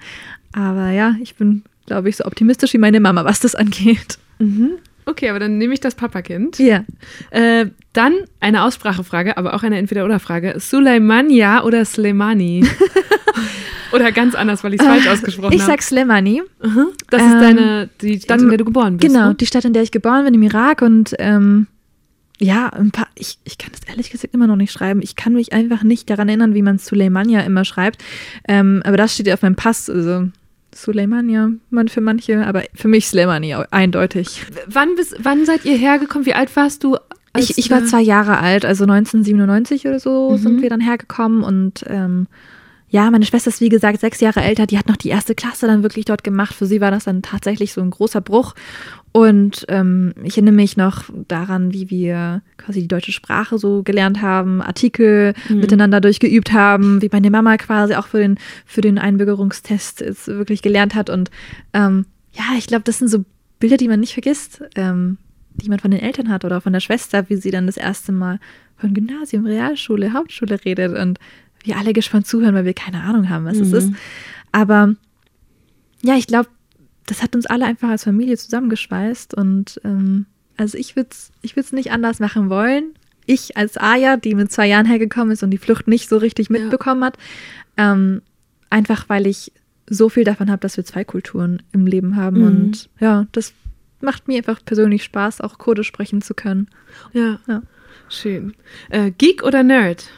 Aber 0.54 0.92
ja, 0.92 1.16
ich 1.22 1.36
bin, 1.36 1.64
glaube 1.86 2.10
ich, 2.10 2.18
so 2.18 2.26
optimistisch 2.26 2.74
wie 2.74 2.78
meine 2.78 3.00
Mama, 3.00 3.26
was 3.26 3.40
das 3.40 3.56
angeht. 3.56 4.18
Mhm. 4.40 4.78
Okay, 5.08 5.30
aber 5.30 5.40
dann 5.40 5.58
nehme 5.58 5.74
ich 5.74 5.80
das 5.80 5.96
Papakind. 5.96 6.60
Ja. 6.60 6.84
Äh, 7.32 7.68
dann 7.94 8.14
eine 8.42 8.64
Aussprachefrage, 8.64 9.38
aber 9.38 9.54
auch 9.54 9.64
eine 9.64 9.78
Entweder-Oder-Frage. 9.78 10.56
Suleimania 10.60 11.64
oder 11.64 11.86
Slemani? 11.86 12.68
oder 13.94 14.12
ganz 14.12 14.36
anders, 14.36 14.66
weil 14.66 14.74
ich 14.74 14.82
es 14.82 14.86
falsch 14.86 15.06
äh, 15.06 15.10
ausgesprochen 15.10 15.46
habe. 15.46 15.56
Ich 15.56 15.64
sag 15.64 15.82
Slemani. 15.82 16.44
Mhm. 16.62 16.88
Das 17.10 17.22
ist 17.22 17.34
deine, 17.36 17.90
die 18.02 18.20
Stadt, 18.20 18.42
in 18.42 18.50
der 18.50 18.58
du 18.58 18.66
geboren 18.66 18.98
bist. 18.98 19.14
Genau, 19.14 19.30
ne? 19.30 19.36
die 19.36 19.46
Stadt, 19.46 19.64
in 19.64 19.72
der 19.72 19.84
ich 19.84 19.92
geboren 19.92 20.26
bin, 20.26 20.34
im 20.34 20.44
Irak. 20.44 20.82
Und 20.82 21.16
ähm, 21.20 21.68
ja, 22.38 22.68
ein 22.68 22.92
paar, 22.92 23.08
ich, 23.16 23.40
ich 23.46 23.58
kann 23.58 23.72
das 23.72 23.88
ehrlich 23.90 24.10
gesagt 24.10 24.34
immer 24.34 24.48
noch 24.48 24.58
nicht 24.58 24.74
schreiben. 24.74 25.02
Ich 25.02 25.16
kann 25.16 25.32
mich 25.32 25.54
einfach 25.54 25.84
nicht 25.84 26.10
daran 26.10 26.28
erinnern, 26.28 26.54
wie 26.54 26.62
man 26.62 26.80
Suleimania 26.80 27.42
immer 27.42 27.64
schreibt. 27.64 28.04
Ähm, 28.46 28.82
aber 28.86 28.98
das 28.98 29.14
steht 29.14 29.28
ja 29.28 29.36
auf 29.36 29.42
meinem 29.42 29.56
Pass. 29.56 29.90
Also 29.90 30.28
Suleimania, 30.78 31.52
man 31.70 31.88
für 31.88 32.02
manche, 32.02 32.46
aber 32.46 32.64
für 32.74 32.88
mich 32.88 33.10
Suleimani 33.10 33.56
eindeutig. 33.72 34.46
Wann, 34.68 34.96
bist, 34.96 35.16
wann 35.20 35.46
seid 35.46 35.66
ihr 35.66 35.78
hergekommen? 35.78 36.26
Wie 36.26 36.34
alt 36.34 36.56
warst 36.56 36.84
du? 36.84 36.98
Ich, 37.36 37.58
ich 37.58 37.70
war 37.70 37.86
zwei 37.86 38.02
Jahre 38.02 38.38
alt, 38.38 38.66
also 38.66 38.84
1997 38.84 39.88
oder 39.88 40.00
so 40.00 40.32
mhm. 40.32 40.38
sind 40.38 40.62
wir 40.62 40.70
dann 40.70 40.82
hergekommen 40.82 41.44
und 41.44 41.84
ähm, 41.88 42.28
ja, 42.90 43.12
meine 43.12 43.26
Schwester 43.26 43.50
ist 43.50 43.60
wie 43.60 43.70
gesagt 43.70 44.00
sechs 44.00 44.22
Jahre 44.22 44.42
älter, 44.42 44.66
die 44.66 44.78
hat 44.78 44.88
noch 44.88 44.96
die 44.96 45.10
erste 45.10 45.36
Klasse 45.36 45.68
dann 45.68 45.84
wirklich 45.84 46.06
dort 46.06 46.24
gemacht. 46.24 46.56
Für 46.56 46.66
sie 46.66 46.80
war 46.80 46.90
das 46.90 47.04
dann 47.04 47.22
tatsächlich 47.22 47.74
so 47.74 47.82
ein 47.82 47.90
großer 47.90 48.22
Bruch. 48.22 48.56
Und 49.12 49.66
ähm, 49.68 50.14
ich 50.24 50.38
erinnere 50.38 50.56
mich 50.56 50.78
noch 50.78 51.04
daran, 51.28 51.74
wie 51.74 51.90
wir 51.90 52.42
quasi 52.56 52.82
die 52.82 52.88
deutsche 52.88 53.12
Sprache 53.12 53.58
so 53.58 53.84
gelernt 53.84 54.22
haben, 54.22 54.62
Artikel 54.62 55.34
mhm. 55.50 55.60
miteinander 55.60 56.00
durchgeübt 56.00 56.54
haben, 56.54 57.02
wie 57.02 57.10
meine 57.12 57.30
Mama 57.30 57.58
quasi 57.58 57.96
auch 57.96 58.08
für 58.08 58.20
den, 58.20 58.38
für 58.66 58.82
den 58.82 58.98
Einbürgerungstest 58.98 60.00
jetzt 60.02 60.28
wirklich 60.28 60.62
gelernt 60.62 60.96
hat. 60.96 61.10
Und 61.10 61.30
ähm, 61.74 62.06
ja, 62.32 62.44
ich 62.58 62.68
glaube, 62.68 62.84
das 62.84 63.00
sind 63.00 63.10
so 63.10 63.26
Bilder, 63.60 63.78
die 63.78 63.90
man 63.90 64.00
nicht 64.00 64.14
vergisst, 64.14 64.62
ähm, 64.76 65.18
die 65.56 65.68
man 65.68 65.80
von 65.80 65.92
den 65.92 66.00
Eltern 66.00 66.30
hat 66.30 66.46
oder 66.46 66.62
von 66.62 66.72
der 66.72 66.80
Schwester, 66.80 67.30
wie 67.30 67.36
sie 67.36 67.52
dann 67.52 67.66
das 67.66 67.78
erste 67.78 68.14
Mal 68.14 68.40
von 68.78 68.94
Gymnasium, 68.94 69.46
Realschule, 69.46 70.14
Hauptschule 70.14 70.64
redet 70.64 70.98
und 70.98 71.20
wir 71.68 71.78
alle 71.78 71.94
gespannt 71.94 72.28
zuhören, 72.28 72.56
weil 72.56 72.66
wir 72.66 72.74
keine 72.74 73.02
Ahnung 73.02 73.30
haben, 73.30 73.46
was 73.46 73.58
mhm. 73.58 73.64
es 73.64 73.74
ist. 73.74 73.94
Aber 74.52 74.96
ja, 76.02 76.16
ich 76.16 76.28
glaube, 76.28 76.50
das 77.06 77.24
hat 77.24 77.36
uns 77.36 77.46
alle 77.46 77.66
einfach 77.66 77.90
als 77.90 78.04
Familie 78.04 78.38
zusammengeschweißt 78.38 79.34
und 79.34 79.80
ähm, 79.84 80.26
also 80.58 80.78
ich 80.78 80.96
würde 80.96 81.10
es 81.12 81.32
ich 81.42 81.56
nicht 81.72 81.92
anders 81.92 82.20
machen 82.20 82.50
wollen. 82.50 82.94
Ich 83.26 83.58
als 83.58 83.78
Aya, 83.78 84.18
die 84.18 84.36
mit 84.36 84.52
zwei 84.52 84.68
Jahren 84.68 84.86
hergekommen 84.86 85.32
ist 85.32 85.44
und 85.44 85.52
die 85.52 85.58
Flucht 85.58 85.88
nicht 85.88 86.10
so 86.10 86.18
richtig 86.18 86.50
mitbekommen 86.50 87.02
ja. 87.02 87.08
hat, 87.08 87.18
ähm, 87.78 88.22
einfach 88.70 89.10
weil 89.10 89.28
ich 89.28 89.52
so 89.90 90.10
viel 90.10 90.24
davon 90.24 90.52
habe, 90.52 90.60
dass 90.60 90.78
wir 90.78 90.86
zwei 90.86 91.04
Kulturen 91.04 91.62
im 91.72 91.86
Leben 91.86 92.16
haben 92.16 92.40
mhm. 92.40 92.48
und 92.48 92.90
ja, 93.00 93.28
das 93.32 93.54
macht 94.02 94.28
mir 94.28 94.38
einfach 94.38 94.60
persönlich 94.64 95.04
Spaß, 95.04 95.42
auch 95.42 95.58
Code 95.58 95.84
sprechen 95.84 96.22
zu 96.22 96.34
können. 96.34 96.68
Ja, 97.14 97.40
ja. 97.48 97.62
schön. 98.10 98.54
Äh, 98.90 99.12
Geek 99.12 99.44
oder 99.44 99.64
Nerd? 99.64 100.10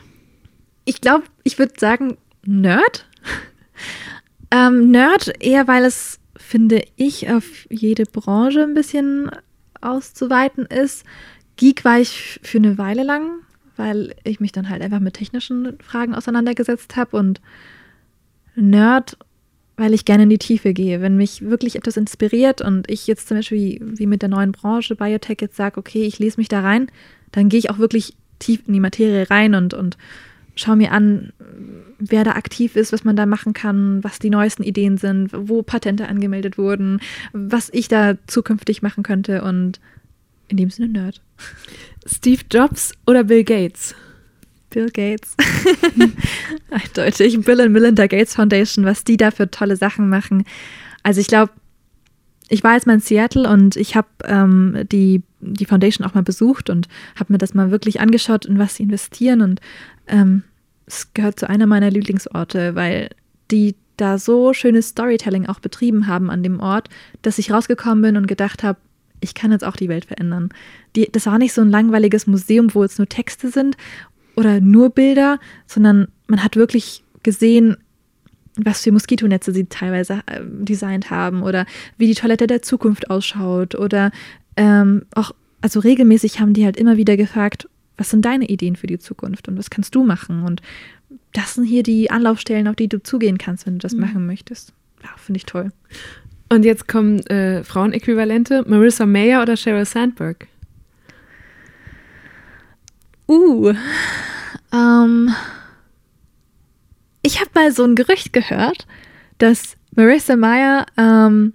Ich 0.90 1.02
glaube, 1.02 1.26
ich 1.44 1.60
würde 1.60 1.74
sagen 1.78 2.18
Nerd. 2.48 3.06
ähm, 4.52 4.90
Nerd 4.90 5.32
eher, 5.40 5.68
weil 5.68 5.86
es 5.86 6.20
finde 6.36 6.82
ich, 6.96 7.30
auf 7.30 7.68
jede 7.70 8.06
Branche 8.06 8.64
ein 8.64 8.74
bisschen 8.74 9.30
auszuweiten 9.82 10.66
ist. 10.66 11.06
Geek 11.58 11.86
war 11.86 12.00
ich 12.00 12.40
für 12.42 12.58
eine 12.58 12.80
Weile 12.80 13.04
lang, 13.04 13.42
weil 13.76 14.16
ich 14.24 14.40
mich 14.40 14.52
dann 14.52 14.68
halt 14.68 14.82
einfach 14.82 15.00
mit 15.00 15.14
technischen 15.14 15.78
Fragen 15.80 16.16
auseinandergesetzt 16.16 16.96
habe 16.96 17.18
und 17.18 17.40
Nerd, 18.56 19.16
weil 19.78 19.94
ich 19.94 20.06
gerne 20.06 20.24
in 20.24 20.30
die 20.32 20.40
Tiefe 20.40 20.74
gehe. 20.74 21.02
Wenn 21.02 21.18
mich 21.18 21.44
wirklich 21.44 21.76
etwas 21.76 21.98
inspiriert 21.98 22.62
und 22.62 22.90
ich 22.90 23.06
jetzt 23.06 23.28
zum 23.28 23.38
Beispiel 23.38 23.60
wie, 23.60 24.00
wie 24.00 24.08
mit 24.08 24.24
der 24.24 24.30
neuen 24.30 24.54
Branche 24.54 24.96
Biotech 24.96 25.38
jetzt 25.40 25.56
sage, 25.56 25.80
okay, 25.80 26.02
ich 26.08 26.18
lese 26.18 26.40
mich 26.40 26.48
da 26.48 26.62
rein, 26.62 26.88
dann 27.32 27.48
gehe 27.48 27.60
ich 27.60 27.70
auch 27.70 27.78
wirklich 27.78 28.16
tief 28.40 28.64
in 28.66 28.74
die 28.74 28.80
Materie 28.80 29.30
rein 29.30 29.54
und, 29.54 29.76
und 29.76 29.96
schaue 30.60 30.76
mir 30.76 30.92
an, 30.92 31.34
wer 32.00 32.24
da 32.24 32.32
aktiv 32.32 32.76
ist, 32.76 32.94
was 32.94 33.04
man 33.04 33.16
da 33.16 33.26
machen 33.26 33.54
kann, 33.54 34.04
was 34.04 34.20
die 34.20 34.30
neuesten 34.30 34.64
Ideen 34.64 34.98
sind, 34.98 35.32
wo 35.34 35.64
Patente 35.64 36.08
angemeldet 36.08 36.58
wurden, 36.58 37.02
was 37.34 37.70
ich 37.74 37.88
da 37.88 38.16
zukünftig 38.28 38.82
machen 38.82 39.04
könnte 39.04 39.44
und 39.44 39.80
in 40.48 40.58
dem 40.58 40.70
Sinne 40.70 40.90
Nerd. 40.90 41.22
Steve 42.06 42.42
Jobs 42.52 42.94
oder 43.06 43.24
Bill 43.24 43.44
Gates? 43.44 43.96
Bill 44.70 44.90
Gates. 44.90 45.36
Eindeutig. 46.70 47.40
Bill 47.42 47.62
und 47.62 47.72
Melinda 47.72 48.08
Gates 48.08 48.36
Foundation, 48.36 48.86
was 48.86 49.04
die 49.04 49.18
da 49.18 49.32
für 49.32 49.50
tolle 49.50 49.76
Sachen 49.76 50.10
machen. 50.10 50.46
Also 51.04 51.22
ich 51.22 51.28
glaube, 51.28 51.52
ich 52.50 52.64
war 52.64 52.74
jetzt 52.74 52.88
mal 52.88 52.94
in 52.94 53.00
Seattle 53.00 53.50
und 53.50 53.76
ich 53.76 53.96
habe 53.96 54.08
ähm, 54.26 54.86
die, 54.92 55.22
die 55.40 55.66
Foundation 55.66 56.06
auch 56.06 56.16
mal 56.16 56.24
besucht 56.24 56.70
und 56.70 56.88
habe 57.16 57.34
mir 57.34 57.38
das 57.38 57.54
mal 57.54 57.72
wirklich 57.72 58.00
angeschaut, 58.00 58.46
in 58.46 58.58
was 58.58 58.76
sie 58.76 58.84
investieren. 58.84 59.42
Und 59.42 59.62
ähm, 60.08 60.44
es 60.90 61.14
gehört 61.14 61.40
zu 61.40 61.48
einer 61.48 61.68
meiner 61.68 61.90
Lieblingsorte, 61.90 62.76
weil 62.76 63.10
die 63.52 63.76
da 63.98 64.18
so 64.18 64.54
schönes 64.54 64.90
Storytelling 64.90 65.46
auch 65.48 65.60
betrieben 65.60 66.08
haben 66.08 66.30
an 66.30 66.44
dem 66.44 66.60
Ort, 66.60 66.90
dass 67.22 67.38
ich 67.38 67.52
rausgekommen 67.52 68.02
bin 68.02 68.18
und 68.18 68.28
gedacht 68.28 68.64
habe, 68.64 68.80
ich 69.22 69.34
kann 69.34 69.52
jetzt 69.52 69.66
auch 69.66 69.76
die 69.76 69.90
Welt 69.90 70.06
verändern. 70.06 70.50
Die, 70.96 71.10
das 71.12 71.26
war 71.26 71.38
nicht 71.38 71.54
so 71.54 71.62
ein 71.62 71.70
langweiliges 71.70 72.26
Museum, 72.26 72.74
wo 72.74 72.84
jetzt 72.84 72.98
nur 72.98 73.08
Texte 73.08 73.50
sind 73.50 73.76
oder 74.36 74.62
nur 74.62 74.90
Bilder, 74.90 75.40
sondern 75.68 76.08
man 76.28 76.44
hat 76.44 76.56
wirklich 76.56 77.04
gesehen, 77.24 77.78
was 78.56 78.82
für 78.82 78.92
Moskitonetze 78.92 79.54
sie 79.54 79.66
teilweise 79.66 80.22
äh, 80.26 80.42
designt 80.44 81.12
haben 81.12 81.44
oder 81.44 81.66
wie 81.98 82.08
die 82.08 82.16
Toilette 82.16 82.48
der 82.48 82.62
Zukunft 82.62 83.10
ausschaut 83.10 83.76
oder 83.76 84.12
ähm, 84.56 85.04
auch, 85.14 85.32
also 85.62 85.82
regelmäßig 85.82 86.40
haben 86.40 86.54
die 86.54 86.66
halt 86.66 86.78
immer 86.78 86.98
wieder 86.98 87.18
gefragt, 87.18 87.68
was 88.00 88.10
sind 88.10 88.24
deine 88.24 88.46
Ideen 88.48 88.78
für 88.78 88.88
die 88.88 88.98
Zukunft 88.98 89.50
und 89.50 89.58
was 89.58 89.70
kannst 89.70 89.94
du 89.94 90.04
machen? 90.04 90.44
Und 90.44 90.62
das 91.34 91.56
sind 91.56 91.66
hier 91.66 91.84
die 91.84 92.10
Anlaufstellen, 92.10 92.68
auf 92.68 92.76
die 92.76 92.88
du 92.88 93.04
zugehen 93.04 93.38
kannst, 93.38 93.66
wenn 93.66 93.74
du 93.74 93.80
das 93.80 93.94
mhm. 93.94 94.00
machen 94.00 94.26
möchtest. 94.26 94.74
Ja, 95.04 95.10
finde 95.18 95.38
ich 95.38 95.46
toll. 95.46 95.72
Und 96.48 96.64
jetzt 96.64 96.88
kommen 96.88 97.20
äh, 97.28 97.64
Frauenäquivalente, 97.64 98.64
Marissa 98.68 99.06
Mayer 99.06 99.42
oder 99.42 99.58
Sheryl 99.58 99.86
Sandberg? 99.86 100.48
Uh, 103.28 103.74
ähm, 104.74 105.36
ich 107.22 107.40
habe 107.40 107.52
mal 107.54 107.72
so 107.72 107.84
ein 107.84 107.96
Gerücht 107.96 108.34
gehört, 108.34 108.88
dass 109.38 109.76
Marissa 109.94 110.36
Mayer 110.36 110.86
ähm, 110.98 111.54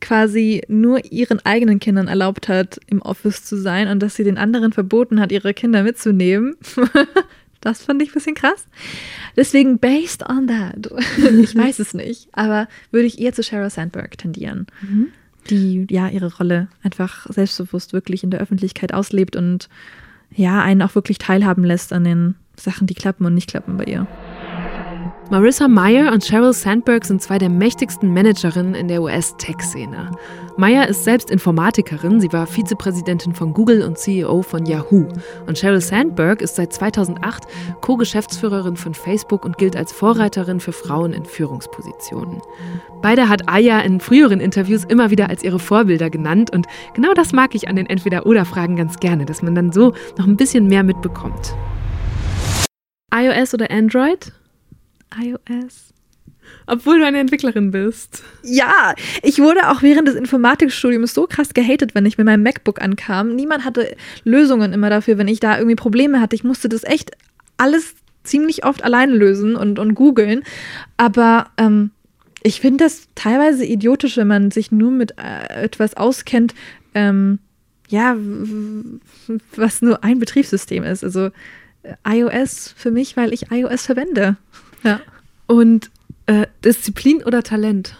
quasi 0.00 0.62
nur 0.68 1.04
ihren 1.12 1.44
eigenen 1.44 1.80
Kindern 1.80 2.08
erlaubt 2.08 2.48
hat, 2.48 2.80
im 2.86 3.02
Office 3.02 3.44
zu 3.44 3.56
sein 3.56 3.88
und 3.88 4.00
dass 4.00 4.16
sie 4.16 4.24
den 4.24 4.38
anderen 4.38 4.72
verboten 4.72 5.20
hat, 5.20 5.32
ihre 5.32 5.54
Kinder 5.54 5.82
mitzunehmen. 5.82 6.56
das 7.60 7.84
fand 7.84 8.02
ich 8.02 8.10
ein 8.10 8.14
bisschen 8.14 8.34
krass. 8.34 8.66
Deswegen, 9.36 9.78
based 9.78 10.28
on 10.28 10.46
that, 10.48 10.90
ich 11.42 11.56
weiß 11.56 11.78
es 11.78 11.94
nicht, 11.94 12.28
aber 12.32 12.68
würde 12.90 13.06
ich 13.06 13.20
eher 13.20 13.32
zu 13.32 13.42
Sheryl 13.42 13.70
Sandberg 13.70 14.18
tendieren, 14.18 14.66
mhm. 14.82 15.08
die 15.48 15.86
ja 15.90 16.08
ihre 16.08 16.36
Rolle 16.36 16.68
einfach 16.82 17.26
selbstbewusst 17.30 17.92
wirklich 17.92 18.24
in 18.24 18.30
der 18.30 18.40
Öffentlichkeit 18.40 18.92
auslebt 18.92 19.36
und 19.36 19.68
ja, 20.34 20.62
einen 20.62 20.82
auch 20.82 20.94
wirklich 20.94 21.18
teilhaben 21.18 21.64
lässt 21.64 21.92
an 21.92 22.04
den 22.04 22.34
Sachen, 22.56 22.86
die 22.86 22.94
klappen 22.94 23.26
und 23.26 23.34
nicht 23.34 23.50
klappen 23.50 23.76
bei 23.76 23.84
ihr. 23.84 24.06
Marissa 25.32 25.66
Meyer 25.66 26.12
und 26.12 26.22
Sheryl 26.22 26.52
Sandberg 26.52 27.06
sind 27.06 27.22
zwei 27.22 27.38
der 27.38 27.48
mächtigsten 27.48 28.12
Managerinnen 28.12 28.74
in 28.74 28.86
der 28.86 29.00
US-Tech-Szene. 29.00 30.10
Meyer 30.58 30.86
ist 30.88 31.04
selbst 31.04 31.30
Informatikerin, 31.30 32.20
sie 32.20 32.30
war 32.34 32.46
Vizepräsidentin 32.46 33.34
von 33.34 33.54
Google 33.54 33.82
und 33.82 33.96
CEO 33.96 34.42
von 34.42 34.66
Yahoo. 34.66 35.08
Und 35.46 35.56
Sheryl 35.56 35.80
Sandberg 35.80 36.42
ist 36.42 36.56
seit 36.56 36.74
2008 36.74 37.44
Co-Geschäftsführerin 37.80 38.76
von 38.76 38.92
Facebook 38.92 39.46
und 39.46 39.56
gilt 39.56 39.74
als 39.74 39.90
Vorreiterin 39.90 40.60
für 40.60 40.72
Frauen 40.72 41.14
in 41.14 41.24
Führungspositionen. 41.24 42.42
Beide 43.00 43.30
hat 43.30 43.48
Aya 43.48 43.80
in 43.80 44.00
früheren 44.00 44.38
Interviews 44.38 44.84
immer 44.84 45.10
wieder 45.10 45.30
als 45.30 45.42
ihre 45.42 45.60
Vorbilder 45.60 46.10
genannt 46.10 46.50
und 46.52 46.66
genau 46.92 47.14
das 47.14 47.32
mag 47.32 47.54
ich 47.54 47.68
an 47.68 47.76
den 47.76 47.86
Entweder-Oder-Fragen 47.86 48.76
ganz 48.76 49.00
gerne, 49.00 49.24
dass 49.24 49.40
man 49.40 49.54
dann 49.54 49.72
so 49.72 49.94
noch 50.18 50.26
ein 50.26 50.36
bisschen 50.36 50.66
mehr 50.66 50.82
mitbekommt. 50.82 51.56
iOS 53.14 53.54
oder 53.54 53.70
Android? 53.70 54.30
iOS. 55.20 55.92
Obwohl 56.66 56.98
du 56.98 57.06
eine 57.06 57.18
Entwicklerin 57.18 57.70
bist. 57.70 58.22
Ja, 58.42 58.94
ich 59.22 59.38
wurde 59.38 59.70
auch 59.70 59.82
während 59.82 60.08
des 60.08 60.14
Informatikstudiums 60.14 61.14
so 61.14 61.26
krass 61.26 61.54
gehatet, 61.54 61.94
wenn 61.94 62.06
ich 62.06 62.18
mit 62.18 62.26
meinem 62.26 62.42
MacBook 62.42 62.80
ankam. 62.80 63.34
Niemand 63.34 63.64
hatte 63.64 63.96
Lösungen 64.24 64.72
immer 64.72 64.90
dafür, 64.90 65.18
wenn 65.18 65.28
ich 65.28 65.40
da 65.40 65.56
irgendwie 65.56 65.76
Probleme 65.76 66.20
hatte. 66.20 66.36
Ich 66.36 66.44
musste 66.44 66.68
das 66.68 66.84
echt 66.84 67.12
alles 67.56 67.94
ziemlich 68.24 68.64
oft 68.64 68.84
alleine 68.84 69.14
lösen 69.14 69.56
und, 69.56 69.78
und 69.78 69.94
googeln. 69.94 70.42
Aber 70.96 71.50
ähm, 71.56 71.90
ich 72.42 72.60
finde 72.60 72.84
das 72.84 73.08
teilweise 73.14 73.64
idiotisch, 73.64 74.16
wenn 74.16 74.28
man 74.28 74.50
sich 74.50 74.72
nur 74.72 74.90
mit 74.90 75.14
äh, 75.18 75.64
etwas 75.64 75.96
auskennt, 75.96 76.54
ähm, 76.94 77.38
ja, 77.88 78.16
was 79.56 79.82
nur 79.82 80.02
ein 80.02 80.18
Betriebssystem 80.18 80.82
ist. 80.84 81.04
Also 81.04 81.30
äh, 81.82 81.94
iOS 82.08 82.74
für 82.76 82.90
mich, 82.90 83.16
weil 83.16 83.32
ich 83.32 83.50
iOS 83.50 83.86
verwende. 83.86 84.36
Ja. 84.82 85.00
Und 85.46 85.90
äh, 86.26 86.46
Disziplin 86.64 87.22
oder 87.24 87.42
Talent? 87.42 87.96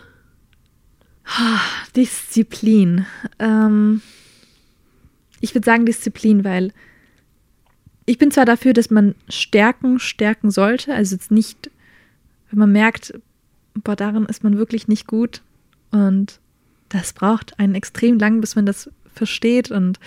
Disziplin. 1.97 3.07
Ähm, 3.39 4.03
ich 5.41 5.55
würde 5.55 5.65
sagen 5.65 5.87
Disziplin, 5.87 6.45
weil 6.45 6.73
ich 8.07 8.19
bin 8.19 8.31
zwar 8.31 8.45
dafür, 8.45 8.73
dass 8.73 8.91
man 8.91 9.15
Stärken 9.29 9.99
stärken 9.99 10.51
sollte, 10.51 10.95
also 10.95 11.15
jetzt 11.15 11.31
nicht, 11.31 11.71
wenn 12.51 12.59
man 12.59 12.73
merkt, 12.73 13.15
boah, 13.75 13.97
darin 13.97 14.27
ist 14.27 14.43
man 14.45 14.59
wirklich 14.59 14.89
nicht 14.89 15.07
gut 15.07 15.43
und 15.91 16.41
das 16.89 17.13
braucht 17.13 17.59
einen 17.59 17.75
extrem 17.75 18.19
lang, 18.19 18.41
bis 18.41 18.57
man 18.57 18.67
das 18.67 18.91
versteht 19.15 19.71
und 19.71 19.99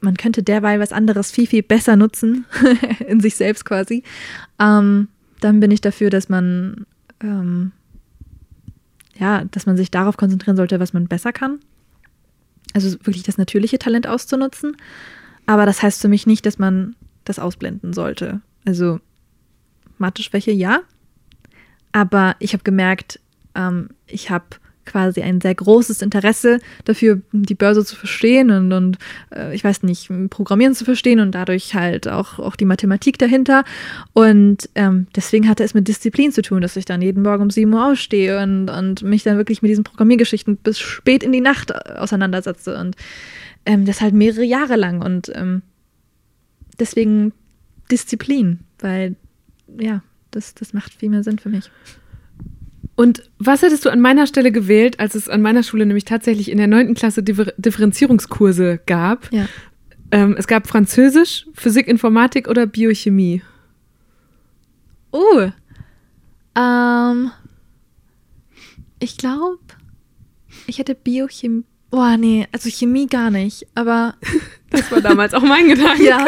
man 0.00 0.16
könnte 0.16 0.42
derweil 0.42 0.80
was 0.80 0.92
anderes 0.92 1.30
viel, 1.30 1.46
viel 1.46 1.62
besser 1.62 1.96
nutzen, 1.96 2.44
in 3.08 3.20
sich 3.20 3.36
selbst 3.36 3.64
quasi. 3.64 4.02
Ähm, 4.60 5.08
dann 5.44 5.60
bin 5.60 5.70
ich 5.70 5.80
dafür, 5.80 6.10
dass 6.10 6.28
man 6.28 6.86
ähm, 7.20 7.72
ja, 9.16 9.44
dass 9.44 9.66
man 9.66 9.76
sich 9.76 9.90
darauf 9.90 10.16
konzentrieren 10.16 10.56
sollte, 10.56 10.80
was 10.80 10.92
man 10.92 11.06
besser 11.06 11.32
kann. 11.32 11.60
Also 12.72 12.92
wirklich 13.04 13.22
das 13.22 13.38
natürliche 13.38 13.78
Talent 13.78 14.06
auszunutzen. 14.06 14.76
Aber 15.46 15.66
das 15.66 15.82
heißt 15.82 16.00
für 16.00 16.08
mich 16.08 16.26
nicht, 16.26 16.46
dass 16.46 16.58
man 16.58 16.96
das 17.24 17.38
ausblenden 17.38 17.92
sollte. 17.92 18.40
Also 18.64 19.00
Mathe-Schwäche 19.98 20.50
ja. 20.50 20.80
Aber 21.92 22.34
ich 22.40 22.54
habe 22.54 22.64
gemerkt, 22.64 23.20
ähm, 23.54 23.90
ich 24.06 24.30
habe 24.30 24.46
quasi 24.84 25.22
ein 25.22 25.40
sehr 25.40 25.54
großes 25.54 26.02
Interesse 26.02 26.58
dafür, 26.84 27.20
die 27.32 27.54
Börse 27.54 27.84
zu 27.84 27.96
verstehen 27.96 28.50
und, 28.50 28.72
und 28.72 28.98
äh, 29.34 29.54
ich 29.54 29.64
weiß 29.64 29.82
nicht, 29.82 30.10
Programmieren 30.30 30.74
zu 30.74 30.84
verstehen 30.84 31.20
und 31.20 31.32
dadurch 31.32 31.74
halt 31.74 32.08
auch, 32.08 32.38
auch 32.38 32.56
die 32.56 32.64
Mathematik 32.64 33.18
dahinter. 33.18 33.64
Und 34.12 34.68
ähm, 34.74 35.06
deswegen 35.14 35.48
hatte 35.48 35.64
es 35.64 35.74
mit 35.74 35.88
Disziplin 35.88 36.32
zu 36.32 36.42
tun, 36.42 36.60
dass 36.60 36.76
ich 36.76 36.84
dann 36.84 37.02
jeden 37.02 37.22
Morgen 37.22 37.44
um 37.44 37.50
7 37.50 37.72
Uhr 37.72 37.90
aufstehe 37.90 38.42
und, 38.42 38.68
und 38.68 39.02
mich 39.02 39.22
dann 39.22 39.36
wirklich 39.36 39.62
mit 39.62 39.70
diesen 39.70 39.84
Programmiergeschichten 39.84 40.56
bis 40.56 40.78
spät 40.78 41.22
in 41.22 41.32
die 41.32 41.40
Nacht 41.40 41.74
auseinandersetze. 41.74 42.78
Und 42.78 42.96
ähm, 43.66 43.84
das 43.84 44.00
halt 44.00 44.14
mehrere 44.14 44.44
Jahre 44.44 44.76
lang. 44.76 45.02
Und 45.02 45.30
ähm, 45.34 45.62
deswegen 46.78 47.32
Disziplin, 47.90 48.60
weil 48.78 49.16
ja, 49.78 50.02
das, 50.30 50.54
das 50.54 50.72
macht 50.72 50.94
viel 50.94 51.10
mehr 51.10 51.22
Sinn 51.22 51.38
für 51.38 51.48
mich. 51.48 51.70
Und 52.96 53.28
was 53.38 53.62
hättest 53.62 53.84
du 53.84 53.90
an 53.90 54.00
meiner 54.00 54.26
Stelle 54.26 54.52
gewählt, 54.52 55.00
als 55.00 55.14
es 55.14 55.28
an 55.28 55.42
meiner 55.42 55.62
Schule 55.62 55.84
nämlich 55.84 56.04
tatsächlich 56.04 56.50
in 56.50 56.58
der 56.58 56.68
neunten 56.68 56.94
Klasse 56.94 57.22
Differ 57.22 57.52
Differenzierungskurse 57.56 58.80
gab? 58.86 59.32
Ja. 59.32 59.46
Ähm, 60.10 60.36
es 60.38 60.46
gab 60.46 60.68
Französisch, 60.68 61.46
Physik, 61.54 61.88
Informatik 61.88 62.46
oder 62.48 62.66
Biochemie. 62.66 63.42
Oh. 65.10 65.50
Ähm, 66.56 67.30
ich 69.00 69.16
glaube, 69.16 69.58
ich 70.66 70.78
hätte 70.78 70.94
Biochemie. 70.94 71.64
Boah, 71.90 72.16
nee, 72.16 72.48
also 72.50 72.68
Chemie 72.70 73.06
gar 73.06 73.30
nicht, 73.30 73.66
aber. 73.74 74.14
Das 74.70 74.90
war 74.90 75.00
damals 75.00 75.32
auch 75.34 75.42
mein 75.42 75.68
Gedanke. 75.68 76.02
ja. 76.02 76.26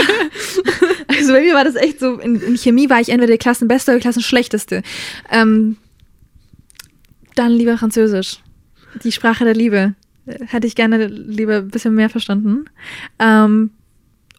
Also 1.09 1.33
bei 1.33 1.41
mir 1.41 1.53
war 1.55 1.65
das 1.65 1.75
echt 1.75 1.99
so, 1.99 2.21
in, 2.21 2.41
in 2.41 2.57
Chemie 2.57 2.89
war 2.89 3.01
ich 3.01 3.09
entweder 3.09 3.27
der 3.27 3.39
Klassenbeste 3.39 3.91
oder 3.91 3.97
der 3.97 4.03
Klassenschlechteste. 4.03 4.85
Ähm, 5.33 5.79
dann 7.39 7.53
lieber 7.53 7.79
Französisch. 7.79 8.39
Die 9.03 9.13
Sprache 9.13 9.45
der 9.45 9.55
Liebe. 9.55 9.95
Hätte 10.27 10.67
ich 10.67 10.75
gerne 10.75 11.07
lieber 11.07 11.59
ein 11.59 11.69
bisschen 11.69 11.95
mehr 11.95 12.11
verstanden. 12.11 12.65
Ähm, 13.19 13.71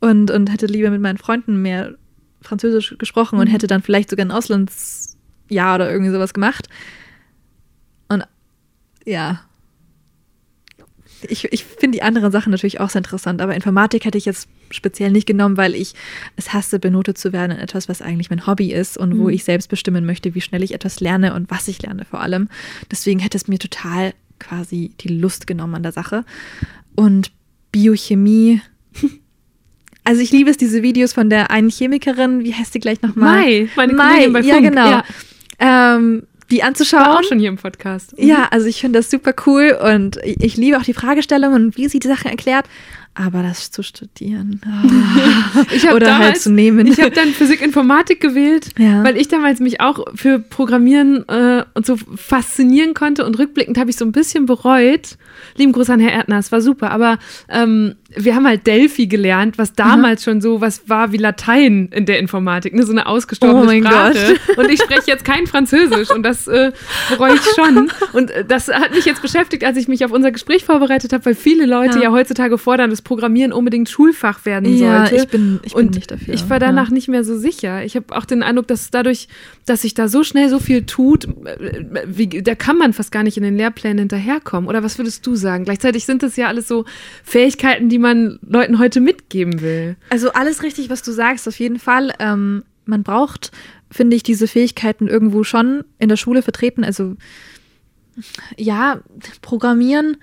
und, 0.02 0.32
und 0.32 0.52
hätte 0.52 0.66
lieber 0.66 0.90
mit 0.90 1.02
meinen 1.02 1.18
Freunden 1.18 1.62
mehr 1.62 1.96
Französisch 2.42 2.96
gesprochen 2.98 3.36
mhm. 3.36 3.42
und 3.42 3.48
hätte 3.48 3.68
dann 3.68 3.82
vielleicht 3.82 4.10
sogar 4.10 4.26
ein 4.26 4.32
Auslandsjahr 4.32 5.76
oder 5.76 5.92
irgendwie 5.92 6.12
sowas 6.12 6.34
gemacht. 6.34 6.68
Und 8.10 8.24
ja, 9.06 9.42
ich, 11.24 11.46
ich 11.52 11.64
finde 11.64 11.98
die 11.98 12.04
anderen 12.04 12.32
Sachen 12.32 12.52
natürlich 12.52 12.80
auch 12.80 12.90
sehr 12.90 13.00
interessant, 13.00 13.42
aber 13.42 13.56
Informatik 13.56 14.06
hätte 14.06 14.18
ich 14.18 14.26
jetzt 14.26 14.48
speziell 14.70 15.12
nicht 15.12 15.26
genommen, 15.26 15.58
weil 15.58 15.76
ich 15.76 15.94
es 16.36 16.54
hasse, 16.54 16.80
benotet 16.80 17.18
zu 17.18 17.34
werden 17.34 17.52
in 17.54 17.60
etwas, 17.60 17.90
was 17.90 18.02
eigentlich 18.02 18.30
mein 18.30 18.46
Hobby 18.46 18.72
ist 18.72 18.98
und 18.98 19.14
mhm. 19.14 19.20
wo 19.20 19.30
ich 19.30 19.44
selbst 19.44 19.70
bestimmen 19.70 20.06
möchte, 20.06 20.36
wie 20.36 20.42
schnell 20.42 20.64
ich 20.64 20.74
etwas 20.74 21.00
lerne 21.00 21.34
und 21.34 21.50
was 21.50 21.68
ich 21.68 21.82
lerne 21.82 22.06
vor 22.06 22.22
allem. 22.22 22.50
Deswegen 22.92 23.20
hätte 23.20 23.38
es 23.38 23.48
mir 23.48 23.60
total 23.60 24.14
quasi 24.40 24.92
die 25.00 25.10
Lust 25.10 25.48
genommen 25.48 25.76
an 25.76 25.84
der 25.84 25.92
Sache. 25.92 26.26
Und 26.96 27.32
Biochemie. 27.72 28.62
Also 30.04 30.22
ich 30.22 30.32
liebe 30.32 30.50
es, 30.50 30.56
diese 30.56 30.84
Videos 30.84 31.12
von 31.12 31.30
der 31.30 31.52
einen 31.52 31.70
Chemikerin, 31.70 32.42
wie 32.42 32.54
heißt 32.54 32.72
sie 32.72 32.80
gleich 32.80 33.02
nochmal? 33.02 33.42
Mai, 33.42 33.70
meine 33.76 33.94
Mai, 33.94 34.30
bei 34.30 34.42
Funk. 34.42 34.46
Ja, 34.46 34.60
genau. 34.62 34.90
Ja. 34.90 35.04
Ähm, 35.60 36.24
die 36.50 36.64
anzuschauen. 36.64 37.06
War 37.06 37.20
auch 37.20 37.24
schon 37.24 37.40
hier 37.40 37.50
im 37.50 37.58
Podcast. 37.58 38.18
Mhm. 38.18 38.28
Ja, 38.28 38.48
also 38.52 38.68
ich 38.68 38.82
finde 38.82 39.00
das 39.00 39.10
super 39.10 39.34
cool 39.46 39.78
und 39.82 40.18
ich, 40.24 40.42
ich 40.42 40.58
liebe 40.58 40.78
auch 40.78 40.84
die 40.84 40.94
Fragestellungen 40.94 41.66
und 41.66 41.78
wie 41.78 41.88
sie 41.88 42.00
die 42.00 42.08
Sachen 42.08 42.30
erklärt. 42.30 42.66
Aber 43.20 43.42
das 43.42 43.72
zu 43.72 43.82
studieren 43.82 44.62
oh. 44.64 45.62
ich 45.76 45.90
oder 45.90 46.06
damals, 46.06 46.26
halt 46.26 46.38
zu 46.38 46.52
nehmen. 46.52 46.86
Ich 46.86 47.00
habe 47.02 47.10
dann 47.10 47.30
Physik 47.30 47.64
Informatik 47.64 48.22
gewählt, 48.22 48.70
ja. 48.78 49.04
weil 49.04 49.18
ich 49.18 49.28
damals 49.28 49.60
mich 49.60 49.82
auch 49.82 50.06
für 50.14 50.38
Programmieren 50.38 51.28
äh, 51.28 51.64
und 51.74 51.86
so 51.88 51.98
faszinieren 52.16 52.94
konnte 52.94 53.26
und 53.26 53.40
rückblickend 53.40 53.80
habe 53.80 53.90
ich 53.90 53.96
so 53.96 54.06
ein 54.06 54.12
bisschen 54.12 54.46
bereut. 54.46 55.18
Lieben 55.56 55.72
Gruß 55.72 55.90
an 55.90 56.00
Herr 56.00 56.12
Erdner, 56.12 56.38
es 56.38 56.52
war 56.52 56.62
super, 56.62 56.92
aber 56.92 57.18
ähm, 57.50 57.96
wir 58.16 58.36
haben 58.36 58.48
halt 58.48 58.68
Delphi 58.68 59.08
gelernt, 59.08 59.58
was 59.58 59.74
damals 59.74 60.22
mhm. 60.22 60.32
schon 60.32 60.42
so 60.42 60.62
was 60.62 60.88
war 60.88 61.12
wie 61.12 61.18
Latein 61.18 61.90
in 61.92 62.06
der 62.06 62.20
Informatik, 62.20 62.74
ne? 62.74 62.84
so 62.84 62.92
eine 62.92 63.08
ausgestorbene 63.08 63.80
oh 63.80 63.82
Sprache. 63.82 64.38
Gott. 64.48 64.58
Und 64.58 64.72
ich 64.72 64.82
spreche 64.82 65.08
jetzt 65.08 65.26
kein 65.26 65.48
Französisch 65.48 66.12
und 66.12 66.24
das 66.24 66.48
äh, 66.48 66.72
bereue 67.10 67.36
ich 67.36 67.42
schon. 67.56 67.92
Und 68.14 68.32
äh, 68.32 68.46
das 68.46 68.68
hat 68.68 68.92
mich 68.92 69.06
jetzt 69.06 69.22
beschäftigt, 69.22 69.64
als 69.64 69.78
ich 69.78 69.88
mich 69.88 70.06
auf 70.06 70.12
unser 70.12 70.32
Gespräch 70.32 70.66
vorbereitet 70.66 71.14
habe, 71.14 71.26
weil 71.26 71.36
viele 71.36 71.66
Leute 71.66 71.98
ja, 71.98 72.06
ja 72.06 72.12
heutzutage 72.12 72.58
fordern, 72.58 72.90
dass 72.90 73.02
Programmieren 73.08 73.54
unbedingt 73.54 73.90
Schulfach 73.90 74.46
werden 74.46 74.76
ja, 74.76 75.08
sollte. 75.08 75.24
ich 75.24 75.30
bin, 75.30 75.60
ich 75.64 75.74
bin 75.74 75.90
nicht 75.92 76.12
dafür. 76.12 76.34
Ich 76.34 76.50
war 76.50 76.60
danach 76.60 76.90
ja. 76.90 76.94
nicht 76.94 77.08
mehr 77.08 77.24
so 77.24 77.38
sicher. 77.38 77.86
Ich 77.86 77.96
habe 77.96 78.16
auch 78.16 78.26
den 78.26 78.44
Eindruck, 78.44 78.68
dass 78.68 78.92
dadurch, 78.92 79.28
dass 79.66 79.84
sich 79.84 79.94
da 79.94 80.08
so 80.08 80.24
schnell 80.24 80.50
so 80.50 80.60
viel 80.60 80.86
tut, 80.86 81.26
äh, 81.46 81.86
wie, 82.06 82.28
da 82.28 82.56
kann 82.56 82.78
man 82.78 82.94
fast 82.94 83.12
gar 83.12 83.24
nicht 83.24 83.38
in 83.38 83.44
den 83.44 83.56
Lehrplänen 83.56 84.00
hinterherkommen. 84.00 84.70
Oder 84.70 84.84
was 84.84 84.98
würdest 84.98 85.26
du 85.26 85.36
sagen? 85.36 85.66
Gleichzeitig 85.66 86.06
sind 86.06 86.24
das 86.24 86.36
ja 86.36 86.48
alles 86.48 86.68
so 86.68 86.86
Fähigkeiten, 87.24 87.90
die 87.90 88.00
man 88.00 88.08
man 88.08 88.40
Leuten 88.42 88.80
heute 88.80 89.00
mitgeben 89.00 89.62
will. 89.62 89.96
Also 90.10 90.32
alles 90.34 90.64
richtig, 90.64 90.90
was 90.90 91.02
du 91.02 91.12
sagst, 91.12 91.48
auf 91.48 91.60
jeden 91.60 91.80
Fall. 91.80 92.14
Ähm, 92.20 92.64
man 92.86 93.04
braucht, 93.04 93.52
finde 93.92 94.16
ich, 94.16 94.24
diese 94.24 94.48
Fähigkeiten 94.48 95.08
irgendwo 95.08 95.44
schon 95.44 95.84
in 96.00 96.10
der 96.10 96.18
Schule 96.18 96.42
vertreten. 96.42 96.84
Also 96.84 97.16
ja, 98.58 99.02
Programmieren. 99.42 100.18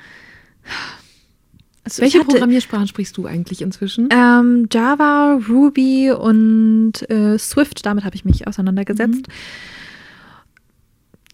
Also 1.85 2.01
Welche 2.03 2.21
hatte, 2.21 2.29
Programmiersprachen 2.29 2.89
sprichst 2.89 3.17
du 3.17 3.27
eigentlich 3.27 3.61
inzwischen? 3.61 4.09
Ähm, 4.11 4.69
Java, 4.73 5.39
Ruby 5.49 6.11
und 6.13 6.93
äh, 7.11 7.39
Swift, 7.39 7.85
damit 7.85 8.05
habe 8.05 8.17
ich 8.17 8.25
mich 8.25 8.49
auseinandergesetzt. 8.49 9.29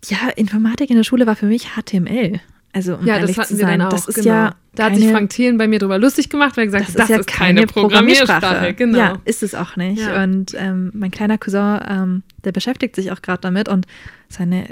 Ja, 0.06 0.28
Informatik 0.34 0.90
in 0.90 0.96
der 0.96 1.04
Schule 1.04 1.26
war 1.26 1.36
für 1.36 1.46
mich 1.46 1.70
HTML. 1.76 2.40
Also, 2.72 2.96
um 2.96 3.06
ja, 3.06 3.16
ehrlich 3.16 3.36
das 3.36 3.44
hatten 3.46 3.54
zu 3.54 3.58
wir 3.60 3.66
sein, 3.66 3.78
dann 3.80 3.88
auch. 3.88 3.92
das 3.92 4.08
ist 4.08 4.16
genau. 4.16 4.28
ja 4.28 4.54
da 4.74 4.84
hat 4.84 4.94
sich 4.94 5.04
keine- 5.04 5.16
Frank 5.16 5.30
Thelen 5.30 5.58
bei 5.58 5.66
mir 5.66 5.78
drüber 5.80 5.98
lustig 5.98 6.30
gemacht, 6.30 6.56
weil 6.56 6.64
er 6.64 6.66
gesagt 6.66 6.88
das 6.88 7.08
hat, 7.08 7.20
ist 7.20 7.30
ja 7.30 7.36
keine 7.36 7.66
Programmiersprache. 7.66 8.74
Genau. 8.74 8.98
Ja, 8.98 9.18
ist 9.24 9.42
es 9.42 9.54
auch 9.54 9.76
nicht. 9.76 10.02
Ja. 10.02 10.22
Und 10.22 10.54
ähm, 10.56 10.90
mein 10.94 11.10
kleiner 11.10 11.38
Cousin, 11.38 11.80
ähm, 11.88 12.22
der 12.44 12.52
beschäftigt 12.52 12.94
sich 12.94 13.10
auch 13.10 13.22
gerade 13.22 13.40
damit 13.40 13.68
und 13.68 13.86
seine 14.28 14.66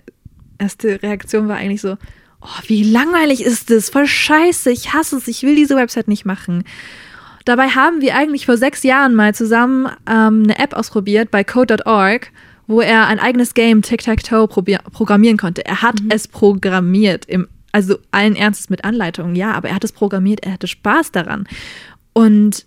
erste 0.59 1.03
Reaktion 1.03 1.49
war 1.49 1.57
eigentlich 1.57 1.81
so, 1.81 1.97
oh, 2.41 2.61
wie 2.67 2.85
langweilig 2.85 3.45
ist 3.45 3.71
das, 3.71 3.91
voll 3.91 4.07
scheiße, 4.07 4.71
ich 4.71 4.93
hasse 4.93 5.17
es, 5.17 5.29
ich 5.29 5.43
will 5.43 5.55
diese 5.55 5.77
Website 5.77 6.09
nicht 6.09 6.25
machen. 6.25 6.65
Dabei 7.45 7.69
haben 7.69 8.01
wir 8.01 8.15
eigentlich 8.15 8.47
vor 8.47 8.57
sechs 8.57 8.83
Jahren 8.83 9.15
mal 9.15 9.35
zusammen 9.35 9.87
ähm, 10.09 10.43
eine 10.45 10.59
App 10.59 10.75
ausprobiert 10.75 11.31
bei 11.31 11.45
code.org, 11.45 12.31
wo 12.67 12.81
er 12.81 13.07
ein 13.07 13.19
eigenes 13.19 13.55
Game 13.55 13.81
Tic-Tac-Toe 13.81 14.47
programmieren 14.47 15.39
konnte. 15.39 15.65
Er 15.65 15.81
hat 15.81 15.97
es 16.11 16.29
programmiert, 16.29 17.25
im, 17.25 17.49
also 17.73 17.99
allen 18.11 18.37
Ernstes 18.37 18.69
mit 18.69 18.85
Anleitungen, 18.85 19.35
ja, 19.35 19.53
aber 19.53 19.71
er 19.71 19.77
hat 19.77 19.85
es 19.85 19.93
programmiert, 19.93 20.41
er 20.45 20.53
hatte 20.53 20.67
Spaß 20.67 21.13
daran. 21.13 21.49
Und 22.13 22.67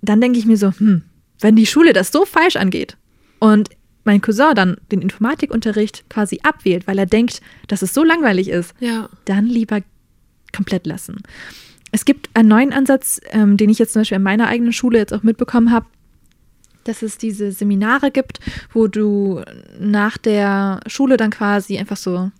dann 0.00 0.20
denke 0.20 0.38
ich 0.38 0.46
mir 0.46 0.56
so, 0.56 0.72
hm, 0.72 1.02
wenn 1.40 1.56
die 1.56 1.66
Schule 1.66 1.92
das 1.92 2.10
so 2.10 2.24
falsch 2.24 2.56
angeht 2.56 2.96
und 3.38 3.68
mein 4.04 4.20
Cousin 4.20 4.54
dann 4.54 4.76
den 4.90 5.00
Informatikunterricht 5.02 6.08
quasi 6.10 6.40
abwählt, 6.42 6.86
weil 6.86 6.98
er 6.98 7.06
denkt, 7.06 7.40
dass 7.68 7.82
es 7.82 7.94
so 7.94 8.02
langweilig 8.04 8.48
ist, 8.48 8.74
Ja. 8.80 9.08
dann 9.26 9.46
lieber 9.46 9.80
komplett 10.54 10.86
lassen. 10.86 11.22
Es 11.92 12.04
gibt 12.04 12.30
einen 12.34 12.48
neuen 12.48 12.72
Ansatz, 12.72 13.20
ähm, 13.30 13.56
den 13.56 13.70
ich 13.70 13.78
jetzt 13.78 13.92
zum 13.92 14.00
Beispiel 14.00 14.16
in 14.16 14.22
meiner 14.22 14.48
eigenen 14.48 14.72
Schule 14.72 14.98
jetzt 14.98 15.12
auch 15.14 15.22
mitbekommen 15.22 15.70
habe, 15.70 15.86
dass 16.84 17.02
es 17.02 17.16
diese 17.18 17.52
Seminare 17.52 18.10
gibt, 18.10 18.40
wo 18.72 18.88
du 18.88 19.40
nach 19.78 20.18
der 20.18 20.80
Schule 20.86 21.16
dann 21.16 21.30
quasi 21.30 21.78
einfach 21.78 21.96
so 21.96 22.32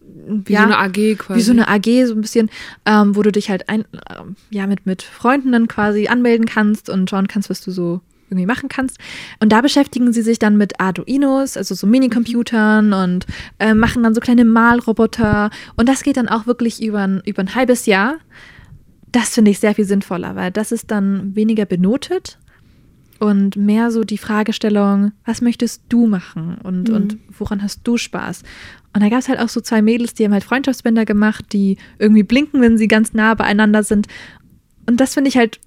Wie 0.00 0.54
so 0.56 0.58
eine 0.62 0.78
AG 0.78 1.14
quasi. 1.18 1.38
wie 1.38 1.42
so 1.42 1.52
eine 1.52 1.68
AG 1.68 2.06
so 2.06 2.14
ein 2.14 2.20
bisschen, 2.20 2.50
ähm, 2.84 3.14
wo 3.14 3.22
du 3.22 3.30
dich 3.30 3.48
halt 3.48 3.68
ein, 3.68 3.84
ähm, 4.10 4.34
ja, 4.50 4.66
mit, 4.66 4.86
mit 4.86 5.02
Freunden 5.02 5.52
dann 5.52 5.68
quasi 5.68 6.08
anmelden 6.08 6.46
kannst 6.46 6.88
und 6.90 7.08
schauen 7.08 7.28
kannst, 7.28 7.48
was 7.48 7.60
du 7.60 7.70
so 7.70 8.00
irgendwie 8.30 8.46
machen 8.46 8.68
kannst. 8.68 8.98
Und 9.40 9.50
da 9.52 9.60
beschäftigen 9.60 10.12
sie 10.12 10.22
sich 10.22 10.38
dann 10.38 10.56
mit 10.56 10.80
Arduinos, 10.80 11.56
also 11.56 11.74
so 11.74 11.86
Minicomputern 11.86 12.92
und 12.92 13.26
äh, 13.58 13.74
machen 13.74 14.02
dann 14.02 14.14
so 14.14 14.20
kleine 14.20 14.44
Malroboter. 14.44 15.50
Und 15.76 15.88
das 15.88 16.02
geht 16.02 16.16
dann 16.16 16.28
auch 16.28 16.46
wirklich 16.46 16.82
über 16.82 17.00
ein, 17.00 17.22
über 17.26 17.42
ein 17.42 17.54
halbes 17.54 17.86
Jahr. 17.86 18.16
Das 19.12 19.30
finde 19.30 19.50
ich 19.50 19.58
sehr 19.58 19.74
viel 19.74 19.84
sinnvoller, 19.84 20.36
weil 20.36 20.50
das 20.52 20.70
ist 20.72 20.90
dann 20.90 21.34
weniger 21.34 21.64
benotet 21.66 22.38
und 23.18 23.56
mehr 23.56 23.90
so 23.90 24.02
die 24.04 24.18
Fragestellung, 24.18 25.12
was 25.26 25.40
möchtest 25.42 25.82
du 25.88 26.06
machen 26.06 26.56
und, 26.62 26.88
Mhm. 26.88 26.94
und 26.94 27.18
woran 27.38 27.62
hast 27.62 27.80
du 27.84 27.96
Spaß? 27.96 28.42
Und 28.94 29.02
da 29.02 29.08
gab 29.08 29.18
es 29.18 29.28
halt 29.28 29.38
auch 29.38 29.48
so 29.48 29.60
zwei 29.60 29.82
Mädels, 29.82 30.14
die 30.14 30.24
haben 30.24 30.32
halt 30.32 30.42
Freundschaftsbänder 30.44 31.04
gemacht, 31.04 31.44
die 31.52 31.76
irgendwie 31.98 32.22
blinken, 32.22 32.60
wenn 32.60 32.78
sie 32.78 32.88
ganz 32.88 33.12
nah 33.12 33.34
beieinander 33.34 33.82
sind. 33.82 34.06
Und 34.88 35.00
das 35.00 35.14
finde 35.14 35.28
ich 35.28 35.36
halt 35.36 35.60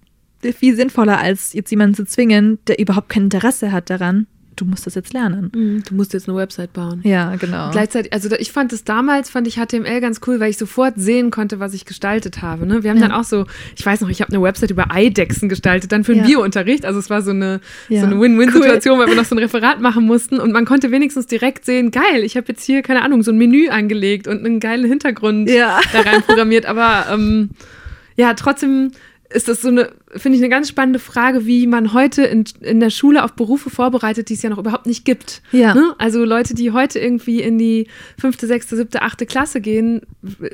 viel 0.52 0.76
sinnvoller, 0.76 1.20
als 1.20 1.54
jetzt 1.54 1.70
jemanden 1.72 1.96
zu 1.96 2.06
zwingen, 2.06 2.60
der 2.68 2.80
überhaupt 2.80 3.08
kein 3.10 3.24
Interesse 3.24 3.72
hat 3.72 3.90
daran. 3.90 4.28
Du 4.56 4.66
musst 4.66 4.86
das 4.86 4.94
jetzt 4.94 5.14
lernen. 5.14 5.52
Mhm, 5.56 5.84
Du 5.90 5.96
musst 5.96 6.14
jetzt 6.14 6.30
eine 6.30 6.38
Website 6.38 6.74
bauen. 6.74 7.02
Ja, 7.04 7.36
genau. 7.38 7.72
Gleichzeitig, 7.72 8.14
also 8.14 8.30
ich 8.38 8.52
fand 8.52 8.72
es 8.72 8.84
damals, 8.84 9.32
fand 9.32 9.48
ich 9.48 9.56
HTML 9.56 10.00
ganz 10.00 10.22
cool, 10.28 10.40
weil 10.40 10.52
ich 10.52 10.60
sofort 10.60 10.94
sehen 10.96 11.32
konnte, 11.32 11.60
was 11.60 11.74
ich 11.74 11.86
gestaltet 11.86 12.44
habe. 12.44 12.68
Ne? 12.68 12.84
Wir 12.84 12.92
haben 12.92 12.98
Ja. 12.98 13.08
dann 13.08 13.14
auch 13.18 13.24
so, 13.24 13.48
ich 13.76 13.84
weiß 13.84 14.02
noch, 14.02 14.10
ich 14.10 14.22
habe 14.22 14.32
eine 14.32 14.44
Website 14.44 14.70
über 14.70 14.92
Eidechsen 14.92 15.50
gestaltet, 15.50 15.92
dann 15.92 16.04
für 16.04 16.14
den 16.14 16.22
Ja. 16.22 16.28
Biounterricht. 16.28 16.86
Also 16.86 17.00
es 17.00 17.10
war 17.10 17.24
so 17.24 17.32
eine, 17.32 17.62
Ja. 17.90 18.02
so 18.02 18.06
eine 18.06 18.22
Win-Win-Situation, 18.22 19.00
weil 19.00 19.08
wir 19.08 19.16
noch 19.16 19.26
so 19.26 19.34
ein 19.34 19.40
Referat 19.40 19.82
machen 19.82 20.06
mussten 20.06 20.40
und 20.40 20.52
man 20.52 20.66
konnte 20.66 20.92
wenigstens 20.92 21.26
direkt 21.26 21.66
sehen, 21.66 21.90
geil, 21.90 22.22
ich 22.24 22.38
habe 22.38 22.46
jetzt 22.50 22.64
hier, 22.64 22.84
keine 22.84 23.02
Ahnung, 23.02 23.24
so 23.24 23.32
ein 23.32 23.40
Menü 23.40 23.70
angelegt 23.70 24.28
und 24.28 24.46
einen 24.46 24.60
geilen 24.60 24.86
Hintergrund 24.88 25.50
Ja. 25.50 25.80
da 25.94 26.02
rein 26.02 26.22
programmiert. 26.22 26.68
Aber 26.68 27.08
ähm, 27.12 27.50
ja, 28.18 28.36
trotzdem 28.36 28.92
ist 29.34 29.48
das 29.48 29.62
so 29.62 29.70
eine, 29.70 29.92
finde 30.16 30.38
ich, 30.38 30.42
eine 30.44 30.50
ganz 30.50 30.70
spannende 30.70 31.00
Frage, 31.00 31.46
wie 31.46 31.68
man 31.68 31.94
heute 31.94 32.24
in, 32.24 32.44
in 32.62 32.80
der 32.80 32.90
Schule 32.90 33.24
auf 33.24 33.34
Berufe 33.34 33.70
vorbereitet, 33.70 34.30
die 34.30 34.34
es 34.36 34.42
ja 34.42 34.50
noch 34.50 34.58
überhaupt 34.58 34.86
nicht 34.86 35.06
gibt. 35.06 35.42
Ja. 35.52 35.74
Ne? 35.74 35.94
Also 35.98 36.24
Leute, 36.24 36.54
die 36.54 36.72
heute 36.72 37.00
irgendwie 37.00 37.42
in 37.42 37.58
die 37.58 37.88
fünfte, 38.20 38.48
sechste, 38.48 38.76
siebte, 38.76 39.02
achte 39.02 39.26
Klasse 39.26 39.60
gehen, 39.62 40.02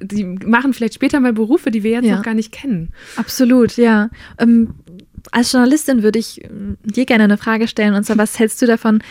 die 0.01 0.23
machen 0.23 0.73
vielleicht 0.73 0.93
später 0.95 1.19
mal 1.19 1.33
Berufe, 1.33 1.71
die 1.71 1.83
wir 1.83 1.91
jetzt 1.91 2.05
Ja. 2.05 2.15
noch 2.15 2.23
gar 2.23 2.33
nicht 2.33 2.51
kennen. 2.51 2.89
Absolut, 3.15 3.77
ja. 3.77 4.09
Ähm, 4.37 4.75
als 5.31 5.51
Journalistin 5.51 6.01
würde 6.01 6.19
ich 6.19 6.43
ähm, 6.45 6.77
dir 6.83 7.05
gerne 7.05 7.25
eine 7.25 7.37
Frage 7.37 7.67
stellen, 7.67 7.93
und 7.93 8.05
zwar, 8.05 8.17
was 8.17 8.39
hältst 8.39 8.61
du 8.61 8.65
davon, 8.65 9.01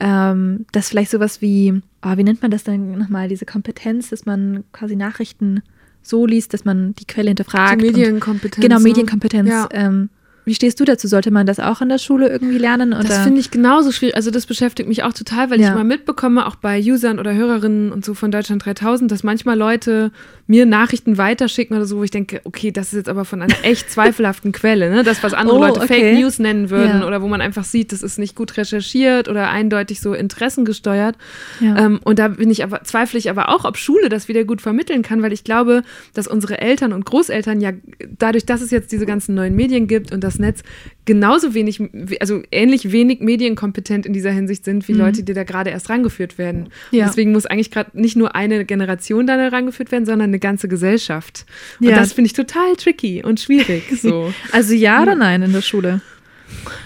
ähm, 0.00 0.64
dass 0.72 0.88
vielleicht 0.88 1.10
sowas 1.10 1.42
wie, 1.42 1.82
oh, 2.04 2.16
wie 2.16 2.24
nennt 2.24 2.40
man 2.42 2.50
das 2.50 2.64
denn 2.64 2.92
nochmal, 2.96 3.28
diese 3.28 3.44
Kompetenz, 3.44 4.10
dass 4.10 4.26
man 4.26 4.64
quasi 4.72 4.96
Nachrichten 4.96 5.62
so 6.08 6.26
liest, 6.26 6.54
dass 6.54 6.64
man 6.64 6.94
die 6.94 7.04
Quelle 7.06 7.28
hinterfragt. 7.28 7.80
Die 7.82 7.86
und- 7.88 7.96
Medienkompetenz. 7.96 8.62
Genau, 8.62 8.78
ne? 8.78 8.82
Medienkompetenz. 8.84 9.48
Ja. 9.48 9.68
Ähm, 9.72 10.08
wie 10.48 10.54
stehst 10.54 10.80
du 10.80 10.84
dazu? 10.84 11.06
Sollte 11.06 11.30
man 11.30 11.46
das 11.46 11.60
auch 11.60 11.80
in 11.82 11.88
der 11.90 11.98
Schule 11.98 12.28
irgendwie 12.28 12.58
lernen? 12.58 12.92
Oder? 12.94 13.04
Das 13.04 13.18
finde 13.18 13.38
ich 13.40 13.50
genauso 13.50 13.92
schwierig. 13.92 14.16
Also 14.16 14.30
das 14.30 14.46
beschäftigt 14.46 14.88
mich 14.88 15.02
auch 15.04 15.12
total, 15.12 15.50
weil 15.50 15.60
Ja. 15.60 15.68
ich 15.68 15.74
mal 15.74 15.84
mitbekomme, 15.84 16.46
auch 16.46 16.56
bei 16.56 16.80
Usern 16.80 17.18
oder 17.20 17.34
Hörerinnen 17.34 17.92
und 17.92 18.04
so 18.04 18.14
von 18.14 18.30
Deutschland 18.30 18.64
3000, 18.64 19.12
dass 19.12 19.22
manchmal 19.22 19.56
Leute 19.58 20.10
mir 20.46 20.64
Nachrichten 20.64 21.18
weiterschicken 21.18 21.76
oder 21.76 21.84
so, 21.84 21.98
wo 21.98 22.02
ich 22.04 22.10
denke, 22.10 22.40
okay, 22.44 22.72
das 22.72 22.88
ist 22.88 22.94
jetzt 22.94 23.08
aber 23.10 23.24
von 23.26 23.42
einer 23.42 23.54
echt 23.62 23.90
zweifelhaften 23.90 24.52
Quelle, 24.52 24.90
ne? 24.90 25.02
Das, 25.04 25.22
was 25.22 25.34
andere 25.34 25.56
Oh, 25.58 25.60
Leute 25.60 25.80
okay. 25.80 25.88
Fake 25.88 26.18
News 26.18 26.38
nennen 26.38 26.70
würden 26.70 27.00
Ja. 27.02 27.06
oder 27.06 27.20
wo 27.22 27.28
man 27.28 27.40
einfach 27.42 27.64
sieht, 27.64 27.92
das 27.92 28.02
ist 28.02 28.18
nicht 28.18 28.34
gut 28.34 28.56
recherchiert 28.56 29.28
oder 29.28 29.50
eindeutig 29.50 30.00
so 30.00 30.14
interessengesteuert. 30.14 31.16
Ja. 31.60 31.76
Ähm, 31.76 32.00
und 32.04 32.18
da 32.18 32.28
bin 32.28 32.50
ich 32.50 32.62
aber, 32.64 32.82
zweifle 32.84 33.18
ich 33.18 33.28
aber 33.30 33.50
auch, 33.50 33.64
ob 33.64 33.76
Schule 33.76 34.08
das 34.08 34.28
wieder 34.28 34.44
gut 34.44 34.62
vermitteln 34.62 35.02
kann, 35.02 35.22
weil 35.22 35.32
ich 35.32 35.44
glaube, 35.44 35.82
dass 36.14 36.26
unsere 36.26 36.58
Eltern 36.60 36.92
und 36.92 37.04
Großeltern 37.04 37.60
ja 37.60 37.72
dadurch, 38.18 38.46
dass 38.46 38.60
es 38.62 38.70
jetzt 38.70 38.90
diese 38.92 39.04
ganzen 39.06 39.34
neuen 39.34 39.54
Medien 39.54 39.86
gibt 39.86 40.12
und 40.12 40.22
das 40.38 40.46
Netz 40.46 40.62
genauso 41.04 41.54
wenig, 41.54 41.80
also 42.20 42.42
ähnlich 42.52 42.92
wenig 42.92 43.20
medienkompetent 43.20 44.06
in 44.06 44.12
dieser 44.12 44.30
Hinsicht 44.30 44.64
sind, 44.64 44.86
wie 44.88 44.92
Leute, 44.92 45.22
die 45.22 45.32
da 45.32 45.44
gerade 45.44 45.70
erst 45.70 45.88
rangeführt 45.88 46.38
werden. 46.38 46.68
Mhm. 46.90 46.98
Ja. 46.98 47.06
deswegen 47.06 47.32
muss 47.32 47.46
eigentlich 47.46 47.70
gerade 47.70 47.90
nicht 47.94 48.16
nur 48.16 48.34
eine 48.34 48.64
Generation 48.64 49.26
da 49.26 49.48
rangeführt 49.48 49.90
werden, 49.92 50.06
sondern 50.06 50.30
eine 50.30 50.38
ganze 50.38 50.68
Gesellschaft. 50.68 51.46
Und 51.80 51.88
Ja. 51.88 51.96
das 51.96 52.12
finde 52.12 52.26
ich 52.26 52.32
total 52.34 52.76
tricky 52.76 53.22
und 53.22 53.40
schwierig. 53.40 53.84
So. 54.00 54.32
also 54.52 54.74
ja 54.74 55.02
oder 55.02 55.14
nein 55.14 55.42
in 55.42 55.52
der 55.52 55.62
Schule? 55.62 56.00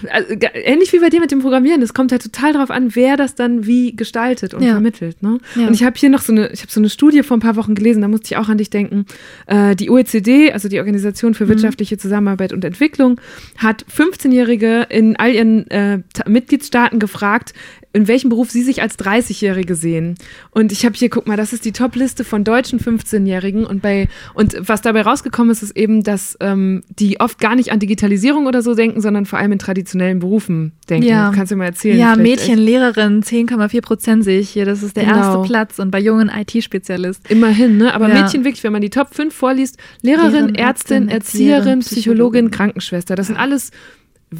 Also, 0.09 0.33
ähnlich 0.53 0.93
wie 0.93 0.99
bei 0.99 1.09
dir 1.09 1.19
mit 1.19 1.31
dem 1.31 1.39
Programmieren, 1.39 1.81
es 1.81 1.93
kommt 1.93 2.11
halt 2.11 2.21
total 2.23 2.53
drauf 2.53 2.69
an, 2.71 2.95
wer 2.95 3.17
das 3.17 3.35
dann 3.35 3.65
wie 3.65 3.95
gestaltet 3.95 4.53
und 4.53 4.63
Ja. 4.63 4.71
vermittelt. 4.73 5.21
Ne? 5.23 5.39
Ja. 5.55 5.67
Und 5.67 5.73
ich 5.73 5.83
habe 5.83 5.95
hier 5.97 6.09
noch 6.09 6.21
so 6.21 6.31
eine, 6.31 6.51
ich 6.51 6.61
habe 6.61 6.71
so 6.71 6.79
eine 6.79 6.89
Studie 6.89 7.23
vor 7.23 7.37
ein 7.37 7.39
paar 7.41 7.55
Wochen 7.55 7.75
gelesen, 7.75 8.01
da 8.01 8.07
musste 8.07 8.25
ich 8.27 8.37
auch 8.37 8.49
an 8.49 8.57
dich 8.57 8.69
denken. 8.69 9.05
Äh, 9.47 9.75
die 9.75 9.89
OECD, 9.89 10.51
also 10.51 10.67
die 10.69 10.79
Organisation 10.79 11.31
Mhm. 11.31 11.35
für 11.35 11.47
wirtschaftliche 11.47 11.97
Zusammenarbeit 11.97 12.53
und 12.53 12.63
Entwicklung, 12.65 13.19
hat 13.57 13.85
15-Jährige 13.89 14.87
in 14.89 15.15
all 15.15 15.31
ihren 15.33 15.69
äh, 15.71 15.99
Ta- 16.13 16.29
Mitgliedstaaten 16.29 16.99
gefragt, 16.99 17.53
in 17.93 18.07
welchem 18.07 18.29
Beruf 18.29 18.49
sie 18.49 18.63
sich 18.63 18.81
als 18.81 18.97
30-Jährige 18.97 19.75
sehen. 19.75 20.15
Und 20.49 20.71
ich 20.71 20.83
habe 20.85 20.95
hier, 20.95 21.09
guck 21.09 21.27
mal, 21.27 21.37
das 21.37 21.53
ist 21.53 21.63
die 21.63 21.71
Top-Liste 21.71 22.23
von 22.23 22.43
deutschen 22.43 22.79
15-Jährigen. 22.79 23.65
Und 23.65 23.81
bei 23.83 24.07
und 24.33 24.55
was 24.59 24.81
dabei 24.81 25.03
rausgekommen 25.03 25.51
ist, 25.51 25.61
ist 25.61 25.77
eben, 25.77 26.03
dass 26.03 26.35
ähm, 26.39 26.83
die 26.89 27.19
oft 27.19 27.39
gar 27.39 27.55
nicht 27.55 27.71
an 27.71 27.79
Digitalisierung 27.79 28.47
oder 28.47 28.61
so 28.63 28.73
denken, 28.73 28.99
sondern 28.99 29.25
vor 29.27 29.37
allem 29.39 29.51
in 29.51 29.59
traditionellen 29.59 30.19
Berufen 30.19 30.71
denken. 30.89 31.07
Ja. 31.07 31.31
Kannst 31.35 31.51
du 31.51 31.55
mal 31.55 31.65
erzählen? 31.65 31.97
Ja, 31.99 32.15
Mädchen, 32.15 32.57
Lehrerin, 32.57 33.21
10,4 33.21 33.81
Prozent 33.81 34.23
sehe 34.23 34.39
ich 34.39 34.49
hier. 34.49 34.65
Das 34.65 34.81
ist 34.81 34.97
der 34.97 35.05
Genau. 35.05 35.17
erste 35.17 35.47
Platz 35.47 35.77
und 35.79 35.91
bei 35.91 35.99
jungen 35.99 36.29
IT-Spezialist. 36.29 37.29
Immerhin, 37.29 37.77
ne? 37.77 37.93
Aber 37.93 38.09
Ja. 38.09 38.23
Mädchen 38.23 38.43
wirklich, 38.43 38.63
wenn 38.63 38.73
man 38.73 38.81
die 38.81 38.89
Top 38.89 39.13
5 39.13 39.33
vorliest, 39.33 39.77
Lehrerin, 40.01 40.31
Lehrerin, 40.31 40.55
Ärztin, 40.55 40.63
Ärztin, 40.63 41.09
Erzieherin, 41.09 41.53
Erzieherin, 41.53 41.79
Psychologin, 41.79 41.93
Psychologin. 42.01 42.51
Krankenschwester. 42.51 43.15
Das 43.15 43.27
sind 43.27 43.37
alles 43.37 43.71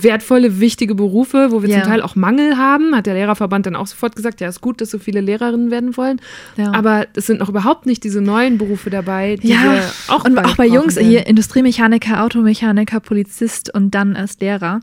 wertvolle, 0.02 0.60
wichtige 0.60 0.96
Berufe, 0.96 1.50
wo 1.52 1.62
wir 1.62 1.70
Ja. 1.70 1.82
zum 1.82 1.90
Teil 1.92 2.02
auch 2.02 2.16
Mangel 2.16 2.58
haben. 2.58 2.96
Hat 2.96 3.06
der 3.06 3.14
Lehrerverband 3.14 3.66
dann 3.66 3.76
auch 3.76 3.88
sofort 3.88 4.16
gesagt, 4.16 4.42
ja, 4.42 4.48
ist 4.48 4.62
gut, 4.62 4.82
dass 4.82 4.90
so 4.90 4.98
viele 5.00 5.22
Lehrerinnen 5.22 5.70
werden 5.72 5.96
wollen. 5.98 6.20
Ja. 6.58 6.74
Aber 6.74 7.08
es 7.16 7.28
sind 7.28 7.40
noch 7.40 7.50
überhaupt 7.50 7.86
nicht 7.86 8.04
diese 8.04 8.22
neuen 8.22 8.58
Berufe 8.58 8.90
dabei, 8.90 9.36
die 9.36 9.50
Ja, 9.50 9.64
wir 9.74 9.92
auch 10.08 10.26
und 10.26 10.38
auch 10.40 10.56
bei 10.56 10.66
Jungs 10.68 10.96
werden. 10.96 11.10
hier 11.10 11.28
Industriemechaniker, 11.28 12.24
Automechaniker, 12.24 13.00
Polizist 13.00 13.74
und 13.74 13.92
dann 13.96 14.16
erst 14.16 14.42
Lehrer. 14.42 14.80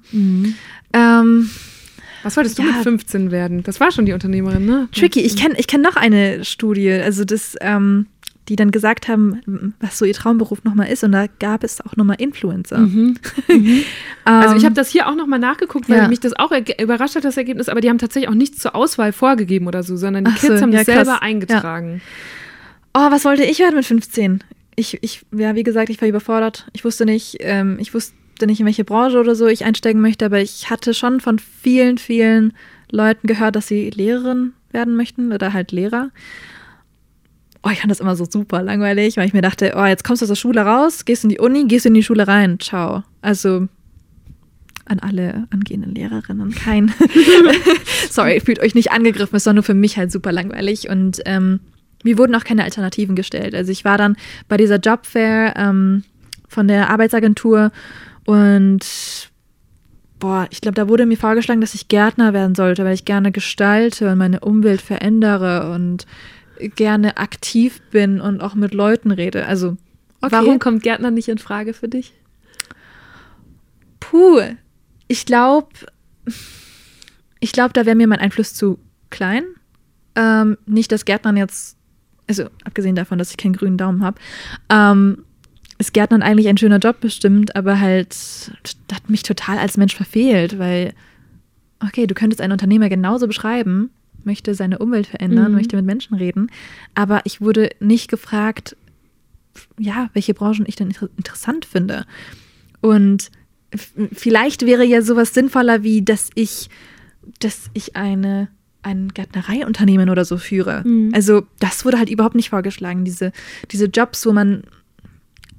Ähm, 0.92 1.50
Was 2.22 2.36
wolltest 2.36 2.58
du 2.58 2.62
Ja. 2.62 2.72
mit 2.72 2.82
15 2.82 3.30
werden? 3.30 3.62
Das 3.62 3.80
war 3.80 3.90
schon 3.92 4.04
die 4.04 4.12
Unternehmerin, 4.12 4.66
ne? 4.66 4.88
tricky. 4.92 5.20
Ich 5.20 5.36
kenne 5.36 5.54
ich 5.58 5.66
kenn 5.66 5.80
noch 5.80 5.96
eine 5.96 6.44
Studie, 6.44 6.90
also 6.92 7.24
das, 7.24 7.56
ähm, 7.62 8.06
die 8.50 8.56
dann 8.56 8.72
gesagt 8.72 9.06
haben, 9.08 9.74
was 9.80 9.96
so 9.96 10.04
ihr 10.04 10.12
Traumberuf 10.12 10.64
nochmal 10.64 10.88
ist. 10.90 11.04
Und 11.04 11.12
da 11.12 11.26
gab 11.38 11.62
es 11.62 11.80
auch 11.80 11.96
nochmal 11.96 12.16
Influencer. 12.18 12.78
Mhm. 12.78 13.16
Ähm, 13.48 13.84
Also 14.24 14.56
ich 14.56 14.64
habe 14.64 14.74
das 14.74 14.90
hier 14.90 15.08
auch 15.08 15.14
nochmal 15.14 15.38
nachgeguckt, 15.38 15.88
weil 15.88 15.98
Ja. 15.98 16.08
mich 16.08 16.20
das 16.20 16.32
auch 16.34 16.50
überrascht 16.80 17.14
hat, 17.14 17.24
das 17.24 17.36
Ergebnis, 17.36 17.68
aber 17.68 17.80
die 17.80 17.88
haben 17.88 17.98
tatsächlich 17.98 18.28
auch 18.28 18.34
nichts 18.34 18.58
zur 18.58 18.74
Auswahl 18.74 19.12
vorgegeben 19.12 19.66
oder 19.68 19.82
so, 19.82 19.96
sondern 19.96 20.24
die 20.24 20.32
Ach 20.34 20.38
so, 20.38 20.48
Kids 20.48 20.62
haben 20.62 20.72
ja, 20.72 20.78
das 20.80 20.86
krass. 20.86 20.96
selber 21.06 21.22
eingetragen. 21.22 22.00
Oh, 22.92 23.10
was 23.10 23.24
wollte 23.24 23.44
ich 23.44 23.60
werden 23.60 23.76
mit 23.76 23.86
15? 23.86 24.42
Ich, 24.76 24.98
ich, 25.02 25.22
ja, 25.32 25.54
wie 25.54 25.62
gesagt, 25.62 25.90
ich 25.90 26.00
war 26.00 26.08
überfordert. 26.08 26.66
Ich 26.72 26.84
wusste 26.84 27.04
nicht, 27.06 27.36
ähm, 27.40 27.76
ich 27.80 27.94
wusste 27.94 28.14
nicht, 28.46 28.60
in 28.60 28.66
welche 28.66 28.84
Branche 28.84 29.18
oder 29.20 29.34
so 29.36 29.46
ich 29.46 29.64
einsteigen 29.64 30.00
möchte, 30.00 30.24
aber 30.26 30.40
ich 30.40 30.70
hatte 30.70 30.92
schon 30.94 31.20
von 31.20 31.38
vielen, 31.38 31.98
vielen 31.98 32.52
Leuten 32.90 33.26
gehört, 33.26 33.54
dass 33.54 33.68
sie 33.68 33.90
Lehrerin 33.90 34.54
werden 34.72 34.96
möchten 34.96 35.32
oder 35.32 35.52
halt 35.52 35.70
Lehrer. 35.72 36.10
Oh, 37.62 37.68
ich 37.70 37.80
fand 37.80 37.90
das 37.90 38.00
immer 38.00 38.16
so 38.16 38.24
super 38.24 38.62
langweilig, 38.62 39.16
weil 39.16 39.26
ich 39.26 39.34
mir 39.34 39.42
dachte, 39.42 39.74
oh, 39.76 39.84
jetzt 39.84 40.02
kommst 40.04 40.22
du 40.22 40.24
aus 40.24 40.30
der 40.30 40.36
Schule 40.36 40.62
raus, 40.62 41.04
gehst 41.04 41.24
in 41.24 41.30
die 41.30 41.38
Uni, 41.38 41.66
gehst 41.66 41.84
in 41.84 41.94
die 41.94 42.02
Schule 42.02 42.26
rein. 42.26 42.58
Ciao. 42.58 43.04
Also 43.20 43.68
an 44.86 44.98
alle 44.98 45.46
angehenden 45.50 45.94
Lehrerinnen 45.94 46.52
kein. 46.52 46.92
Sorry, 48.10 48.40
fühlt 48.40 48.60
euch 48.60 48.74
nicht 48.74 48.92
angegriffen, 48.92 49.36
es 49.36 49.46
war 49.46 49.52
nur 49.52 49.62
für 49.62 49.74
mich 49.74 49.96
halt 49.96 50.10
super 50.10 50.32
langweilig 50.32 50.88
und 50.88 51.20
ähm, 51.26 51.60
mir 52.02 52.18
wurden 52.18 52.34
auch 52.34 52.44
keine 52.44 52.64
Alternativen 52.64 53.14
gestellt. 53.14 53.54
Also 53.54 53.70
ich 53.70 53.84
war 53.84 53.98
dann 53.98 54.16
bei 54.48 54.56
dieser 54.56 54.78
Jobfair 54.78 55.54
ähm, 55.56 56.02
von 56.48 56.66
der 56.66 56.90
Arbeitsagentur 56.90 57.70
und 58.24 59.30
boah, 60.18 60.46
ich 60.50 60.60
glaube, 60.60 60.74
da 60.74 60.88
wurde 60.88 61.06
mir 61.06 61.16
vorgeschlagen, 61.16 61.60
dass 61.60 61.74
ich 61.74 61.88
Gärtner 61.88 62.32
werden 62.32 62.54
sollte, 62.54 62.84
weil 62.84 62.94
ich 62.94 63.04
gerne 63.04 63.32
gestalte 63.32 64.10
und 64.10 64.18
meine 64.18 64.40
Umwelt 64.40 64.82
verändere 64.82 65.72
und 65.72 66.06
gerne 66.74 67.16
aktiv 67.16 67.80
bin 67.90 68.20
und 68.20 68.40
auch 68.40 68.54
mit 68.54 68.74
Leuten 68.74 69.10
rede. 69.10 69.46
Also, 69.46 69.76
okay. 70.20 70.32
Warum 70.32 70.58
kommt 70.58 70.82
Gärtner 70.82 71.10
nicht 71.10 71.28
in 71.28 71.38
Frage 71.38 71.72
für 71.72 71.88
dich? 71.88 72.12
Puh, 74.00 74.40
ich 75.08 75.26
glaube, 75.26 75.68
ich 77.40 77.52
glaube, 77.52 77.72
da 77.72 77.86
wäre 77.86 77.96
mir 77.96 78.06
mein 78.06 78.18
Einfluss 78.18 78.54
zu 78.54 78.78
klein. 79.10 79.44
Ähm, 80.16 80.56
nicht, 80.66 80.92
dass 80.92 81.04
Gärtnern 81.04 81.36
jetzt, 81.36 81.76
also 82.26 82.44
abgesehen 82.64 82.96
davon, 82.96 83.18
dass 83.18 83.30
ich 83.30 83.36
keinen 83.36 83.54
grünen 83.54 83.78
Daumen 83.78 84.02
habe, 84.02 84.20
ähm, 84.68 85.24
ist 85.78 85.94
Gärtnern 85.94 86.22
eigentlich 86.22 86.48
ein 86.48 86.58
schöner 86.58 86.78
Job 86.78 87.00
bestimmt, 87.00 87.56
aber 87.56 87.80
halt 87.80 88.14
hat 88.92 89.08
mich 89.08 89.22
total 89.22 89.58
als 89.58 89.76
Mensch 89.78 89.96
verfehlt, 89.96 90.58
weil, 90.58 90.92
okay, 91.82 92.06
du 92.06 92.14
könntest 92.14 92.40
einen 92.40 92.52
Unternehmer 92.52 92.88
genauso 92.88 93.26
beschreiben, 93.26 93.90
möchte 94.24 94.54
seine 94.54 94.78
Umwelt 94.78 95.06
verändern, 95.06 95.52
mhm. 95.52 95.58
möchte 95.58 95.76
mit 95.76 95.86
Menschen 95.86 96.16
reden, 96.16 96.50
aber 96.94 97.20
ich 97.24 97.40
wurde 97.40 97.70
nicht 97.80 98.08
gefragt, 98.10 98.76
ja, 99.78 100.10
welche 100.12 100.34
Branchen 100.34 100.64
ich 100.66 100.76
denn 100.76 100.88
inter 100.88 101.08
interessant 101.16 101.64
finde. 101.64 102.06
Und 102.80 103.30
vielleicht 104.12 104.66
wäre 104.66 104.84
ja 104.84 105.02
sowas 105.02 105.34
sinnvoller, 105.34 105.82
wie 105.82 106.02
dass 106.02 106.30
ich, 106.34 106.68
dass 107.40 107.70
ich 107.74 107.96
eine 107.96 108.48
ein 108.82 109.08
Gärtnereiunternehmen 109.08 110.08
oder 110.08 110.24
so 110.24 110.38
führe. 110.38 110.82
Mhm. 110.86 111.12
Also 111.14 111.42
das 111.58 111.84
wurde 111.84 111.98
halt 111.98 112.08
überhaupt 112.08 112.34
nicht 112.34 112.50
vorgeschlagen. 112.50 113.04
Diese, 113.04 113.32
diese 113.70 113.86
Jobs, 113.86 114.24
wo 114.24 114.32
man 114.32 114.62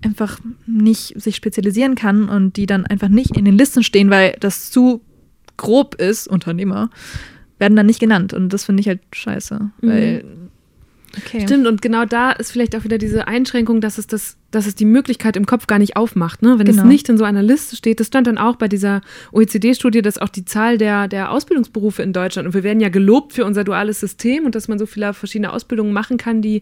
einfach 0.04 0.40
nicht 0.66 1.22
sich 1.22 1.36
spezialisieren 1.36 1.96
kann 1.96 2.30
und 2.30 2.58
die 2.58 2.66
dann 2.66 2.86
einfach 2.86 3.10
nicht 3.10 3.38
in 3.38 3.46
den 3.46 3.58
Listen 3.58 3.84
stehen, 3.84 4.10
weil 4.10 4.36
das 4.40 4.72
zu 4.72 5.02
grob 5.58 5.96
ist, 5.96 6.28
Unternehmer, 6.28 6.90
werden 7.62 7.78
dann 7.78 7.86
nicht 7.86 8.02
genannt. 8.02 8.34
Und 8.34 8.50
das 8.50 8.66
finde 8.66 8.82
ich 8.82 8.88
halt 8.88 9.00
scheiße. 9.14 9.72
Mhm. 9.82 9.90
Weil 9.90 10.26
Okay. 11.18 11.42
Stimmt, 11.42 11.68
und 11.68 11.82
genau 11.82 12.06
da 12.06 12.32
ist 12.32 12.52
vielleicht 12.52 12.76
auch 12.76 12.84
wieder 12.84 12.98
diese 12.98 13.28
Einschränkung, 13.28 13.82
dass 13.82 13.98
es 13.98 14.08
das, 14.08 14.38
dass 14.50 14.66
es 14.66 14.76
die 14.76 14.86
Möglichkeit 14.86 15.36
im 15.36 15.46
Kopf 15.46 15.68
gar 15.68 15.78
nicht 15.78 15.98
aufmacht. 15.98 16.42
Ne? 16.42 16.58
Wenn 16.58 16.66
genau. 16.66 16.84
es 16.84 16.88
nicht 16.88 17.10
in 17.10 17.18
so 17.18 17.26
einer 17.26 17.44
Liste 17.44 17.76
steht, 17.76 18.00
das 18.00 18.08
stand 18.08 18.28
dann 18.28 18.38
auch 18.38 18.56
bei 18.56 18.68
dieser 18.68 19.02
OECD-Studie, 19.34 20.02
dass 20.02 20.18
auch 20.18 20.30
die 20.30 20.46
Zahl 20.46 20.78
der, 20.78 21.08
der 21.08 21.32
Ausbildungsberufe 21.32 22.02
in 22.02 22.14
Deutschland, 22.14 22.48
und 22.48 22.54
wir 22.54 22.64
werden 22.64 22.80
ja 22.80 22.90
gelobt 22.90 23.34
für 23.34 23.44
unser 23.44 23.64
duales 23.64 24.00
System 24.00 24.46
und 24.46 24.56
dass 24.56 24.68
man 24.68 24.80
so 24.80 24.86
viele 24.86 25.14
verschiedene 25.14 25.52
Ausbildungen 25.52 25.92
machen 25.92 26.18
kann, 26.18 26.42
die 26.42 26.62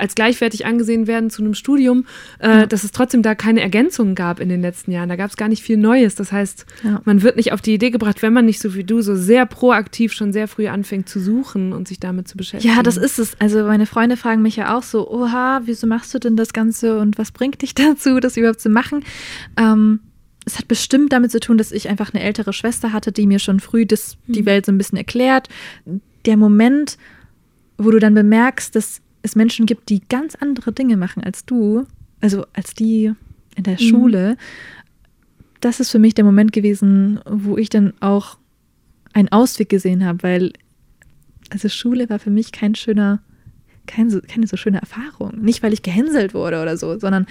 als 0.00 0.14
gleichwertig 0.14 0.66
angesehen 0.66 1.06
werden 1.06 1.30
zu 1.30 1.42
einem 1.42 1.54
Studium, 1.54 2.06
äh, 2.38 2.48
ja. 2.48 2.66
dass 2.66 2.84
es 2.84 2.92
trotzdem 2.92 3.22
da 3.22 3.34
keine 3.34 3.60
Ergänzungen 3.60 4.14
gab 4.14 4.40
in 4.40 4.48
den 4.48 4.60
letzten 4.60 4.90
Jahren. 4.90 5.08
Da 5.08 5.16
gab 5.16 5.30
es 5.30 5.36
gar 5.36 5.48
nicht 5.48 5.62
viel 5.62 5.76
Neues. 5.76 6.14
Das 6.14 6.32
heißt, 6.32 6.66
ja. 6.82 7.00
man 7.04 7.22
wird 7.22 7.36
nicht 7.36 7.52
auf 7.52 7.60
die 7.60 7.74
Idee 7.74 7.90
gebracht, 7.90 8.22
wenn 8.22 8.32
man 8.32 8.44
nicht 8.46 8.60
so 8.60 8.74
wie 8.74 8.84
du 8.84 9.02
so 9.02 9.14
sehr 9.16 9.46
proaktiv 9.46 10.12
schon 10.12 10.32
sehr 10.32 10.48
früh 10.48 10.68
anfängt 10.68 11.08
zu 11.08 11.20
suchen 11.20 11.72
und 11.72 11.88
sich 11.88 12.00
damit 12.00 12.28
zu 12.28 12.36
beschäftigen. 12.36 12.74
Ja, 12.74 12.82
das 12.82 12.96
ist 12.96 13.18
es. 13.18 13.38
Also 13.40 13.64
meine 13.64 13.86
Freunde 13.86 14.16
fragen 14.16 14.42
mich 14.42 14.56
ja 14.56 14.76
auch 14.76 14.82
so, 14.82 15.10
oha, 15.10 15.62
wieso 15.64 15.86
machst 15.86 16.14
du 16.14 16.18
denn 16.18 16.36
das 16.36 16.52
Ganze 16.52 16.98
und 16.98 17.18
was 17.18 17.32
bringt 17.32 17.62
dich 17.62 17.74
dazu, 17.74 18.20
das 18.20 18.36
überhaupt 18.36 18.60
zu 18.60 18.68
machen? 18.68 19.04
Ähm, 19.56 20.00
es 20.46 20.58
hat 20.58 20.68
bestimmt 20.68 21.12
damit 21.12 21.30
zu 21.30 21.40
tun, 21.40 21.58
dass 21.58 21.72
ich 21.72 21.88
einfach 21.88 22.12
eine 22.12 22.22
ältere 22.22 22.52
Schwester 22.52 22.92
hatte, 22.92 23.12
die 23.12 23.26
mir 23.26 23.38
schon 23.38 23.60
früh 23.60 23.86
das, 23.86 24.16
die 24.26 24.42
mhm. 24.42 24.46
Welt 24.46 24.66
so 24.66 24.72
ein 24.72 24.78
bisschen 24.78 24.98
erklärt. 24.98 25.48
Der 26.26 26.36
Moment, 26.36 26.98
wo 27.78 27.90
du 27.90 27.98
dann 27.98 28.14
bemerkst, 28.14 28.74
dass 28.76 29.00
es 29.24 29.34
Menschen 29.34 29.66
gibt, 29.66 29.88
die 29.88 30.02
ganz 30.08 30.34
andere 30.36 30.72
Dinge 30.72 30.96
machen 30.96 31.24
als 31.24 31.44
du, 31.44 31.86
also 32.20 32.44
als 32.52 32.74
die 32.74 33.12
in 33.56 33.64
der 33.64 33.74
mhm. 33.74 33.78
Schule, 33.78 34.36
das 35.60 35.80
ist 35.80 35.90
für 35.90 35.98
mich 35.98 36.14
der 36.14 36.24
Moment 36.24 36.52
gewesen, 36.52 37.18
wo 37.26 37.56
ich 37.56 37.70
dann 37.70 37.94
auch 38.00 38.36
einen 39.14 39.30
Ausweg 39.30 39.70
gesehen 39.70 40.04
habe, 40.04 40.22
weil 40.22 40.52
also 41.50 41.68
Schule 41.68 42.10
war 42.10 42.18
für 42.18 42.30
mich 42.30 42.52
kein 42.52 42.74
schöner, 42.74 43.20
kein 43.86 44.10
keine 44.26 44.46
so 44.46 44.56
schöne 44.56 44.80
Erfahrung. 44.80 45.40
Nicht, 45.40 45.62
weil 45.62 45.72
ich 45.72 45.82
gehänselt 45.82 46.34
wurde 46.34 46.60
oder 46.60 46.76
so, 46.76 46.98
sondern 46.98 47.26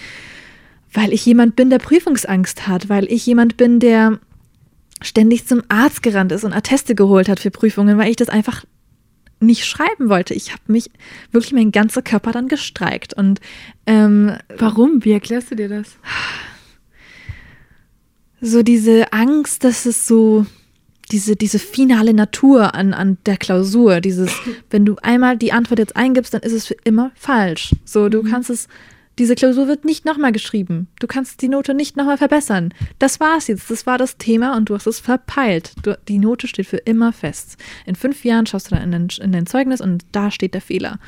weil 0.94 1.14
ich 1.14 1.26
jemand 1.26 1.56
bin, 1.56 1.70
der 1.70 1.80
Prüfungsangst 1.80 2.68
hat, 2.68 2.90
weil 2.90 3.12
ich 3.12 3.26
jemand 3.26 3.58
bin, 3.58 3.80
der 3.80 4.20
ständig 5.02 5.46
zum 5.46 5.62
Arzt 5.68 6.02
gerannt 6.02 6.32
ist 6.32 6.44
und 6.44 6.54
Atteste 6.54 6.96
geholt 6.96 7.30
hat 7.30 7.40
für 7.40 7.52
Prüfungen, 7.52 7.98
weil 7.98 8.10
ich 8.10 8.16
das 8.16 8.30
einfach 8.30 8.64
nicht 9.46 9.66
schreiben 9.66 10.10
wollte. 10.10 10.34
Ich 10.34 10.52
habe 10.52 10.64
mich 10.68 10.90
wirklich 11.32 11.54
mein 11.54 11.72
ganzer 11.72 12.02
Körper 12.02 12.32
dann 12.32 12.48
gestreikt. 12.48 13.14
Und 13.14 13.40
ähm, 13.86 14.38
warum? 14.58 15.04
Wie 15.04 15.12
erklärst 15.12 15.52
du 15.52 15.56
dir 15.56 15.70
das? 15.70 15.98
So 18.42 18.64
diese 18.64 19.14
Angst, 19.14 19.64
dass 19.64 19.86
es 19.86 20.08
so 20.08 20.46
diese, 21.12 21.36
diese 21.36 21.60
finale 21.60 22.14
Natur 22.14 22.74
an, 22.74 22.94
an 22.94 23.18
der 23.26 23.38
Klausur, 23.38 24.02
dieses, 24.02 24.32
wenn 24.70 24.86
du 24.86 24.96
einmal 25.02 25.38
die 25.38 25.52
Antwort 25.52 25.80
jetzt 25.80 25.96
eingibst, 25.96 26.34
dann 26.34 26.42
ist 26.42 26.54
es 26.54 26.68
für 26.68 26.76
immer 26.84 27.12
falsch. 27.16 27.76
So, 27.86 28.10
du 28.10 28.24
mhm. 28.24 28.30
kannst 28.30 28.50
es 28.50 28.68
diese 29.20 29.36
Klausur 29.36 29.68
wird 29.68 29.86
nicht 29.86 30.06
nochmal 30.06 30.32
geschrieben. 30.32 30.88
Du 31.00 31.08
kannst 31.08 31.42
die 31.42 31.50
Note 31.50 31.74
nicht 31.74 31.98
nochmal 31.98 32.18
verbessern. 32.18 32.74
Das 32.98 33.20
war's 33.20 33.48
jetzt. 33.48 33.70
Das 33.70 33.86
war 33.86 33.98
das 33.98 34.18
Thema 34.18 34.58
und 34.58 34.70
du 34.70 34.76
hast 34.76 34.88
es 34.88 35.00
verpeilt. 35.00 35.74
Du, 35.84 35.98
die 36.08 36.18
Note 36.18 36.48
steht 36.48 36.66
für 36.66 36.78
immer 36.78 37.14
fest. 37.14 37.58
In 37.86 37.96
fünf 37.96 38.26
Jahren 38.26 38.48
schaust 38.48 38.72
du 38.72 38.76
dann 38.76 38.84
in 38.84 38.92
dein, 38.92 39.08
in 39.24 39.32
dein 39.32 39.46
Zeugnis 39.46 39.82
und 39.82 40.06
da 40.12 40.32
steht 40.32 40.56
der 40.56 40.62
Fehler. 40.62 41.00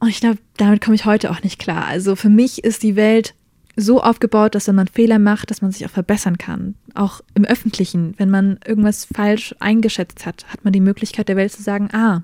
Und 0.00 0.08
ich 0.08 0.20
glaube, 0.20 0.38
damit 0.56 0.80
komme 0.80 0.94
ich 0.94 1.04
heute 1.04 1.30
auch 1.30 1.42
nicht 1.42 1.58
klar. 1.58 1.86
Also 1.86 2.16
für 2.16 2.30
mich 2.30 2.64
ist 2.64 2.82
die 2.82 2.96
Welt 2.96 3.34
so 3.76 4.02
aufgebaut, 4.02 4.54
dass 4.54 4.66
wenn 4.68 4.74
man 4.74 4.88
Fehler 4.88 5.18
macht, 5.18 5.50
dass 5.50 5.62
man 5.62 5.70
sich 5.70 5.84
auch 5.86 5.90
verbessern 5.90 6.38
kann. 6.38 6.74
Auch 6.94 7.20
im 7.34 7.44
Öffentlichen, 7.44 8.14
wenn 8.16 8.30
man 8.30 8.58
irgendwas 8.66 9.04
falsch 9.04 9.54
eingeschätzt 9.60 10.26
hat, 10.26 10.46
hat 10.48 10.64
man 10.64 10.72
die 10.72 10.80
Möglichkeit 10.80 11.28
der 11.28 11.36
Welt 11.36 11.52
zu 11.52 11.62
sagen, 11.62 11.88
ah, 11.92 12.22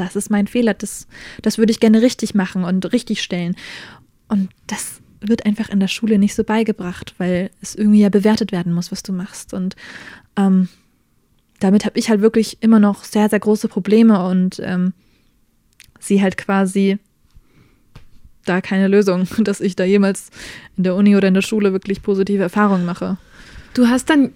das 0.00 0.16
ist 0.16 0.30
mein 0.30 0.46
Fehler, 0.46 0.74
das, 0.74 1.06
das 1.42 1.58
würde 1.58 1.70
ich 1.70 1.80
gerne 1.80 2.00
richtig 2.00 2.34
machen 2.34 2.64
und 2.64 2.92
richtig 2.92 3.22
stellen. 3.22 3.54
Und 4.28 4.48
das 4.66 5.00
wird 5.20 5.44
einfach 5.44 5.68
in 5.68 5.78
der 5.78 5.88
Schule 5.88 6.18
nicht 6.18 6.34
so 6.34 6.42
beigebracht, 6.42 7.14
weil 7.18 7.50
es 7.60 7.74
irgendwie 7.74 8.00
ja 8.00 8.08
bewertet 8.08 8.50
werden 8.50 8.72
muss, 8.72 8.90
was 8.90 9.02
du 9.02 9.12
machst. 9.12 9.52
Und 9.52 9.76
ähm, 10.36 10.68
damit 11.58 11.84
habe 11.84 11.98
ich 11.98 12.08
halt 12.08 12.22
wirklich 12.22 12.58
immer 12.62 12.80
noch 12.80 13.04
sehr, 13.04 13.28
sehr 13.28 13.40
große 13.40 13.68
Probleme 13.68 14.24
und 14.24 14.60
ähm, 14.64 14.94
sie 15.98 16.22
halt 16.22 16.38
quasi 16.38 16.98
da 18.46 18.62
keine 18.62 18.88
Lösung, 18.88 19.28
dass 19.38 19.60
ich 19.60 19.76
da 19.76 19.84
jemals 19.84 20.30
in 20.78 20.84
der 20.84 20.94
Uni 20.94 21.14
oder 21.14 21.28
in 21.28 21.34
der 21.34 21.42
Schule 21.42 21.72
wirklich 21.74 22.02
positive 22.02 22.42
Erfahrungen 22.42 22.86
mache. 22.86 23.18
Du 23.74 23.88
hast 23.88 24.08
dann 24.08 24.32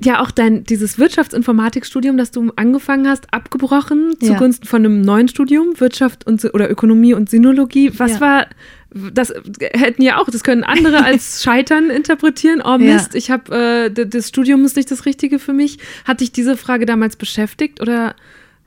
ja 0.00 0.20
auch 0.20 0.30
dein 0.30 0.64
dieses 0.64 0.98
Wirtschaftsinformatikstudium, 0.98 2.16
das 2.16 2.30
du 2.30 2.50
angefangen 2.56 3.08
hast, 3.08 3.32
abgebrochen 3.32 4.14
ja. 4.20 4.32
zugunsten 4.32 4.66
von 4.66 4.84
einem 4.84 5.00
neuen 5.02 5.28
Studium, 5.28 5.78
Wirtschaft 5.78 6.26
und 6.26 6.44
oder 6.54 6.70
Ökonomie 6.70 7.14
und 7.14 7.30
Sinologie. 7.30 7.92
Was 7.96 8.12
ja. 8.12 8.20
war 8.20 8.46
das 8.94 9.32
hätten 9.60 10.02
ja 10.02 10.18
auch, 10.18 10.28
das 10.28 10.42
können 10.42 10.64
andere 10.64 11.04
als 11.04 11.42
Scheitern 11.42 11.90
interpretieren. 11.90 12.62
Oh 12.64 12.78
Mist, 12.78 13.14
ja. 13.14 13.18
ich 13.18 13.30
habe 13.30 13.90
äh, 13.96 14.06
das 14.06 14.28
Studium 14.28 14.64
ist 14.64 14.76
nicht 14.76 14.90
das 14.90 15.06
Richtige 15.06 15.38
für 15.38 15.52
mich. 15.52 15.78
Hat 16.04 16.20
dich 16.20 16.32
diese 16.32 16.56
Frage 16.56 16.86
damals 16.86 17.16
beschäftigt 17.16 17.80
oder 17.80 18.14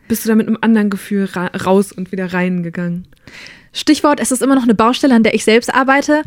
bist 0.08 0.26
du 0.26 0.30
da 0.30 0.36
mit 0.36 0.48
einem 0.48 0.58
anderen 0.62 0.90
Gefühl 0.90 1.26
ra 1.26 1.48
raus 1.48 1.92
und 1.92 2.12
wieder 2.12 2.34
reingegangen? 2.34 3.08
Stichwort, 3.74 4.20
es 4.20 4.32
ist 4.32 4.42
immer 4.42 4.56
noch 4.56 4.64
eine 4.64 4.76
Baustelle, 4.76 5.14
an 5.14 5.24
der 5.24 5.34
ich 5.34 5.44
selbst 5.44 5.74
arbeite. 5.74 6.24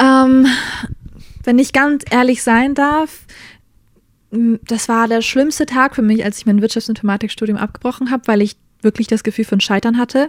Ähm, 0.00 0.46
wenn 1.42 1.58
ich 1.58 1.72
ganz 1.72 2.04
ehrlich 2.10 2.42
sein 2.42 2.74
darf, 2.74 3.20
das 4.62 4.88
war 4.88 5.08
der 5.08 5.22
schlimmste 5.22 5.66
Tag 5.66 5.94
für 5.94 6.02
mich, 6.02 6.24
als 6.24 6.38
ich 6.38 6.46
mein 6.46 6.60
Wirtschaftsinformatikstudium 6.60 7.58
abgebrochen 7.58 8.10
habe, 8.10 8.22
weil 8.26 8.42
ich 8.42 8.56
wirklich 8.82 9.06
das 9.06 9.24
Gefühl 9.24 9.44
von 9.44 9.60
Scheitern 9.60 9.98
hatte. 9.98 10.28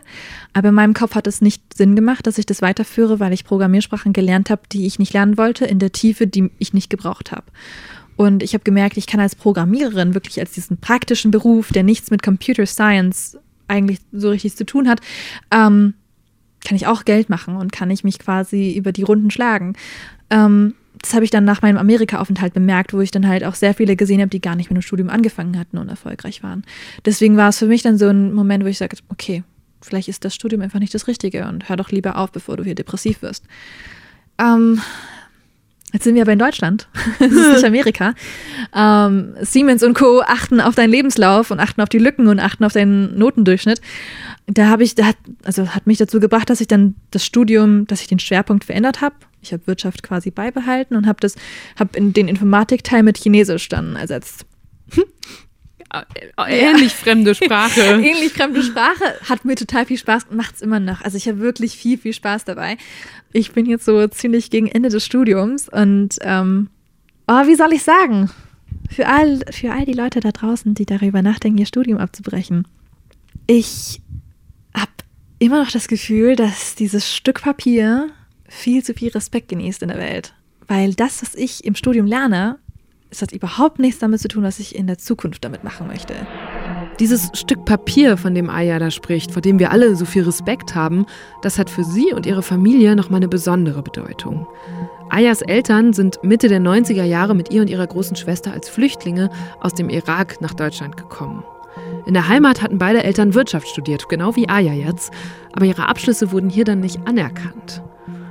Aber 0.53 0.69
in 0.69 0.75
meinem 0.75 0.93
Kopf 0.93 1.15
hat 1.15 1.27
es 1.27 1.41
nicht 1.41 1.61
Sinn 1.75 1.95
gemacht, 1.95 2.25
dass 2.25 2.37
ich 2.37 2.45
das 2.45 2.61
weiterführe, 2.61 3.19
weil 3.19 3.33
ich 3.33 3.43
Programmiersprachen 3.43 4.13
gelernt 4.13 4.49
habe, 4.49 4.61
die 4.71 4.85
ich 4.85 4.97
nicht 4.97 5.13
lernen 5.13 5.37
wollte, 5.37 5.65
in 5.65 5.79
der 5.79 5.91
Tiefe, 5.91 6.25
die 6.25 6.49
ich 6.57 6.73
nicht 6.73 6.89
gebraucht 6.89 7.31
habe. 7.31 7.45
Und 8.15 8.41
ich 8.41 8.53
habe 8.53 8.63
gemerkt, 8.63 8.97
ich 8.97 9.07
kann 9.07 9.19
als 9.19 9.35
Programmiererin 9.35 10.13
wirklich 10.13 10.39
als 10.39 10.51
diesen 10.51 10.77
praktischen 10.77 11.31
Beruf, 11.31 11.71
der 11.71 11.83
nichts 11.83 12.11
mit 12.11 12.23
Computer 12.23 12.65
Science 12.65 13.37
eigentlich 13.67 13.99
so 14.13 14.29
richtig 14.29 14.55
zu 14.55 14.65
tun 14.65 14.87
hat, 14.87 15.01
ähm, 15.51 15.95
kann 16.63 16.75
ich 16.75 16.87
auch 16.87 17.05
Geld 17.05 17.29
machen 17.29 17.57
und 17.57 17.71
kann 17.71 17.91
ich 17.91 18.03
mich 18.03 18.19
quasi 18.19 18.73
über 18.73 18.91
die 18.91 19.03
Runden 19.03 19.31
schlagen. 19.31 19.73
Ähm, 20.29 20.75
das 21.05 21.13
habe 21.13 21.23
ich 21.23 21.29
dann 21.29 21.45
nach 21.45 21.61
meinem 21.61 21.77
Amerika-Aufenthalt 21.77 22.55
bemerkt, 22.55 22.91
wo 22.91 22.99
ich 22.99 23.11
dann 23.11 23.27
halt 23.27 23.43
auch 23.43 23.53
sehr 23.53 23.75
viele 23.75 23.95
gesehen 23.95 24.21
habe, 24.21 24.29
die 24.29 24.41
gar 24.41 24.55
nicht 24.55 24.71
mit 24.71 24.77
dem 24.77 24.81
Studium 24.81 25.09
angefangen 25.09 25.59
hatten 25.59 25.77
und 25.77 25.87
erfolgreich 25.87 26.41
waren. 26.41 26.63
Deswegen 27.05 27.37
war 27.37 27.49
es 27.49 27.59
für 27.59 27.67
mich 27.67 27.83
dann 27.83 27.99
so 27.99 28.07
ein 28.07 28.33
Moment, 28.33 28.63
wo 28.63 28.67
ich 28.67 28.79
sage, 28.79 28.97
okay, 29.09 29.43
vielleicht 29.81 30.07
ist 30.07 30.25
das 30.25 30.33
Studium 30.33 30.63
einfach 30.63 30.79
nicht 30.79 30.95
das 30.95 31.07
Richtige 31.07 31.47
und 31.47 31.69
hör 31.69 31.75
doch 31.75 31.91
lieber 31.91 32.17
auf, 32.17 32.31
bevor 32.31 32.57
du 32.57 32.63
hier 32.63 32.73
depressiv 32.73 33.21
wirst. 33.21 33.45
Ähm, 34.39 34.81
Jetzt 35.95 36.03
sind 36.03 36.15
wir 36.15 36.23
aber 36.23 36.33
in 36.33 36.39
Deutschland, 36.39 36.89
das 37.19 37.31
ist 37.31 37.53
nicht 37.53 37.63
Amerika. 37.63 38.15
Ähm, 38.75 39.33
Siemens 39.39 39.81
und 39.81 39.93
Co. 39.93 40.19
achten 40.19 40.59
auf 40.59 40.75
deinen 40.75 40.89
Lebenslauf 40.89 41.51
und 41.51 41.61
achten 41.61 41.79
auf 41.79 41.87
die 41.87 41.99
Lücken 41.99 42.27
und 42.27 42.41
achten 42.41 42.65
auf 42.65 42.73
deinen 42.73 43.17
Notendurchschnitt. 43.17 43.79
Da 44.45 44.67
habe 44.67 44.83
ich, 44.83 44.95
da 44.95 45.05
hat, 45.05 45.15
also 45.45 45.69
hat 45.69 45.87
mich 45.87 45.97
dazu 45.97 46.19
gebracht, 46.19 46.49
dass 46.49 46.59
ich 46.59 46.67
dann 46.67 46.95
das 47.11 47.23
Studium, 47.23 47.87
dass 47.87 48.01
ich 48.01 48.07
den 48.07 48.19
Schwerpunkt 48.19 48.65
verändert 48.65 48.99
habe. 48.99 49.15
Ich 49.41 49.53
habe 49.53 49.65
Wirtschaft 49.67 50.03
quasi 50.03 50.31
beibehalten 50.31 50.97
und 50.97 51.07
habe 51.07 51.21
das, 51.21 51.35
habe 51.79 51.97
in 51.97 52.11
den 52.11 52.27
Informatikteil 52.27 53.01
mit 53.01 53.17
Chinesisch 53.17 53.69
dann 53.69 53.95
ersetzt. 53.95 54.45
Ähnlich 56.47 56.93
fremde 56.93 57.36
Sprache. 57.36 57.81
Ähnlich 57.81 58.33
fremde 58.33 58.63
Sprache. 58.63 59.19
Hat 59.29 59.45
mir 59.45 59.55
total 59.55 59.86
viel 59.86 59.97
Spaß, 59.97 60.27
macht 60.31 60.55
es 60.55 60.61
immer 60.61 60.79
noch. 60.79 61.01
Also 61.01 61.17
ich 61.17 61.27
habe 61.27 61.39
wirklich 61.39 61.77
viel, 61.77 61.97
viel 61.97 62.13
Spaß 62.13 62.45
dabei. 62.45 62.77
Ich 63.31 63.51
bin 63.51 63.65
jetzt 63.65 63.86
so 63.86 64.07
ziemlich 64.07 64.49
gegen 64.49 64.67
Ende 64.67 64.89
des 64.89 65.05
Studiums 65.05 65.69
und 65.69 66.17
ähm, 66.21 66.69
oh, 67.27 67.47
wie 67.47 67.55
soll 67.55 67.73
ich 67.73 67.83
sagen? 67.83 68.29
Für 68.89 69.07
all, 69.07 69.39
für 69.51 69.71
all 69.71 69.86
die 69.86 69.93
Leute 69.93 70.19
da 70.19 70.31
draußen, 70.31 70.73
die 70.73 70.86
darüber 70.86 71.21
nachdenken, 71.21 71.57
ihr 71.59 71.65
Studium 71.65 71.99
abzubrechen. 71.99 72.67
Ich 73.47 74.01
habe 74.75 74.91
immer 75.39 75.63
noch 75.63 75.71
das 75.71 75.88
Gefühl, 75.88 76.36
dass 76.36 76.75
dieses 76.75 77.13
Stück 77.13 77.41
Papier 77.41 78.09
viel 78.47 78.83
zu 78.83 78.93
viel 78.93 79.11
Respekt 79.11 79.49
genießt 79.49 79.81
in 79.81 79.89
der 79.89 79.97
Welt. 79.97 80.33
Weil 80.67 80.93
das, 80.93 81.21
was 81.21 81.36
ich 81.36 81.63
im 81.63 81.75
Studium 81.75 82.05
lerne, 82.05 82.57
es 83.09 83.21
hat 83.21 83.31
überhaupt 83.31 83.79
nichts 83.79 83.99
damit 83.99 84.19
zu 84.19 84.27
tun, 84.27 84.43
was 84.43 84.59
ich 84.59 84.75
in 84.75 84.87
der 84.87 84.97
Zukunft 84.97 85.43
damit 85.43 85.63
machen 85.63 85.87
möchte. 85.87 86.13
Dieses 86.99 87.29
Stück 87.33 87.65
Papier, 87.65 88.17
von 88.17 88.33
dem 88.33 88.49
Aya 88.49 88.79
da 88.79 88.89
spricht, 88.91 89.31
vor 89.31 89.41
dem 89.41 89.59
wir 89.59 89.71
alle 89.71 89.95
so 89.95 90.05
viel 90.05 90.23
Respekt 90.23 90.75
haben, 90.75 91.05
das 91.41 91.59
hat 91.59 91.69
für 91.69 91.83
sie 91.83 92.13
und 92.13 92.25
ihre 92.25 92.41
Familie 92.41 92.95
nochmal 92.95 93.17
eine 93.17 93.27
besondere 93.27 93.83
Bedeutung. 93.83 94.47
Ayas 95.09 95.41
Eltern 95.41 95.93
sind 95.93 96.23
Mitte 96.23 96.47
der 96.47 96.59
90er 96.59 97.03
Jahre 97.03 97.35
mit 97.35 97.51
ihr 97.51 97.61
und 97.61 97.69
ihrer 97.69 97.85
großen 97.85 98.15
Schwester 98.15 98.51
als 98.51 98.69
Flüchtlinge 98.69 99.29
aus 99.59 99.73
dem 99.73 99.89
Irak 99.89 100.41
nach 100.41 100.53
Deutschland 100.53 100.97
gekommen. 100.97 101.43
In 102.05 102.13
der 102.13 102.27
Heimat 102.27 102.61
hatten 102.61 102.77
beide 102.77 103.03
Eltern 103.03 103.33
Wirtschaft 103.33 103.67
studiert, 103.67 104.09
genau 104.09 104.35
wie 104.35 104.49
Aya 104.49 104.73
jetzt, 104.73 105.11
aber 105.53 105.65
ihre 105.65 105.87
Abschlüsse 105.87 106.31
wurden 106.31 106.49
hier 106.49 106.65
dann 106.65 106.79
nicht 106.79 107.05
anerkannt. 107.05 107.83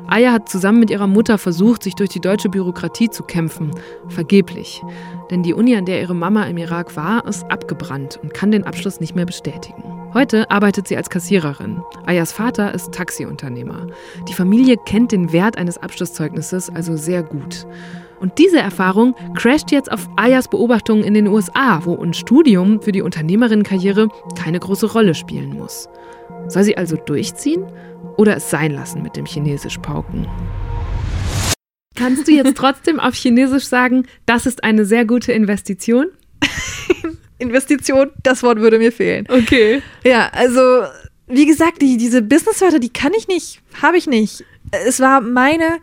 Aya 0.07 0.33
hat 0.33 0.49
zusammen 0.49 0.81
mit 0.81 0.91
ihrer 0.91 1.07
Mutter 1.07 1.39
versucht, 1.39 1.83
sich 1.83 1.95
durch 1.95 2.11
die 2.11 2.21
deutsche 2.21 2.49
Bürokratie 2.49 3.11
zu 3.11 3.23
kämpfen. 3.23 3.71
Vergeblich. 4.09 4.83
Denn 5.31 5.43
die 5.43 5.55
Uni, 5.55 5.77
an 5.77 5.87
der 5.87 6.01
ihre 6.01 6.15
Mama 6.15 6.45
im 6.45 6.57
Irak 6.57 6.97
war, 6.97 7.27
ist 7.27 7.51
abgebrannt 7.51 8.19
und 8.23 8.35
kann 8.35 8.51
den 8.51 8.65
Abschluss 8.65 9.01
nicht 9.01 9.15
mehr 9.15 9.27
bestätigen. 9.27 9.83
Heute 10.13 10.51
arbeitet 10.51 10.87
sie 10.87 10.97
als 10.97 11.11
Kassiererin. 11.11 11.83
Ayas 12.07 12.33
Vater 12.33 12.73
ist 12.73 12.93
Taxiunternehmer. 12.93 13.87
Die 14.29 14.35
Familie 14.35 14.77
kennt 14.77 15.11
den 15.11 15.33
Wert 15.33 15.59
eines 15.59 15.79
Abschlusszeugnisses 15.79 16.71
also 16.71 16.97
sehr 16.97 17.23
gut. 17.23 17.67
Und 18.21 18.39
diese 18.39 18.59
Erfahrung 18.59 19.15
crasht 19.35 19.71
jetzt 19.71 19.91
auf 19.91 20.09
Ayas 20.17 20.49
Beobachtungen 20.49 21.05
in 21.05 21.15
den 21.15 21.27
USA, 21.27 21.81
wo 21.85 21.97
ein 21.97 22.15
Studium 22.15 22.81
für 22.81 22.93
die 22.93 23.03
Unternehmerinnenkarriere 23.03 24.09
keine 24.37 24.61
große 24.61 24.93
Rolle 24.93 25.15
spielen 25.15 25.59
muss. 25.59 25.89
Soll 26.49 26.65
sie 26.65 26.77
also 26.77 26.97
durchziehen 26.97 27.65
oder 28.17 28.37
es 28.37 28.51
sein 28.51 28.73
lassen 28.73 29.03
mit 29.03 29.17
dem 29.17 29.27
Chinesisch-Pauken? 29.27 30.27
Kannst 31.97 32.29
du 32.29 32.33
jetzt 32.33 32.55
trotzdem 32.57 33.01
auf 33.01 33.15
Chinesisch 33.15 33.67
sagen, 33.67 34.07
das 34.27 34.47
ist 34.47 34.63
eine 34.63 34.85
sehr 34.85 35.05
gute 35.05 35.33
Investition? 35.33 36.07
Investition, 37.39 38.11
das 38.23 38.43
Wort 38.43 38.59
würde 38.61 38.79
mir 38.79 38.93
fehlen. 38.93 39.27
Okay. 39.29 39.83
Ja, 40.05 40.31
also 40.33 40.85
wie 41.27 41.47
gesagt, 41.47 41.81
die, 41.83 41.97
diese 41.97 42.23
Businesswörter, 42.23 42.79
die 42.79 42.93
kann 42.93 43.13
ich 43.17 43.29
nicht, 43.29 43.61
habe 43.83 43.97
ich 43.97 44.07
nicht. 44.07 44.45
Es 44.71 45.01
war 45.01 45.21
meine. 45.21 45.79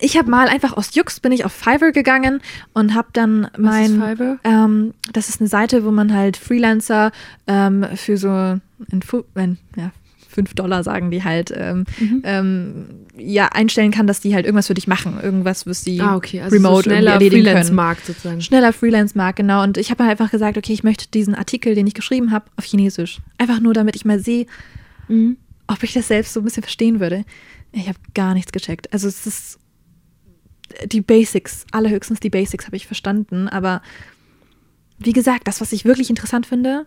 Ich 0.00 0.16
habe 0.18 0.30
mal 0.30 0.48
einfach 0.48 0.76
aus 0.76 0.94
Jux 0.94 1.20
bin 1.20 1.32
ich 1.32 1.44
auf 1.44 1.52
Fiverr 1.52 1.92
gegangen 1.92 2.40
und 2.72 2.94
habe 2.94 3.08
dann 3.12 3.48
mein. 3.58 4.00
Was 4.00 4.10
ist 4.10 4.18
Fiverr? 4.18 4.38
Ähm, 4.44 4.94
das 5.12 5.28
ist 5.28 5.40
eine 5.40 5.48
Seite, 5.48 5.84
wo 5.84 5.90
man 5.90 6.12
halt 6.14 6.36
Freelancer 6.36 7.12
ähm, 7.46 7.86
für 7.94 8.16
so 8.16 8.28
ein, 8.30 8.60
ein 9.34 9.58
ja, 9.76 9.90
5 10.30 10.54
Dollar 10.54 10.82
sagen 10.82 11.10
die 11.12 11.22
halt, 11.22 11.52
ähm, 11.56 11.84
Mhm. 12.00 12.22
ähm, 12.24 12.84
ja, 13.16 13.46
einstellen 13.52 13.92
kann, 13.92 14.08
dass 14.08 14.18
die 14.20 14.34
halt 14.34 14.46
irgendwas 14.46 14.66
für 14.66 14.74
dich 14.74 14.88
machen. 14.88 15.18
Irgendwas, 15.22 15.64
was 15.66 15.82
sie 15.82 16.00
Ah, 16.00 16.16
okay. 16.16 16.40
Also 16.42 16.56
remote 16.56 16.76
so 16.76 16.90
schneller. 16.90 17.18
Freelance-Markt 17.20 18.04
sozusagen. 18.06 18.40
Schneller 18.40 18.72
Freelance-Markt, 18.72 19.36
genau. 19.36 19.62
Und 19.62 19.78
ich 19.78 19.92
habe 19.92 20.02
halt 20.02 20.10
einfach 20.10 20.32
gesagt, 20.32 20.58
okay, 20.58 20.72
ich 20.72 20.82
möchte 20.82 21.06
diesen 21.08 21.36
Artikel, 21.36 21.76
den 21.76 21.86
ich 21.86 21.94
geschrieben 21.94 22.32
habe, 22.32 22.46
auf 22.56 22.64
Chinesisch. 22.64 23.20
Einfach 23.38 23.60
nur, 23.60 23.74
damit 23.74 23.94
ich 23.94 24.04
mal 24.04 24.18
sehe, 24.18 24.46
Mhm. 25.06 25.36
ob 25.68 25.82
ich 25.84 25.92
das 25.92 26.08
selbst 26.08 26.32
so 26.32 26.40
ein 26.40 26.44
bisschen 26.44 26.64
verstehen 26.64 26.98
würde. 26.98 27.24
Ich 27.70 27.86
habe 27.88 27.98
gar 28.14 28.34
nichts 28.34 28.50
gecheckt. 28.50 28.92
Also 28.92 29.06
es 29.06 29.26
ist 29.26 29.58
die 30.86 31.00
Basics, 31.00 31.66
allerhöchstens 31.72 32.20
die 32.20 32.30
Basics 32.30 32.66
habe 32.66 32.76
ich 32.76 32.86
verstanden. 32.86 33.48
Aber 33.48 33.82
wie 34.98 35.12
gesagt, 35.12 35.48
das, 35.48 35.60
was 35.60 35.72
ich 35.72 35.84
wirklich 35.84 36.10
interessant 36.10 36.46
finde, 36.46 36.86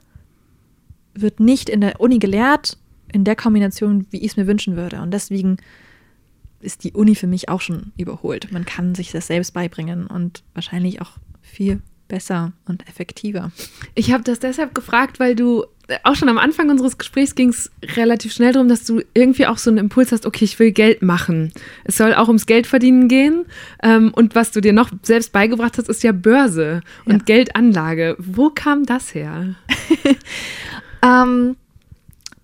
wird 1.13 1.39
nicht 1.39 1.69
in 1.69 1.81
der 1.81 1.99
Uni 1.99 2.19
gelehrt, 2.19 2.77
in 3.11 3.23
der 3.23 3.35
Kombination, 3.35 4.05
wie 4.11 4.17
ich 4.17 4.31
es 4.31 4.37
mir 4.37 4.47
wünschen 4.47 4.75
würde. 4.75 5.01
Und 5.01 5.11
deswegen 5.11 5.57
ist 6.59 6.83
die 6.83 6.93
Uni 6.93 7.15
für 7.15 7.27
mich 7.27 7.49
auch 7.49 7.61
schon 7.61 7.91
überholt. 7.97 8.51
Man 8.51 8.65
kann 8.65 8.95
sich 8.95 9.11
das 9.11 9.27
selbst 9.27 9.53
beibringen 9.53 10.07
und 10.07 10.43
wahrscheinlich 10.53 11.01
auch 11.01 11.11
viel 11.41 11.81
besser 12.07 12.53
und 12.65 12.87
effektiver. 12.87 13.51
Ich 13.95 14.11
habe 14.11 14.23
das 14.23 14.39
deshalb 14.39 14.73
gefragt, 14.75 15.19
weil 15.19 15.35
du 15.35 15.65
äh, 15.87 15.97
auch 16.03 16.15
schon 16.15 16.29
am 16.29 16.37
Anfang 16.37 16.69
unseres 16.69 16.97
Gesprächs 16.97 17.35
ging 17.35 17.49
es 17.49 17.71
relativ 17.95 18.33
schnell 18.33 18.53
darum, 18.53 18.67
dass 18.67 18.83
du 18.85 19.01
irgendwie 19.13 19.47
auch 19.47 19.57
so 19.57 19.69
einen 19.69 19.77
Impuls 19.79 20.11
hast, 20.11 20.25
okay, 20.25 20.45
ich 20.45 20.57
will 20.59 20.71
Geld 20.71 21.01
machen. 21.01 21.51
Es 21.83 21.97
soll 21.97 22.13
auch 22.13 22.27
ums 22.27 22.45
Geld 22.45 22.67
verdienen 22.67 23.07
gehen. 23.07 23.45
Ähm, 23.83 24.11
und 24.13 24.35
was 24.35 24.51
du 24.51 24.61
dir 24.61 24.73
noch 24.73 24.89
selbst 25.03 25.31
beigebracht 25.31 25.77
hast, 25.77 25.89
ist 25.89 26.03
ja 26.03 26.11
Börse 26.11 26.81
und 27.05 27.13
Ja. 27.13 27.19
Geldanlage. 27.25 28.15
Wo 28.19 28.49
kam 28.49 28.85
das 28.85 29.13
her? 29.13 29.55
Ähm, 31.03 31.55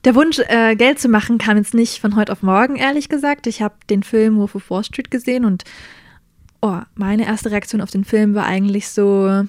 der 0.06 0.16
Wunsch, 0.16 0.40
äh, 0.40 0.76
Geld 0.76 1.00
zu 1.00 1.08
machen, 1.08 1.38
kam 1.38 1.58
jetzt 1.58 1.74
nicht 1.74 2.00
von 2.00 2.16
heute 2.16 2.32
auf 2.32 2.44
morgen, 2.44 2.76
ehrlich 2.76 3.10
gesagt. 3.10 3.48
Ich 3.48 3.62
habe 3.62 3.76
den 3.90 4.04
Film 4.04 4.38
Wolf 4.38 4.56
of 4.56 4.70
Wall 4.70 4.84
Street 4.84 5.10
gesehen 5.10 5.46
und 5.46 5.64
oh, 6.64 6.80
meine 6.96 7.26
erste 7.26 7.52
Reaktion 7.52 7.82
auf 7.82 7.92
den 7.92 8.06
Film 8.06 8.34
war 8.34 8.46
eigentlich 8.46 8.88
so, 8.88 9.44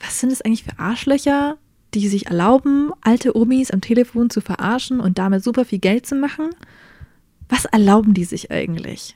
was 0.00 0.20
sind 0.20 0.32
es 0.32 0.40
eigentlich 0.40 0.64
für 0.64 0.78
Arschlöcher, 0.78 1.58
die 1.92 2.08
sich 2.08 2.26
erlauben, 2.26 2.90
alte 3.02 3.36
Omis 3.36 3.70
am 3.70 3.82
Telefon 3.82 4.30
zu 4.30 4.40
verarschen 4.40 4.98
und 4.98 5.18
damit 5.18 5.44
super 5.44 5.66
viel 5.66 5.78
Geld 5.78 6.06
zu 6.06 6.14
machen? 6.14 6.50
Was 7.50 7.66
erlauben 7.66 8.14
die 8.14 8.24
sich 8.24 8.50
eigentlich? 8.50 9.14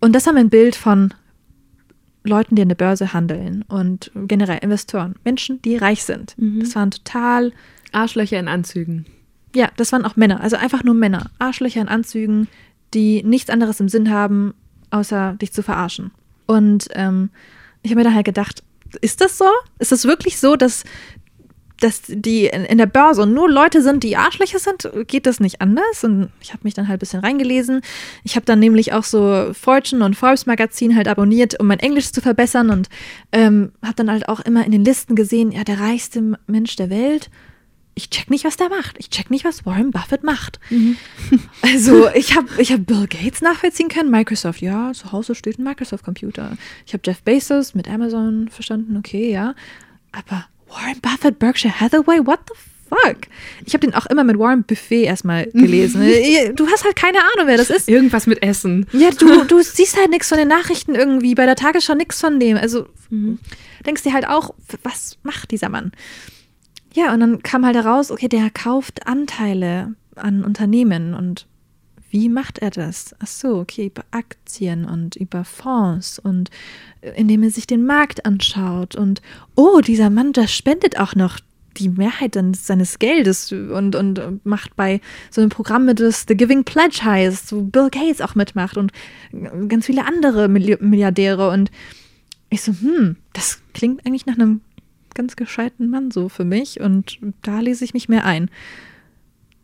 Und 0.00 0.12
das 0.12 0.26
war 0.26 0.32
mein 0.32 0.50
Bild 0.50 0.74
von 0.74 1.14
Leuten, 2.24 2.56
die 2.56 2.62
an 2.62 2.68
der 2.68 2.74
Börse 2.74 3.12
handeln 3.12 3.64
und 3.68 4.10
generell 4.14 4.58
Investoren, 4.58 5.14
Menschen, 5.24 5.62
die 5.62 5.76
reich 5.76 6.02
sind. 6.02 6.36
Mhm. 6.36 6.60
Das 6.60 6.74
waren 6.74 6.90
total 6.90 7.52
Arschlöcher 7.92 8.40
in 8.40 8.48
Anzügen. 8.48 9.06
ja, 9.54 9.70
das 9.76 9.92
waren 9.92 10.04
auch 10.04 10.16
Männer, 10.16 10.40
also 10.40 10.56
einfach 10.56 10.82
nur 10.82 10.94
Männer. 10.94 11.30
Arschlöcher 11.38 11.80
in 11.80 11.88
Anzügen, 11.88 12.48
die 12.92 13.22
nichts 13.22 13.50
anderes 13.50 13.78
im 13.78 13.88
Sinn 13.88 14.10
haben, 14.10 14.52
außer 14.90 15.34
dich 15.40 15.52
zu 15.52 15.62
verarschen. 15.62 16.10
Und 16.46 16.88
ähm, 16.92 17.30
ich 17.82 17.90
habe 17.90 18.00
mir 18.00 18.04
dann 18.04 18.14
halt 18.14 18.26
gedacht, 18.26 18.62
ist 19.00 19.20
das 19.20 19.38
so? 19.38 19.46
Ist 19.78 19.92
das 19.92 20.04
wirklich 20.04 20.38
so, 20.38 20.56
dass, 20.56 20.84
dass 21.80 22.02
die 22.06 22.46
in, 22.46 22.64
in 22.64 22.78
der 22.78 22.86
Börse 22.86 23.26
nur 23.26 23.50
Leute 23.50 23.82
sind, 23.82 24.02
die 24.02 24.16
Arschlöcher 24.16 24.58
sind? 24.58 24.88
Geht 25.06 25.26
das 25.26 25.40
nicht 25.40 25.60
anders? 25.60 26.04
Und 26.04 26.30
ich 26.40 26.52
habe 26.52 26.60
mich 26.64 26.74
dann 26.74 26.88
halt 26.88 26.98
ein 26.98 27.00
bisschen 27.00 27.20
reingelesen. 27.20 27.82
Ich 28.24 28.36
habe 28.36 28.46
dann 28.46 28.58
nämlich 28.58 28.92
auch 28.92 29.04
so 29.04 29.52
Fortune 29.52 30.04
und 30.04 30.14
Forbes 30.14 30.46
Magazin 30.46 30.96
halt 30.96 31.08
abonniert, 31.08 31.58
um 31.60 31.66
mein 31.66 31.80
Englisch 31.80 32.12
zu 32.12 32.20
verbessern 32.20 32.70
und 32.70 32.88
ähm, 33.32 33.72
habe 33.82 33.94
dann 33.96 34.10
halt 34.10 34.28
auch 34.28 34.40
immer 34.40 34.64
in 34.64 34.72
den 34.72 34.84
Listen 34.84 35.16
gesehen, 35.16 35.52
ja, 35.52 35.64
der 35.64 35.80
reichste 35.80 36.38
Mensch 36.46 36.76
der 36.76 36.90
Welt 36.90 37.30
ich 37.96 38.10
check 38.10 38.28
nicht, 38.28 38.44
was 38.44 38.58
der 38.58 38.68
macht. 38.68 38.96
Ich 38.98 39.08
check 39.08 39.30
nicht, 39.30 39.44
was 39.44 39.64
Warren 39.64 39.90
Buffett 39.90 40.22
macht. 40.22 40.60
Also 41.62 42.08
ich 42.14 42.36
habe 42.36 42.48
ich 42.58 42.70
hab 42.70 42.86
Bill 42.86 43.06
Gates 43.08 43.40
nachvollziehen 43.40 43.88
können. 43.88 44.10
Microsoft, 44.10 44.60
ja, 44.60 44.92
zu 44.92 45.10
Hause 45.10 45.34
steht 45.34 45.58
ein 45.58 45.64
Microsoft-Computer. 45.64 46.56
Ich 46.86 46.92
habe 46.92 47.02
Jeff 47.04 47.22
Bezos 47.22 47.74
mit 47.74 47.88
Amazon 47.88 48.48
verstanden, 48.48 48.96
okay, 48.96 49.32
ja. 49.32 49.54
Aber 50.12 50.46
Warren 50.68 51.00
Buffett, 51.00 51.38
Berkshire 51.38 51.80
Hathaway, 51.80 52.24
what 52.24 52.40
the 52.48 52.54
fuck? 52.88 53.16
Ich 53.64 53.74
habe 53.74 53.86
den 53.86 53.94
auch 53.94 54.06
immer 54.06 54.24
mit 54.24 54.38
Warren 54.38 54.62
Buffet 54.62 55.04
erstmal 55.04 55.46
gelesen. 55.52 56.02
du 56.54 56.66
hast 56.68 56.84
halt 56.84 56.96
keine 56.96 57.18
Ahnung, 57.18 57.46
wer 57.46 57.56
das 57.56 57.70
ist. 57.70 57.88
Irgendwas 57.88 58.26
mit 58.26 58.42
Essen. 58.42 58.86
Ja, 58.92 59.10
du, 59.10 59.44
du 59.48 59.62
siehst 59.62 59.96
halt 59.96 60.10
nichts 60.10 60.28
von 60.28 60.38
den 60.38 60.48
Nachrichten 60.48 60.94
irgendwie, 60.94 61.34
bei 61.34 61.46
der 61.46 61.56
Tagesschau 61.56 61.94
nichts 61.94 62.20
von 62.20 62.38
dem. 62.38 62.56
Also 62.58 62.86
denkst 63.86 64.02
dir 64.02 64.12
halt 64.12 64.28
auch, 64.28 64.54
was 64.82 65.16
macht 65.22 65.50
dieser 65.50 65.70
Mann? 65.70 65.92
Ja, 66.96 67.12
und 67.12 67.20
dann 67.20 67.42
kam 67.42 67.66
halt 67.66 67.76
heraus, 67.76 68.10
okay, 68.10 68.26
der 68.26 68.48
kauft 68.48 69.06
Anteile 69.06 69.94
an 70.14 70.44
Unternehmen 70.44 71.12
und 71.12 71.46
wie 72.10 72.30
macht 72.30 72.58
er 72.60 72.70
das? 72.70 73.14
Ach 73.18 73.26
so, 73.26 73.58
okay, 73.58 73.88
über 73.88 74.02
Aktien 74.12 74.86
und 74.86 75.14
über 75.16 75.44
Fonds 75.44 76.18
und 76.18 76.50
äh, 77.02 77.10
indem 77.10 77.42
er 77.42 77.50
sich 77.50 77.66
den 77.66 77.84
Markt 77.84 78.24
anschaut 78.24 78.96
und 78.96 79.20
oh, 79.56 79.80
dieser 79.82 80.08
Mann, 80.08 80.32
der 80.32 80.48
spendet 80.48 80.98
auch 80.98 81.14
noch 81.14 81.38
die 81.76 81.90
Mehrheit 81.90 82.38
seines 82.52 82.98
Geldes 82.98 83.52
und, 83.52 83.94
und 83.94 84.46
macht 84.46 84.74
bei 84.76 85.02
so 85.30 85.42
einem 85.42 85.50
Programm 85.50 85.84
mit, 85.84 86.00
das 86.00 86.24
The 86.26 86.34
Giving 86.34 86.64
Pledge 86.64 87.00
heißt, 87.04 87.52
wo 87.52 87.60
Bill 87.60 87.90
Gates 87.90 88.22
auch 88.22 88.34
mitmacht 88.34 88.78
und 88.78 88.92
ganz 89.68 89.84
viele 89.84 90.06
andere 90.06 90.48
Milliardäre 90.48 91.50
und 91.50 91.70
ich 92.48 92.62
so, 92.62 92.72
hm, 92.72 93.16
das 93.34 93.60
klingt 93.74 94.06
eigentlich 94.06 94.24
nach 94.24 94.36
einem 94.36 94.62
ganz 95.16 95.34
gescheiten 95.34 95.90
Mann 95.90 96.12
so 96.12 96.28
für 96.28 96.44
mich 96.44 96.80
und 96.80 97.18
da 97.42 97.58
lese 97.58 97.84
ich 97.84 97.94
mich 97.94 98.08
mehr 98.08 98.24
ein. 98.24 98.48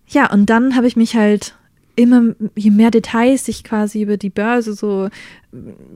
Ja, 0.08 0.32
und 0.32 0.46
dann 0.46 0.74
habe 0.74 0.88
ich 0.88 0.96
mich 0.96 1.14
halt 1.14 1.54
immer, 1.94 2.34
je 2.56 2.70
mehr 2.70 2.90
Details 2.90 3.46
ich 3.48 3.62
quasi 3.64 4.02
über 4.02 4.16
die 4.16 4.30
Börse 4.30 4.74
so, 4.74 5.08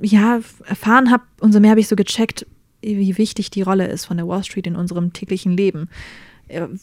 ja, 0.00 0.40
erfahren 0.64 1.10
habe, 1.10 1.24
umso 1.40 1.60
mehr 1.60 1.70
habe 1.70 1.80
ich 1.80 1.88
so 1.88 1.96
gecheckt, 1.96 2.46
wie 2.82 3.18
wichtig 3.18 3.50
die 3.50 3.62
Rolle 3.62 3.88
ist 3.88 4.04
von 4.04 4.16
der 4.16 4.28
Wall 4.28 4.44
Street 4.44 4.66
in 4.66 4.76
unserem 4.76 5.12
täglichen 5.12 5.56
Leben. 5.56 5.88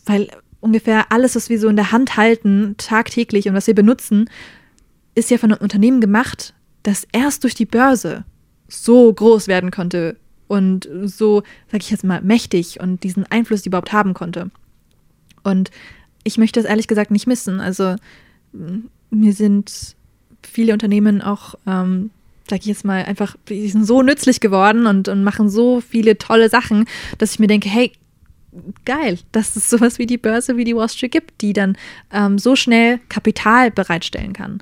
Weil 0.05 0.29
ungefähr 0.59 1.11
alles, 1.11 1.35
was 1.35 1.49
wir 1.49 1.59
so 1.59 1.67
in 1.67 1.75
der 1.75 1.91
Hand 1.91 2.17
halten, 2.17 2.75
tagtäglich 2.77 3.47
und 3.47 3.53
was 3.53 3.67
wir 3.67 3.75
benutzen, 3.75 4.29
ist 5.15 5.29
ja 5.29 5.37
von 5.37 5.51
einem 5.51 5.61
Unternehmen 5.61 6.01
gemacht, 6.01 6.53
das 6.81 7.07
erst 7.11 7.43
durch 7.43 7.55
die 7.55 7.65
Börse 7.65 8.25
so 8.67 9.13
groß 9.13 9.47
werden 9.47 9.71
konnte 9.71 10.17
und 10.53 10.87
so, 11.05 11.43
sag 11.71 11.81
ich 11.81 11.89
jetzt 11.89 12.03
mal, 12.03 12.21
mächtig 12.21 12.79
und 12.79 13.03
diesen 13.03 13.25
Einfluss 13.29 13.65
überhaupt 13.65 13.93
haben 13.93 14.13
konnte. 14.13 14.51
Und 15.43 15.71
ich 16.23 16.37
möchte 16.37 16.61
das 16.61 16.69
ehrlich 16.69 16.87
gesagt 16.87 17.11
nicht 17.11 17.27
missen. 17.27 17.59
Also 17.59 17.95
mir 19.09 19.33
sind 19.33 19.95
viele 20.41 20.73
Unternehmen 20.73 21.21
auch, 21.21 21.55
ähm, 21.67 22.11
sag 22.49 22.59
ich 22.59 22.65
jetzt 22.65 22.85
mal, 22.85 23.03
einfach, 23.03 23.35
die 23.49 23.67
sind 23.69 23.85
so 23.85 24.01
nützlich 24.01 24.39
geworden 24.39 24.85
und, 24.85 25.07
und 25.07 25.23
machen 25.23 25.49
so 25.49 25.81
viele 25.81 26.17
tolle 26.17 26.49
Sachen, 26.49 26.85
dass 27.17 27.33
ich 27.33 27.39
mir 27.39 27.47
denke, 27.47 27.69
hey, 27.69 27.91
geil, 28.85 29.17
dass 29.31 29.55
es 29.55 29.69
sowas 29.69 29.99
wie 29.99 30.05
die 30.05 30.17
Börse, 30.17 30.57
wie 30.57 30.63
die 30.63 30.75
Wall 30.75 30.89
Street 30.89 31.11
gibt, 31.11 31.41
die 31.41 31.53
dann 31.53 31.77
ähm, 32.11 32.37
so 32.37 32.55
schnell 32.55 32.99
Kapital 33.09 33.71
bereitstellen 33.71 34.33
kann. 34.33 34.61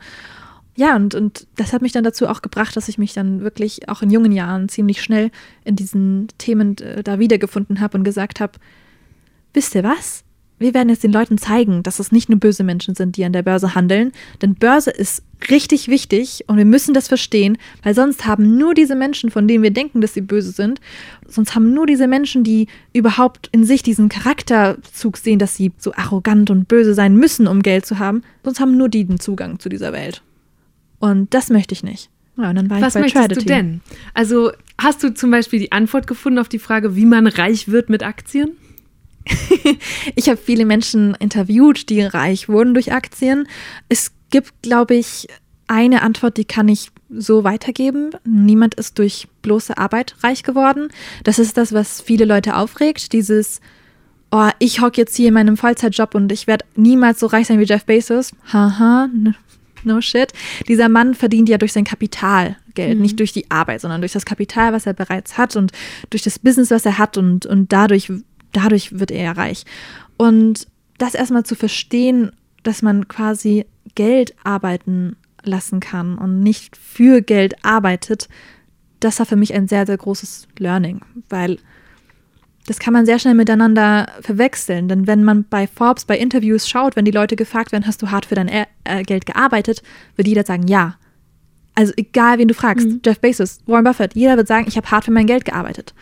Ja, 0.76 0.95
und, 0.95 1.15
und 1.15 1.47
das 1.57 1.74
hat 1.74 1.82
mich 1.82 1.91
dann 1.91 2.03
dazu 2.03 2.28
auch 2.28 2.41
gebracht, 2.41 2.76
dass 2.78 2.88
ich 2.88 2.97
mich 2.97 3.13
dann 3.13 3.41
wirklich 3.41 3.89
auch 3.89 4.01
in 4.01 4.09
jungen 4.09 4.32
Jahren 4.32 4.69
ziemlich 4.69 5.01
schnell 5.01 5.32
in 5.65 5.76
diesen 5.76 6.30
Themen 6.38 6.78
äh, 6.78 7.03
da 7.03 7.19
wiedergefunden 7.19 7.82
habe 7.82 7.97
und 7.97 8.03
gesagt 8.03 8.39
habe, 8.39 8.53
wisst 9.53 9.76
ihr 9.76 9.84
was? 9.84 10.24
wir 10.61 10.76
werden 10.76 10.89
jetzt 10.89 11.03
den 11.03 11.11
Leuten 11.11 11.39
zeigen, 11.39 11.82
dass 11.82 11.99
es 11.99 12.11
nicht 12.11 12.30
nur 12.30 12.39
böse 12.39 12.63
Menschen 12.63 12.93
sind, 12.93 13.17
die 13.17 13.26
an 13.26 13.34
der 13.34 13.41
Börse 13.41 13.74
handeln. 13.74 14.11
Denn 14.41 14.53
Börse 14.53 14.91
ist 14.91 15.24
richtig 15.49 15.88
wichtig 15.88 16.43
und 16.47 16.57
wir 16.57 16.65
müssen 16.65 16.93
das 16.93 17.07
verstehen, 17.07 17.57
weil 17.82 17.95
sonst 17.95 18.28
haben 18.28 18.57
nur 18.57 18.76
diese 18.76 18.95
Menschen, 18.95 19.32
von 19.32 19.47
denen 19.47 19.63
wir 19.63 19.72
denken, 19.72 20.01
dass 20.01 20.13
sie 20.13 20.22
böse 20.22 20.51
sind, 20.51 20.80
sonst 21.28 21.55
haben 21.55 21.74
nur 21.74 21.88
diese 21.88 22.07
Menschen, 22.07 22.43
die 22.43 22.67
überhaupt 22.93 23.49
in 23.51 23.63
sich 23.63 23.82
diesen 23.82 24.07
Charakterzug 24.07 25.17
sehen, 25.17 25.39
dass 25.39 25.55
sie 25.55 25.72
so 25.78 25.93
arrogant 25.95 26.51
und 26.51 26.67
böse 26.67 26.93
sein 26.93 27.15
müssen, 27.15 27.47
um 27.47 27.63
Geld 27.63 27.88
zu 27.88 27.97
haben, 27.97 28.22
sonst 28.43 28.59
haben 28.59 28.78
nur 28.78 28.88
die 28.88 29.03
den 29.03 29.19
Zugang 29.19 29.59
zu 29.59 29.67
dieser 29.67 29.93
Welt. 29.93 30.22
Und 31.01 31.33
das 31.33 31.49
möchte 31.49 31.73
ich 31.73 31.83
nicht. 31.83 32.09
Ja, 32.37 32.49
und 32.49 32.55
dann 32.55 32.69
war 32.69 32.79
Was 32.79 32.89
ich 32.89 32.93
bei 32.93 32.99
möchtest 33.01 33.25
Trinity. 33.27 33.45
du 33.45 33.53
denn? 33.53 33.81
Also 34.13 34.51
hast 34.77 35.03
du 35.03 35.13
zum 35.13 35.31
Beispiel 35.31 35.59
die 35.59 35.71
Antwort 35.71 36.07
gefunden 36.07 36.39
auf 36.39 36.47
die 36.47 36.59
Frage, 36.59 36.95
wie 36.95 37.05
man 37.05 37.27
reich 37.27 37.67
wird 37.67 37.89
mit 37.89 38.03
Aktien? 38.03 38.51
ich 40.15 40.29
habe 40.29 40.37
viele 40.37 40.65
Menschen 40.65 41.15
interviewt, 41.15 41.89
die 41.89 42.01
reich 42.01 42.47
wurden 42.47 42.73
durch 42.73 42.93
Aktien. 42.93 43.47
Es 43.89 44.13
gibt, 44.29 44.61
glaube 44.61 44.95
ich, 44.95 45.27
eine 45.67 46.01
Antwort, 46.01 46.37
die 46.37 46.45
kann 46.45 46.67
ich 46.67 46.91
so 47.09 47.43
weitergeben. 47.43 48.11
Niemand 48.23 48.75
ist 48.75 48.97
durch 48.97 49.27
bloße 49.41 49.77
Arbeit 49.77 50.15
reich 50.23 50.43
geworden. 50.43 50.89
Das 51.23 51.39
ist 51.39 51.57
das, 51.57 51.73
was 51.73 52.01
viele 52.01 52.25
Leute 52.25 52.55
aufregt. 52.55 53.13
Dieses, 53.13 53.61
oh, 54.31 54.49
ich 54.59 54.81
hocke 54.81 54.99
jetzt 54.99 55.15
hier 55.15 55.27
in 55.27 55.33
meinem 55.33 55.57
Vollzeitjob 55.57 56.15
und 56.15 56.31
ich 56.31 56.47
werde 56.47 56.65
niemals 56.75 57.19
so 57.19 57.27
reich 57.27 57.47
sein 57.47 57.59
wie 57.59 57.65
Jeff 57.65 57.85
Bezos. 57.85 58.31
Haha, 58.51 59.09
no 59.86 60.01
shit. 60.01 60.34
Dieser 60.67 60.89
Mann 60.89 61.15
verdient 61.15 61.49
ja 61.49 61.57
durch 61.57 61.73
sein 61.73 61.84
Kapital 61.84 62.57
Geld, 62.73 62.95
mhm. 62.95 63.01
nicht 63.01 63.19
durch 63.19 63.34
die 63.34 63.49
Arbeit, 63.51 63.82
sondern 63.82 64.01
durch 64.01 64.13
das 64.13 64.25
Kapital, 64.25 64.71
was 64.73 64.86
er 64.86 64.93
bereits 64.93 65.38
hat 65.38 65.55
und 65.55 65.71
durch 66.09 66.23
das 66.23 66.39
Business, 66.39 66.71
was 66.71 66.86
er 66.86 66.97
hat 66.97 67.17
und, 67.17 67.45
und 67.45 67.73
dadurch 67.73 68.11
dadurch 68.51 68.99
wird 68.99 69.11
er 69.11 69.23
ja 69.23 69.32
reich. 69.32 69.63
Und 70.17 70.67
das 70.97 71.15
erstmal 71.15 71.43
zu 71.43 71.55
verstehen, 71.55 72.32
dass 72.63 72.82
man 72.82 73.07
quasi 73.07 73.65
Geld 73.95 74.36
arbeiten 74.43 75.15
lassen 75.43 75.79
kann 75.79 76.17
und 76.17 76.41
nicht 76.41 76.77
für 76.77 77.21
Geld 77.21 77.65
arbeitet, 77.65 78.29
das 78.99 79.17
war 79.17 79.25
für 79.25 79.36
mich 79.36 79.53
ein 79.53 79.67
sehr, 79.67 79.88
sehr 79.88 79.97
großes 79.97 80.47
Learning, 80.59 81.01
weil 81.29 81.57
das 82.68 82.80
kann 82.80 82.93
man 82.93 83.05
sehr 83.05 83.20
schnell 83.20 83.34
miteinander 83.34 84.07
verwechseln. 84.22 84.88
Denn 84.88 85.07
wenn 85.07 85.24
man 85.24 85.45
bei 85.49 85.68
Forbes, 85.68 86.05
bei 86.05 86.18
Interviews 86.18 86.70
schaut, 86.70 86.95
wenn 86.95 87.05
die 87.05 87.12
Leute 87.12 87.36
gefragt 87.36 87.72
werden, 87.72 87.88
hast 87.88 88.01
du 88.01 88.12
hart 88.12 88.26
für 88.26 88.36
dein 88.36 88.47
äh, 88.47 88.66
äh 88.84 89.03
Geld 89.03 89.26
gearbeitet, 89.26 89.82
wird 90.16 90.28
jeder 90.28 90.43
sagen, 90.43 90.68
ja. 90.68 90.95
Also 91.74 91.93
egal, 91.95 92.38
wen 92.38 92.47
du 92.47 92.53
fragst, 92.53 92.88
mhm. 92.88 93.01
Jeff 93.05 93.20
Bezos, 93.20 93.59
Warren 93.66 93.86
Buffett, 93.86 94.14
jeder 94.14 94.38
wird 94.38 94.47
sagen, 94.47 94.66
ich 94.68 94.78
habe 94.78 94.91
hart 94.91 95.05
für 95.05 95.12
mein 95.12 95.26
Geld 95.26 95.45
gearbeitet. 95.45 95.93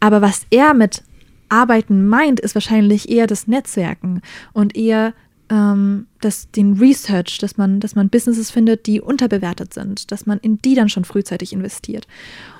Aber 0.00 0.22
was 0.22 0.46
er 0.50 0.74
mit 0.74 1.02
Arbeiten 1.48 2.08
meint, 2.08 2.40
ist 2.40 2.54
wahrscheinlich 2.54 3.08
eher 3.10 3.26
das 3.26 3.46
Netzwerken 3.46 4.22
und 4.52 4.74
eher 4.74 5.12
ähm, 5.50 6.06
das, 6.20 6.50
den 6.50 6.78
Research, 6.78 7.38
dass 7.38 7.58
man, 7.58 7.78
dass 7.78 7.94
man 7.94 8.08
Businesses 8.08 8.50
findet, 8.50 8.86
die 8.86 9.00
unterbewertet 9.00 9.74
sind, 9.74 10.10
dass 10.10 10.26
man 10.26 10.38
in 10.38 10.58
die 10.62 10.74
dann 10.74 10.88
schon 10.88 11.04
frühzeitig 11.04 11.52
investiert. 11.52 12.08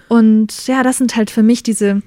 Und 0.08 0.66
ja, 0.66 0.82
das 0.82 0.98
sind 0.98 1.16
halt 1.16 1.30
für 1.30 1.42
mich 1.42 1.62
diese 1.62 2.02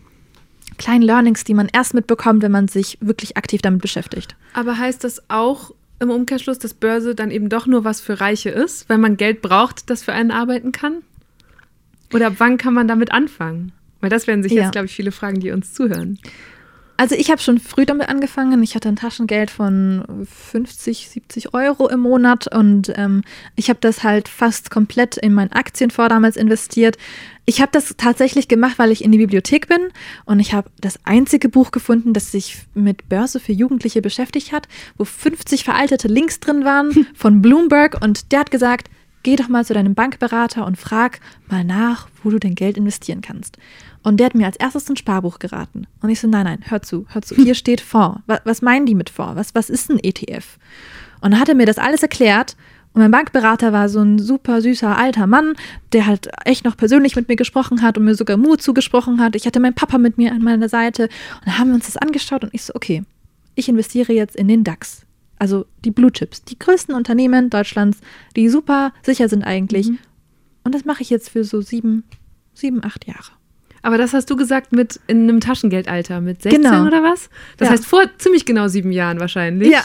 kleinen 0.77 1.03
Learnings, 1.03 1.43
die 1.43 1.53
man 1.53 1.67
erst 1.71 1.93
mitbekommt, 1.93 2.41
wenn 2.41 2.51
man 2.51 2.67
sich 2.67 2.97
wirklich 3.01 3.37
aktiv 3.37 3.61
damit 3.61 3.81
beschäftigt. 3.81 4.35
Aber 4.53 4.77
heißt 4.77 5.03
das 5.03 5.29
auch 5.29 5.71
im 5.99 6.09
Umkehrschluss, 6.09 6.59
dass 6.59 6.73
Börse 6.73 7.15
dann 7.15 7.31
eben 7.31 7.49
doch 7.49 7.65
nur 7.65 7.83
was 7.83 8.01
für 8.01 8.19
Reiche 8.19 8.49
ist, 8.49 8.89
weil 8.89 8.97
man 8.97 9.17
Geld 9.17 9.41
braucht, 9.41 9.89
das 9.89 10.03
für 10.03 10.13
einen 10.13 10.31
arbeiten 10.31 10.71
kann? 10.71 11.03
Oder 12.13 12.39
wann 12.39 12.57
kann 12.57 12.73
man 12.73 12.87
damit 12.87 13.11
anfangen? 13.11 13.71
Weil 14.01 14.09
das 14.09 14.27
werden 14.27 14.43
sich 14.43 14.51
ja. 14.51 14.63
jetzt, 14.63 14.71
glaube 14.71 14.85
ich, 14.85 14.93
viele 14.93 15.11
fragen, 15.11 15.39
die 15.39 15.51
uns 15.51 15.73
zuhören. 15.73 16.19
Also 16.97 17.15
ich 17.15 17.29
habe 17.29 17.41
schon 17.41 17.59
früh 17.59 17.85
damit 17.85 18.07
angefangen. 18.07 18.63
Ich 18.63 18.75
hatte 18.75 18.87
ein 18.87 18.95
Taschengeld 18.95 19.51
von 19.51 20.25
50, 20.25 21.09
70 21.09 21.53
Euro 21.53 21.89
im 21.89 21.99
Monat 21.99 22.53
und 22.53 22.93
ähm, 22.95 23.23
ich 23.55 23.69
habe 23.69 23.79
das 23.81 24.03
halt 24.03 24.29
fast 24.29 24.71
komplett 24.71 25.17
in 25.17 25.33
meinen 25.33 25.51
Aktienfonds 25.51 26.09
damals 26.09 26.37
investiert. 26.37 26.97
Ich 27.45 27.61
habe 27.61 27.71
das 27.71 27.93
tatsächlich 27.97 28.47
gemacht, 28.47 28.79
weil 28.79 28.91
ich 28.91 29.03
in 29.03 29.11
die 29.11 29.19
Bibliothek 29.19 29.67
bin 29.67 29.89
und 30.25 30.39
ich 30.39 30.53
habe 30.53 30.69
das 30.81 30.99
einzige 31.05 31.47
Buch 31.47 31.71
gefunden, 31.71 32.13
das 32.13 32.31
sich 32.31 32.57
mit 32.73 33.07
Börse 33.07 33.39
für 33.39 33.51
Jugendliche 33.51 34.01
beschäftigt 34.01 34.51
hat, 34.51 34.67
wo 34.97 35.05
50 35.05 35.63
veraltete 35.63 36.07
Links 36.07 36.39
drin 36.39 36.65
waren 36.65 37.07
von 37.15 37.41
Bloomberg 37.41 38.01
und 38.01 38.31
der 38.31 38.39
hat 38.39 38.51
gesagt, 38.51 38.89
geh 39.21 39.35
doch 39.35 39.47
mal 39.47 39.65
zu 39.65 39.73
deinem 39.73 39.95
Bankberater 39.95 40.65
und 40.65 40.77
frag 40.77 41.19
mal 41.47 41.63
nach, 41.63 42.07
wo 42.23 42.29
du 42.29 42.39
dein 42.39 42.55
Geld 42.55 42.77
investieren 42.77 43.21
kannst. 43.21 43.57
Und 44.03 44.17
der 44.17 44.27
hat 44.27 44.35
mir 44.35 44.45
als 44.45 44.57
erstes 44.57 44.87
ein 44.87 44.97
Sparbuch 44.97 45.39
geraten. 45.39 45.87
Und 46.01 46.09
ich 46.09 46.19
so, 46.19 46.27
nein, 46.27 46.45
nein, 46.45 46.59
hör 46.67 46.83
zu, 46.83 47.07
hör 47.09 47.23
zu. 47.23 47.35
Hier 47.43 47.55
steht 47.55 47.81
Fonds. 47.81 48.21
Was, 48.27 48.41
was 48.45 48.61
meinen 48.61 48.85
die 48.85 48.93
mit 48.93 49.09
Fonds? 49.09 49.35
Was, 49.35 49.55
was 49.55 49.71
ist 49.71 49.89
ein 49.89 49.99
ETF? 50.01 50.59
Und 51.21 51.31
dann 51.31 51.39
hat 51.39 51.49
er 51.49 51.55
mir 51.55 51.65
das 51.65 51.79
alles 51.79 52.03
erklärt. 52.03 52.55
Und 52.95 53.01
mein 53.01 53.11
Bankberater 53.11 53.73
war 53.73 53.89
so 53.89 53.99
ein 53.99 54.19
super 54.19 54.61
süßer 54.61 54.97
alter 54.97 55.27
Mann, 55.27 55.53
der 55.91 56.05
halt 56.05 56.29
echt 56.45 56.63
noch 56.63 56.77
persönlich 56.77 57.17
mit 57.17 57.27
mir 57.27 57.35
gesprochen 57.35 57.81
hat 57.81 57.97
und 57.97 58.05
mir 58.05 58.15
sogar 58.15 58.37
Mut 58.37 58.61
zugesprochen 58.61 59.19
hat. 59.19 59.35
Ich 59.35 59.45
hatte 59.45 59.59
meinen 59.59 59.75
Papa 59.75 59.97
mit 59.97 60.17
mir 60.17 60.31
an 60.31 60.41
meiner 60.41 60.69
Seite. 60.69 61.03
Und 61.03 61.45
dann 61.45 61.57
haben 61.59 61.67
wir 61.67 61.75
uns 61.75 61.87
das 61.87 61.97
angeschaut 61.97 62.45
und 62.45 62.53
ich 62.53 62.63
so, 62.63 62.73
okay, 62.73 63.03
ich 63.53 63.67
investiere 63.67 64.13
jetzt 64.13 64.37
in 64.37 64.47
den 64.47 64.63
DAX. 64.63 65.05
Also 65.37 65.65
die 65.83 65.91
Blue 65.91 66.09
Chips, 66.09 66.45
die 66.45 66.57
größten 66.57 66.95
Unternehmen 66.95 67.49
Deutschlands, 67.49 67.99
die 68.37 68.47
super 68.47 68.93
sicher 69.03 69.27
sind 69.27 69.43
eigentlich. 69.43 69.89
Mhm. 69.89 69.99
Und 70.63 70.73
das 70.73 70.85
mache 70.85 71.01
ich 71.01 71.09
jetzt 71.09 71.29
für 71.29 71.43
so 71.43 71.59
sieben, 71.59 72.05
sieben, 72.53 72.81
acht 72.81 73.05
Jahre. 73.07 73.33
Aber 73.81 73.97
das 73.99 74.13
hast 74.13 74.31
du 74.31 74.35
gesagt 74.35 74.71
mit 74.71 74.99
in 75.05 75.23
einem 75.23 75.41
Taschengeldalter, 75.41 76.19
mit 76.21 76.41
16 76.41 76.63
genau. 76.63 76.87
oder 76.87 77.03
was? 77.03 77.29
Das 77.57 77.67
ja. 77.67 77.73
heißt 77.73 77.85
vor 77.85 78.03
ziemlich 78.17 78.45
genau 78.45 78.67
sieben 78.67 78.91
Jahren 78.91 79.19
wahrscheinlich. 79.19 79.69
Ja. 79.69 79.83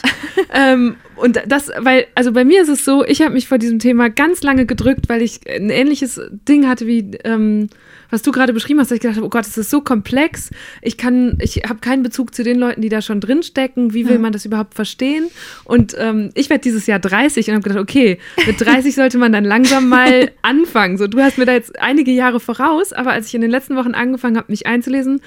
Ähm, 0.52 0.96
und 1.20 1.42
das, 1.46 1.70
weil, 1.78 2.06
also 2.14 2.32
bei 2.32 2.44
mir 2.44 2.62
ist 2.62 2.68
es 2.68 2.84
so, 2.84 3.04
ich 3.04 3.22
habe 3.22 3.32
mich 3.32 3.48
vor 3.48 3.58
diesem 3.58 3.78
Thema 3.78 4.08
ganz 4.10 4.42
lange 4.42 4.66
gedrückt, 4.66 5.08
weil 5.08 5.22
ich 5.22 5.40
ein 5.48 5.70
ähnliches 5.70 6.20
Ding 6.30 6.66
hatte 6.66 6.86
wie 6.86 7.10
ähm, 7.24 7.68
was 8.10 8.22
du 8.22 8.32
gerade 8.32 8.52
beschrieben 8.52 8.80
hast, 8.80 8.90
dass 8.90 8.96
ich 8.96 9.02
gedacht 9.02 9.16
habe, 9.16 9.26
oh 9.26 9.30
Gott, 9.30 9.46
es 9.46 9.56
ist 9.56 9.70
so 9.70 9.80
komplex. 9.80 10.50
Ich 10.82 10.96
kann, 10.96 11.38
ich 11.40 11.62
habe 11.68 11.80
keinen 11.80 12.02
Bezug 12.02 12.34
zu 12.34 12.42
den 12.42 12.58
Leuten, 12.58 12.82
die 12.82 12.88
da 12.88 13.02
schon 13.02 13.20
drinstecken. 13.20 13.94
Wie 13.94 14.06
will 14.06 14.14
ja. 14.14 14.18
man 14.18 14.32
das 14.32 14.44
überhaupt 14.44 14.74
verstehen? 14.74 15.30
Und 15.64 15.94
ähm, 15.98 16.30
ich 16.34 16.50
werde 16.50 16.62
dieses 16.62 16.86
Jahr 16.86 16.98
30 16.98 17.48
und 17.48 17.54
habe 17.54 17.62
gedacht, 17.62 17.80
okay, 17.80 18.18
mit 18.46 18.60
30 18.60 18.94
sollte 18.94 19.18
man 19.18 19.32
dann 19.32 19.44
langsam 19.44 19.88
mal 19.88 20.30
anfangen. 20.42 20.98
So, 20.98 21.06
du 21.06 21.20
hast 21.20 21.38
mir 21.38 21.46
da 21.46 21.52
jetzt 21.52 21.78
einige 21.80 22.10
Jahre 22.10 22.40
voraus, 22.40 22.92
aber 22.92 23.12
als 23.12 23.28
ich 23.28 23.34
in 23.34 23.40
den 23.40 23.50
letzten 23.50 23.76
Wochen 23.76 23.92
angefangen 23.92 24.36
habe, 24.36 24.50
mich 24.50 24.66
einzulesen, 24.66 25.20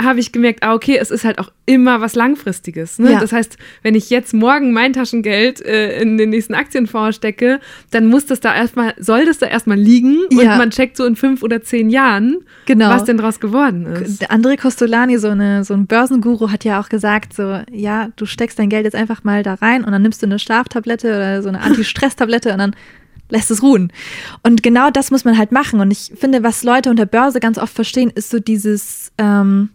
habe 0.00 0.20
ich 0.20 0.30
gemerkt, 0.32 0.62
ah, 0.62 0.74
okay, 0.74 0.96
es 0.96 1.10
ist 1.10 1.24
halt 1.24 1.38
auch 1.38 1.50
immer 1.66 2.00
was 2.00 2.14
Langfristiges. 2.14 2.98
Ne? 2.98 3.12
Ja. 3.12 3.20
Das 3.20 3.32
heißt, 3.32 3.56
wenn 3.82 3.94
ich 3.94 4.10
jetzt 4.10 4.32
morgen 4.32 4.72
mein 4.72 4.92
Taschengeld 4.92 5.60
äh, 5.64 6.00
in 6.00 6.16
den 6.16 6.30
nächsten 6.30 6.54
Aktienfonds 6.54 7.16
stecke, 7.16 7.58
dann 7.90 8.06
muss 8.06 8.26
das 8.26 8.40
da 8.40 8.54
erstmal, 8.54 8.94
soll 8.98 9.26
das 9.26 9.38
da 9.38 9.46
erstmal 9.46 9.76
liegen 9.76 10.18
Ja. 10.30 10.52
und 10.52 10.58
man 10.58 10.70
checkt 10.70 10.96
so 10.96 11.04
in 11.04 11.16
fünf 11.16 11.42
oder 11.42 11.62
zehn 11.62 11.90
Jahren, 11.90 12.38
Genau. 12.66 12.90
was 12.90 13.04
denn 13.04 13.16
draus 13.18 13.40
geworden 13.40 13.86
ist. 13.86 14.20
Der 14.22 14.30
André 14.30 14.56
Costolani, 14.60 15.18
so, 15.18 15.28
eine, 15.28 15.64
so 15.64 15.74
ein 15.74 15.86
Börsenguru, 15.86 16.50
hat 16.50 16.64
ja 16.64 16.80
auch 16.80 16.88
gesagt, 16.88 17.34
so, 17.34 17.60
ja, 17.72 18.08
du 18.16 18.24
steckst 18.26 18.58
dein 18.58 18.68
Geld 18.68 18.84
jetzt 18.84 18.94
einfach 18.96 19.24
mal 19.24 19.42
da 19.42 19.54
rein 19.54 19.84
und 19.84 19.92
dann 19.92 20.02
nimmst 20.02 20.22
du 20.22 20.26
eine 20.26 20.38
Schlaftablette 20.38 21.08
oder 21.08 21.42
so 21.42 21.48
eine 21.48 21.60
Anti-Stress-Tablette 21.60 22.52
und 22.52 22.58
dann 22.58 22.76
lässt 23.30 23.50
es 23.50 23.62
ruhen. 23.62 23.92
Und 24.42 24.62
genau 24.62 24.90
das 24.90 25.10
muss 25.10 25.24
man 25.24 25.36
halt 25.36 25.52
machen. 25.52 25.80
Und 25.80 25.90
ich 25.90 26.12
finde, 26.16 26.42
was 26.42 26.62
Leute 26.62 26.88
unter 26.88 27.04
Börse 27.04 27.40
ganz 27.40 27.58
oft 27.58 27.74
verstehen, 27.74 28.10
ist 28.14 28.30
so 28.30 28.38
dieses 28.38 29.12
ähm, 29.18 29.68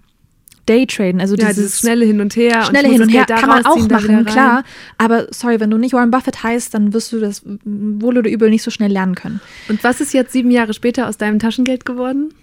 Daytraden, 0.66 1.20
also 1.22 1.36
Ja, 1.36 1.48
dieses 1.50 1.56
dieses 1.66 1.80
schnelle 1.80 2.06
Hin 2.06 2.22
und 2.22 2.36
Her. 2.36 2.60
und 2.60 2.66
schnelle 2.68 2.88
muss 2.88 2.94
Hin 2.98 3.02
und 3.04 3.10
her 3.10 3.26
kann 3.26 3.50
man 3.50 3.66
auch 3.66 3.88
machen, 3.90 4.26
klar. 4.26 4.64
Aber 4.98 5.28
sorry, 5.32 5.60
wenn 5.60 5.70
du 5.70 5.78
nicht 5.78 5.94
Warren 5.94 6.12
Buffett 6.12 6.42
heißt, 6.44 6.74
dann 6.74 6.94
wirst 6.94 7.12
du 7.12 7.20
das 7.20 7.42
wohl 7.66 8.18
oder 8.18 8.30
übel 8.30 8.50
nicht 8.50 8.64
so 8.64 8.72
schnell 8.72 8.92
lernen 8.92 9.16
können. 9.16 9.42
Und 9.70 9.84
was 9.84 10.00
ist 10.02 10.14
jetzt 10.14 10.32
sieben 10.34 10.52
Jahre 10.52 10.74
später 10.74 11.08
aus 11.10 11.18
deinem 11.18 11.40
Taschengeld 11.40 11.86
geworden? 11.86 12.34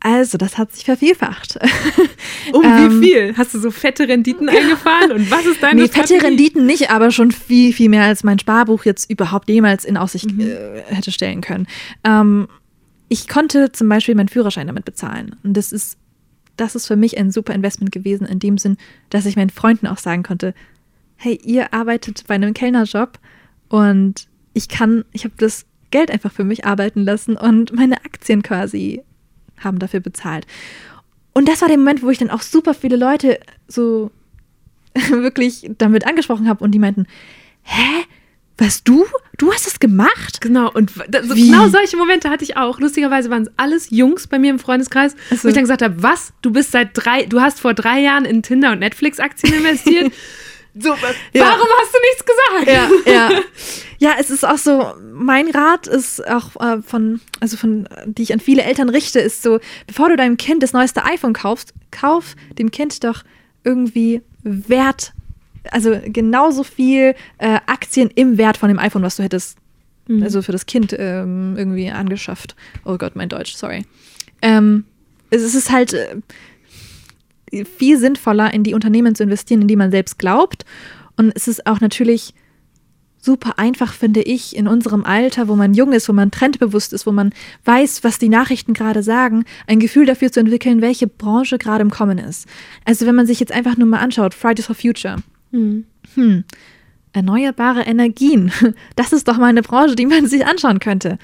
Also, 0.00 0.38
das 0.38 0.58
hat 0.58 0.72
sich 0.72 0.84
vervielfacht. 0.84 1.58
Um 2.52 2.62
Ähm, 2.62 3.00
wie 3.02 3.06
viel? 3.08 3.34
Hast 3.36 3.54
du 3.54 3.58
so 3.58 3.72
fette 3.72 4.06
Renditen 4.06 4.48
eingefahren? 4.48 5.10
Und 5.10 5.30
was 5.32 5.46
ist 5.46 5.60
deine 5.62 5.82
Nee, 5.82 5.88
fette 5.88 6.06
Strategie? 6.06 6.24
Renditen 6.26 6.66
nicht, 6.66 6.90
aber 6.90 7.10
schon 7.10 7.32
viel, 7.32 7.72
viel 7.72 7.88
mehr 7.88 8.04
als 8.04 8.22
mein 8.22 8.38
Sparbuch 8.38 8.84
jetzt 8.84 9.10
überhaupt 9.10 9.48
jemals 9.48 9.84
in 9.84 9.96
Aussicht 9.96 10.30
Mhm. 10.30 10.40
äh, 10.42 10.82
hätte 10.86 11.10
stellen 11.10 11.40
können. 11.40 11.66
Ähm, 12.04 12.46
ich 13.08 13.26
konnte 13.26 13.72
zum 13.72 13.88
Beispiel 13.88 14.14
meinen 14.14 14.28
Führerschein 14.28 14.68
damit 14.68 14.84
bezahlen. 14.84 15.34
Und 15.42 15.54
das 15.56 15.72
ist, 15.72 15.96
das 16.56 16.74
ist 16.74 16.86
für 16.86 16.96
mich 16.96 17.18
ein 17.18 17.30
super 17.30 17.54
Investment 17.54 17.92
gewesen, 17.92 18.26
in 18.26 18.38
dem 18.38 18.58
Sinn, 18.58 18.76
dass 19.10 19.26
ich 19.26 19.36
meinen 19.36 19.50
Freunden 19.50 19.86
auch 19.86 19.98
sagen 19.98 20.22
konnte, 20.22 20.54
hey, 21.16 21.38
ihr 21.44 21.72
arbeitet 21.72 22.24
bei 22.26 22.34
einem 22.34 22.54
Kellnerjob 22.54 23.18
und 23.68 24.28
ich 24.52 24.68
kann, 24.68 25.04
ich 25.12 25.24
habe 25.24 25.34
das 25.38 25.66
Geld 25.90 26.10
einfach 26.10 26.32
für 26.32 26.44
mich 26.44 26.64
arbeiten 26.64 27.04
lassen 27.04 27.36
und 27.36 27.72
meine 27.72 28.04
Aktien 28.04 28.42
quasi 28.42 29.02
haben 29.58 29.78
dafür 29.78 30.00
bezahlt. 30.00 30.46
Und 31.32 31.48
das 31.48 31.60
war 31.60 31.68
der 31.68 31.78
Moment, 31.78 32.02
wo 32.02 32.10
ich 32.10 32.18
dann 32.18 32.30
auch 32.30 32.42
super 32.42 32.74
viele 32.74 32.96
Leute 32.96 33.38
so 33.68 34.10
wirklich 35.10 35.70
damit 35.78 36.06
angesprochen 36.06 36.48
habe 36.48 36.64
und 36.64 36.72
die 36.72 36.78
meinten, 36.78 37.06
hä? 37.62 38.04
Was 38.58 38.82
du? 38.82 39.04
Du 39.36 39.52
hast 39.52 39.66
das 39.66 39.78
gemacht? 39.80 40.40
Genau, 40.40 40.70
und 40.72 40.90
so 40.90 41.34
genau 41.34 41.68
solche 41.68 41.96
Momente 41.98 42.30
hatte 42.30 42.42
ich 42.42 42.56
auch. 42.56 42.78
Lustigerweise 42.80 43.28
waren 43.28 43.42
es 43.42 43.50
alles 43.58 43.90
Jungs 43.90 44.26
bei 44.26 44.38
mir 44.38 44.50
im 44.50 44.58
Freundeskreis, 44.58 45.14
Ach 45.30 45.36
so. 45.36 45.44
wo 45.44 45.48
ich 45.48 45.54
dann 45.54 45.64
gesagt 45.64 45.82
habe, 45.82 46.02
was? 46.02 46.32
Du 46.40 46.50
bist 46.50 46.72
seit 46.72 46.90
drei, 46.94 47.24
du 47.26 47.40
hast 47.42 47.60
vor 47.60 47.74
drei 47.74 48.00
Jahren 48.00 48.24
in 48.24 48.42
Tinder 48.42 48.72
und 48.72 48.78
Netflix-Aktien 48.78 49.52
investiert? 49.52 50.10
so, 50.74 50.90
was, 50.90 51.14
Ja. 51.34 51.42
warum 51.44 51.68
hast 51.80 51.94
du 51.94 51.98
nichts 52.00 52.24
gesagt? 52.24 53.02
Ja, 53.06 53.12
ja. 53.12 53.30
Ja, 53.98 54.12
es 54.20 54.28
ist 54.28 54.44
auch 54.44 54.58
so, 54.58 54.92
mein 55.14 55.48
Rat 55.48 55.86
ist 55.86 56.26
auch 56.28 56.54
äh, 56.60 56.82
von, 56.82 57.22
also 57.40 57.56
von, 57.56 57.88
die 58.04 58.24
ich 58.24 58.34
an 58.34 58.40
viele 58.40 58.62
Eltern 58.62 58.90
richte, 58.90 59.20
ist 59.20 59.42
so, 59.42 59.58
bevor 59.86 60.10
du 60.10 60.16
deinem 60.16 60.36
Kind 60.36 60.62
das 60.62 60.74
neueste 60.74 61.06
iPhone 61.06 61.32
kaufst, 61.32 61.72
kauf 61.90 62.36
dem 62.58 62.70
Kind 62.70 63.02
doch 63.04 63.22
irgendwie 63.64 64.20
Wert, 64.42 65.14
also 65.70 65.98
genauso 66.04 66.62
viel 66.62 67.14
äh, 67.38 67.58
Aktien 67.66 68.10
im 68.14 68.38
Wert 68.38 68.56
von 68.56 68.68
dem 68.68 68.78
iPhone, 68.78 69.02
was 69.02 69.16
du 69.16 69.22
hättest, 69.22 69.58
also 70.20 70.40
für 70.40 70.52
das 70.52 70.66
Kind 70.66 70.94
ähm, 70.96 71.56
irgendwie 71.56 71.90
angeschafft. 71.90 72.54
Oh 72.84 72.96
Gott, 72.96 73.16
mein 73.16 73.28
Deutsch, 73.28 73.56
sorry. 73.56 73.84
Ähm, 74.40 74.84
es 75.30 75.54
ist 75.54 75.70
halt 75.70 75.94
äh, 75.94 77.64
viel 77.64 77.98
sinnvoller, 77.98 78.52
in 78.54 78.62
die 78.62 78.74
Unternehmen 78.74 79.14
zu 79.14 79.24
investieren, 79.24 79.62
in 79.62 79.68
die 79.68 79.76
man 79.76 79.90
selbst 79.90 80.18
glaubt. 80.18 80.64
Und 81.16 81.32
es 81.34 81.48
ist 81.48 81.66
auch 81.66 81.80
natürlich 81.80 82.34
super 83.20 83.58
einfach, 83.58 83.92
finde 83.92 84.22
ich, 84.22 84.56
in 84.56 84.68
unserem 84.68 85.04
Alter, 85.04 85.48
wo 85.48 85.56
man 85.56 85.74
jung 85.74 85.92
ist, 85.92 86.08
wo 86.08 86.12
man 86.12 86.30
trendbewusst 86.30 86.92
ist, 86.92 87.06
wo 87.06 87.12
man 87.12 87.32
weiß, 87.64 88.04
was 88.04 88.18
die 88.18 88.28
Nachrichten 88.28 88.72
gerade 88.72 89.02
sagen, 89.02 89.44
ein 89.66 89.80
Gefühl 89.80 90.06
dafür 90.06 90.30
zu 90.30 90.40
entwickeln, 90.40 90.80
welche 90.80 91.08
Branche 91.08 91.58
gerade 91.58 91.82
im 91.82 91.90
Kommen 91.90 92.18
ist. 92.18 92.46
Also 92.84 93.04
wenn 93.06 93.16
man 93.16 93.26
sich 93.26 93.40
jetzt 93.40 93.52
einfach 93.52 93.76
nur 93.76 93.88
mal 93.88 93.98
anschaut, 93.98 94.32
Fridays 94.32 94.66
for 94.66 94.76
Future. 94.76 95.16
Hm. 96.14 96.44
Erneuerbare 97.12 97.82
Energien. 97.82 98.52
Das 98.96 99.12
ist 99.12 99.28
doch 99.28 99.38
mal 99.38 99.46
eine 99.46 99.62
Branche, 99.62 99.96
die 99.96 100.06
man 100.06 100.26
sich 100.26 100.46
anschauen 100.46 100.80
könnte. 100.80 101.18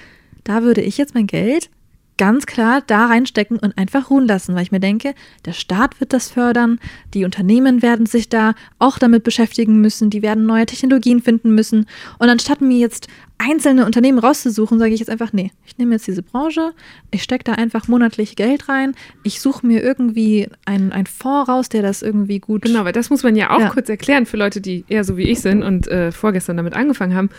Da 0.44 0.62
würde 0.62 0.80
ich 0.80 0.98
jetzt 0.98 1.14
mein 1.14 1.26
Geld 1.26 1.70
ganz 2.18 2.46
klar 2.46 2.82
da 2.86 3.06
reinstecken 3.06 3.58
und 3.58 3.76
einfach 3.78 4.10
ruhen 4.10 4.26
lassen, 4.26 4.54
weil 4.54 4.62
ich 4.62 4.72
mir 4.72 4.80
denke, 4.80 5.14
der 5.44 5.52
Staat 5.52 5.98
wird 6.00 6.12
das 6.12 6.30
fördern, 6.30 6.78
die 7.14 7.24
Unternehmen 7.24 7.82
werden 7.82 8.06
sich 8.06 8.28
da 8.28 8.54
auch 8.78 8.98
damit 8.98 9.24
beschäftigen 9.24 9.80
müssen, 9.80 10.10
die 10.10 10.22
werden 10.22 10.46
neue 10.46 10.66
Technologien 10.66 11.22
finden 11.22 11.54
müssen. 11.54 11.86
Und 12.18 12.28
anstatt 12.28 12.60
mir 12.60 12.78
jetzt 12.78 13.08
einzelne 13.48 13.84
Unternehmen 13.86 14.18
rauszusuchen, 14.18 14.78
sage 14.78 14.92
ich 14.94 15.00
jetzt 15.00 15.08
einfach, 15.10 15.32
nee, 15.32 15.50
ich 15.66 15.78
nehme 15.78 15.92
jetzt 15.94 16.06
diese 16.06 16.22
Branche, 16.22 16.72
ich 17.10 17.22
stecke 17.22 17.44
da 17.44 17.52
einfach 17.52 17.88
monatlich 17.88 18.36
Geld 18.36 18.68
rein, 18.68 18.94
ich 19.22 19.40
suche 19.40 19.66
mir 19.66 19.82
irgendwie 19.82 20.48
einen, 20.64 20.92
einen 20.92 21.06
Fonds 21.06 21.48
raus, 21.48 21.68
der 21.68 21.82
das 21.82 22.02
irgendwie 22.02 22.38
gut 22.38 22.62
Genau, 22.62 22.84
weil 22.84 22.92
das 22.92 23.10
muss 23.10 23.22
man 23.22 23.36
ja 23.36 23.50
auch 23.50 23.60
Ja. 23.60 23.68
kurz 23.70 23.88
erklären 23.88 24.26
für 24.26 24.36
Leute, 24.36 24.60
die 24.60 24.84
eher 24.88 25.04
so 25.04 25.16
wie 25.16 25.24
ich 25.30 25.40
sind 25.40 25.62
und 25.62 25.88
äh, 25.88 26.12
vorgestern 26.12 26.56
damit 26.56 26.74
angefangen 26.74 27.14
haben. 27.14 27.30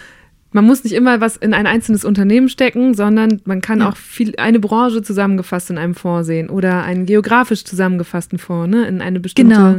Man 0.53 0.65
muss 0.65 0.83
nicht 0.83 0.93
immer 0.93 1.19
was 1.19 1.35
in 1.35 1.53
ein 1.53 1.67
einzelnes 1.67 2.05
Unternehmen 2.05 2.47
stecken, 2.47 2.93
sondern 2.93 3.41
man 3.45 3.59
kann 3.61 3.79
Ja. 3.79 3.89
auch 3.89 3.97
viel, 3.97 4.35
eine 4.37 4.59
Branche 4.59 5.01
zusammengefasst 5.01 5.69
in 5.69 5.77
einem 5.77 5.95
Fonds 5.95 6.27
sehen 6.27 6.49
oder 6.49 6.83
einen 6.83 7.05
geografisch 7.05 7.65
zusammengefassten 7.65 8.37
Fonds, 8.39 8.69
ne? 8.75 8.85
in 8.87 9.01
eine 9.01 9.19
bestimmte, 9.19 9.55
Genau. 9.55 9.69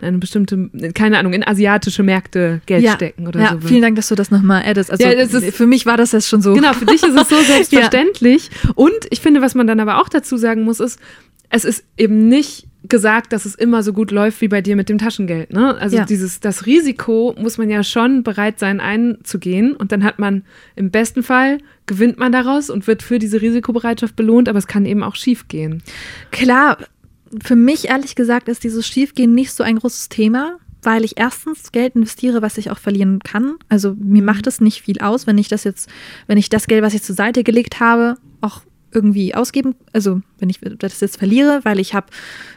in 0.00 0.06
eine 0.08 0.18
bestimmte, 0.18 0.70
keine 0.94 1.18
Ahnung, 1.18 1.32
in 1.32 1.46
asiatische 1.46 2.02
Märkte 2.02 2.60
Geld 2.66 2.88
stecken 2.88 3.26
oder 3.26 3.40
ja, 3.40 3.58
so. 3.60 3.68
vielen 3.68 3.82
Dank, 3.82 3.96
dass 3.96 4.08
du 4.08 4.14
das 4.14 4.30
nochmal 4.30 4.62
addest. 4.64 4.90
Also 4.90 5.04
Ja, 5.04 5.10
ist- 5.10 5.54
für 5.56 5.66
mich 5.66 5.84
war 5.84 5.96
das 5.96 6.12
jetzt 6.12 6.28
schon 6.28 6.40
so. 6.42 6.54
Genau, 6.54 6.72
für 6.72 6.86
dich 6.86 7.02
ist 7.02 7.14
es 7.16 7.28
so 7.28 7.36
selbstverständlich. 7.42 8.50
Und 8.76 8.92
ich 9.10 9.20
finde, 9.20 9.42
was 9.42 9.54
man 9.54 9.66
dann 9.66 9.80
aber 9.80 10.00
auch 10.00 10.08
dazu 10.08 10.36
sagen 10.36 10.62
muss, 10.62 10.80
ist, 10.80 10.98
es 11.50 11.64
ist 11.64 11.84
eben 11.96 12.28
nicht 12.28 12.66
gesagt, 12.88 13.32
dass 13.32 13.44
es 13.44 13.54
immer 13.54 13.82
so 13.82 13.92
gut 13.92 14.10
läuft 14.10 14.40
wie 14.40 14.48
bei 14.48 14.62
dir 14.62 14.74
mit 14.74 14.88
dem 14.88 14.98
Taschengeld. 14.98 15.52
Ne? 15.52 15.76
Also 15.76 15.96
Ja. 15.96 16.04
dieses, 16.04 16.40
das 16.40 16.66
Risiko 16.66 17.34
muss 17.38 17.58
man 17.58 17.68
ja 17.68 17.82
schon 17.82 18.22
bereit 18.22 18.58
sein 18.58 18.80
einzugehen. 18.80 19.74
Und 19.76 19.92
dann 19.92 20.02
hat 20.02 20.18
man 20.18 20.44
im 20.76 20.90
besten 20.90 21.22
Fall 21.22 21.58
gewinnt 21.86 22.18
man 22.18 22.32
daraus 22.32 22.70
und 22.70 22.86
wird 22.86 23.02
für 23.02 23.18
diese 23.18 23.40
Risikobereitschaft 23.42 24.16
belohnt, 24.16 24.48
aber 24.48 24.58
es 24.58 24.66
kann 24.66 24.86
eben 24.86 25.02
auch 25.02 25.14
schief 25.16 25.48
gehen. 25.48 25.82
Klar, 26.30 26.78
für 27.42 27.56
mich 27.56 27.88
ehrlich 27.88 28.14
gesagt 28.14 28.48
ist 28.48 28.64
dieses 28.64 28.86
Schiefgehen 28.86 29.34
nicht 29.34 29.52
so 29.52 29.62
ein 29.62 29.76
großes 29.76 30.08
Thema, 30.08 30.56
weil 30.82 31.04
ich 31.04 31.18
erstens 31.18 31.72
Geld 31.72 31.94
investiere, 31.96 32.40
was 32.40 32.56
ich 32.58 32.70
auch 32.70 32.78
verlieren 32.78 33.18
kann. 33.18 33.56
Also 33.68 33.94
mir 34.00 34.22
macht 34.22 34.46
es 34.46 34.60
nicht 34.60 34.80
viel 34.82 35.00
aus, 35.00 35.26
wenn 35.26 35.36
ich 35.36 35.48
das 35.48 35.64
jetzt, 35.64 35.90
wenn 36.26 36.38
ich 36.38 36.48
das 36.48 36.66
Geld, 36.66 36.82
was 36.82 36.94
ich 36.94 37.02
zur 37.02 37.14
Seite 37.14 37.44
gelegt 37.44 37.80
habe, 37.80 38.16
auch 38.40 38.62
irgendwie 38.92 39.34
ausgeben, 39.34 39.74
also 39.92 40.20
wenn 40.38 40.50
ich 40.50 40.60
das 40.78 41.00
jetzt 41.00 41.18
verliere, 41.18 41.60
weil 41.64 41.78
ich 41.78 41.94
habe 41.94 42.06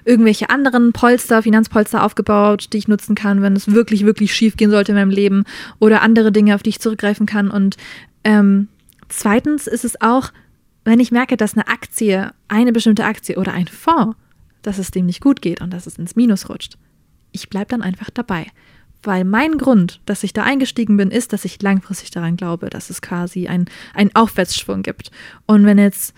irgendwelche 0.05 0.49
anderen 0.49 0.93
Polster, 0.93 1.43
Finanzpolster 1.43 2.03
aufgebaut, 2.03 2.69
die 2.73 2.77
ich 2.77 2.87
nutzen 2.87 3.15
kann, 3.15 3.41
wenn 3.41 3.55
es 3.55 3.71
wirklich, 3.71 4.05
wirklich 4.05 4.33
schief 4.33 4.57
gehen 4.57 4.71
sollte 4.71 4.91
in 4.91 4.97
meinem 4.97 5.09
Leben 5.09 5.43
oder 5.79 6.01
andere 6.01 6.31
Dinge, 6.31 6.55
auf 6.55 6.63
die 6.63 6.71
ich 6.71 6.79
zurückgreifen 6.79 7.25
kann. 7.25 7.49
Und 7.49 7.77
ähm, 8.23 8.67
zweitens 9.09 9.67
ist 9.67 9.85
es 9.85 10.01
auch, 10.01 10.31
wenn 10.85 10.99
ich 10.99 11.11
merke, 11.11 11.37
dass 11.37 11.53
eine 11.53 11.67
Aktie, 11.67 12.31
eine 12.47 12.71
bestimmte 12.71 13.05
Aktie 13.05 13.37
oder 13.37 13.53
ein 13.53 13.67
Fonds, 13.67 14.17
dass 14.61 14.77
es 14.79 14.91
dem 14.91 15.05
nicht 15.05 15.21
gut 15.21 15.41
geht 15.41 15.61
und 15.61 15.71
dass 15.71 15.87
es 15.87 15.97
ins 15.97 16.15
Minus 16.15 16.49
rutscht, 16.49 16.77
ich 17.31 17.49
bleibe 17.49 17.69
dann 17.69 17.81
einfach 17.81 18.09
dabei. 18.09 18.47
Weil 19.03 19.25
mein 19.25 19.57
Grund, 19.57 19.99
dass 20.05 20.23
ich 20.23 20.33
da 20.33 20.43
eingestiegen 20.43 20.97
bin, 20.97 21.11
ist, 21.11 21.33
dass 21.33 21.45
ich 21.45 21.61
langfristig 21.61 22.11
daran 22.11 22.37
glaube, 22.37 22.69
dass 22.69 22.89
es 22.89 23.01
quasi 23.01 23.47
ein- 23.47 23.65
einen 23.93 24.15
Aufwärtsschwung 24.15 24.81
gibt. 24.81 25.11
Und 25.45 25.65
wenn 25.65 25.77
jetzt, 25.77 26.13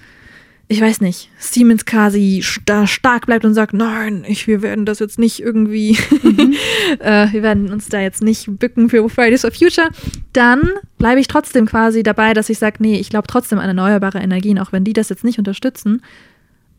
ich 0.67 0.81
weiß 0.81 1.01
nicht, 1.01 1.29
Siemens 1.37 1.85
quasi 1.85 2.43
da 2.65 2.85
stark 2.87 3.25
bleibt 3.25 3.43
und 3.45 3.53
sagt, 3.55 3.73
nein, 3.73 4.23
ich, 4.27 4.45
wir 4.47 4.61
werden 4.61 4.85
das 4.85 4.99
jetzt 4.99 5.17
nicht 5.19 5.39
irgendwie, 5.39 5.91
äh, 6.99 7.27
wir 7.31 7.41
werden 7.43 7.71
uns 7.71 7.89
da 7.89 7.99
jetzt 7.99 8.21
nicht 8.21 8.45
bücken 8.59 8.89
für 8.89 9.07
Fridays 9.09 9.41
for 9.41 9.51
Future, 9.51 9.89
dann 10.33 10.61
bleibe 10.97 11.19
ich 11.19 11.27
trotzdem 11.27 11.65
quasi 11.65 12.03
dabei, 12.03 12.33
dass 12.33 12.49
ich 12.49 12.59
sage, 12.59 12.77
nee, 12.79 12.99
ich 12.99 13.09
glaube 13.09 13.27
trotzdem 13.27 13.59
an 13.59 13.67
erneuerbare 13.67 14.19
Energien, 14.19 14.59
auch 14.59 14.71
wenn 14.71 14.83
die 14.83 14.93
das 14.93 15.09
jetzt 15.09 15.23
nicht 15.23 15.39
unterstützen, 15.39 16.01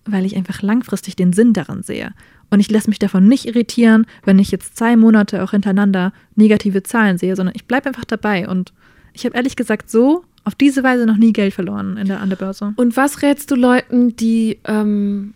weil 0.05 0.25
ich 0.25 0.37
einfach 0.37 0.63
langfristig 0.63 1.17
den 1.17 1.33
Sinn 1.33 1.53
daran 1.53 1.83
sehe. 1.83 2.13
Und 2.51 2.61
ich 2.61 2.71
lasse 2.71 2.89
mich 2.89 2.99
davon 2.99 3.27
nicht 3.27 3.47
irritieren, 3.47 4.07
wenn 4.25 4.39
ich 4.39 4.51
jetzt 4.51 4.77
zwei 4.77 4.97
Monate 4.97 5.43
auch 5.43 5.51
hintereinander 5.51 6.13
negative 6.35 6.83
Zahlen 6.83 7.19
sehe, 7.19 7.37
sondern 7.37 7.55
ich 7.55 7.67
bleibe 7.67 7.87
einfach 7.87 8.05
dabei. 8.05 8.49
Und 8.49 8.73
ich 9.13 9.25
habe 9.25 9.37
ehrlich 9.37 9.57
gesagt 9.57 9.91
so 9.91 10.25
auf 10.45 10.55
diese 10.55 10.85
Weise 10.85 11.07
noch 11.07 11.17
nie 11.17 11.33
Geld 11.33 11.55
verloren 11.55 11.97
in 11.97 12.07
der, 12.07 12.21
an 12.21 12.29
der 12.29 12.37
Börse. 12.37 12.73
Und 12.77 12.97
was 12.97 13.23
rätst 13.23 13.51
du 13.51 13.57
Leuten, 13.57 14.15
die 14.15 14.59
ähm, 14.65 15.35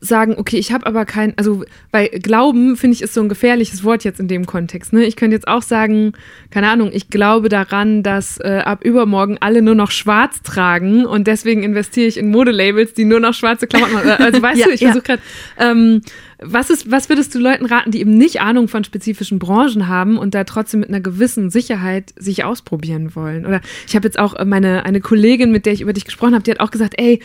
sagen, 0.00 0.34
okay, 0.38 0.56
ich 0.56 0.72
habe 0.72 0.86
aber 0.86 1.04
kein, 1.04 1.36
also 1.36 1.62
bei 1.92 2.08
Glauben 2.08 2.76
finde 2.76 2.94
ich 2.94 3.02
ist 3.02 3.12
so 3.12 3.20
ein 3.20 3.28
gefährliches 3.28 3.84
Wort 3.84 4.02
jetzt 4.02 4.18
in 4.18 4.28
dem 4.28 4.46
Kontext. 4.46 4.94
Ne? 4.94 5.04
Ich 5.04 5.14
könnte 5.14 5.36
jetzt 5.36 5.46
auch 5.46 5.60
sagen, 5.62 6.14
keine 6.50 6.68
Ahnung, 6.68 6.90
ich 6.92 7.10
glaube 7.10 7.50
daran, 7.50 8.02
dass 8.02 8.38
äh, 8.38 8.62
ab 8.64 8.82
übermorgen 8.82 9.36
alle 9.40 9.60
nur 9.60 9.74
noch 9.74 9.90
schwarz 9.90 10.42
tragen 10.42 11.04
und 11.04 11.26
deswegen 11.26 11.62
investiere 11.62 12.06
ich 12.06 12.16
in 12.16 12.30
Modelabels, 12.30 12.94
die 12.94 13.04
nur 13.04 13.20
noch 13.20 13.34
schwarze 13.34 13.66
Klamotten 13.66 13.94
machen. 13.94 14.10
Also 14.10 14.40
weißt 14.42 14.58
Ja, 14.60 14.66
du, 14.68 14.72
ich 14.72 14.80
ja. 14.80 14.88
versuche 14.88 15.04
gerade, 15.04 15.22
ähm, 15.58 16.00
was, 16.38 16.70
ist, 16.70 16.90
was 16.90 17.10
würdest 17.10 17.34
du 17.34 17.38
Leuten 17.38 17.66
raten, 17.66 17.90
die 17.90 18.00
eben 18.00 18.16
nicht 18.16 18.40
Ahnung 18.40 18.68
von 18.68 18.84
spezifischen 18.84 19.38
Branchen 19.38 19.86
haben 19.86 20.16
und 20.16 20.34
da 20.34 20.44
trotzdem 20.44 20.80
mit 20.80 20.88
einer 20.88 21.00
gewissen 21.00 21.50
Sicherheit 21.50 22.14
sich 22.16 22.44
ausprobieren 22.44 23.14
wollen? 23.14 23.44
Oder 23.44 23.60
ich 23.86 23.94
habe 23.94 24.06
jetzt 24.06 24.18
auch 24.18 24.34
äh, 24.34 24.46
meine 24.46 24.86
eine 24.86 25.00
Kollegin, 25.00 25.52
mit 25.52 25.66
der 25.66 25.74
ich 25.74 25.82
über 25.82 25.92
dich 25.92 26.06
gesprochen 26.06 26.32
habe, 26.32 26.42
die 26.42 26.50
hat 26.50 26.60
auch 26.60 26.70
gesagt, 26.70 26.94
ey, 26.96 27.20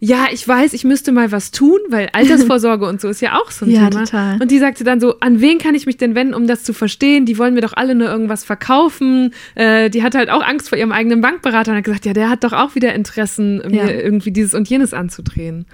ja, 0.00 0.26
ich 0.32 0.46
weiß, 0.46 0.72
ich 0.74 0.84
müsste 0.84 1.12
mal 1.12 1.32
was 1.32 1.50
tun, 1.50 1.78
weil 1.88 2.08
Altersvorsorge 2.12 2.86
und 2.86 3.00
so 3.00 3.08
ist 3.08 3.20
ja 3.20 3.38
auch 3.38 3.50
so 3.50 3.64
ein 3.64 3.70
Ja, 3.72 3.88
Thema. 3.88 4.04
total. 4.04 4.38
Und 4.40 4.50
die 4.50 4.58
sagte 4.58 4.84
dann 4.84 5.00
so, 5.00 5.18
an 5.20 5.40
wen 5.40 5.58
kann 5.58 5.74
ich 5.74 5.86
mich 5.86 5.96
denn 5.96 6.14
wenden, 6.14 6.34
um 6.34 6.46
das 6.46 6.62
zu 6.64 6.72
verstehen? 6.72 7.24
Die 7.26 7.38
wollen 7.38 7.54
mir 7.54 7.60
doch 7.62 7.72
alle 7.74 7.94
nur 7.94 8.08
irgendwas 8.08 8.44
verkaufen. 8.44 9.32
Äh, 9.54 9.90
die 9.90 10.02
hat 10.02 10.14
halt 10.14 10.30
auch 10.30 10.42
Angst 10.42 10.68
vor 10.68 10.76
ihrem 10.78 10.92
eigenen 10.92 11.20
Bankberater 11.20 11.70
und 11.72 11.78
hat 11.78 11.84
gesagt, 11.84 12.04
ja, 12.06 12.12
der 12.12 12.28
hat 12.28 12.44
doch 12.44 12.52
auch 12.52 12.74
wieder 12.74 12.94
Interessen, 12.94 13.60
Ja. 13.62 13.84
mir 13.84 14.02
irgendwie 14.02 14.30
dieses 14.30 14.54
und 14.54 14.68
jenes 14.68 14.92
anzudrehen. 14.92 15.66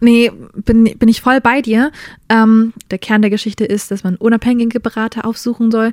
Nee, 0.00 0.32
bin, 0.54 0.84
bin 0.98 1.08
ich 1.10 1.20
voll 1.20 1.40
bei 1.42 1.60
dir. 1.60 1.92
Ähm, 2.30 2.72
der 2.90 2.98
Kern 2.98 3.20
der 3.20 3.30
Geschichte 3.30 3.66
ist, 3.66 3.90
dass 3.90 4.02
man 4.02 4.16
unabhängige 4.16 4.80
Berater 4.80 5.26
aufsuchen 5.26 5.70
soll, 5.70 5.92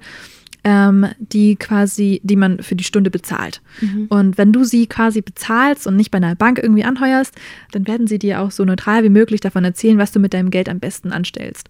ähm, 0.64 1.06
die 1.20 1.56
quasi, 1.56 2.20
die 2.24 2.36
man 2.36 2.62
für 2.62 2.76
die 2.76 2.84
Stunde 2.84 3.10
bezahlt. 3.12 3.62
Und 4.10 4.38
wenn 4.38 4.52
du 4.52 4.64
sie 4.64 4.88
quasi 4.88 5.22
bezahlst 5.22 5.88
und 5.88 5.96
nicht 5.96 6.12
bei 6.12 6.18
einer 6.18 6.36
Bank 6.36 6.60
irgendwie 6.62 6.84
anheuerst, 6.84 7.34
dann 7.72 7.88
werden 7.88 8.08
sie 8.08 8.20
dir 8.20 8.42
auch 8.42 8.52
so 8.52 8.66
neutral 8.66 9.04
wie 9.04 9.10
möglich 9.10 9.40
davon 9.42 9.64
erzählen, 9.64 9.98
was 9.98 10.12
du 10.12 10.20
mit 10.20 10.34
deinem 10.34 10.50
Geld 10.50 10.68
am 10.70 10.80
besten 10.80 11.12
anstellst. 11.12 11.70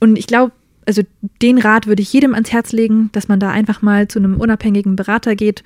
Und 0.00 0.18
ich 0.18 0.26
glaube, 0.26 0.52
also 0.86 1.02
den 1.42 1.58
Rat 1.58 1.86
würde 1.86 2.02
ich 2.02 2.12
jedem 2.12 2.34
ans 2.34 2.50
Herz 2.52 2.72
legen, 2.72 3.10
dass 3.12 3.28
man 3.28 3.40
da 3.40 3.50
einfach 3.50 3.82
mal 3.82 4.08
zu 4.08 4.18
einem 4.18 4.40
unabhängigen 4.40 4.96
Berater 4.96 5.36
geht 5.36 5.62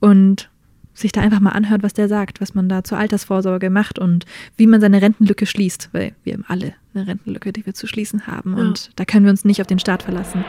und 0.00 0.50
sich 0.92 1.12
da 1.12 1.20
einfach 1.20 1.40
mal 1.40 1.50
anhört, 1.50 1.82
was 1.82 1.92
der 1.92 2.08
sagt, 2.08 2.40
was 2.40 2.54
man 2.54 2.68
da 2.68 2.82
zur 2.84 2.98
Altersvorsorge 2.98 3.68
macht 3.70 3.98
und 3.98 4.24
wie 4.56 4.66
man 4.66 4.80
seine 4.80 5.02
Rentenlücke 5.02 5.44
schließt, 5.46 5.90
weil 5.92 6.12
wir 6.24 6.34
haben 6.34 6.44
alle 6.48 6.72
eine 6.94 7.06
Rentenlücke, 7.06 7.52
die 7.52 7.66
wir 7.66 7.74
zu 7.74 7.86
schließen 7.86 8.26
haben 8.26 8.54
Ja. 8.56 8.62
und 8.64 8.90
da 8.96 9.04
können 9.04 9.24
wir 9.26 9.30
uns 9.30 9.44
nicht 9.44 9.60
auf 9.60 9.66
den 9.66 9.78
Staat 9.78 10.02
verlassen. 10.04 10.42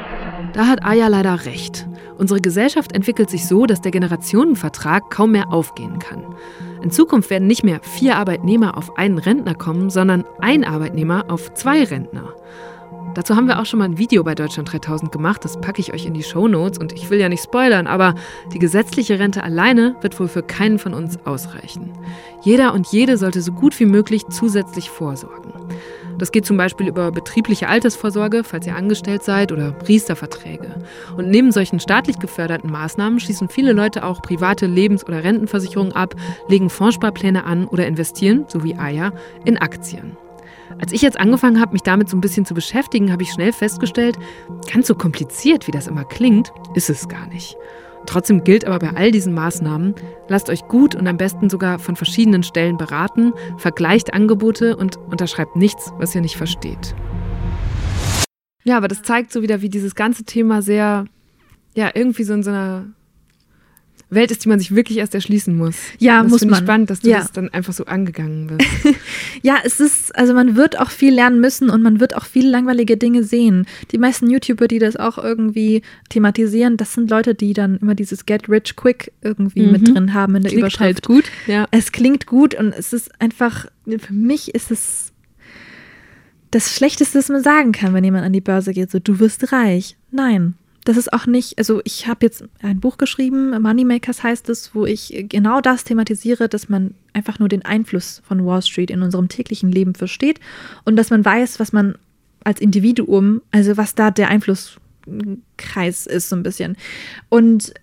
Da 0.54 0.68
hat 0.68 0.84
Aya 0.84 1.08
leider 1.08 1.46
recht. 1.46 1.88
Unsere 2.18 2.42
Gesellschaft 2.42 2.94
entwickelt 2.94 3.30
sich 3.30 3.48
so, 3.48 3.66
dass 3.66 3.82
der 3.82 3.92
Generationenvertrag 3.92 5.10
kaum 5.10 5.32
mehr 5.32 5.52
aufgehen 5.52 6.00
kann. 6.00 6.24
In 6.82 6.92
Zukunft 6.92 7.30
werden 7.30 7.48
nicht 7.48 7.64
mehr 7.64 7.80
vier 7.82 8.18
Arbeitnehmer 8.18 8.78
auf 8.78 8.98
einen 8.98 9.18
Rentner 9.18 9.56
kommen, 9.56 9.90
sondern 9.90 10.26
ein 10.40 10.64
Arbeitnehmer 10.64 11.26
auf 11.30 11.54
zwei 11.54 11.84
Rentner. 11.84 12.34
Dazu 13.14 13.36
haben 13.36 13.48
wir 13.48 13.60
auch 13.60 13.66
schon 13.66 13.80
mal 13.80 13.86
ein 13.86 13.98
Video 13.98 14.24
bei 14.24 14.36
Deutschland 14.36 14.72
3000 14.72 15.12
gemacht, 15.12 15.44
das 15.44 15.60
packe 15.60 15.82
ich 15.82 15.92
euch 15.92 16.06
in 16.06 16.14
die 16.14 16.22
Shownotes 16.22 16.78
und 16.78 16.94
ich 16.94 17.10
will 17.10 17.20
ja 17.20 17.30
nicht 17.30 17.44
spoilern, 17.44 17.88
aber 17.88 18.14
die 18.54 18.60
gesetzliche 18.60 19.18
Rente 19.18 19.44
alleine 19.44 19.96
wird 20.02 20.20
wohl 20.20 20.28
für 20.28 20.44
keinen 20.44 20.78
von 20.78 20.94
uns 20.94 21.18
ausreichen. 21.26 21.94
Jeder 22.44 22.74
und 22.76 22.86
jede 22.88 23.18
sollte 23.18 23.42
so 23.42 23.54
gut 23.54 23.80
wie 23.80 23.86
möglich 23.86 24.28
zusätzlich 24.30 24.92
vorsorgen. 24.92 25.52
Das 26.18 26.32
geht 26.32 26.46
zum 26.46 26.58
Beispiel 26.58 26.88
über 26.88 27.12
betriebliche 27.12 27.68
Altersvorsorge, 27.68 28.44
falls 28.44 28.66
ihr 28.66 28.76
angestellt 28.76 29.24
seid, 29.24 29.52
oder 29.52 29.72
Priesterverträge. 29.72 30.76
Und 31.16 31.30
neben 31.30 31.52
solchen 31.52 31.80
staatlich 31.80 32.20
geförderten 32.20 32.72
Maßnahmen 32.72 33.20
schließen 33.20 33.50
viele 33.50 33.74
Leute 33.74 34.04
auch 34.04 34.22
private 34.22 34.66
Lebens- 34.66 35.06
oder 35.06 35.24
Rentenversicherungen 35.24 35.94
ab, 35.94 36.16
legen 36.48 36.70
Fondssparpläne 36.70 37.46
an 37.46 37.68
oder 37.68 37.86
investieren, 37.88 38.46
so 38.48 38.64
wie 38.64 38.76
Aya, 38.76 39.14
in 39.46 39.58
Aktien. 39.58 40.18
Als 40.80 40.92
ich 40.92 41.02
jetzt 41.02 41.20
angefangen 41.20 41.60
habe, 41.60 41.74
mich 41.74 41.84
damit 41.84 42.10
so 42.10 42.18
ein 42.18 42.22
bisschen 42.22 42.46
zu 42.46 42.54
beschäftigen, 42.54 43.12
habe 43.12 43.24
ich 43.24 43.32
schnell 43.32 43.54
festgestellt, 43.54 44.18
ganz 44.72 44.88
so 44.88 44.96
kompliziert, 44.96 45.68
wie 45.68 45.72
das 45.72 45.88
immer 45.88 46.04
klingt, 46.04 46.52
ist 46.76 46.90
es 46.90 47.08
gar 47.08 47.28
nicht. 47.28 47.56
Trotzdem 48.08 48.44
gilt 48.44 48.66
aber 48.66 48.80
bei 48.80 48.96
all 48.96 49.12
diesen 49.12 49.34
Maßnahmen, 49.34 49.94
lasst 50.30 50.50
euch 50.50 50.68
gut 50.68 50.96
und 50.96 51.08
am 51.08 51.18
besten 51.18 51.50
sogar 51.50 51.78
von 51.78 51.96
verschiedenen 51.96 52.42
Stellen 52.42 52.78
beraten, 52.78 53.34
vergleicht 53.58 54.14
Angebote 54.14 54.76
und 54.78 54.98
unterschreibt 54.98 55.56
nichts, 55.56 55.92
was 56.00 56.16
ihr 56.16 56.22
nicht 56.22 56.38
versteht. 56.38 56.96
Ja, 58.64 58.78
aber 58.78 58.88
das 58.88 59.02
zeigt 59.02 59.32
so 59.32 59.42
wieder, 59.42 59.62
wie 59.62 59.70
dieses 59.70 59.94
ganze 59.94 60.24
Thema 60.24 60.62
sehr, 60.62 61.06
ja, 61.76 61.92
irgendwie 61.94 62.24
so 62.24 62.34
in 62.34 62.44
so 62.44 62.50
einer 62.50 62.88
Welt 64.10 64.32
ist, 64.32 64.46
die 64.46 64.50
man 64.50 64.58
sich 64.58 64.74
wirklich 64.74 65.00
erst 65.00 65.14
erschließen 65.16 65.56
muss. 65.56 65.76
Ja, 66.00 66.22
das 66.24 66.32
muss 66.32 66.40
finde 66.40 66.54
ich 66.56 66.60
man. 66.62 66.66
spannend, 66.66 66.90
dass 66.90 67.02
du 67.02 67.10
Ja. 67.10 67.18
das 67.20 67.34
dann 67.34 67.50
einfach 67.50 67.74
so 67.74 67.86
angegangen 67.86 68.48
bist. 68.48 68.70
Ja, 69.44 69.58
es 69.64 69.80
ist, 69.80 70.16
also 70.16 70.34
man 70.34 70.56
wird 70.56 70.80
auch 70.80 70.90
viel 70.90 71.14
lernen 71.14 71.40
müssen 71.42 71.70
und 71.70 71.82
man 71.84 72.00
wird 72.00 72.16
auch 72.16 72.26
viele 72.26 72.50
langweilige 72.50 72.98
Dinge 72.98 73.24
sehen. 73.24 73.66
Die 73.92 73.98
meisten 73.98 74.30
YouTuber, 74.30 74.68
die 74.68 74.80
das 74.80 74.96
auch 74.96 75.18
irgendwie 75.18 75.82
thematisieren, 76.10 76.78
das 76.78 76.94
sind 76.94 77.10
Leute, 77.10 77.36
die 77.36 77.54
dann 77.54 77.78
immer 77.78 77.94
dieses 77.96 78.26
Get 78.26 78.50
Rich 78.50 78.76
Quick 78.78 79.12
irgendwie 79.22 79.66
Mhm. 79.66 79.72
mit 79.74 79.88
drin 79.88 80.14
haben 80.14 80.36
in 80.36 80.42
der 80.44 80.50
Klingt 80.52 80.62
Überschrift. 80.64 80.82
halt 80.82 81.04
gut. 81.04 81.26
Ja. 81.46 81.68
Es 81.72 81.92
klingt 81.92 82.26
gut 82.26 82.56
und 82.56 82.74
es 82.74 82.94
ist 82.94 83.12
einfach, 83.22 83.66
für 83.86 84.14
mich 84.14 84.56
ist 84.56 84.72
es 84.72 85.12
das 86.52 86.74
Schlechteste, 86.76 87.20
was 87.20 87.30
man 87.30 87.44
sagen 87.44 87.74
kann, 87.74 87.94
wenn 87.94 88.04
jemand 88.04 88.26
an 88.26 88.34
die 88.34 88.42
Börse 88.42 88.74
geht, 88.74 88.90
so 88.90 89.00
du 89.00 89.20
wirst 89.20 89.52
reich. 89.52 89.98
Nein, 90.12 90.54
das 90.88 90.96
ist 90.96 91.12
auch 91.12 91.26
nicht, 91.26 91.58
also 91.58 91.82
ich 91.84 92.08
habe 92.08 92.26
jetzt 92.26 92.46
ein 92.62 92.80
Buch 92.80 92.98
geschrieben, 92.98 93.50
Moneymakers 93.62 94.24
heißt 94.24 94.48
es, 94.48 94.74
wo 94.74 94.86
ich 94.86 95.26
genau 95.28 95.60
das 95.60 95.84
thematisiere, 95.84 96.48
dass 96.48 96.70
man 96.70 96.94
einfach 97.12 97.40
nur 97.40 97.50
den 97.50 97.66
Einfluss 97.66 98.22
von 98.26 98.46
Wall 98.46 98.62
Street 98.62 98.90
in 98.90 99.02
unserem 99.02 99.28
täglichen 99.28 99.70
Leben 99.70 99.96
versteht 99.96 100.40
und 100.86 100.96
dass 100.96 101.10
man 101.10 101.26
weiß, 101.26 101.60
was 101.60 101.74
man 101.74 101.96
als 102.46 102.62
Individuum, 102.62 103.42
also 103.52 103.76
was 103.76 103.96
da 103.96 104.12
der 104.12 104.30
Einflusskreis 104.30 106.08
ist, 106.08 106.30
so 106.30 106.38
ein 106.38 106.44
bisschen. 106.44 106.78
Und 107.28 107.74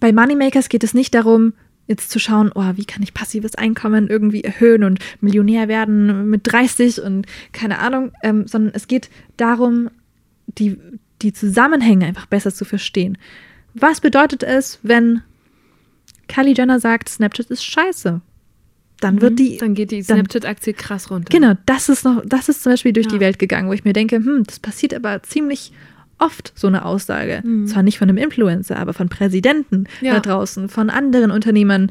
bei 0.00 0.12
Moneymakers 0.12 0.68
geht 0.68 0.84
es 0.84 0.92
nicht 0.92 1.14
darum, 1.14 1.54
jetzt 1.86 2.10
zu 2.10 2.18
schauen, 2.18 2.50
oh, 2.54 2.72
wie 2.74 2.84
kann 2.84 3.02
ich 3.02 3.14
passives 3.14 3.54
Einkommen 3.54 4.08
irgendwie 4.08 4.44
erhöhen 4.44 4.84
und 4.84 4.98
Millionär 5.22 5.68
werden 5.68 6.28
mit 6.28 6.42
30 6.44 7.00
und 7.00 7.24
keine 7.52 7.78
Ahnung, 7.78 8.12
ähm, 8.22 8.46
sondern 8.46 8.74
es 8.74 8.88
geht 8.88 9.08
darum, 9.38 9.88
die, 10.46 10.76
die 11.22 11.32
Zusammenhänge 11.32 12.06
einfach 12.06 12.26
besser 12.26 12.52
zu 12.52 12.64
verstehen. 12.64 13.18
Was 13.74 14.00
bedeutet 14.00 14.42
es, 14.42 14.78
wenn 14.82 15.22
Kylie 16.28 16.54
Jenner 16.54 16.80
sagt, 16.80 17.08
Snapchat 17.08 17.46
ist 17.50 17.64
scheiße? 17.64 18.20
Dann 19.00 19.20
wird 19.20 19.38
die, 19.38 19.54
Mhm. 19.54 19.58
Dann 19.58 19.74
geht 19.74 19.90
die 19.90 20.02
Snapchat-Aktie 20.02 20.72
krass 20.72 21.10
runter. 21.10 21.28
Genau, 21.30 21.52
das 21.66 21.88
ist 21.90 22.04
noch, 22.04 22.22
das 22.24 22.48
ist 22.48 22.62
zum 22.62 22.72
Beispiel 22.72 22.92
durch 22.94 23.06
Ja. 23.06 23.12
die 23.12 23.20
Welt 23.20 23.38
gegangen, 23.38 23.68
wo 23.68 23.72
ich 23.74 23.84
mir 23.84 23.92
denke, 23.92 24.16
hm, 24.16 24.44
das 24.46 24.58
passiert 24.58 24.94
aber 24.94 25.22
ziemlich 25.22 25.72
oft, 26.18 26.52
so 26.56 26.66
eine 26.66 26.86
Aussage. 26.86 27.42
Mhm. 27.44 27.66
Zwar 27.66 27.82
nicht 27.82 27.98
von 27.98 28.08
einem 28.08 28.16
Influencer, 28.16 28.78
aber 28.78 28.94
von 28.94 29.10
Präsidenten 29.10 29.84
Ja. 30.00 30.14
da 30.14 30.20
draußen, 30.20 30.70
von 30.70 30.88
anderen 30.88 31.30
Unternehmern. 31.30 31.90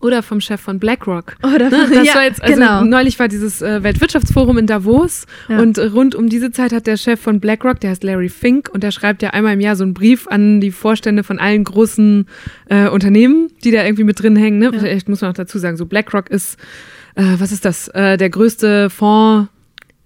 Oder 0.00 0.22
vom 0.22 0.40
Chef 0.40 0.60
von 0.60 0.78
BlackRock. 0.78 1.36
Oder 1.42 1.68
Ne, 1.70 1.86
das 1.92 2.06
ja, 2.06 2.14
war 2.14 2.24
jetzt, 2.24 2.42
also 2.42 2.54
genau. 2.54 2.84
neulich 2.84 3.18
war 3.18 3.28
dieses 3.28 3.60
äh, 3.60 3.82
Weltwirtschaftsforum 3.82 4.56
in 4.56 4.66
Davos 4.66 5.26
Ja. 5.48 5.60
und 5.60 5.76
äh, 5.76 5.84
rund 5.86 6.14
um 6.14 6.28
diese 6.30 6.50
Zeit 6.52 6.72
hat 6.72 6.86
der 6.86 6.96
Chef 6.96 7.20
von 7.20 7.38
BlackRock, 7.38 7.80
der 7.80 7.90
heißt 7.90 8.02
Larry 8.02 8.30
Fink, 8.30 8.70
und 8.72 8.82
der 8.82 8.92
schreibt 8.92 9.20
ja 9.22 9.30
einmal 9.30 9.52
im 9.54 9.60
Jahr 9.60 9.76
so 9.76 9.84
einen 9.84 9.92
Brief 9.92 10.26
an 10.28 10.60
die 10.62 10.70
Vorstände 10.70 11.22
von 11.22 11.38
allen 11.38 11.64
großen 11.64 12.26
äh, 12.70 12.88
Unternehmen, 12.88 13.50
die 13.62 13.70
da 13.72 13.84
irgendwie 13.84 14.04
mit 14.04 14.22
drin 14.22 14.36
hängen. 14.36 14.58
Ne? 14.58 14.70
Ja. 14.72 14.78
Vielleicht 14.78 15.08
muss 15.10 15.20
man 15.20 15.30
auch 15.32 15.36
dazu 15.36 15.58
sagen, 15.58 15.76
so 15.76 15.84
BlackRock 15.84 16.30
ist, 16.30 16.58
äh, 17.16 17.22
was 17.38 17.52
ist 17.52 17.66
das, 17.66 17.88
äh, 17.88 18.16
der 18.16 18.30
größte 18.30 18.88
Fonds, 18.88 19.50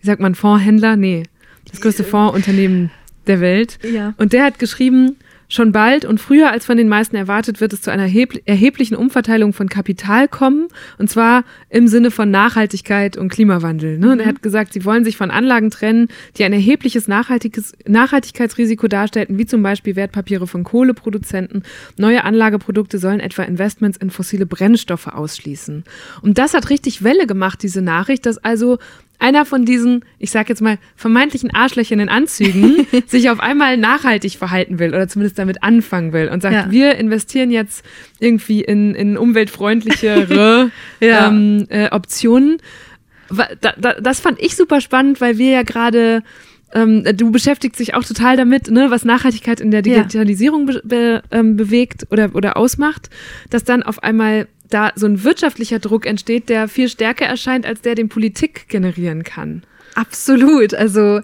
wie 0.01 0.07
sagt 0.07 0.21
man, 0.21 0.35
Fondshändler? 0.35 0.97
Nee, 0.97 1.23
das 1.71 1.81
größte 1.81 2.03
Fondsunternehmen 2.03 2.91
der 3.29 3.41
Welt. 3.41 3.79
Ja. 3.91 4.13
Und 4.19 4.33
der 4.33 4.43
hat 4.45 4.59
geschrieben, 4.59 5.17
schon 5.55 5.73
bald 5.73 6.05
und 6.05 6.21
früher 6.21 6.51
als 6.51 6.67
von 6.67 6.77
den 6.77 6.89
meisten 6.89 7.17
erwartet, 7.17 7.61
wird 7.61 7.73
es 7.73 7.83
zu 7.83 7.91
einer 7.91 8.05
erheb 8.05 8.41
erheblichen 8.47 8.97
Umverteilung 8.97 9.53
von 9.53 9.69
Kapital 9.69 10.29
kommen. 10.29 10.69
Und 10.99 11.11
zwar 11.11 11.45
im 11.71 11.89
Sinne 11.89 12.11
von 12.11 12.31
Nachhaltigkeit 12.31 13.17
und 13.17 13.29
Klimawandel. 13.29 13.99
Ne? 13.99 14.13
Und 14.13 14.21
er 14.21 14.27
hat 14.27 14.43
gesagt, 14.43 14.73
sie 14.73 14.85
wollen 14.85 15.05
sich 15.05 15.17
von 15.17 15.31
Anlagen 15.31 15.71
trennen, 15.71 16.09
die 16.37 16.45
ein 16.45 16.53
erhebliches 16.53 17.09
nachhaltiges 17.09 17.75
Nachhaltigkeitsrisiko 17.87 18.89
darstellten, 18.89 19.39
wie 19.39 19.47
zum 19.47 19.63
Beispiel 19.63 19.97
Wertpapiere 19.97 20.47
von 20.47 20.65
Kohleproduzenten. 20.65 21.63
Neue 21.97 22.25
Anlageprodukte 22.25 22.99
sollen 22.99 23.21
etwa 23.21 23.43
Investments 23.43 23.99
in 23.99 24.11
fossile 24.11 24.47
Brennstoffe 24.47 25.09
ausschließen. 25.09 25.85
Und 26.23 26.39
das 26.39 26.55
hat 26.55 26.71
richtig 26.71 27.03
Welle 27.03 27.27
gemacht, 27.27 27.63
diese 27.63 27.83
Nachricht, 27.83 28.27
dass 28.27 28.39
also 28.39 28.79
einer 29.19 29.45
von 29.45 29.65
diesen, 29.65 30.05
ich 30.19 30.31
sag 30.31 30.49
jetzt 30.49 30.61
mal, 30.61 30.79
vermeintlichen 30.97 31.55
Arschlöchern 31.55 32.01
in 32.01 32.09
Anzügen 32.09 32.87
sich 33.07 33.31
auf 33.31 33.41
einmal 33.41 33.77
nachhaltig 33.77 34.33
verhalten 34.33 34.79
will 34.79 34.91
oder 34.91 35.09
zumindest 35.09 35.39
damit 35.39 35.63
anfangen 35.63 36.13
will 36.13 36.29
und 36.29 36.43
sagt, 36.43 36.55
Ja. 36.55 36.71
wir 36.71 36.97
investieren 36.97 37.51
jetzt 37.51 37.85
irgendwie 38.19 38.61
in, 38.63 38.95
in 38.95 39.17
umweltfreundlichere 39.17 40.71
Ja. 41.01 41.29
ähm, 41.29 41.67
äh, 41.69 41.89
Optionen. 41.91 42.59
Da, 43.61 43.73
da, 43.81 43.95
das 44.01 44.21
fand 44.21 44.41
ich 44.41 44.55
super 44.57 44.81
spannend, 44.81 45.21
weil 45.21 45.39
wir 45.39 45.51
ja 45.51 45.63
gerade 45.63 46.23
ähm, 46.75 47.05
du 47.17 47.31
beschäftigst 47.31 47.79
dich 47.81 47.95
auch 47.95 48.05
total 48.05 48.37
damit, 48.37 48.71
ne, 48.71 48.91
was 48.91 49.05
Nachhaltigkeit 49.05 49.61
in 49.61 49.71
der. 49.71 49.83
Digitalisierung 49.83 50.67
be 50.67 50.83
be 50.85 51.23
ähm, 51.31 51.57
bewegt 51.57 52.07
oder, 52.11 52.35
oder 52.35 52.57
ausmacht, 52.57 53.11
dass 53.51 53.63
dann 53.65 53.83
auf 53.85 54.03
einmal 54.03 54.49
da 54.71 54.93
so 54.95 55.07
ein 55.07 55.25
wirtschaftlicher 55.25 55.79
Druck 55.79 56.07
entsteht, 56.07 56.49
der 56.49 56.69
viel 56.69 56.89
stärker 56.89 57.27
erscheint, 57.27 57.67
als 57.67 57.81
der 57.83 57.95
den 57.95 58.09
Politik 58.09 58.69
generieren 58.69 59.23
kann. 59.23 59.63
Absolut. 59.95 60.75
Also 60.75 61.21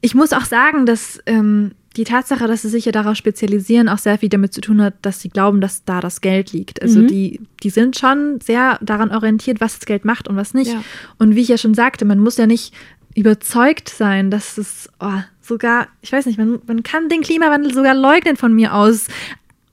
ich 0.00 0.14
muss 0.14 0.32
auch 0.32 0.44
sagen, 0.44 0.84
dass 0.84 1.20
ähm, 1.26 1.72
die 1.96 2.04
Tatsache, 2.04 2.46
dass 2.46 2.62
sie 2.62 2.68
sich 2.68 2.86
ja 2.86 2.92
darauf 2.92 3.16
spezialisieren, 3.16 3.88
auch 3.88 3.98
sehr 3.98 4.18
viel 4.18 4.28
damit 4.28 4.52
zu 4.52 4.60
tun 4.60 4.82
hat, 4.82 4.94
dass 5.02 5.20
sie 5.20 5.28
glauben, 5.28 5.60
dass 5.60 5.84
da 5.84 6.00
das 6.00 6.20
Geld 6.20 6.52
liegt. 6.52 6.80
Also 6.82 7.00
mhm. 7.00 7.08
die, 7.08 7.40
die 7.62 7.70
sind 7.70 7.98
schon 7.98 8.40
sehr 8.40 8.78
daran 8.80 9.10
orientiert, 9.10 9.60
was 9.60 9.78
das 9.78 9.86
Geld 9.86 10.04
macht 10.04 10.28
und 10.28 10.36
was 10.36 10.54
nicht. 10.54 10.72
Ja. 10.72 10.82
Und 11.18 11.36
wie 11.36 11.40
ich 11.42 11.48
ja 11.48 11.58
schon 11.58 11.74
sagte, 11.74 12.04
man 12.04 12.18
muss 12.18 12.36
ja 12.36 12.46
nicht 12.46 12.74
überzeugt 13.14 13.90
sein, 13.90 14.30
dass 14.30 14.56
es 14.56 14.88
oh, 15.00 15.20
sogar, 15.42 15.88
ich 16.00 16.12
weiß 16.12 16.26
nicht, 16.26 16.38
man, 16.38 16.60
man 16.66 16.82
kann 16.82 17.08
den 17.08 17.20
Klimawandel 17.20 17.74
sogar 17.74 17.94
leugnen 17.94 18.36
von 18.36 18.54
mir 18.54 18.74
aus. 18.74 19.06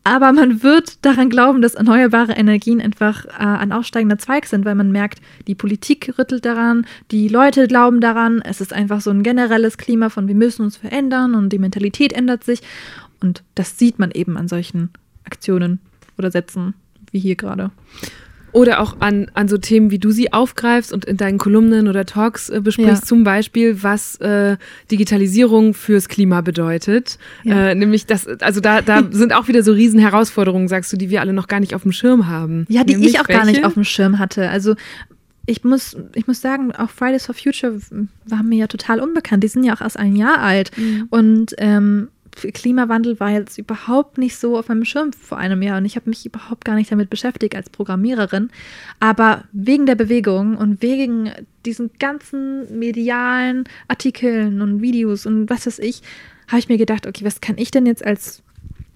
Aber 0.09 0.33
man 0.33 0.63
wird 0.63 1.05
daran 1.05 1.29
glauben, 1.29 1.61
dass 1.61 1.75
erneuerbare 1.75 2.31
Energien 2.31 2.81
einfach 2.81 3.25
äh, 3.25 3.29
ein 3.43 3.71
aufsteigender 3.71 4.17
Zweig 4.17 4.47
sind, 4.47 4.65
weil 4.65 4.73
man 4.73 4.91
merkt, 4.91 5.21
die 5.45 5.53
Politik 5.53 6.15
rüttelt 6.17 6.45
daran, 6.45 6.87
die 7.11 7.27
Leute 7.27 7.67
glauben 7.67 8.01
daran. 8.01 8.41
Es 8.41 8.59
ist 8.59 8.73
einfach 8.73 9.01
so 9.01 9.11
ein 9.11 9.21
generelles 9.21 9.77
Klima 9.77 10.09
von 10.09 10.27
wir 10.27 10.33
müssen 10.33 10.63
uns 10.63 10.77
verändern 10.77 11.35
und 11.35 11.53
die 11.53 11.59
Mentalität 11.59 12.11
ändert 12.11 12.43
sich. 12.43 12.61
Und 13.21 13.43
das 13.53 13.77
sieht 13.77 13.99
man 13.99 14.09
eben 14.09 14.35
an 14.35 14.47
solchen 14.47 14.89
Aktionen 15.25 15.79
oder 16.17 16.31
Sätzen 16.31 16.73
wie 17.11 17.19
hier 17.19 17.35
gerade. 17.35 17.69
Oder 18.51 18.79
auch 18.79 18.99
an, 18.99 19.29
an 19.33 19.47
so 19.47 19.57
Themen, 19.57 19.91
wie 19.91 19.99
du 19.99 20.11
sie 20.11 20.33
aufgreifst 20.33 20.91
und 20.91 21.05
in 21.05 21.17
deinen 21.17 21.37
Kolumnen 21.37 21.87
oder 21.87 22.05
Talks 22.05 22.49
äh, 22.49 22.61
besprichst, 22.61 23.03
ja. 23.03 23.07
zum 23.07 23.23
Beispiel, 23.23 23.83
was 23.83 24.15
äh, 24.17 24.57
Digitalisierung 24.91 25.73
fürs 25.73 26.07
Klima 26.09 26.41
bedeutet. 26.41 27.17
Ja. 27.43 27.69
Äh, 27.69 27.75
nämlich 27.75 28.05
das, 28.05 28.27
also 28.27 28.59
da, 28.59 28.81
da 28.81 29.03
sind 29.11 29.33
auch 29.33 29.47
wieder 29.47 29.63
so 29.63 29.71
riesen 29.73 29.99
Herausforderungen, 29.99 30.67
sagst 30.67 30.91
du, 30.91 30.97
die 30.97 31.09
wir 31.09 31.21
alle 31.21 31.33
noch 31.33 31.47
gar 31.47 31.59
nicht 31.59 31.75
auf 31.75 31.83
dem 31.83 31.91
Schirm 31.91 32.27
haben. 32.27 32.65
Ja, 32.69 32.83
die 32.83 32.93
nämlich 32.93 33.13
ich 33.13 33.19
auch 33.19 33.27
welche? 33.27 33.39
gar 33.39 33.45
nicht 33.45 33.65
auf 33.65 33.73
dem 33.73 33.83
Schirm 33.83 34.19
hatte. 34.19 34.49
Also 34.49 34.75
ich 35.45 35.63
muss, 35.63 35.97
ich 36.13 36.27
muss 36.27 36.41
sagen, 36.41 36.71
auch 36.73 36.89
Fridays 36.89 37.25
for 37.25 37.33
Future 37.33 37.79
war 38.25 38.43
mir 38.43 38.57
ja 38.57 38.67
total 38.67 38.99
unbekannt. 38.99 39.43
Die 39.43 39.47
sind 39.47 39.63
ja 39.63 39.73
auch 39.73 39.81
erst 39.81 39.97
ein 39.97 40.15
Jahr 40.15 40.39
alt. 40.39 40.71
Mhm. 40.77 41.07
Und 41.09 41.55
ähm, 41.57 42.09
Klimawandel 42.41 43.19
war 43.19 43.29
jetzt 43.31 43.57
überhaupt 43.57 44.17
nicht 44.17 44.37
so 44.37 44.57
auf 44.57 44.67
meinem 44.67 44.85
Schirm 44.85 45.13
vor 45.13 45.37
einem 45.37 45.61
Jahr 45.61 45.77
und 45.77 45.85
ich 45.85 45.95
habe 45.95 46.09
mich 46.09 46.25
überhaupt 46.25 46.65
gar 46.65 46.75
nicht 46.75 46.91
damit 46.91 47.09
beschäftigt 47.09 47.55
als 47.55 47.69
Programmiererin. 47.69 48.49
Aber 48.99 49.43
wegen 49.51 49.85
der 49.85 49.95
Bewegung 49.95 50.57
und 50.57 50.81
wegen 50.81 51.31
diesen 51.65 51.91
ganzen 51.99 52.79
medialen 52.79 53.65
Artikeln 53.87 54.61
und 54.61 54.81
Videos 54.81 55.25
und 55.25 55.49
was 55.49 55.67
weiß 55.67 55.79
ich, 55.79 56.01
habe 56.47 56.59
ich 56.59 56.69
mir 56.69 56.77
gedacht, 56.77 57.05
okay, 57.05 57.25
was 57.25 57.41
kann 57.41 57.57
ich 57.57 57.71
denn 57.71 57.85
jetzt 57.85 58.05
als 58.05 58.41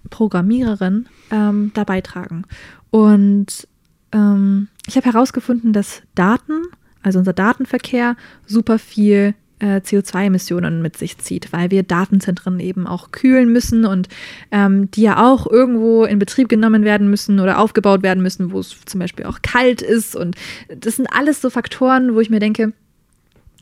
Programmiererin 0.09 1.07
ähm, 1.31 1.71
da 1.73 1.83
beitragen? 1.83 2.43
Und 2.89 3.67
ähm, 4.11 4.67
ich 4.87 4.95
habe 4.95 5.11
herausgefunden, 5.11 5.73
dass 5.73 6.01
Daten, 6.15 6.63
also 7.01 7.19
unser 7.19 7.33
Datenverkehr, 7.33 8.15
super 8.45 8.79
viel 8.79 9.35
äh, 9.63 9.77
CO2-Emissionen 9.77 10.81
mit 10.81 10.97
sich 10.97 11.17
zieht, 11.17 11.53
weil 11.53 11.71
wir 11.71 11.83
Datenzentren 11.83 12.59
eben 12.59 12.85
auch 12.85 13.11
kühlen 13.11 13.51
müssen 13.51 13.85
und 13.85 14.09
ähm, 14.51 14.91
die 14.91 15.03
ja 15.03 15.25
auch 15.25 15.47
irgendwo 15.49 16.03
in 16.03 16.19
Betrieb 16.19 16.49
genommen 16.49 16.83
werden 16.83 17.09
müssen 17.09 17.39
oder 17.39 17.59
aufgebaut 17.59 18.03
werden 18.03 18.21
müssen, 18.21 18.51
wo 18.51 18.59
es 18.59 18.75
zum 18.85 18.99
Beispiel 18.99 19.25
auch 19.25 19.41
kalt 19.41 19.81
ist. 19.81 20.15
Und 20.15 20.35
das 20.75 20.97
sind 20.97 21.07
alles 21.07 21.41
so 21.41 21.49
Faktoren, 21.49 22.13
wo 22.13 22.19
ich 22.19 22.29
mir 22.29 22.39
denke, 22.39 22.73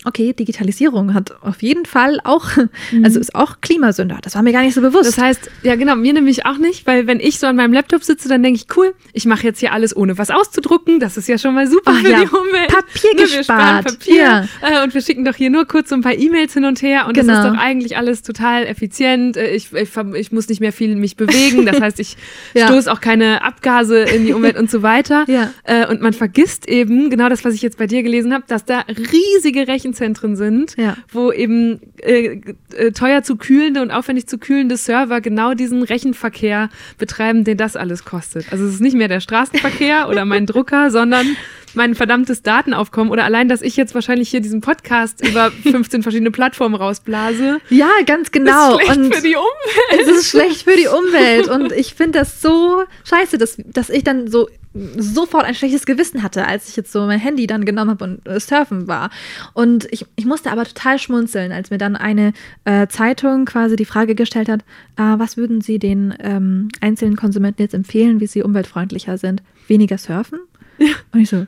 okay, 0.05 0.33
Digitalisierung 0.33 1.13
hat 1.13 1.33
auf 1.41 1.61
jeden 1.61 1.85
Fall 1.85 2.19
auch, 2.23 2.57
mhm. 2.91 3.05
also 3.05 3.19
ist 3.19 3.35
auch 3.35 3.61
Klimasünder. 3.61 4.19
Das 4.21 4.35
war 4.35 4.41
mir 4.41 4.51
gar 4.51 4.63
nicht 4.63 4.73
so 4.73 4.81
bewusst. 4.81 5.07
Das 5.07 5.17
heißt, 5.17 5.49
ja 5.63 5.75
genau, 5.75 5.95
mir 5.95 6.13
nämlich 6.13 6.45
auch 6.45 6.57
nicht, 6.57 6.87
weil 6.87 7.07
wenn 7.07 7.19
ich 7.19 7.39
so 7.39 7.47
an 7.47 7.55
meinem 7.55 7.73
Laptop 7.73 8.03
sitze, 8.03 8.29
dann 8.29 8.43
denke 8.43 8.59
ich, 8.59 8.77
cool, 8.77 8.93
ich 9.13 9.25
mache 9.25 9.43
jetzt 9.43 9.59
hier 9.59 9.73
alles 9.73 9.95
ohne 9.95 10.17
was 10.17 10.29
auszudrucken. 10.31 10.99
Das 10.99 11.17
ist 11.17 11.27
ja 11.27 11.37
schon 11.37 11.53
mal 11.53 11.67
super 11.67 11.93
Ach, 11.95 12.01
für 12.01 12.09
ja. 12.09 12.19
die 12.21 12.27
Umwelt. 12.27 12.67
Papier 12.67 13.15
ne, 13.15 13.37
gespart. 13.37 13.85
Papier 13.85 14.15
ja. 14.15 14.47
Äh, 14.61 14.83
und 14.83 14.93
wir 14.93 15.01
schicken 15.01 15.25
doch 15.25 15.35
hier 15.35 15.49
nur 15.49 15.65
kurz 15.65 15.89
so 15.89 15.95
ein 15.95 16.01
paar 16.01 16.15
E-Mails 16.15 16.53
hin 16.53 16.65
und 16.65 16.81
her 16.81 17.05
und 17.07 17.13
genau. 17.13 17.33
das 17.33 17.45
ist 17.45 17.51
doch 17.51 17.57
eigentlich 17.57 17.97
alles 17.97 18.21
total 18.21 18.65
effizient. 18.65 19.37
Äh, 19.37 19.53
ich, 19.55 19.73
ich, 19.73 19.89
ich 20.15 20.31
muss 20.31 20.47
nicht 20.49 20.61
mehr 20.61 20.73
viel 20.73 20.95
mich 20.95 21.15
bewegen. 21.15 21.65
Das 21.65 21.79
heißt, 21.79 21.99
ich 21.99 22.17
ja. 22.53 22.67
stoße 22.67 22.91
auch 22.91 23.01
keine 23.01 23.43
Abgase 23.43 23.99
in 23.99 24.25
die 24.25 24.33
Umwelt 24.33 24.57
und 24.57 24.69
so 24.69 24.81
weiter. 24.81 25.25
Ja. 25.31 25.53
Äh, 25.63 25.87
und 25.87 26.01
man 26.01 26.11
vergisst 26.11 26.67
eben, 26.67 27.09
genau 27.09 27.29
das, 27.29 27.45
was 27.45 27.53
ich 27.53 27.61
jetzt 27.61 27.77
bei 27.77 27.87
dir 27.87 28.03
gelesen 28.03 28.33
habe, 28.33 28.43
dass 28.47 28.65
da 28.65 28.81
riesige 28.81 29.65
Rechen 29.67 29.90
Rechenzentren 29.91 30.35
sind, 30.35 30.75
ja. 30.77 30.95
wo 31.11 31.31
eben 31.31 31.79
äh, 32.01 32.41
äh, 32.75 32.91
teuer 32.91 33.23
zu 33.23 33.35
kühlende 33.35 33.81
und 33.81 33.91
aufwendig 33.91 34.27
zu 34.27 34.37
kühlende 34.37 34.77
Server 34.77 35.21
genau 35.21 35.53
diesen 35.53 35.83
Rechenverkehr 35.83 36.69
betreiben, 36.97 37.43
den 37.43 37.57
das 37.57 37.75
alles 37.75 38.05
kostet. 38.05 38.51
Also 38.51 38.65
es 38.65 38.75
ist 38.75 38.81
nicht 38.81 38.95
mehr 38.95 39.07
der 39.07 39.19
Straßenverkehr 39.19 40.07
oder 40.09 40.25
mein 40.25 40.45
Drucker, 40.45 40.91
sondern 40.91 41.25
mein 41.73 41.95
verdammtes 41.95 42.41
Datenaufkommen 42.41 43.11
oder 43.11 43.23
allein, 43.23 43.47
dass 43.47 43.61
ich 43.61 43.77
jetzt 43.77 43.95
wahrscheinlich 43.95 44.29
hier 44.29 44.41
diesen 44.41 44.61
Podcast 44.61 45.25
über 45.25 45.51
15 45.63 46.03
verschiedene 46.03 46.31
Plattformen 46.31 46.75
rausblase. 46.75 47.59
Ja, 47.69 47.89
ganz 48.05 48.31
genau. 48.31 48.77
Ist 48.77 48.85
schlecht 48.85 48.97
und 48.97 49.15
für 49.15 49.21
die 49.21 49.35
Umwelt. 49.35 50.01
Es 50.01 50.07
ist 50.07 50.29
schlecht 50.29 50.63
für 50.63 50.75
die 50.75 50.87
Umwelt 50.87 51.47
und 51.49 51.71
ich 51.77 51.95
finde 51.95 52.19
das 52.19 52.41
so 52.41 52.83
scheiße, 53.03 53.37
dass, 53.37 53.57
dass 53.65 53.89
ich 53.89 54.03
dann 54.03 54.29
so 54.29 54.47
sofort 54.73 55.43
ein 55.43 55.55
schlechtes 55.55 55.85
Gewissen 55.85 56.23
hatte, 56.23 56.47
als 56.47 56.69
ich 56.69 56.75
jetzt 56.75 56.91
so 56.91 57.05
mein 57.05 57.19
Handy 57.19 57.45
dann 57.45 57.65
genommen 57.65 57.91
habe 57.91 58.03
und 58.05 58.27
äh, 58.27 58.39
surfen 58.39 58.87
war. 58.87 59.09
Und 59.53 59.87
ich, 59.91 60.05
ich 60.15 60.25
musste 60.25 60.51
aber 60.51 60.63
total 60.63 60.97
schmunzeln, 60.97 61.51
als 61.51 61.71
mir 61.71 61.77
dann 61.77 61.95
eine 61.95 62.33
äh, 62.63 62.87
Zeitung 62.87 63.45
quasi 63.45 63.75
die 63.75 63.85
Frage 63.85 64.15
gestellt 64.15 64.47
hat, 64.47 64.61
äh, 64.95 65.19
was 65.19 65.35
würden 65.35 65.61
Sie 65.61 65.77
den 65.77 66.13
ähm, 66.19 66.69
einzelnen 66.79 67.17
Konsumenten 67.17 67.61
jetzt 67.61 67.73
empfehlen, 67.73 68.21
wie 68.21 68.27
sie 68.27 68.43
umweltfreundlicher 68.43 69.17
sind? 69.17 69.43
Weniger 69.67 69.97
surfen? 69.97 70.39
Ja. 70.77 70.93
Und 71.11 71.19
ich 71.19 71.29
so, 71.29 71.45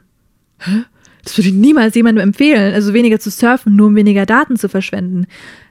hä? 0.59 0.83
Das 1.23 1.37
würde 1.37 1.47
ich 1.47 1.55
niemals 1.55 1.95
jemandem 1.95 2.21
empfehlen, 2.21 2.73
also 2.73 2.93
weniger 2.93 3.17
zu 3.17 3.31
surfen, 3.31 3.77
nur 3.77 3.87
um 3.87 3.95
weniger 3.95 4.25
Daten 4.25 4.57
zu 4.57 4.67
verschwenden. 4.67 5.25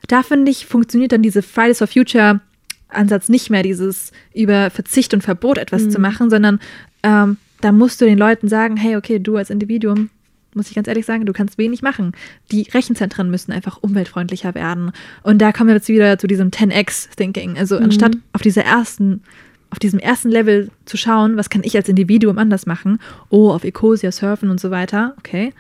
Da 0.08 0.22
finde 0.22 0.50
ich, 0.50 0.64
funktioniert 0.64 1.12
dann 1.12 1.22
diese 1.22 1.42
Fridays 1.42 1.78
for 1.78 1.86
Future 1.86 2.40
Ansatz 2.88 3.28
nicht 3.28 3.50
mehr, 3.50 3.62
dieses 3.62 4.12
über 4.34 4.70
Verzicht 4.70 5.12
und 5.12 5.22
Verbot 5.22 5.58
etwas 5.58 5.82
mhm. 5.82 5.90
zu 5.90 6.00
machen, 6.00 6.30
sondern 6.30 6.58
ähm, 7.02 7.36
da 7.62 7.72
musst 7.72 8.00
du 8.00 8.04
den 8.04 8.18
Leuten 8.18 8.48
sagen, 8.48 8.76
hey, 8.76 8.96
okay, 8.96 9.18
du 9.18 9.36
als 9.36 9.50
Individuum, 9.50 10.10
muss 10.54 10.68
ich 10.68 10.74
ganz 10.74 10.88
ehrlich 10.88 11.06
sagen, 11.06 11.24
du 11.24 11.32
kannst 11.32 11.58
wenig 11.58 11.82
machen. 11.82 12.12
Die 12.50 12.62
Rechenzentren 12.62 13.30
müssen 13.30 13.52
einfach 13.52 13.78
umweltfreundlicher 13.80 14.54
werden. 14.54 14.92
Und 15.22 15.40
da 15.40 15.52
kommen 15.52 15.68
wir 15.68 15.76
jetzt 15.76 15.88
wieder 15.88 16.18
zu 16.18 16.26
diesem 16.26 16.50
10x-Thinking. 16.50 17.56
Also 17.56 17.78
mhm. 17.78 17.84
anstatt 17.84 18.16
auf 18.32 18.42
dieser 18.42 18.64
ersten 18.64 19.22
auf 19.70 19.78
diesem 19.78 20.00
ersten 20.00 20.28
Level 20.28 20.70
zu 20.84 20.98
schauen, 20.98 21.38
was 21.38 21.48
kann 21.48 21.62
ich 21.64 21.74
als 21.76 21.88
Individuum 21.88 22.36
anders 22.36 22.66
machen? 22.66 22.98
Oh, 23.30 23.50
auf 23.50 23.64
Ecosia 23.64 24.12
surfen 24.12 24.50
und 24.50 24.60
so 24.60 24.70
weiter. 24.70 25.14
Okay. 25.18 25.54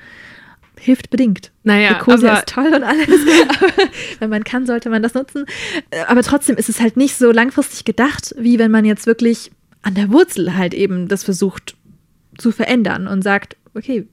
Hilft 0.78 1.08
bedingt. 1.08 1.50
Naja, 1.62 1.92
Ecosia 1.92 2.36
ist 2.36 2.48
toll 2.48 2.74
und 2.74 2.82
alles. 2.82 3.08
wenn 4.18 4.28
man 4.28 4.44
kann, 4.44 4.66
sollte 4.66 4.90
man 4.90 5.02
das 5.02 5.14
nutzen. 5.14 5.46
Aber 6.08 6.22
trotzdem 6.22 6.56
ist 6.56 6.68
es 6.68 6.78
halt 6.78 6.98
nicht 6.98 7.16
so 7.16 7.32
langfristig 7.32 7.86
gedacht, 7.86 8.34
wie 8.36 8.58
wenn 8.58 8.70
man 8.70 8.84
jetzt 8.84 9.06
wirklich 9.06 9.50
an 9.80 9.94
der 9.94 10.10
Wurzel 10.12 10.56
halt 10.56 10.74
eben 10.74 11.08
das 11.08 11.24
versucht 11.24 11.74
zu 12.38 12.52
verändern 12.52 13.06
und 13.06 13.22
sagt, 13.22 13.56
okay, 13.74 14.06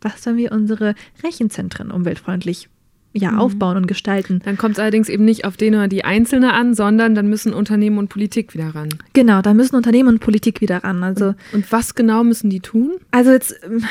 was 0.00 0.22
sollen 0.22 0.36
wir 0.36 0.52
unsere 0.52 0.94
Rechenzentren 1.22 1.90
umweltfreundlich 1.90 2.68
ja, 3.14 3.30
mhm. 3.30 3.38
aufbauen 3.38 3.76
und 3.76 3.86
gestalten. 3.86 4.42
Dann 4.44 4.58
kommt 4.58 4.74
es 4.74 4.80
allerdings 4.80 5.08
eben 5.08 5.24
nicht 5.24 5.44
auf 5.44 5.56
den 5.56 5.74
oder 5.74 5.88
die 5.88 6.04
Einzelne 6.04 6.52
an, 6.52 6.74
sondern 6.74 7.14
dann 7.14 7.28
müssen 7.28 7.54
Unternehmen 7.54 7.98
und 7.98 8.08
Politik 8.08 8.54
wieder 8.54 8.74
ran. 8.74 8.88
Genau, 9.12 9.40
da 9.40 9.54
müssen 9.54 9.76
Unternehmen 9.76 10.08
und 10.08 10.18
Politik 10.18 10.60
wieder 10.60 10.82
ran. 10.82 11.02
Also, 11.02 11.26
und, 11.26 11.36
und 11.52 11.72
was 11.72 11.94
genau 11.94 12.24
müssen 12.24 12.50
die 12.50 12.60
tun? 12.60 12.94
Also 13.12 13.30
jetzt 13.30 13.54
ähm, 13.64 13.84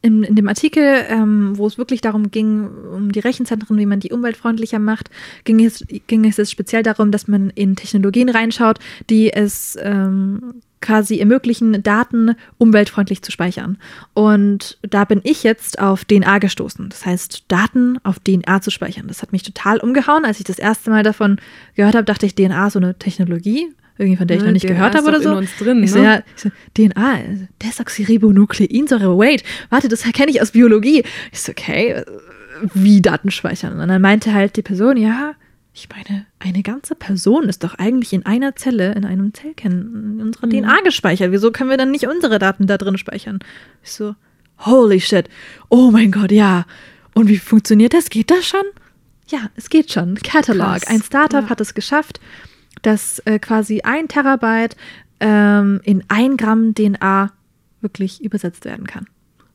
in, 0.00 0.22
in 0.22 0.34
dem 0.34 0.48
Artikel, 0.48 1.04
ähm, 1.08 1.58
wo 1.58 1.66
es 1.66 1.76
wirklich 1.76 2.00
darum 2.00 2.30
ging, 2.30 2.68
um 2.94 3.12
die 3.12 3.20
Rechenzentren, 3.20 3.76
wie 3.78 3.86
man 3.86 4.00
die 4.00 4.12
umweltfreundlicher 4.12 4.78
macht, 4.78 5.10
ging 5.44 5.62
es, 5.64 5.84
ging 6.06 6.24
es 6.24 6.38
jetzt 6.38 6.50
speziell 6.50 6.82
darum, 6.82 7.10
dass 7.10 7.28
man 7.28 7.50
in 7.50 7.76
Technologien 7.76 8.30
reinschaut, 8.30 8.78
die 9.10 9.30
es 9.30 9.76
ähm, 9.80 10.62
quasi 10.80 11.18
ermöglichen, 11.18 11.82
Daten 11.82 12.34
umweltfreundlich 12.58 13.22
zu 13.22 13.32
speichern. 13.32 13.78
Und 14.14 14.78
da 14.82 15.04
bin 15.04 15.20
ich 15.24 15.42
jetzt 15.42 15.78
auf 15.78 16.04
DNA 16.04 16.38
gestoßen. 16.38 16.88
Das 16.88 17.04
heißt, 17.06 17.44
Daten 17.48 17.98
auf 18.04 18.18
DNA 18.20 18.60
zu 18.60 18.70
speichern. 18.70 19.08
Das 19.08 19.22
hat 19.22 19.32
mich 19.32 19.42
total 19.42 19.78
umgehauen. 19.78 20.24
Als 20.24 20.38
ich 20.38 20.44
das 20.44 20.58
erste 20.58 20.90
Mal 20.90 21.02
davon 21.02 21.38
gehört 21.74 21.94
habe, 21.94 22.04
dachte 22.04 22.26
ich, 22.26 22.34
DNA 22.34 22.66
ist 22.66 22.74
so 22.74 22.78
eine 22.78 22.98
Technologie, 22.98 23.68
irgendwie 23.98 24.16
von 24.16 24.28
der 24.28 24.36
ich 24.36 24.42
ja, 24.42 24.46
noch 24.46 24.52
nicht 24.52 24.66
DNA 24.66 24.74
gehört 24.74 24.94
habe 24.94 25.08
oder 25.08 25.20
so. 25.20 25.32
In 25.32 25.38
uns 25.38 25.56
drin, 25.56 25.82
ich 25.82 25.92
so, 25.92 25.98
ne? 25.98 26.04
ja, 26.04 26.22
ich 26.36 26.42
so, 26.42 26.50
DNA, 26.74 27.18
Desoxyribonukleinsäure, 27.62 29.18
wait, 29.18 29.42
warte, 29.70 29.88
das 29.88 30.02
kenne 30.02 30.30
ich 30.30 30.40
aus 30.40 30.52
Biologie. 30.52 31.02
Ich 31.32 31.42
so, 31.42 31.52
okay, 31.52 32.04
wie 32.74 33.00
Daten 33.00 33.30
speichern? 33.30 33.78
Und 33.78 33.88
dann 33.88 34.02
meinte 34.02 34.32
halt 34.32 34.56
die 34.56 34.62
Person, 34.62 34.96
ja, 34.96 35.34
ich 35.78 35.88
meine, 35.88 36.26
eine 36.40 36.62
ganze 36.62 36.94
Person 36.94 37.44
ist 37.44 37.62
doch 37.62 37.74
eigentlich 37.74 38.12
in 38.12 38.26
einer 38.26 38.56
Zelle, 38.56 38.92
in 38.92 39.04
einem 39.04 39.32
Zellkern 39.32 39.72
in 39.72 40.20
unserer 40.20 40.46
mhm. 40.46 40.50
DNA 40.50 40.80
gespeichert. 40.82 41.30
Wieso 41.30 41.52
können 41.52 41.70
wir 41.70 41.76
dann 41.76 41.90
nicht 41.92 42.06
unsere 42.06 42.38
Daten 42.38 42.66
da 42.66 42.76
drin 42.76 42.98
speichern? 42.98 43.38
Ich 43.84 43.92
so, 43.92 44.14
holy 44.58 45.00
shit. 45.00 45.28
Oh 45.68 45.90
mein 45.90 46.10
Gott, 46.10 46.32
ja. 46.32 46.66
Und 47.14 47.28
wie 47.28 47.38
funktioniert 47.38 47.94
das? 47.94 48.10
Geht 48.10 48.30
das 48.30 48.46
schon? 48.46 48.64
Ja, 49.28 49.50
es 49.54 49.70
geht 49.70 49.92
schon. 49.92 50.16
Catalog. 50.16 50.80
Krass. 50.80 50.86
Ein 50.86 51.02
Startup 51.02 51.44
ja. 51.44 51.50
hat 51.50 51.60
es 51.60 51.74
geschafft, 51.74 52.20
dass 52.82 53.20
äh, 53.20 53.38
quasi 53.38 53.82
ein 53.82 54.08
Terabyte 54.08 54.76
ähm, 55.20 55.80
in 55.84 56.02
ein 56.08 56.36
Gramm 56.36 56.74
DNA 56.74 57.32
wirklich 57.80 58.22
übersetzt 58.22 58.64
werden 58.64 58.86
kann. 58.86 59.06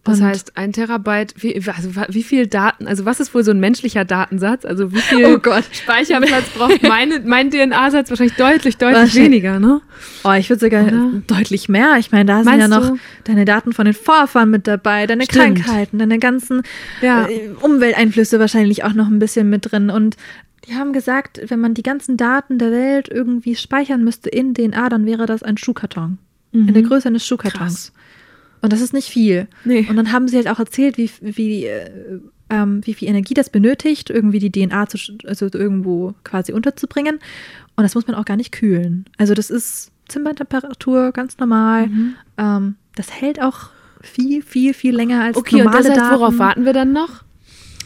Das 0.06 0.20
Und- 0.20 0.26
heißt, 0.26 0.58
ein 0.58 0.74
Terabyte, 0.74 1.34
wie, 1.38 1.56
also 1.56 1.92
wie 2.10 2.24
viel 2.24 2.46
Daten, 2.48 2.88
also 2.88 3.06
was 3.06 3.22
ist 3.22 3.34
wohl 3.34 3.44
so 3.46 3.52
ein 3.52 3.62
menschlicher 3.62 4.04
Datensatz? 4.04 4.66
Also 4.66 4.92
wie 4.92 5.00
viel 5.00 5.26
Oh 5.26 5.38
Gott. 5.40 5.64
Speicherplatz 5.72 6.50
braucht 6.58 6.84
meine, 6.84 7.22
mein 7.22 7.50
DNA-Satz 7.50 8.10
wahrscheinlich 8.10 8.36
deutlich, 8.36 8.76
deutlich 8.76 8.98
Wahrscheinlich. 9.00 9.24
weniger, 9.32 9.60
ne? 9.62 9.80
Oh, 10.26 10.34
ich 10.34 10.50
würde 10.50 10.60
sogar 10.60 10.84
Oder? 10.84 11.22
deutlich 11.28 11.70
mehr. 11.70 11.96
Ich 12.00 12.12
meine, 12.12 12.26
da 12.26 12.44
sind 12.44 12.46
Meinst 12.58 12.60
ja 12.70 12.80
noch 12.80 12.90
du? 12.90 12.98
deine 13.24 13.46
Daten 13.46 13.72
von 13.72 13.86
den 13.86 13.94
Vorfahren 13.94 14.50
mit 14.50 14.68
dabei, 14.68 15.08
deine 15.08 15.24
Stimmt. 15.24 15.64
Krankheiten, 15.64 16.00
deine 16.00 16.20
ganzen 16.20 16.64
Ja. 17.02 17.26
äh, 17.30 17.52
Umwelteinflüsse 17.62 18.40
wahrscheinlich 18.42 18.84
auch 18.84 18.94
noch 18.94 19.08
ein 19.08 19.20
bisschen 19.20 19.50
mit 19.50 19.72
drin. 19.72 19.90
Und 19.90 20.18
die 20.68 20.76
haben 20.76 20.92
gesagt, 20.92 21.40
wenn 21.48 21.62
man 21.62 21.76
die 21.76 21.84
ganzen 21.84 22.18
Daten 22.18 22.58
der 22.58 22.72
Welt 22.72 23.08
irgendwie 23.10 23.56
speichern 23.56 24.04
müsste 24.04 24.30
in 24.30 24.54
DNA, 24.54 24.90
dann 24.90 25.06
wäre 25.06 25.26
das 25.28 25.44
ein 25.44 25.58
Schuhkarton. 25.58 26.18
In 26.52 26.74
der 26.74 26.84
Größe 26.84 27.08
eines 27.08 27.26
Schuhkartons. 27.26 27.94
Und 28.64 28.72
das 28.72 28.80
ist 28.80 28.94
nicht 28.94 29.10
viel. 29.10 29.48
Nee. 29.66 29.86
Und 29.90 29.98
dann 29.98 30.14
haben 30.14 30.30
sie 30.30 30.38
halt 30.38 30.48
auch 30.48 30.58
erzählt, 30.58 30.98
wie, 30.98 31.12
wie, 31.20 31.66
äh, 31.66 31.90
ähm, 32.50 32.80
wie 32.86 32.94
viel 32.94 33.10
Energie 33.10 33.34
das 33.34 33.50
benötigt, 33.50 34.10
irgendwie 34.10 34.40
die 34.40 34.54
DNA 34.54 34.88
zu, 34.88 34.98
also 35.26 35.50
irgendwo 35.52 36.16
quasi 36.24 36.54
unterzubringen. 36.54 37.20
Und 37.76 37.84
das 37.84 37.94
muss 37.94 38.08
man 38.08 38.16
auch 38.16 38.24
gar 38.24 38.38
nicht 38.38 38.54
kühlen. 38.54 39.04
Also 39.18 39.34
das 39.34 39.50
ist 39.50 39.92
Zimmertemperatur, 40.08 41.12
ganz 41.12 41.40
normal. 41.40 41.88
Mhm. 41.88 42.16
Ähm, 42.38 42.76
das 42.96 43.12
hält 43.12 43.42
auch 43.42 43.72
viel, 44.02 44.42
viel, 44.42 44.74
viel 44.74 44.96
länger 44.96 45.22
als 45.24 45.36
Okay, 45.36 45.58
und 45.58 45.66
normale 45.66 45.84
das 45.84 45.92
heißt, 45.92 46.02
Daten. 46.02 46.20
worauf 46.22 46.38
warten 46.38 46.64
wir 46.64 46.72
dann 46.72 46.94
noch? 46.94 47.24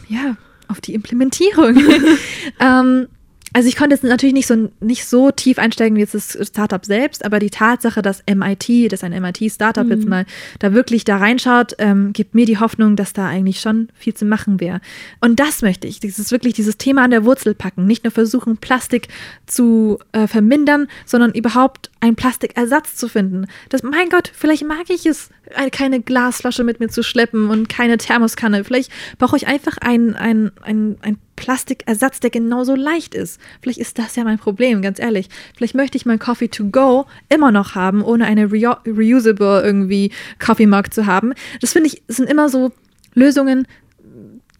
Ja, 0.08 0.36
auf 0.68 0.80
die 0.80 0.94
Implementierung. 0.94 1.76
ähm, 2.60 3.08
also 3.54 3.68
ich 3.68 3.76
konnte 3.76 3.94
jetzt 3.94 4.04
natürlich 4.04 4.34
nicht 4.34 4.46
so, 4.46 4.70
nicht 4.80 5.06
so 5.06 5.30
tief 5.30 5.58
einsteigen 5.58 5.96
wie 5.96 6.00
jetzt 6.00 6.14
das 6.14 6.36
Startup 6.48 6.84
selbst, 6.84 7.24
aber 7.24 7.38
die 7.38 7.50
Tatsache, 7.50 8.02
dass 8.02 8.22
MIT, 8.32 8.92
dass 8.92 9.02
ein 9.02 9.12
MIT-Startup 9.12 9.88
jetzt 9.88 10.06
mal 10.06 10.26
da 10.58 10.72
wirklich 10.74 11.04
da 11.04 11.16
reinschaut, 11.16 11.74
ähm, 11.78 12.12
gibt 12.12 12.34
mir 12.34 12.46
die 12.46 12.58
Hoffnung, 12.58 12.96
dass 12.96 13.12
da 13.12 13.26
eigentlich 13.26 13.60
schon 13.60 13.88
viel 13.94 14.14
zu 14.14 14.24
machen 14.24 14.60
wäre. 14.60 14.80
Und 15.20 15.40
das 15.40 15.62
möchte 15.62 15.86
ich, 15.86 16.00
dieses 16.00 16.30
wirklich 16.30 16.54
dieses 16.54 16.76
Thema 16.78 17.04
an 17.04 17.10
der 17.10 17.24
Wurzel 17.24 17.54
packen, 17.54 17.86
nicht 17.86 18.04
nur 18.04 18.10
versuchen, 18.10 18.56
Plastik 18.58 19.08
zu 19.46 19.98
äh, 20.12 20.26
vermindern, 20.26 20.88
sondern 21.06 21.32
überhaupt 21.32 21.90
einen 22.00 22.16
Plastikersatz 22.16 22.96
zu 22.96 23.08
finden. 23.08 23.46
Das, 23.70 23.82
mein 23.82 24.08
Gott, 24.10 24.30
vielleicht 24.34 24.64
mag 24.66 24.88
ich 24.88 25.06
es, 25.06 25.30
eine- 25.54 25.70
keine 25.70 26.00
Glasflasche 26.00 26.64
mit 26.64 26.80
mir 26.80 26.88
zu 26.88 27.02
schleppen 27.02 27.50
und 27.50 27.68
keine 27.68 27.98
Thermoskanne. 27.98 28.64
Vielleicht 28.64 28.90
brauche 29.18 29.36
ich 29.36 29.46
einfach 29.46 29.78
einen 29.78 30.14
ein, 30.14 30.50
ein, 30.62 30.96
ein 31.02 31.18
Plastikersatz, 31.38 32.20
der 32.20 32.30
genauso 32.30 32.74
leicht 32.74 33.14
ist. 33.14 33.40
Vielleicht 33.62 33.78
ist 33.78 33.98
das 33.98 34.16
ja 34.16 34.24
mein 34.24 34.38
Problem, 34.38 34.82
ganz 34.82 34.98
ehrlich. 34.98 35.28
Vielleicht 35.56 35.74
möchte 35.74 35.96
ich 35.96 36.04
mein 36.04 36.18
Coffee 36.18 36.48
to 36.48 36.64
go 36.66 37.06
immer 37.28 37.52
noch 37.52 37.74
haben, 37.74 38.02
ohne 38.02 38.26
eine 38.26 38.50
reu 38.50 38.74
reusable 38.86 39.62
irgendwie 39.62 40.10
Coffee 40.38 40.66
Mug 40.66 40.92
zu 40.92 41.06
haben. 41.06 41.32
Das 41.60 41.72
finde 41.72 41.88
ich, 41.88 42.02
sind 42.08 42.28
immer 42.28 42.48
so 42.48 42.72
Lösungen, 43.14 43.66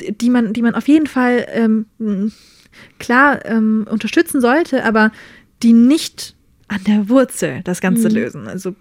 die 0.00 0.30
man, 0.30 0.52
die 0.52 0.62
man 0.62 0.74
auf 0.74 0.86
jeden 0.86 1.08
Fall 1.08 1.46
ähm, 1.50 2.32
klar 2.98 3.44
ähm, 3.44 3.86
unterstützen 3.90 4.40
sollte, 4.40 4.84
aber 4.84 5.10
die 5.62 5.72
nicht 5.72 6.36
an 6.68 6.84
der 6.84 7.08
Wurzel 7.08 7.62
das 7.64 7.80
Ganze 7.80 8.08
lösen. 8.08 8.46
Also 8.46 8.76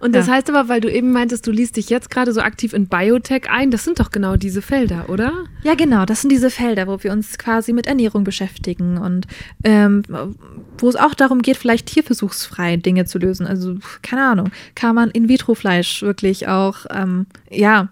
Und 0.00 0.14
das 0.14 0.26
Ja. 0.26 0.34
heißt 0.34 0.48
aber, 0.50 0.68
weil 0.68 0.80
du 0.80 0.90
eben 0.90 1.12
meintest, 1.12 1.46
du 1.46 1.50
liest 1.52 1.76
dich 1.76 1.90
jetzt 1.90 2.10
gerade 2.10 2.32
so 2.32 2.40
aktiv 2.40 2.72
in 2.72 2.86
Biotech 2.86 3.50
ein, 3.50 3.70
das 3.70 3.84
sind 3.84 4.00
doch 4.00 4.10
genau 4.10 4.36
diese 4.36 4.62
Felder, 4.62 5.08
oder? 5.08 5.44
Ja, 5.62 5.74
genau, 5.74 6.04
das 6.06 6.22
sind 6.22 6.30
diese 6.30 6.50
Felder, 6.50 6.86
wo 6.86 7.02
wir 7.02 7.12
uns 7.12 7.38
quasi 7.38 7.72
mit 7.72 7.86
Ernährung 7.86 8.24
beschäftigen 8.24 8.98
und 8.98 9.26
ähm, 9.64 10.02
wo 10.78 10.88
es 10.88 10.96
auch 10.96 11.14
darum 11.14 11.42
geht, 11.42 11.58
vielleicht 11.58 11.86
tierversuchsfrei 11.86 12.76
Dinge 12.78 13.04
zu 13.04 13.18
lösen. 13.18 13.46
Also, 13.46 13.76
keine 14.02 14.24
Ahnung, 14.24 14.50
kann 14.74 14.94
man 14.94 15.10
In-vitro-Fleisch 15.10 16.02
wirklich 16.02 16.48
auch, 16.48 16.86
ähm, 16.90 17.26
ja, 17.50 17.88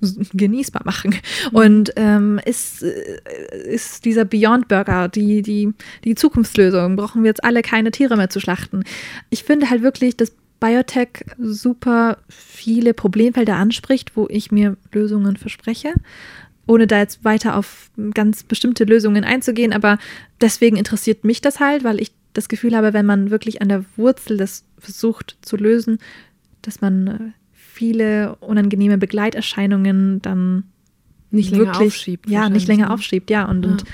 genießbar 0.32 0.82
machen. 0.84 1.14
Und 1.52 1.92
ähm, 1.96 2.40
ist, 2.44 2.82
äh, 2.82 3.20
ist 3.66 4.04
dieser 4.04 4.24
Beyond 4.24 4.68
Burger 4.68 5.08
die, 5.08 5.42
die, 5.42 5.72
die 6.04 6.14
Zukunftslösung? 6.14 6.96
Brauchen 6.96 7.22
wir 7.22 7.28
jetzt 7.28 7.44
alle 7.44 7.60
keine 7.62 7.90
Tiere 7.90 8.16
mehr 8.16 8.30
zu 8.30 8.40
schlachten? 8.40 8.84
Ich 9.30 9.44
finde 9.44 9.68
halt 9.68 9.82
wirklich, 9.82 10.16
dass 10.16 10.32
Biotech 10.60 11.24
super 11.38 12.18
viele 12.28 12.94
Problemfelder 12.94 13.56
anspricht, 13.56 14.16
wo 14.16 14.26
ich 14.30 14.50
mir 14.50 14.76
Lösungen 14.92 15.36
verspreche, 15.36 15.94
ohne 16.66 16.86
da 16.86 16.98
jetzt 16.98 17.24
weiter 17.24 17.56
auf 17.56 17.90
ganz 18.14 18.42
bestimmte 18.42 18.84
Lösungen 18.84 19.24
einzugehen. 19.24 19.72
Aber 19.72 19.98
deswegen 20.40 20.76
interessiert 20.76 21.24
mich 21.24 21.40
das 21.40 21.60
halt, 21.60 21.84
weil 21.84 22.00
ich 22.00 22.12
das 22.32 22.48
Gefühl 22.48 22.74
habe, 22.76 22.92
wenn 22.92 23.06
man 23.06 23.30
wirklich 23.30 23.62
an 23.62 23.68
der 23.68 23.84
Wurzel 23.96 24.36
das 24.36 24.64
versucht 24.78 25.36
zu 25.42 25.56
lösen, 25.56 25.98
dass 26.62 26.80
man 26.80 27.06
äh, 27.06 27.18
viele 27.52 28.36
unangenehme 28.36 28.98
Begleiterscheinungen 28.98 30.22
dann 30.22 30.64
Nicht 31.30 31.50
länger 31.50 31.66
wirklich, 31.66 31.88
aufschiebt. 31.88 32.30
Ja, 32.30 32.48
nicht 32.48 32.68
länger 32.68 32.86
ne? 32.86 32.94
aufschiebt, 32.94 33.30
ja. 33.30 33.44
Und, 33.44 33.64
Ja. 33.64 33.70
und 33.72 33.84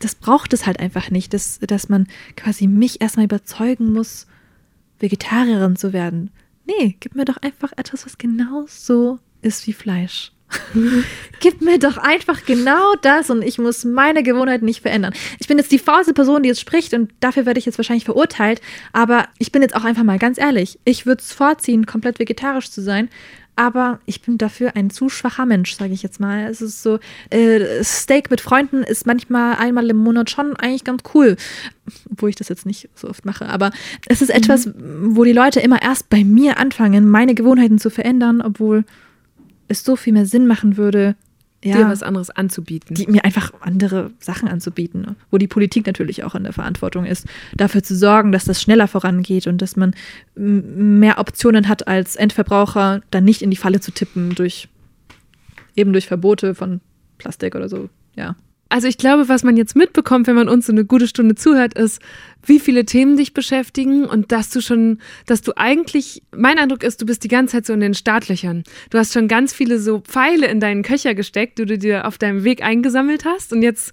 das 0.00 0.14
braucht 0.14 0.52
es 0.52 0.66
halt 0.66 0.80
einfach 0.80 1.10
nicht, 1.10 1.34
dass, 1.34 1.58
dass 1.60 1.88
man 1.88 2.06
quasi 2.36 2.66
mich 2.66 3.00
erstmal 3.00 3.24
überzeugen 3.26 3.92
muss, 3.92 4.26
Vegetarierin 4.98 5.76
zu 5.76 5.92
werden. 5.92 6.30
Nee, 6.66 6.96
gib 7.00 7.14
mir 7.14 7.24
doch 7.24 7.36
einfach 7.38 7.72
etwas, 7.76 8.06
was 8.06 8.18
genau 8.18 8.64
so 8.68 9.18
ist 9.42 9.66
wie 9.66 9.72
Fleisch. 9.72 10.32
gib 11.40 11.62
mir 11.62 11.78
doch 11.78 11.96
einfach 11.96 12.44
genau 12.44 12.94
das 13.02 13.30
und 13.30 13.42
ich 13.42 13.58
muss 13.58 13.84
meine 13.84 14.22
Gewohnheiten 14.22 14.64
nicht 14.64 14.82
verändern. 14.82 15.12
Ich 15.38 15.48
bin 15.48 15.58
jetzt 15.58 15.72
die 15.72 15.78
faulste 15.78 16.14
Person, 16.14 16.42
die 16.42 16.48
jetzt 16.48 16.60
spricht 16.60 16.94
und 16.94 17.12
dafür 17.20 17.46
werde 17.46 17.58
ich 17.58 17.66
jetzt 17.66 17.78
wahrscheinlich 17.78 18.04
verurteilt, 18.04 18.60
aber 18.92 19.28
ich 19.38 19.52
bin 19.52 19.62
jetzt 19.62 19.74
auch 19.74 19.84
einfach 19.84 20.04
mal 20.04 20.18
ganz 20.18 20.38
ehrlich. 20.38 20.78
Ich 20.84 21.06
würde 21.06 21.22
es 21.22 21.32
vorziehen, 21.32 21.86
komplett 21.86 22.18
vegetarisch 22.18 22.70
zu 22.70 22.82
sein, 22.82 23.08
aber 23.56 24.00
ich 24.06 24.22
bin 24.22 24.38
dafür 24.38 24.74
ein 24.74 24.90
zu 24.90 25.08
schwacher 25.08 25.46
Mensch, 25.46 25.74
sage 25.74 25.92
ich 25.92 26.02
jetzt 26.02 26.18
mal. 26.18 26.44
Es 26.44 26.60
ist 26.60 26.82
so, 26.82 26.98
äh, 27.30 27.82
Steak 27.84 28.30
mit 28.30 28.40
Freunden 28.40 28.82
ist 28.82 29.06
manchmal 29.06 29.56
einmal 29.56 29.88
im 29.90 29.96
Monat 29.96 30.30
schon 30.30 30.56
eigentlich 30.56 30.84
ganz 30.84 31.02
cool, 31.14 31.36
obwohl 32.10 32.30
ich 32.30 32.36
das 32.36 32.48
jetzt 32.48 32.66
nicht 32.66 32.88
so 32.94 33.08
oft 33.08 33.24
mache. 33.24 33.46
Aber 33.46 33.70
es 34.08 34.22
ist 34.22 34.30
etwas, 34.30 34.70
wo 34.76 35.24
die 35.24 35.32
Leute 35.32 35.60
immer 35.60 35.80
erst 35.82 36.08
bei 36.10 36.24
mir 36.24 36.58
anfangen, 36.58 37.08
meine 37.08 37.34
Gewohnheiten 37.34 37.78
zu 37.78 37.90
verändern, 37.90 38.40
obwohl 38.40 38.84
es 39.68 39.84
so 39.84 39.96
viel 39.96 40.12
mehr 40.12 40.26
Sinn 40.26 40.46
machen 40.46 40.76
würde, 40.76 41.14
ja, 41.64 41.76
Dir 41.76 41.88
was 41.88 42.02
anderes 42.02 42.30
anzubieten. 42.30 42.94
die, 42.94 43.06
mir 43.06 43.24
einfach 43.24 43.52
andere 43.60 44.10
Sachen 44.20 44.48
anzubieten, 44.48 45.00
ne? 45.00 45.16
wo 45.30 45.38
die 45.38 45.48
Politik 45.48 45.86
natürlich 45.86 46.22
auch 46.22 46.34
in 46.34 46.44
der 46.44 46.52
Verantwortung 46.52 47.06
ist, 47.06 47.26
dafür 47.56 47.82
zu 47.82 47.96
sorgen, 47.96 48.32
dass 48.32 48.44
das 48.44 48.60
schneller 48.60 48.86
vorangeht 48.86 49.46
und 49.46 49.62
dass 49.62 49.74
man 49.74 49.94
mehr 50.34 51.18
Optionen 51.18 51.68
hat 51.68 51.88
als 51.88 52.16
Endverbraucher, 52.16 53.00
dann 53.10 53.24
nicht 53.24 53.40
in 53.42 53.50
die 53.50 53.56
Falle 53.56 53.80
zu 53.80 53.92
tippen 53.92 54.34
durch 54.34 54.68
eben 55.76 55.92
durch 55.92 56.06
Verbote 56.06 56.54
von 56.54 56.80
Plastik 57.18 57.54
oder 57.54 57.68
so. 57.68 57.88
Ja. 58.14 58.36
Also 58.74 58.88
ich 58.88 58.98
glaube, 58.98 59.28
was 59.28 59.44
man 59.44 59.56
jetzt 59.56 59.76
mitbekommt, 59.76 60.26
wenn 60.26 60.34
man 60.34 60.48
uns 60.48 60.66
so 60.66 60.72
eine 60.72 60.84
gute 60.84 61.06
Stunde 61.06 61.36
zuhört, 61.36 61.74
ist, 61.74 62.02
wie 62.44 62.58
viele 62.58 62.84
Themen 62.84 63.16
dich 63.16 63.32
beschäftigen 63.32 64.04
und 64.04 64.32
dass 64.32 64.50
du 64.50 64.60
schon, 64.60 64.98
dass 65.26 65.42
du 65.42 65.52
eigentlich, 65.56 66.24
mein 66.36 66.58
Eindruck 66.58 66.82
ist, 66.82 67.00
du 67.00 67.06
bist 67.06 67.22
die 67.22 67.28
ganze 67.28 67.52
Zeit 67.52 67.66
so 67.66 67.72
in 67.72 67.78
den 67.78 67.94
Startlöchern. 67.94 68.64
Du 68.90 68.98
hast 68.98 69.12
schon 69.12 69.28
ganz 69.28 69.54
viele 69.54 69.78
so 69.78 70.00
Pfeile 70.00 70.48
in 70.48 70.58
deinen 70.58 70.82
Köcher 70.82 71.14
gesteckt, 71.14 71.60
die 71.60 71.66
du 71.66 71.78
dir 71.78 72.04
auf 72.04 72.18
deinem 72.18 72.42
Weg 72.42 72.64
eingesammelt 72.64 73.24
hast 73.24 73.52
und 73.52 73.62
jetzt 73.62 73.92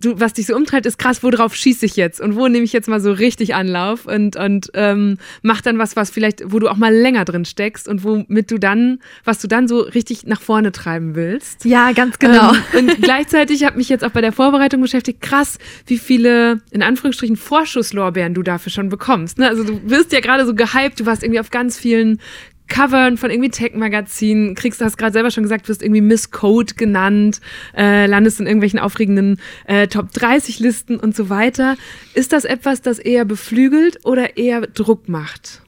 du, 0.00 0.20
was 0.20 0.34
dich 0.34 0.46
so 0.46 0.54
umtreibt, 0.54 0.86
ist 0.86 0.98
krass, 0.98 1.22
worauf 1.22 1.54
schieße 1.54 1.86
ich 1.86 1.96
jetzt 1.96 2.20
und 2.20 2.36
wo 2.36 2.48
nehme 2.48 2.64
ich 2.64 2.72
jetzt 2.72 2.88
mal 2.88 3.00
so 3.00 3.12
richtig 3.12 3.54
Anlauf 3.54 4.06
und, 4.06 4.36
und 4.36 4.70
ähm, 4.74 5.18
mach 5.42 5.60
dann 5.60 5.78
was, 5.78 5.96
was 5.96 6.10
vielleicht, 6.10 6.52
wo 6.52 6.58
du 6.58 6.68
auch 6.68 6.76
mal 6.76 6.94
länger 6.94 7.24
drin 7.24 7.44
steckst 7.44 7.88
und 7.88 8.04
womit 8.04 8.50
du 8.50 8.58
dann, 8.58 9.00
was 9.24 9.40
du 9.40 9.48
dann 9.48 9.68
so 9.68 9.80
richtig 9.80 10.26
nach 10.26 10.40
vorne 10.40 10.72
treiben 10.72 11.14
willst. 11.14 11.64
Ja, 11.64 11.92
ganz 11.92 12.18
genau. 12.18 12.52
Ähm, 12.52 12.88
und 12.88 12.96
gleichzeitig 13.02 13.64
habe 13.64 13.76
mich 13.76 13.88
jetzt 13.88 14.04
auch 14.04 14.10
bei 14.10 14.20
der 14.20 14.32
Vorbereitung 14.32 14.80
beschäftigt, 14.80 15.20
krass, 15.20 15.58
wie 15.86 15.98
viele, 15.98 16.60
in 16.70 16.82
Anführungsstrichen, 16.82 17.36
Vorschusslorbeeren 17.36 18.34
du 18.34 18.42
dafür 18.42 18.70
schon 18.70 18.88
bekommst. 18.88 19.38
Ne? 19.38 19.48
Also 19.48 19.64
du 19.64 19.80
wirst 19.88 20.12
ja 20.12 20.20
gerade 20.20 20.46
so 20.46 20.54
gehypt, 20.54 21.00
du 21.00 21.06
warst 21.06 21.22
irgendwie 21.22 21.40
auf 21.40 21.50
ganz 21.50 21.78
vielen 21.78 22.20
Covern 22.68 23.16
von 23.16 23.30
irgendwie 23.30 23.50
Tech-Magazinen, 23.50 24.54
kriegst, 24.54 24.80
du 24.80 24.84
hast 24.84 24.96
gerade 24.96 25.12
selber 25.12 25.30
schon 25.30 25.44
gesagt, 25.44 25.68
wirst 25.68 25.82
irgendwie 25.82 26.00
Miss 26.00 26.30
Code 26.30 26.74
genannt, 26.74 27.40
äh, 27.76 28.06
landest 28.06 28.40
in 28.40 28.46
irgendwelchen 28.46 28.78
aufregenden 28.78 29.40
äh, 29.66 29.86
Top 29.86 30.12
30 30.12 30.58
Listen 30.58 30.98
und 30.98 31.14
so 31.14 31.28
weiter. 31.28 31.76
Ist 32.14 32.32
das 32.32 32.44
etwas, 32.44 32.82
das 32.82 32.98
eher 32.98 33.24
beflügelt 33.24 34.04
oder 34.04 34.36
eher 34.36 34.62
Druck 34.62 35.08
macht? 35.08 35.62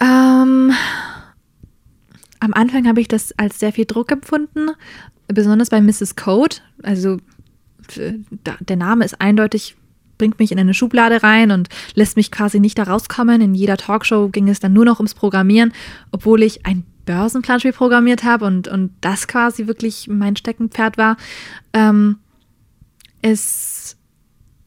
Ähm, 0.00 0.72
am 2.40 2.52
Anfang 2.52 2.86
habe 2.88 3.00
ich 3.00 3.08
das 3.08 3.32
als 3.38 3.60
sehr 3.60 3.72
viel 3.72 3.86
Druck 3.86 4.10
empfunden, 4.10 4.70
besonders 5.28 5.70
bei 5.70 5.80
Mrs. 5.80 6.16
Code. 6.16 6.56
Also 6.82 7.18
der 7.96 8.76
Name 8.76 9.04
ist 9.04 9.20
eindeutig, 9.20 9.76
bringt 10.18 10.38
mich 10.38 10.52
in 10.52 10.58
eine 10.58 10.74
Schublade 10.74 11.22
rein 11.22 11.50
und 11.50 11.68
lässt 11.94 12.16
mich 12.16 12.30
quasi 12.30 12.60
nicht 12.60 12.78
da 12.78 12.84
rauskommen. 12.84 13.40
In 13.40 13.54
jeder 13.54 13.76
Talkshow 13.76 14.28
ging 14.28 14.48
es 14.48 14.60
dann 14.60 14.72
nur 14.72 14.84
noch 14.84 14.98
ums 14.98 15.14
Programmieren, 15.14 15.72
obwohl 16.10 16.42
ich 16.42 16.66
ein 16.66 16.84
Börsenplanspiel 17.04 17.72
programmiert 17.72 18.24
habe 18.24 18.46
und, 18.46 18.68
und 18.68 18.92
das 19.00 19.28
quasi 19.28 19.66
wirklich 19.66 20.08
mein 20.08 20.36
Steckenpferd 20.36 20.96
war. 20.96 21.16
Ähm, 21.72 22.18
es 23.20 23.96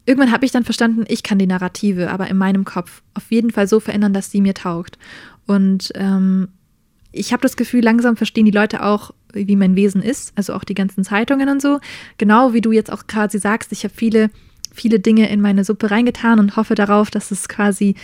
irgendwann 0.05 0.31
habe 0.31 0.45
ich 0.45 0.51
dann 0.51 0.63
verstanden, 0.63 1.03
ich 1.07 1.21
kann 1.21 1.37
die 1.37 1.47
Narrative, 1.47 2.09
aber 2.09 2.27
in 2.27 2.37
meinem 2.37 2.65
Kopf 2.65 3.03
auf 3.13 3.29
jeden 3.29 3.51
Fall 3.51 3.67
so 3.67 3.79
verändern, 3.79 4.13
dass 4.13 4.31
sie 4.31 4.41
mir 4.41 4.53
taugt. 4.53 4.97
Und 5.45 5.91
ähm, 5.95 6.47
ich 7.11 7.33
habe 7.33 7.41
das 7.41 7.57
Gefühl, 7.57 7.83
langsam 7.83 8.15
verstehen 8.15 8.45
die 8.45 8.51
Leute 8.51 8.83
auch, 8.83 9.11
wie 9.33 9.55
mein 9.55 9.75
Wesen 9.75 10.01
ist, 10.01 10.31
also 10.35 10.53
auch 10.53 10.63
die 10.63 10.73
ganzen 10.73 11.03
Zeitungen 11.03 11.49
und 11.49 11.61
so. 11.61 11.79
Genau 12.17 12.53
wie 12.53 12.61
du 12.61 12.71
jetzt 12.71 12.91
auch 12.91 13.07
quasi 13.07 13.37
sagst, 13.37 13.71
ich 13.71 13.83
habe 13.83 13.93
viele, 13.93 14.29
viele 14.77 14.99
Dinge 14.99 15.29
in 15.29 15.41
meine 15.41 15.63
Suppe 15.63 15.91
reingetan 15.91 16.39
und 16.39 16.55
hoffe 16.55 16.75
darauf, 16.75 17.09
dass 17.11 17.31
es 17.31 17.49
quasi 17.49 17.95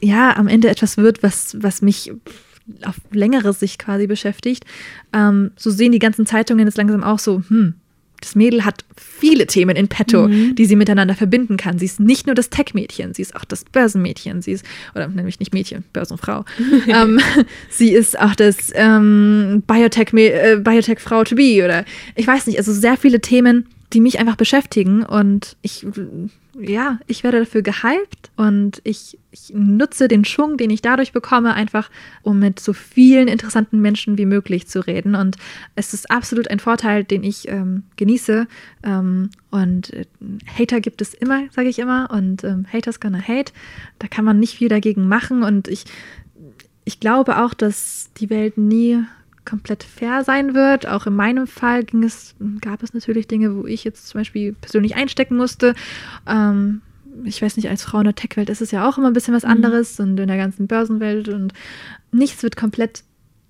ja 0.00 0.36
am 0.36 0.48
Ende 0.48 0.68
etwas 0.68 0.96
wird, 0.96 1.22
was, 1.22 1.56
was 1.60 1.82
mich 1.82 2.12
auf 2.82 2.96
längere 3.12 3.52
Sicht 3.52 3.78
quasi 3.78 4.06
beschäftigt. 4.06 4.64
Ähm, 5.12 5.52
so 5.56 5.70
sehen 5.70 5.92
die 5.92 5.98
ganzen 5.98 6.26
Zeitungen 6.26 6.66
jetzt 6.66 6.76
langsam 6.76 7.02
auch 7.02 7.18
so, 7.18 7.42
hm, 7.48 7.74
das 8.20 8.34
Mädel 8.34 8.64
hat 8.64 8.84
viele 8.96 9.46
Themen 9.46 9.76
in 9.76 9.86
petto, 9.88 10.26
mhm. 10.26 10.56
die 10.56 10.66
sie 10.66 10.74
miteinander 10.74 11.14
verbinden 11.14 11.56
kann. 11.56 11.78
Sie 11.78 11.84
ist 11.84 12.00
nicht 12.00 12.26
nur 12.26 12.34
das 12.34 12.50
Tech-Mädchen, 12.50 13.14
sie 13.14 13.22
ist 13.22 13.36
auch 13.36 13.44
das 13.44 13.64
Börsenmädchen, 13.64 14.42
sie 14.42 14.52
ist, 14.52 14.64
oder 14.94 15.06
nämlich 15.06 15.38
nicht 15.38 15.54
Mädchen, 15.54 15.84
Börsenfrau. 15.92 16.44
ähm, 16.88 17.20
sie 17.70 17.92
ist 17.92 18.18
auch 18.18 18.34
das 18.34 18.72
ähm, 18.74 19.62
Biotech-Frau 19.66 20.16
äh, 20.18 20.56
Biotech 20.56 20.98
to 21.04 21.36
be 21.36 21.62
oder 21.64 21.84
ich 22.16 22.26
weiß 22.26 22.48
nicht, 22.48 22.58
also 22.58 22.72
sehr 22.72 22.96
viele 22.96 23.20
Themen, 23.20 23.66
die 23.92 24.00
mich 24.00 24.18
einfach 24.18 24.36
beschäftigen 24.36 25.02
und 25.02 25.56
ich 25.62 25.86
ja, 26.60 26.98
ich 27.06 27.22
werde 27.22 27.40
dafür 27.40 27.62
gehypt 27.62 28.30
und 28.36 28.80
ich, 28.84 29.18
ich, 29.30 29.52
nutze 29.54 30.08
den 30.08 30.24
Schwung, 30.24 30.56
den 30.56 30.70
ich 30.70 30.82
dadurch 30.82 31.12
bekomme, 31.12 31.54
einfach 31.54 31.90
um 32.22 32.38
mit 32.38 32.58
so 32.58 32.72
vielen 32.72 33.28
interessanten 33.28 33.80
Menschen 33.80 34.18
wie 34.18 34.26
möglich 34.26 34.66
zu 34.66 34.84
reden. 34.84 35.14
Und 35.14 35.36
es 35.76 35.94
ist 35.94 36.10
absolut 36.10 36.50
ein 36.50 36.58
Vorteil, 36.58 37.04
den 37.04 37.22
ich 37.22 37.48
ähm, 37.48 37.84
genieße. 37.96 38.48
Ähm, 38.82 39.30
und 39.50 39.92
äh, 39.92 40.06
Hater 40.58 40.80
gibt 40.80 41.00
es 41.00 41.14
immer, 41.14 41.44
sage 41.52 41.68
ich 41.68 41.78
immer. 41.78 42.10
Und 42.10 42.42
ähm, 42.44 42.66
Haters 42.72 42.98
gonna 42.98 43.20
hate. 43.20 43.52
Da 43.98 44.08
kann 44.08 44.24
man 44.24 44.40
nicht 44.40 44.56
viel 44.56 44.68
dagegen 44.68 45.06
machen. 45.06 45.44
Und 45.44 45.68
ich, 45.68 45.84
ich 46.84 46.98
glaube 46.98 47.42
auch, 47.42 47.54
dass 47.54 48.10
die 48.16 48.30
Welt 48.30 48.58
nie 48.58 49.04
komplett 49.48 49.82
fair 49.82 50.24
sein 50.24 50.54
wird. 50.54 50.86
Auch 50.86 51.06
in 51.06 51.14
meinem 51.14 51.46
Fall 51.46 51.84
ging 51.84 52.04
es, 52.04 52.34
gab 52.60 52.82
es 52.82 52.94
natürlich 52.94 53.26
Dinge, 53.26 53.56
wo 53.56 53.66
ich 53.66 53.84
jetzt 53.84 54.08
zum 54.08 54.20
Beispiel 54.20 54.52
persönlich 54.52 54.96
einstecken 54.96 55.36
musste. 55.36 55.74
Ähm, 56.26 56.82
ich 57.24 57.42
weiß 57.42 57.56
nicht, 57.56 57.68
als 57.68 57.82
Frau 57.82 57.98
in 57.98 58.04
der 58.04 58.14
Tech-Welt 58.14 58.50
ist 58.50 58.62
es 58.62 58.70
ja 58.70 58.88
auch 58.88 58.98
immer 58.98 59.08
ein 59.08 59.12
bisschen 59.12 59.34
was 59.34 59.44
mhm. 59.44 59.50
anderes 59.50 59.98
mhm. 59.98 60.04
und 60.04 60.20
in 60.20 60.28
der 60.28 60.36
ganzen 60.36 60.66
Börsenwelt 60.66 61.28
und 61.28 61.52
nichts 62.12 62.42
wird 62.42 62.56
komplett 62.56 63.02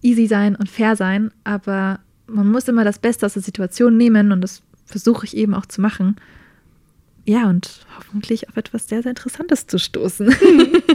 easy 0.02 0.26
sein 0.26 0.54
und 0.54 0.70
fair 0.70 0.96
sein, 0.96 1.32
aber 1.44 1.98
man 2.28 2.50
muss 2.50 2.68
immer 2.68 2.84
das 2.84 2.98
Beste 2.98 3.26
aus 3.26 3.34
der 3.34 3.42
Situation 3.42 3.96
nehmen 3.96 4.30
und 4.32 4.40
das 4.40 4.62
versuche 4.86 5.26
ich 5.26 5.36
eben 5.36 5.54
auch 5.54 5.66
zu 5.66 5.80
machen 5.80 6.16
ja, 7.28 7.46
und 7.46 7.68
hoffentlich 7.98 8.48
auf 8.48 8.56
etwas 8.56 8.88
sehr, 8.88 9.02
sehr 9.02 9.10
Interessantes 9.10 9.66
zu 9.66 9.78
stoßen. 9.78 10.34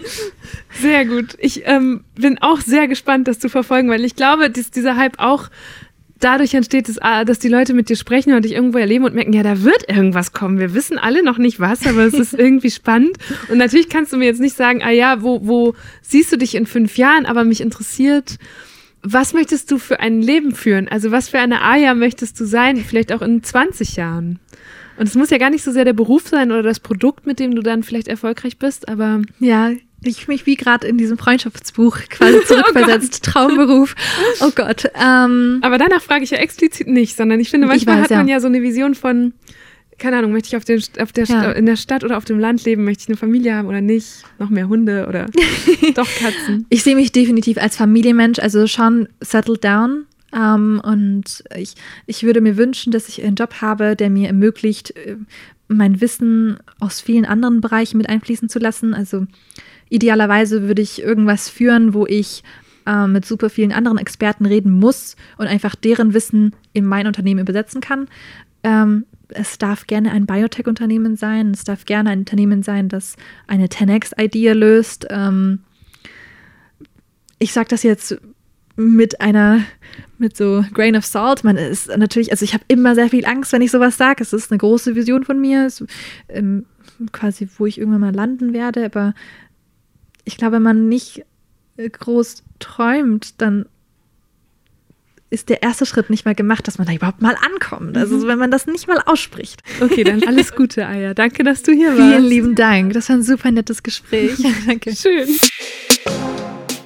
Sehr 0.81 1.05
gut. 1.05 1.37
Ich 1.37 1.61
ähm, 1.65 2.03
bin 2.15 2.39
auch 2.41 2.59
sehr 2.59 2.87
gespannt, 2.87 3.27
das 3.27 3.37
zu 3.37 3.49
verfolgen, 3.49 3.87
weil 3.89 4.03
ich 4.03 4.15
glaube, 4.15 4.49
dass 4.49 4.71
dieser 4.71 4.97
Hype 4.97 5.19
auch 5.19 5.49
dadurch 6.19 6.55
entsteht, 6.55 6.89
dass, 6.89 6.97
ah, 6.97 7.23
dass 7.23 7.37
die 7.37 7.49
Leute 7.49 7.75
mit 7.75 7.87
dir 7.87 7.95
sprechen 7.95 8.33
und 8.33 8.45
dich 8.45 8.53
irgendwo 8.53 8.79
erleben 8.79 9.05
und 9.05 9.13
merken, 9.13 9.33
ja, 9.33 9.43
da 9.43 9.61
wird 9.61 9.87
irgendwas 9.87 10.33
kommen. 10.33 10.57
Wir 10.57 10.73
wissen 10.73 10.97
alle 10.97 11.23
noch 11.23 11.37
nicht 11.37 11.59
was, 11.59 11.85
aber 11.85 12.01
es 12.01 12.15
ist 12.15 12.33
irgendwie 12.37 12.71
spannend. 12.71 13.15
Und 13.49 13.59
natürlich 13.59 13.89
kannst 13.89 14.11
du 14.11 14.17
mir 14.17 14.25
jetzt 14.25 14.41
nicht 14.41 14.57
sagen, 14.57 14.81
ah 14.81 14.89
ja, 14.89 15.21
wo, 15.21 15.45
wo 15.45 15.75
siehst 16.01 16.31
du 16.31 16.37
dich 16.37 16.55
in 16.55 16.65
fünf 16.65 16.97
Jahren, 16.97 17.27
aber 17.27 17.43
mich 17.43 17.61
interessiert, 17.61 18.37
was 19.03 19.33
möchtest 19.33 19.69
du 19.69 19.77
für 19.77 19.99
ein 19.99 20.19
Leben 20.19 20.55
führen? 20.55 20.87
Also 20.87 21.11
was 21.11 21.29
für 21.29 21.37
eine 21.37 21.61
Aya 21.61 21.93
möchtest 21.93 22.39
du 22.39 22.45
sein, 22.45 22.77
vielleicht 22.77 23.13
auch 23.13 23.21
in 23.21 23.43
20 23.43 23.97
Jahren? 23.97 24.39
Und 24.97 25.07
es 25.07 25.15
muss 25.15 25.29
ja 25.29 25.37
gar 25.37 25.49
nicht 25.49 25.63
so 25.63 25.71
sehr 25.71 25.85
der 25.85 25.93
Beruf 25.93 26.27
sein 26.27 26.51
oder 26.51 26.63
das 26.63 26.79
Produkt, 26.79 27.25
mit 27.25 27.39
dem 27.39 27.55
du 27.55 27.61
dann 27.61 27.83
vielleicht 27.83 28.07
erfolgreich 28.07 28.57
bist, 28.57 28.87
aber. 28.87 29.21
Ja, 29.39 29.71
ich 30.05 30.27
mich 30.27 30.45
wie 30.45 30.55
gerade 30.55 30.87
in 30.87 30.97
diesem 30.97 31.17
Freundschaftsbuch 31.17 31.97
quasi 32.09 32.37
oh 32.43 32.45
zurückversetzt. 32.45 33.23
oh 33.25 33.31
Traumberuf. 33.31 33.95
Oh 34.41 34.51
Gott. 34.53 34.91
Ähm, 34.95 35.59
aber 35.61 35.77
danach 35.77 36.01
frage 36.01 36.23
ich 36.23 36.31
ja 36.31 36.37
explizit 36.37 36.87
nicht, 36.87 37.15
sondern 37.15 37.39
ich 37.39 37.49
finde, 37.49 37.67
manchmal 37.67 37.95
ich 37.95 38.01
weiß, 38.03 38.11
hat 38.11 38.17
man 38.17 38.27
ja. 38.27 38.35
ja 38.35 38.39
so 38.41 38.47
eine 38.47 38.61
Vision 38.61 38.95
von, 38.95 39.33
keine 39.97 40.17
Ahnung, 40.17 40.31
möchte 40.31 40.47
ich 40.47 40.57
auf, 40.57 40.65
den, 40.65 40.81
auf 40.99 41.11
der, 41.11 41.25
ja. 41.25 41.51
in 41.51 41.65
der 41.65 41.77
Stadt 41.77 42.03
oder 42.03 42.17
auf 42.17 42.25
dem 42.25 42.39
Land 42.39 42.65
leben, 42.65 42.83
möchte 42.83 43.03
ich 43.03 43.09
eine 43.09 43.17
Familie 43.17 43.55
haben 43.55 43.67
oder 43.67 43.81
nicht, 43.81 44.23
noch 44.39 44.49
mehr 44.49 44.67
Hunde 44.67 45.07
oder 45.07 45.27
doch 45.95 46.07
Katzen. 46.19 46.65
Ich 46.69 46.83
sehe 46.83 46.95
mich 46.95 47.11
definitiv 47.11 47.57
als 47.57 47.77
Familienmensch, 47.77 48.39
also 48.39 48.67
schon 48.67 49.07
settled 49.21 49.63
down. 49.63 50.05
Ähm, 50.35 50.81
und 50.83 51.43
ich, 51.55 51.75
ich 52.05 52.23
würde 52.23 52.41
mir 52.41 52.57
wünschen, 52.57 52.91
dass 52.91 53.07
ich 53.07 53.23
einen 53.23 53.35
Job 53.35 53.55
habe, 53.61 53.95
der 53.95 54.09
mir 54.09 54.27
ermöglicht, 54.27 54.95
äh, 54.97 55.17
mein 55.67 56.01
Wissen 56.01 56.57
aus 56.79 57.01
vielen 57.01 57.25
anderen 57.25 57.61
Bereichen 57.61 57.97
mit 57.97 58.09
einfließen 58.09 58.49
zu 58.49 58.59
lassen. 58.59 58.93
Also 58.93 59.25
idealerweise 59.89 60.67
würde 60.67 60.81
ich 60.81 61.01
irgendwas 61.01 61.49
führen, 61.49 61.93
wo 61.93 62.05
ich 62.05 62.43
äh, 62.85 63.07
mit 63.07 63.25
super 63.25 63.49
vielen 63.49 63.71
anderen 63.71 63.97
Experten 63.97 64.45
reden 64.45 64.71
muss 64.71 65.15
und 65.37 65.47
einfach 65.47 65.75
deren 65.75 66.13
Wissen 66.13 66.55
in 66.73 66.85
mein 66.85 67.07
Unternehmen 67.07 67.41
übersetzen 67.41 67.81
kann. 67.81 68.07
Ähm, 68.63 69.05
es 69.29 69.57
darf 69.57 69.87
gerne 69.87 70.11
ein 70.11 70.25
Biotech-Unternehmen 70.25 71.15
sein, 71.15 71.51
es 71.51 71.63
darf 71.63 71.85
gerne 71.85 72.11
ein 72.11 72.19
Unternehmen 72.19 72.61
sein, 72.63 72.89
das 72.89 73.15
eine 73.47 73.67
10x-Idee 73.67 74.53
löst. 74.53 75.07
Ähm, 75.09 75.59
ich 77.39 77.51
sage 77.53 77.69
das 77.69 77.83
jetzt 77.83 78.17
mit 78.75 79.21
einer, 79.21 79.61
mit 80.23 80.35
so 80.35 80.65
Grain 80.73 80.95
of 80.95 81.05
Salt. 81.05 81.43
Man 81.43 81.57
ist 81.57 81.95
natürlich, 81.95 82.31
also 82.31 82.43
ich 82.43 82.53
habe 82.53 82.63
immer 82.67 82.95
sehr 82.95 83.09
viel 83.09 83.25
Angst, 83.25 83.51
wenn 83.51 83.61
ich 83.61 83.69
sowas 83.69 83.97
sage. 83.97 84.23
Es 84.23 84.33
ist 84.33 84.51
eine 84.51 84.57
große 84.57 84.95
Vision 84.95 85.23
von 85.23 85.39
mir, 85.39 85.69
so, 85.69 85.85
ähm, 86.29 86.65
quasi, 87.11 87.47
wo 87.57 87.67
ich 87.67 87.77
irgendwann 87.77 88.01
mal 88.01 88.15
landen 88.15 88.53
werde. 88.53 88.85
Aber 88.85 89.13
ich 90.23 90.37
glaube, 90.37 90.55
wenn 90.55 90.63
man 90.63 90.89
nicht 90.89 91.25
groß 91.77 92.43
träumt, 92.59 93.41
dann 93.41 93.65
ist 95.29 95.49
der 95.49 95.63
erste 95.63 95.87
Schritt 95.87 96.11
nicht 96.11 96.25
mal 96.25 96.35
gemacht, 96.35 96.67
dass 96.67 96.77
man 96.77 96.85
da 96.85 96.93
überhaupt 96.93 97.21
mal 97.21 97.35
ankommt. 97.53 97.97
Also 97.97 98.17
mhm. 98.17 98.27
wenn 98.27 98.39
man 98.39 98.51
das 98.51 98.67
nicht 98.67 98.87
mal 98.87 98.99
ausspricht. 99.05 99.61
Okay, 99.81 100.03
dann 100.03 100.23
alles 100.27 100.53
Gute, 100.53 100.85
Aya. 100.85 101.13
Danke, 101.13 101.43
dass 101.43 101.63
du 101.63 101.71
hier 101.71 101.89
warst. 101.89 102.01
Vielen 102.01 102.25
lieben 102.25 102.55
Dank. 102.55 102.93
Das 102.93 103.09
war 103.09 103.17
ein 103.17 103.23
super 103.23 103.51
nettes 103.51 103.81
Gespräch. 103.81 104.37
Danke. 104.67 104.95
Schön. 104.95 105.27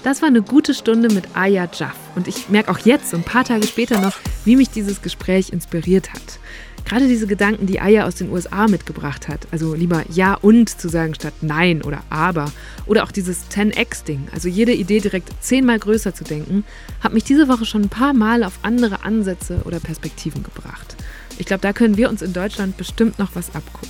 Das 0.08 0.22
war 0.22 0.30
eine 0.30 0.42
gute 0.42 0.74
Stunde 0.74 1.14
mit 1.14 1.36
Aya 1.36 1.68
Jaff 1.78 1.98
und 2.16 2.30
ich 2.30 2.48
merke 2.48 2.72
auch 2.72 2.80
jetzt, 2.80 3.14
ein 3.14 3.24
paar 3.24 3.44
Tage 3.44 3.68
später 3.68 4.00
noch, 4.00 4.16
wie 4.46 4.56
mich 4.56 4.70
dieses 4.70 5.02
Gespräch 5.02 5.50
inspiriert 5.50 6.14
hat. 6.14 6.40
Gerade 6.86 7.10
diese 7.10 7.28
Gedanken, 7.28 7.68
die 7.68 7.82
Aya 7.82 8.06
aus 8.06 8.16
den 8.16 8.32
USA 8.32 8.70
mitgebracht 8.70 9.28
hat, 9.28 9.50
also 9.52 9.74
lieber 9.74 10.06
Ja 10.10 10.36
und 10.36 10.70
zu 10.70 10.88
sagen 10.88 11.14
statt 11.14 11.34
Nein 11.42 11.82
oder 11.82 12.04
Aber, 12.10 12.54
oder 12.86 13.04
auch 13.04 13.12
dieses 13.12 13.52
10x-Ding, 13.52 14.30
also 14.32 14.48
jede 14.48 14.74
Idee 14.74 15.02
direkt 15.02 15.30
zehnmal 15.42 15.78
größer 15.78 16.16
zu 16.16 16.24
denken, 16.24 16.64
hat 17.02 17.12
mich 17.12 17.26
diese 17.26 17.50
Woche 17.50 17.66
schon 17.66 17.82
ein 17.82 17.90
paar 17.90 18.14
Mal 18.14 18.46
auf 18.46 18.60
andere 18.62 19.04
Ansätze 19.04 19.64
oder 19.66 19.82
Perspektiven 19.82 20.42
gebracht. 20.42 20.96
Ich 21.38 21.48
glaube, 21.48 21.64
da 21.64 21.74
können 21.74 21.98
wir 21.98 22.08
uns 22.08 22.22
in 22.22 22.32
Deutschland 22.32 22.78
bestimmt 22.78 23.20
noch 23.20 23.32
was 23.34 23.54
abgucken. 23.54 23.90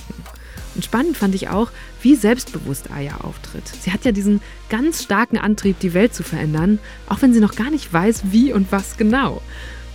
Und 0.74 0.84
spannend 0.84 1.16
fand 1.16 1.34
ich 1.34 1.48
auch, 1.48 1.70
wie 2.02 2.14
selbstbewusst 2.14 2.90
Aya 2.90 3.18
auftritt. 3.22 3.66
Sie 3.66 3.92
hat 3.92 4.04
ja 4.04 4.12
diesen 4.12 4.40
ganz 4.70 5.02
starken 5.02 5.38
Antrieb, 5.38 5.78
die 5.80 5.94
Welt 5.94 6.14
zu 6.14 6.22
verändern, 6.22 6.78
auch 7.08 7.22
wenn 7.22 7.32
sie 7.32 7.40
noch 7.40 7.54
gar 7.54 7.70
nicht 7.70 7.92
weiß, 7.92 8.24
wie 8.30 8.52
und 8.52 8.70
was 8.72 8.96
genau. 8.96 9.42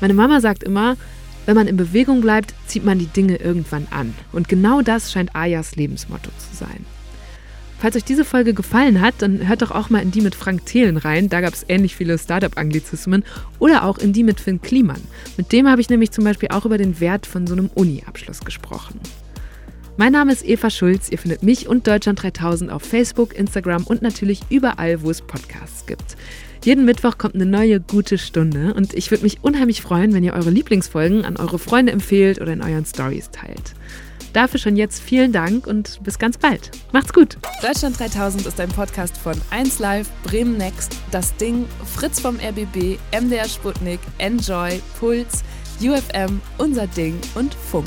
Meine 0.02 0.14
Mama 0.14 0.42
sagt 0.42 0.64
immer, 0.64 0.98
wenn 1.46 1.56
man 1.56 1.68
in 1.68 1.78
Bewegung 1.78 2.22
bleibt, 2.22 2.54
zieht 2.68 2.86
man 2.86 3.00
die 3.00 3.08
Dinge 3.08 3.36
irgendwann 3.38 3.88
an. 3.92 4.14
Und 4.32 4.48
genau 4.48 4.82
das 4.82 5.12
scheint 5.12 5.36
Ayas 5.36 5.76
Lebensmotto 5.76 6.30
zu 6.38 6.56
sein. 6.56 6.86
Falls 7.80 7.98
euch 7.98 8.06
diese 8.06 8.24
Folge 8.24 8.54
gefallen 8.54 9.02
hat, 9.02 9.16
dann 9.18 9.46
hört 9.46 9.62
doch 9.62 9.72
auch 9.72 9.90
mal 9.90 10.02
in 10.02 10.12
die 10.12 10.22
mit 10.22 10.36
Frank 10.36 10.66
Thelen 10.66 10.96
rein. 10.96 11.28
Da 11.28 11.42
gab 11.42 11.54
es 11.54 11.66
ähnlich 11.68 11.98
viele 11.98 12.18
Startup-Anglizismen. 12.18 13.26
Oder 13.60 13.84
auch 13.84 13.98
in 13.98 14.14
die 14.14 14.24
mit 14.24 14.40
Finn 14.40 14.62
Kliman. 14.62 15.02
Mit 15.36 15.52
dem 15.52 15.68
habe 15.68 15.82
ich 15.82 15.90
nämlich 15.90 16.12
zum 16.12 16.24
Beispiel 16.24 16.48
auch 16.54 16.64
über 16.64 16.78
den 16.78 17.02
Wert 17.02 17.26
von 17.26 17.46
so 17.46 17.54
einem 17.54 17.70
Uni-Abschluss 17.76 18.40
gesprochen. 18.40 19.02
Mein 19.96 20.12
Name 20.12 20.32
ist 20.32 20.44
Eva 20.44 20.72
Schulz. 20.72 21.10
Ihr 21.10 21.20
findet 21.20 21.44
mich 21.44 21.68
und 21.68 21.86
Deutschland 21.86 22.24
3000 22.24 22.72
auf 22.72 22.82
Facebook, 22.82 23.36
Instagram 23.36 23.84
und 23.84 24.02
natürlich 24.02 24.42
überall, 24.50 25.04
wo 25.04 25.12
es 25.12 25.22
Podcasts 25.22 25.86
gibt. 25.86 26.18
Jeden 26.64 26.86
Mittwoch 26.86 27.20
kommt 27.20 27.36
eine 27.36 27.46
neue 27.46 27.80
gute 27.80 28.18
Stunde 28.18 28.74
und 28.74 28.96
ich 28.96 29.12
würde 29.12 29.24
mich 29.24 29.44
unheimlich 29.44 29.84
freuen, 29.84 30.14
wenn 30.14 30.24
ihr 30.24 30.34
eure 30.34 30.50
Lieblingsfolgen 30.50 31.26
an 31.26 31.38
eure 31.38 31.60
Freunde 31.60 31.92
empfehlt 31.92 32.42
oder 32.42 32.54
in 32.54 32.64
euren 32.64 32.86
Stories 32.86 33.30
teilt. 33.30 33.76
Dafür 34.34 34.60
schon 34.60 34.78
jetzt 34.78 35.00
vielen 35.00 35.32
Dank 35.32 35.68
und 35.68 36.00
bis 36.04 36.18
ganz 36.18 36.40
bald. 36.40 36.72
Macht's 36.92 37.14
gut. 37.14 37.38
Deutschland 37.62 38.00
3000 38.00 38.48
ist 38.48 38.60
ein 38.60 38.70
Podcast 38.70 39.16
von 39.16 39.36
1Live, 39.52 40.08
Bremen 40.24 40.58
Next, 40.58 40.98
Das 41.12 41.36
Ding, 41.36 41.66
Fritz 41.86 42.20
vom 42.20 42.38
RBB, 42.38 42.98
MDR 43.12 43.48
Sputnik, 43.48 44.00
Enjoy, 44.18 44.82
Puls, 45.00 45.44
UFM, 45.80 46.42
Unser 46.58 46.88
Ding 46.88 47.20
und 47.36 47.54
Funk. 47.54 47.86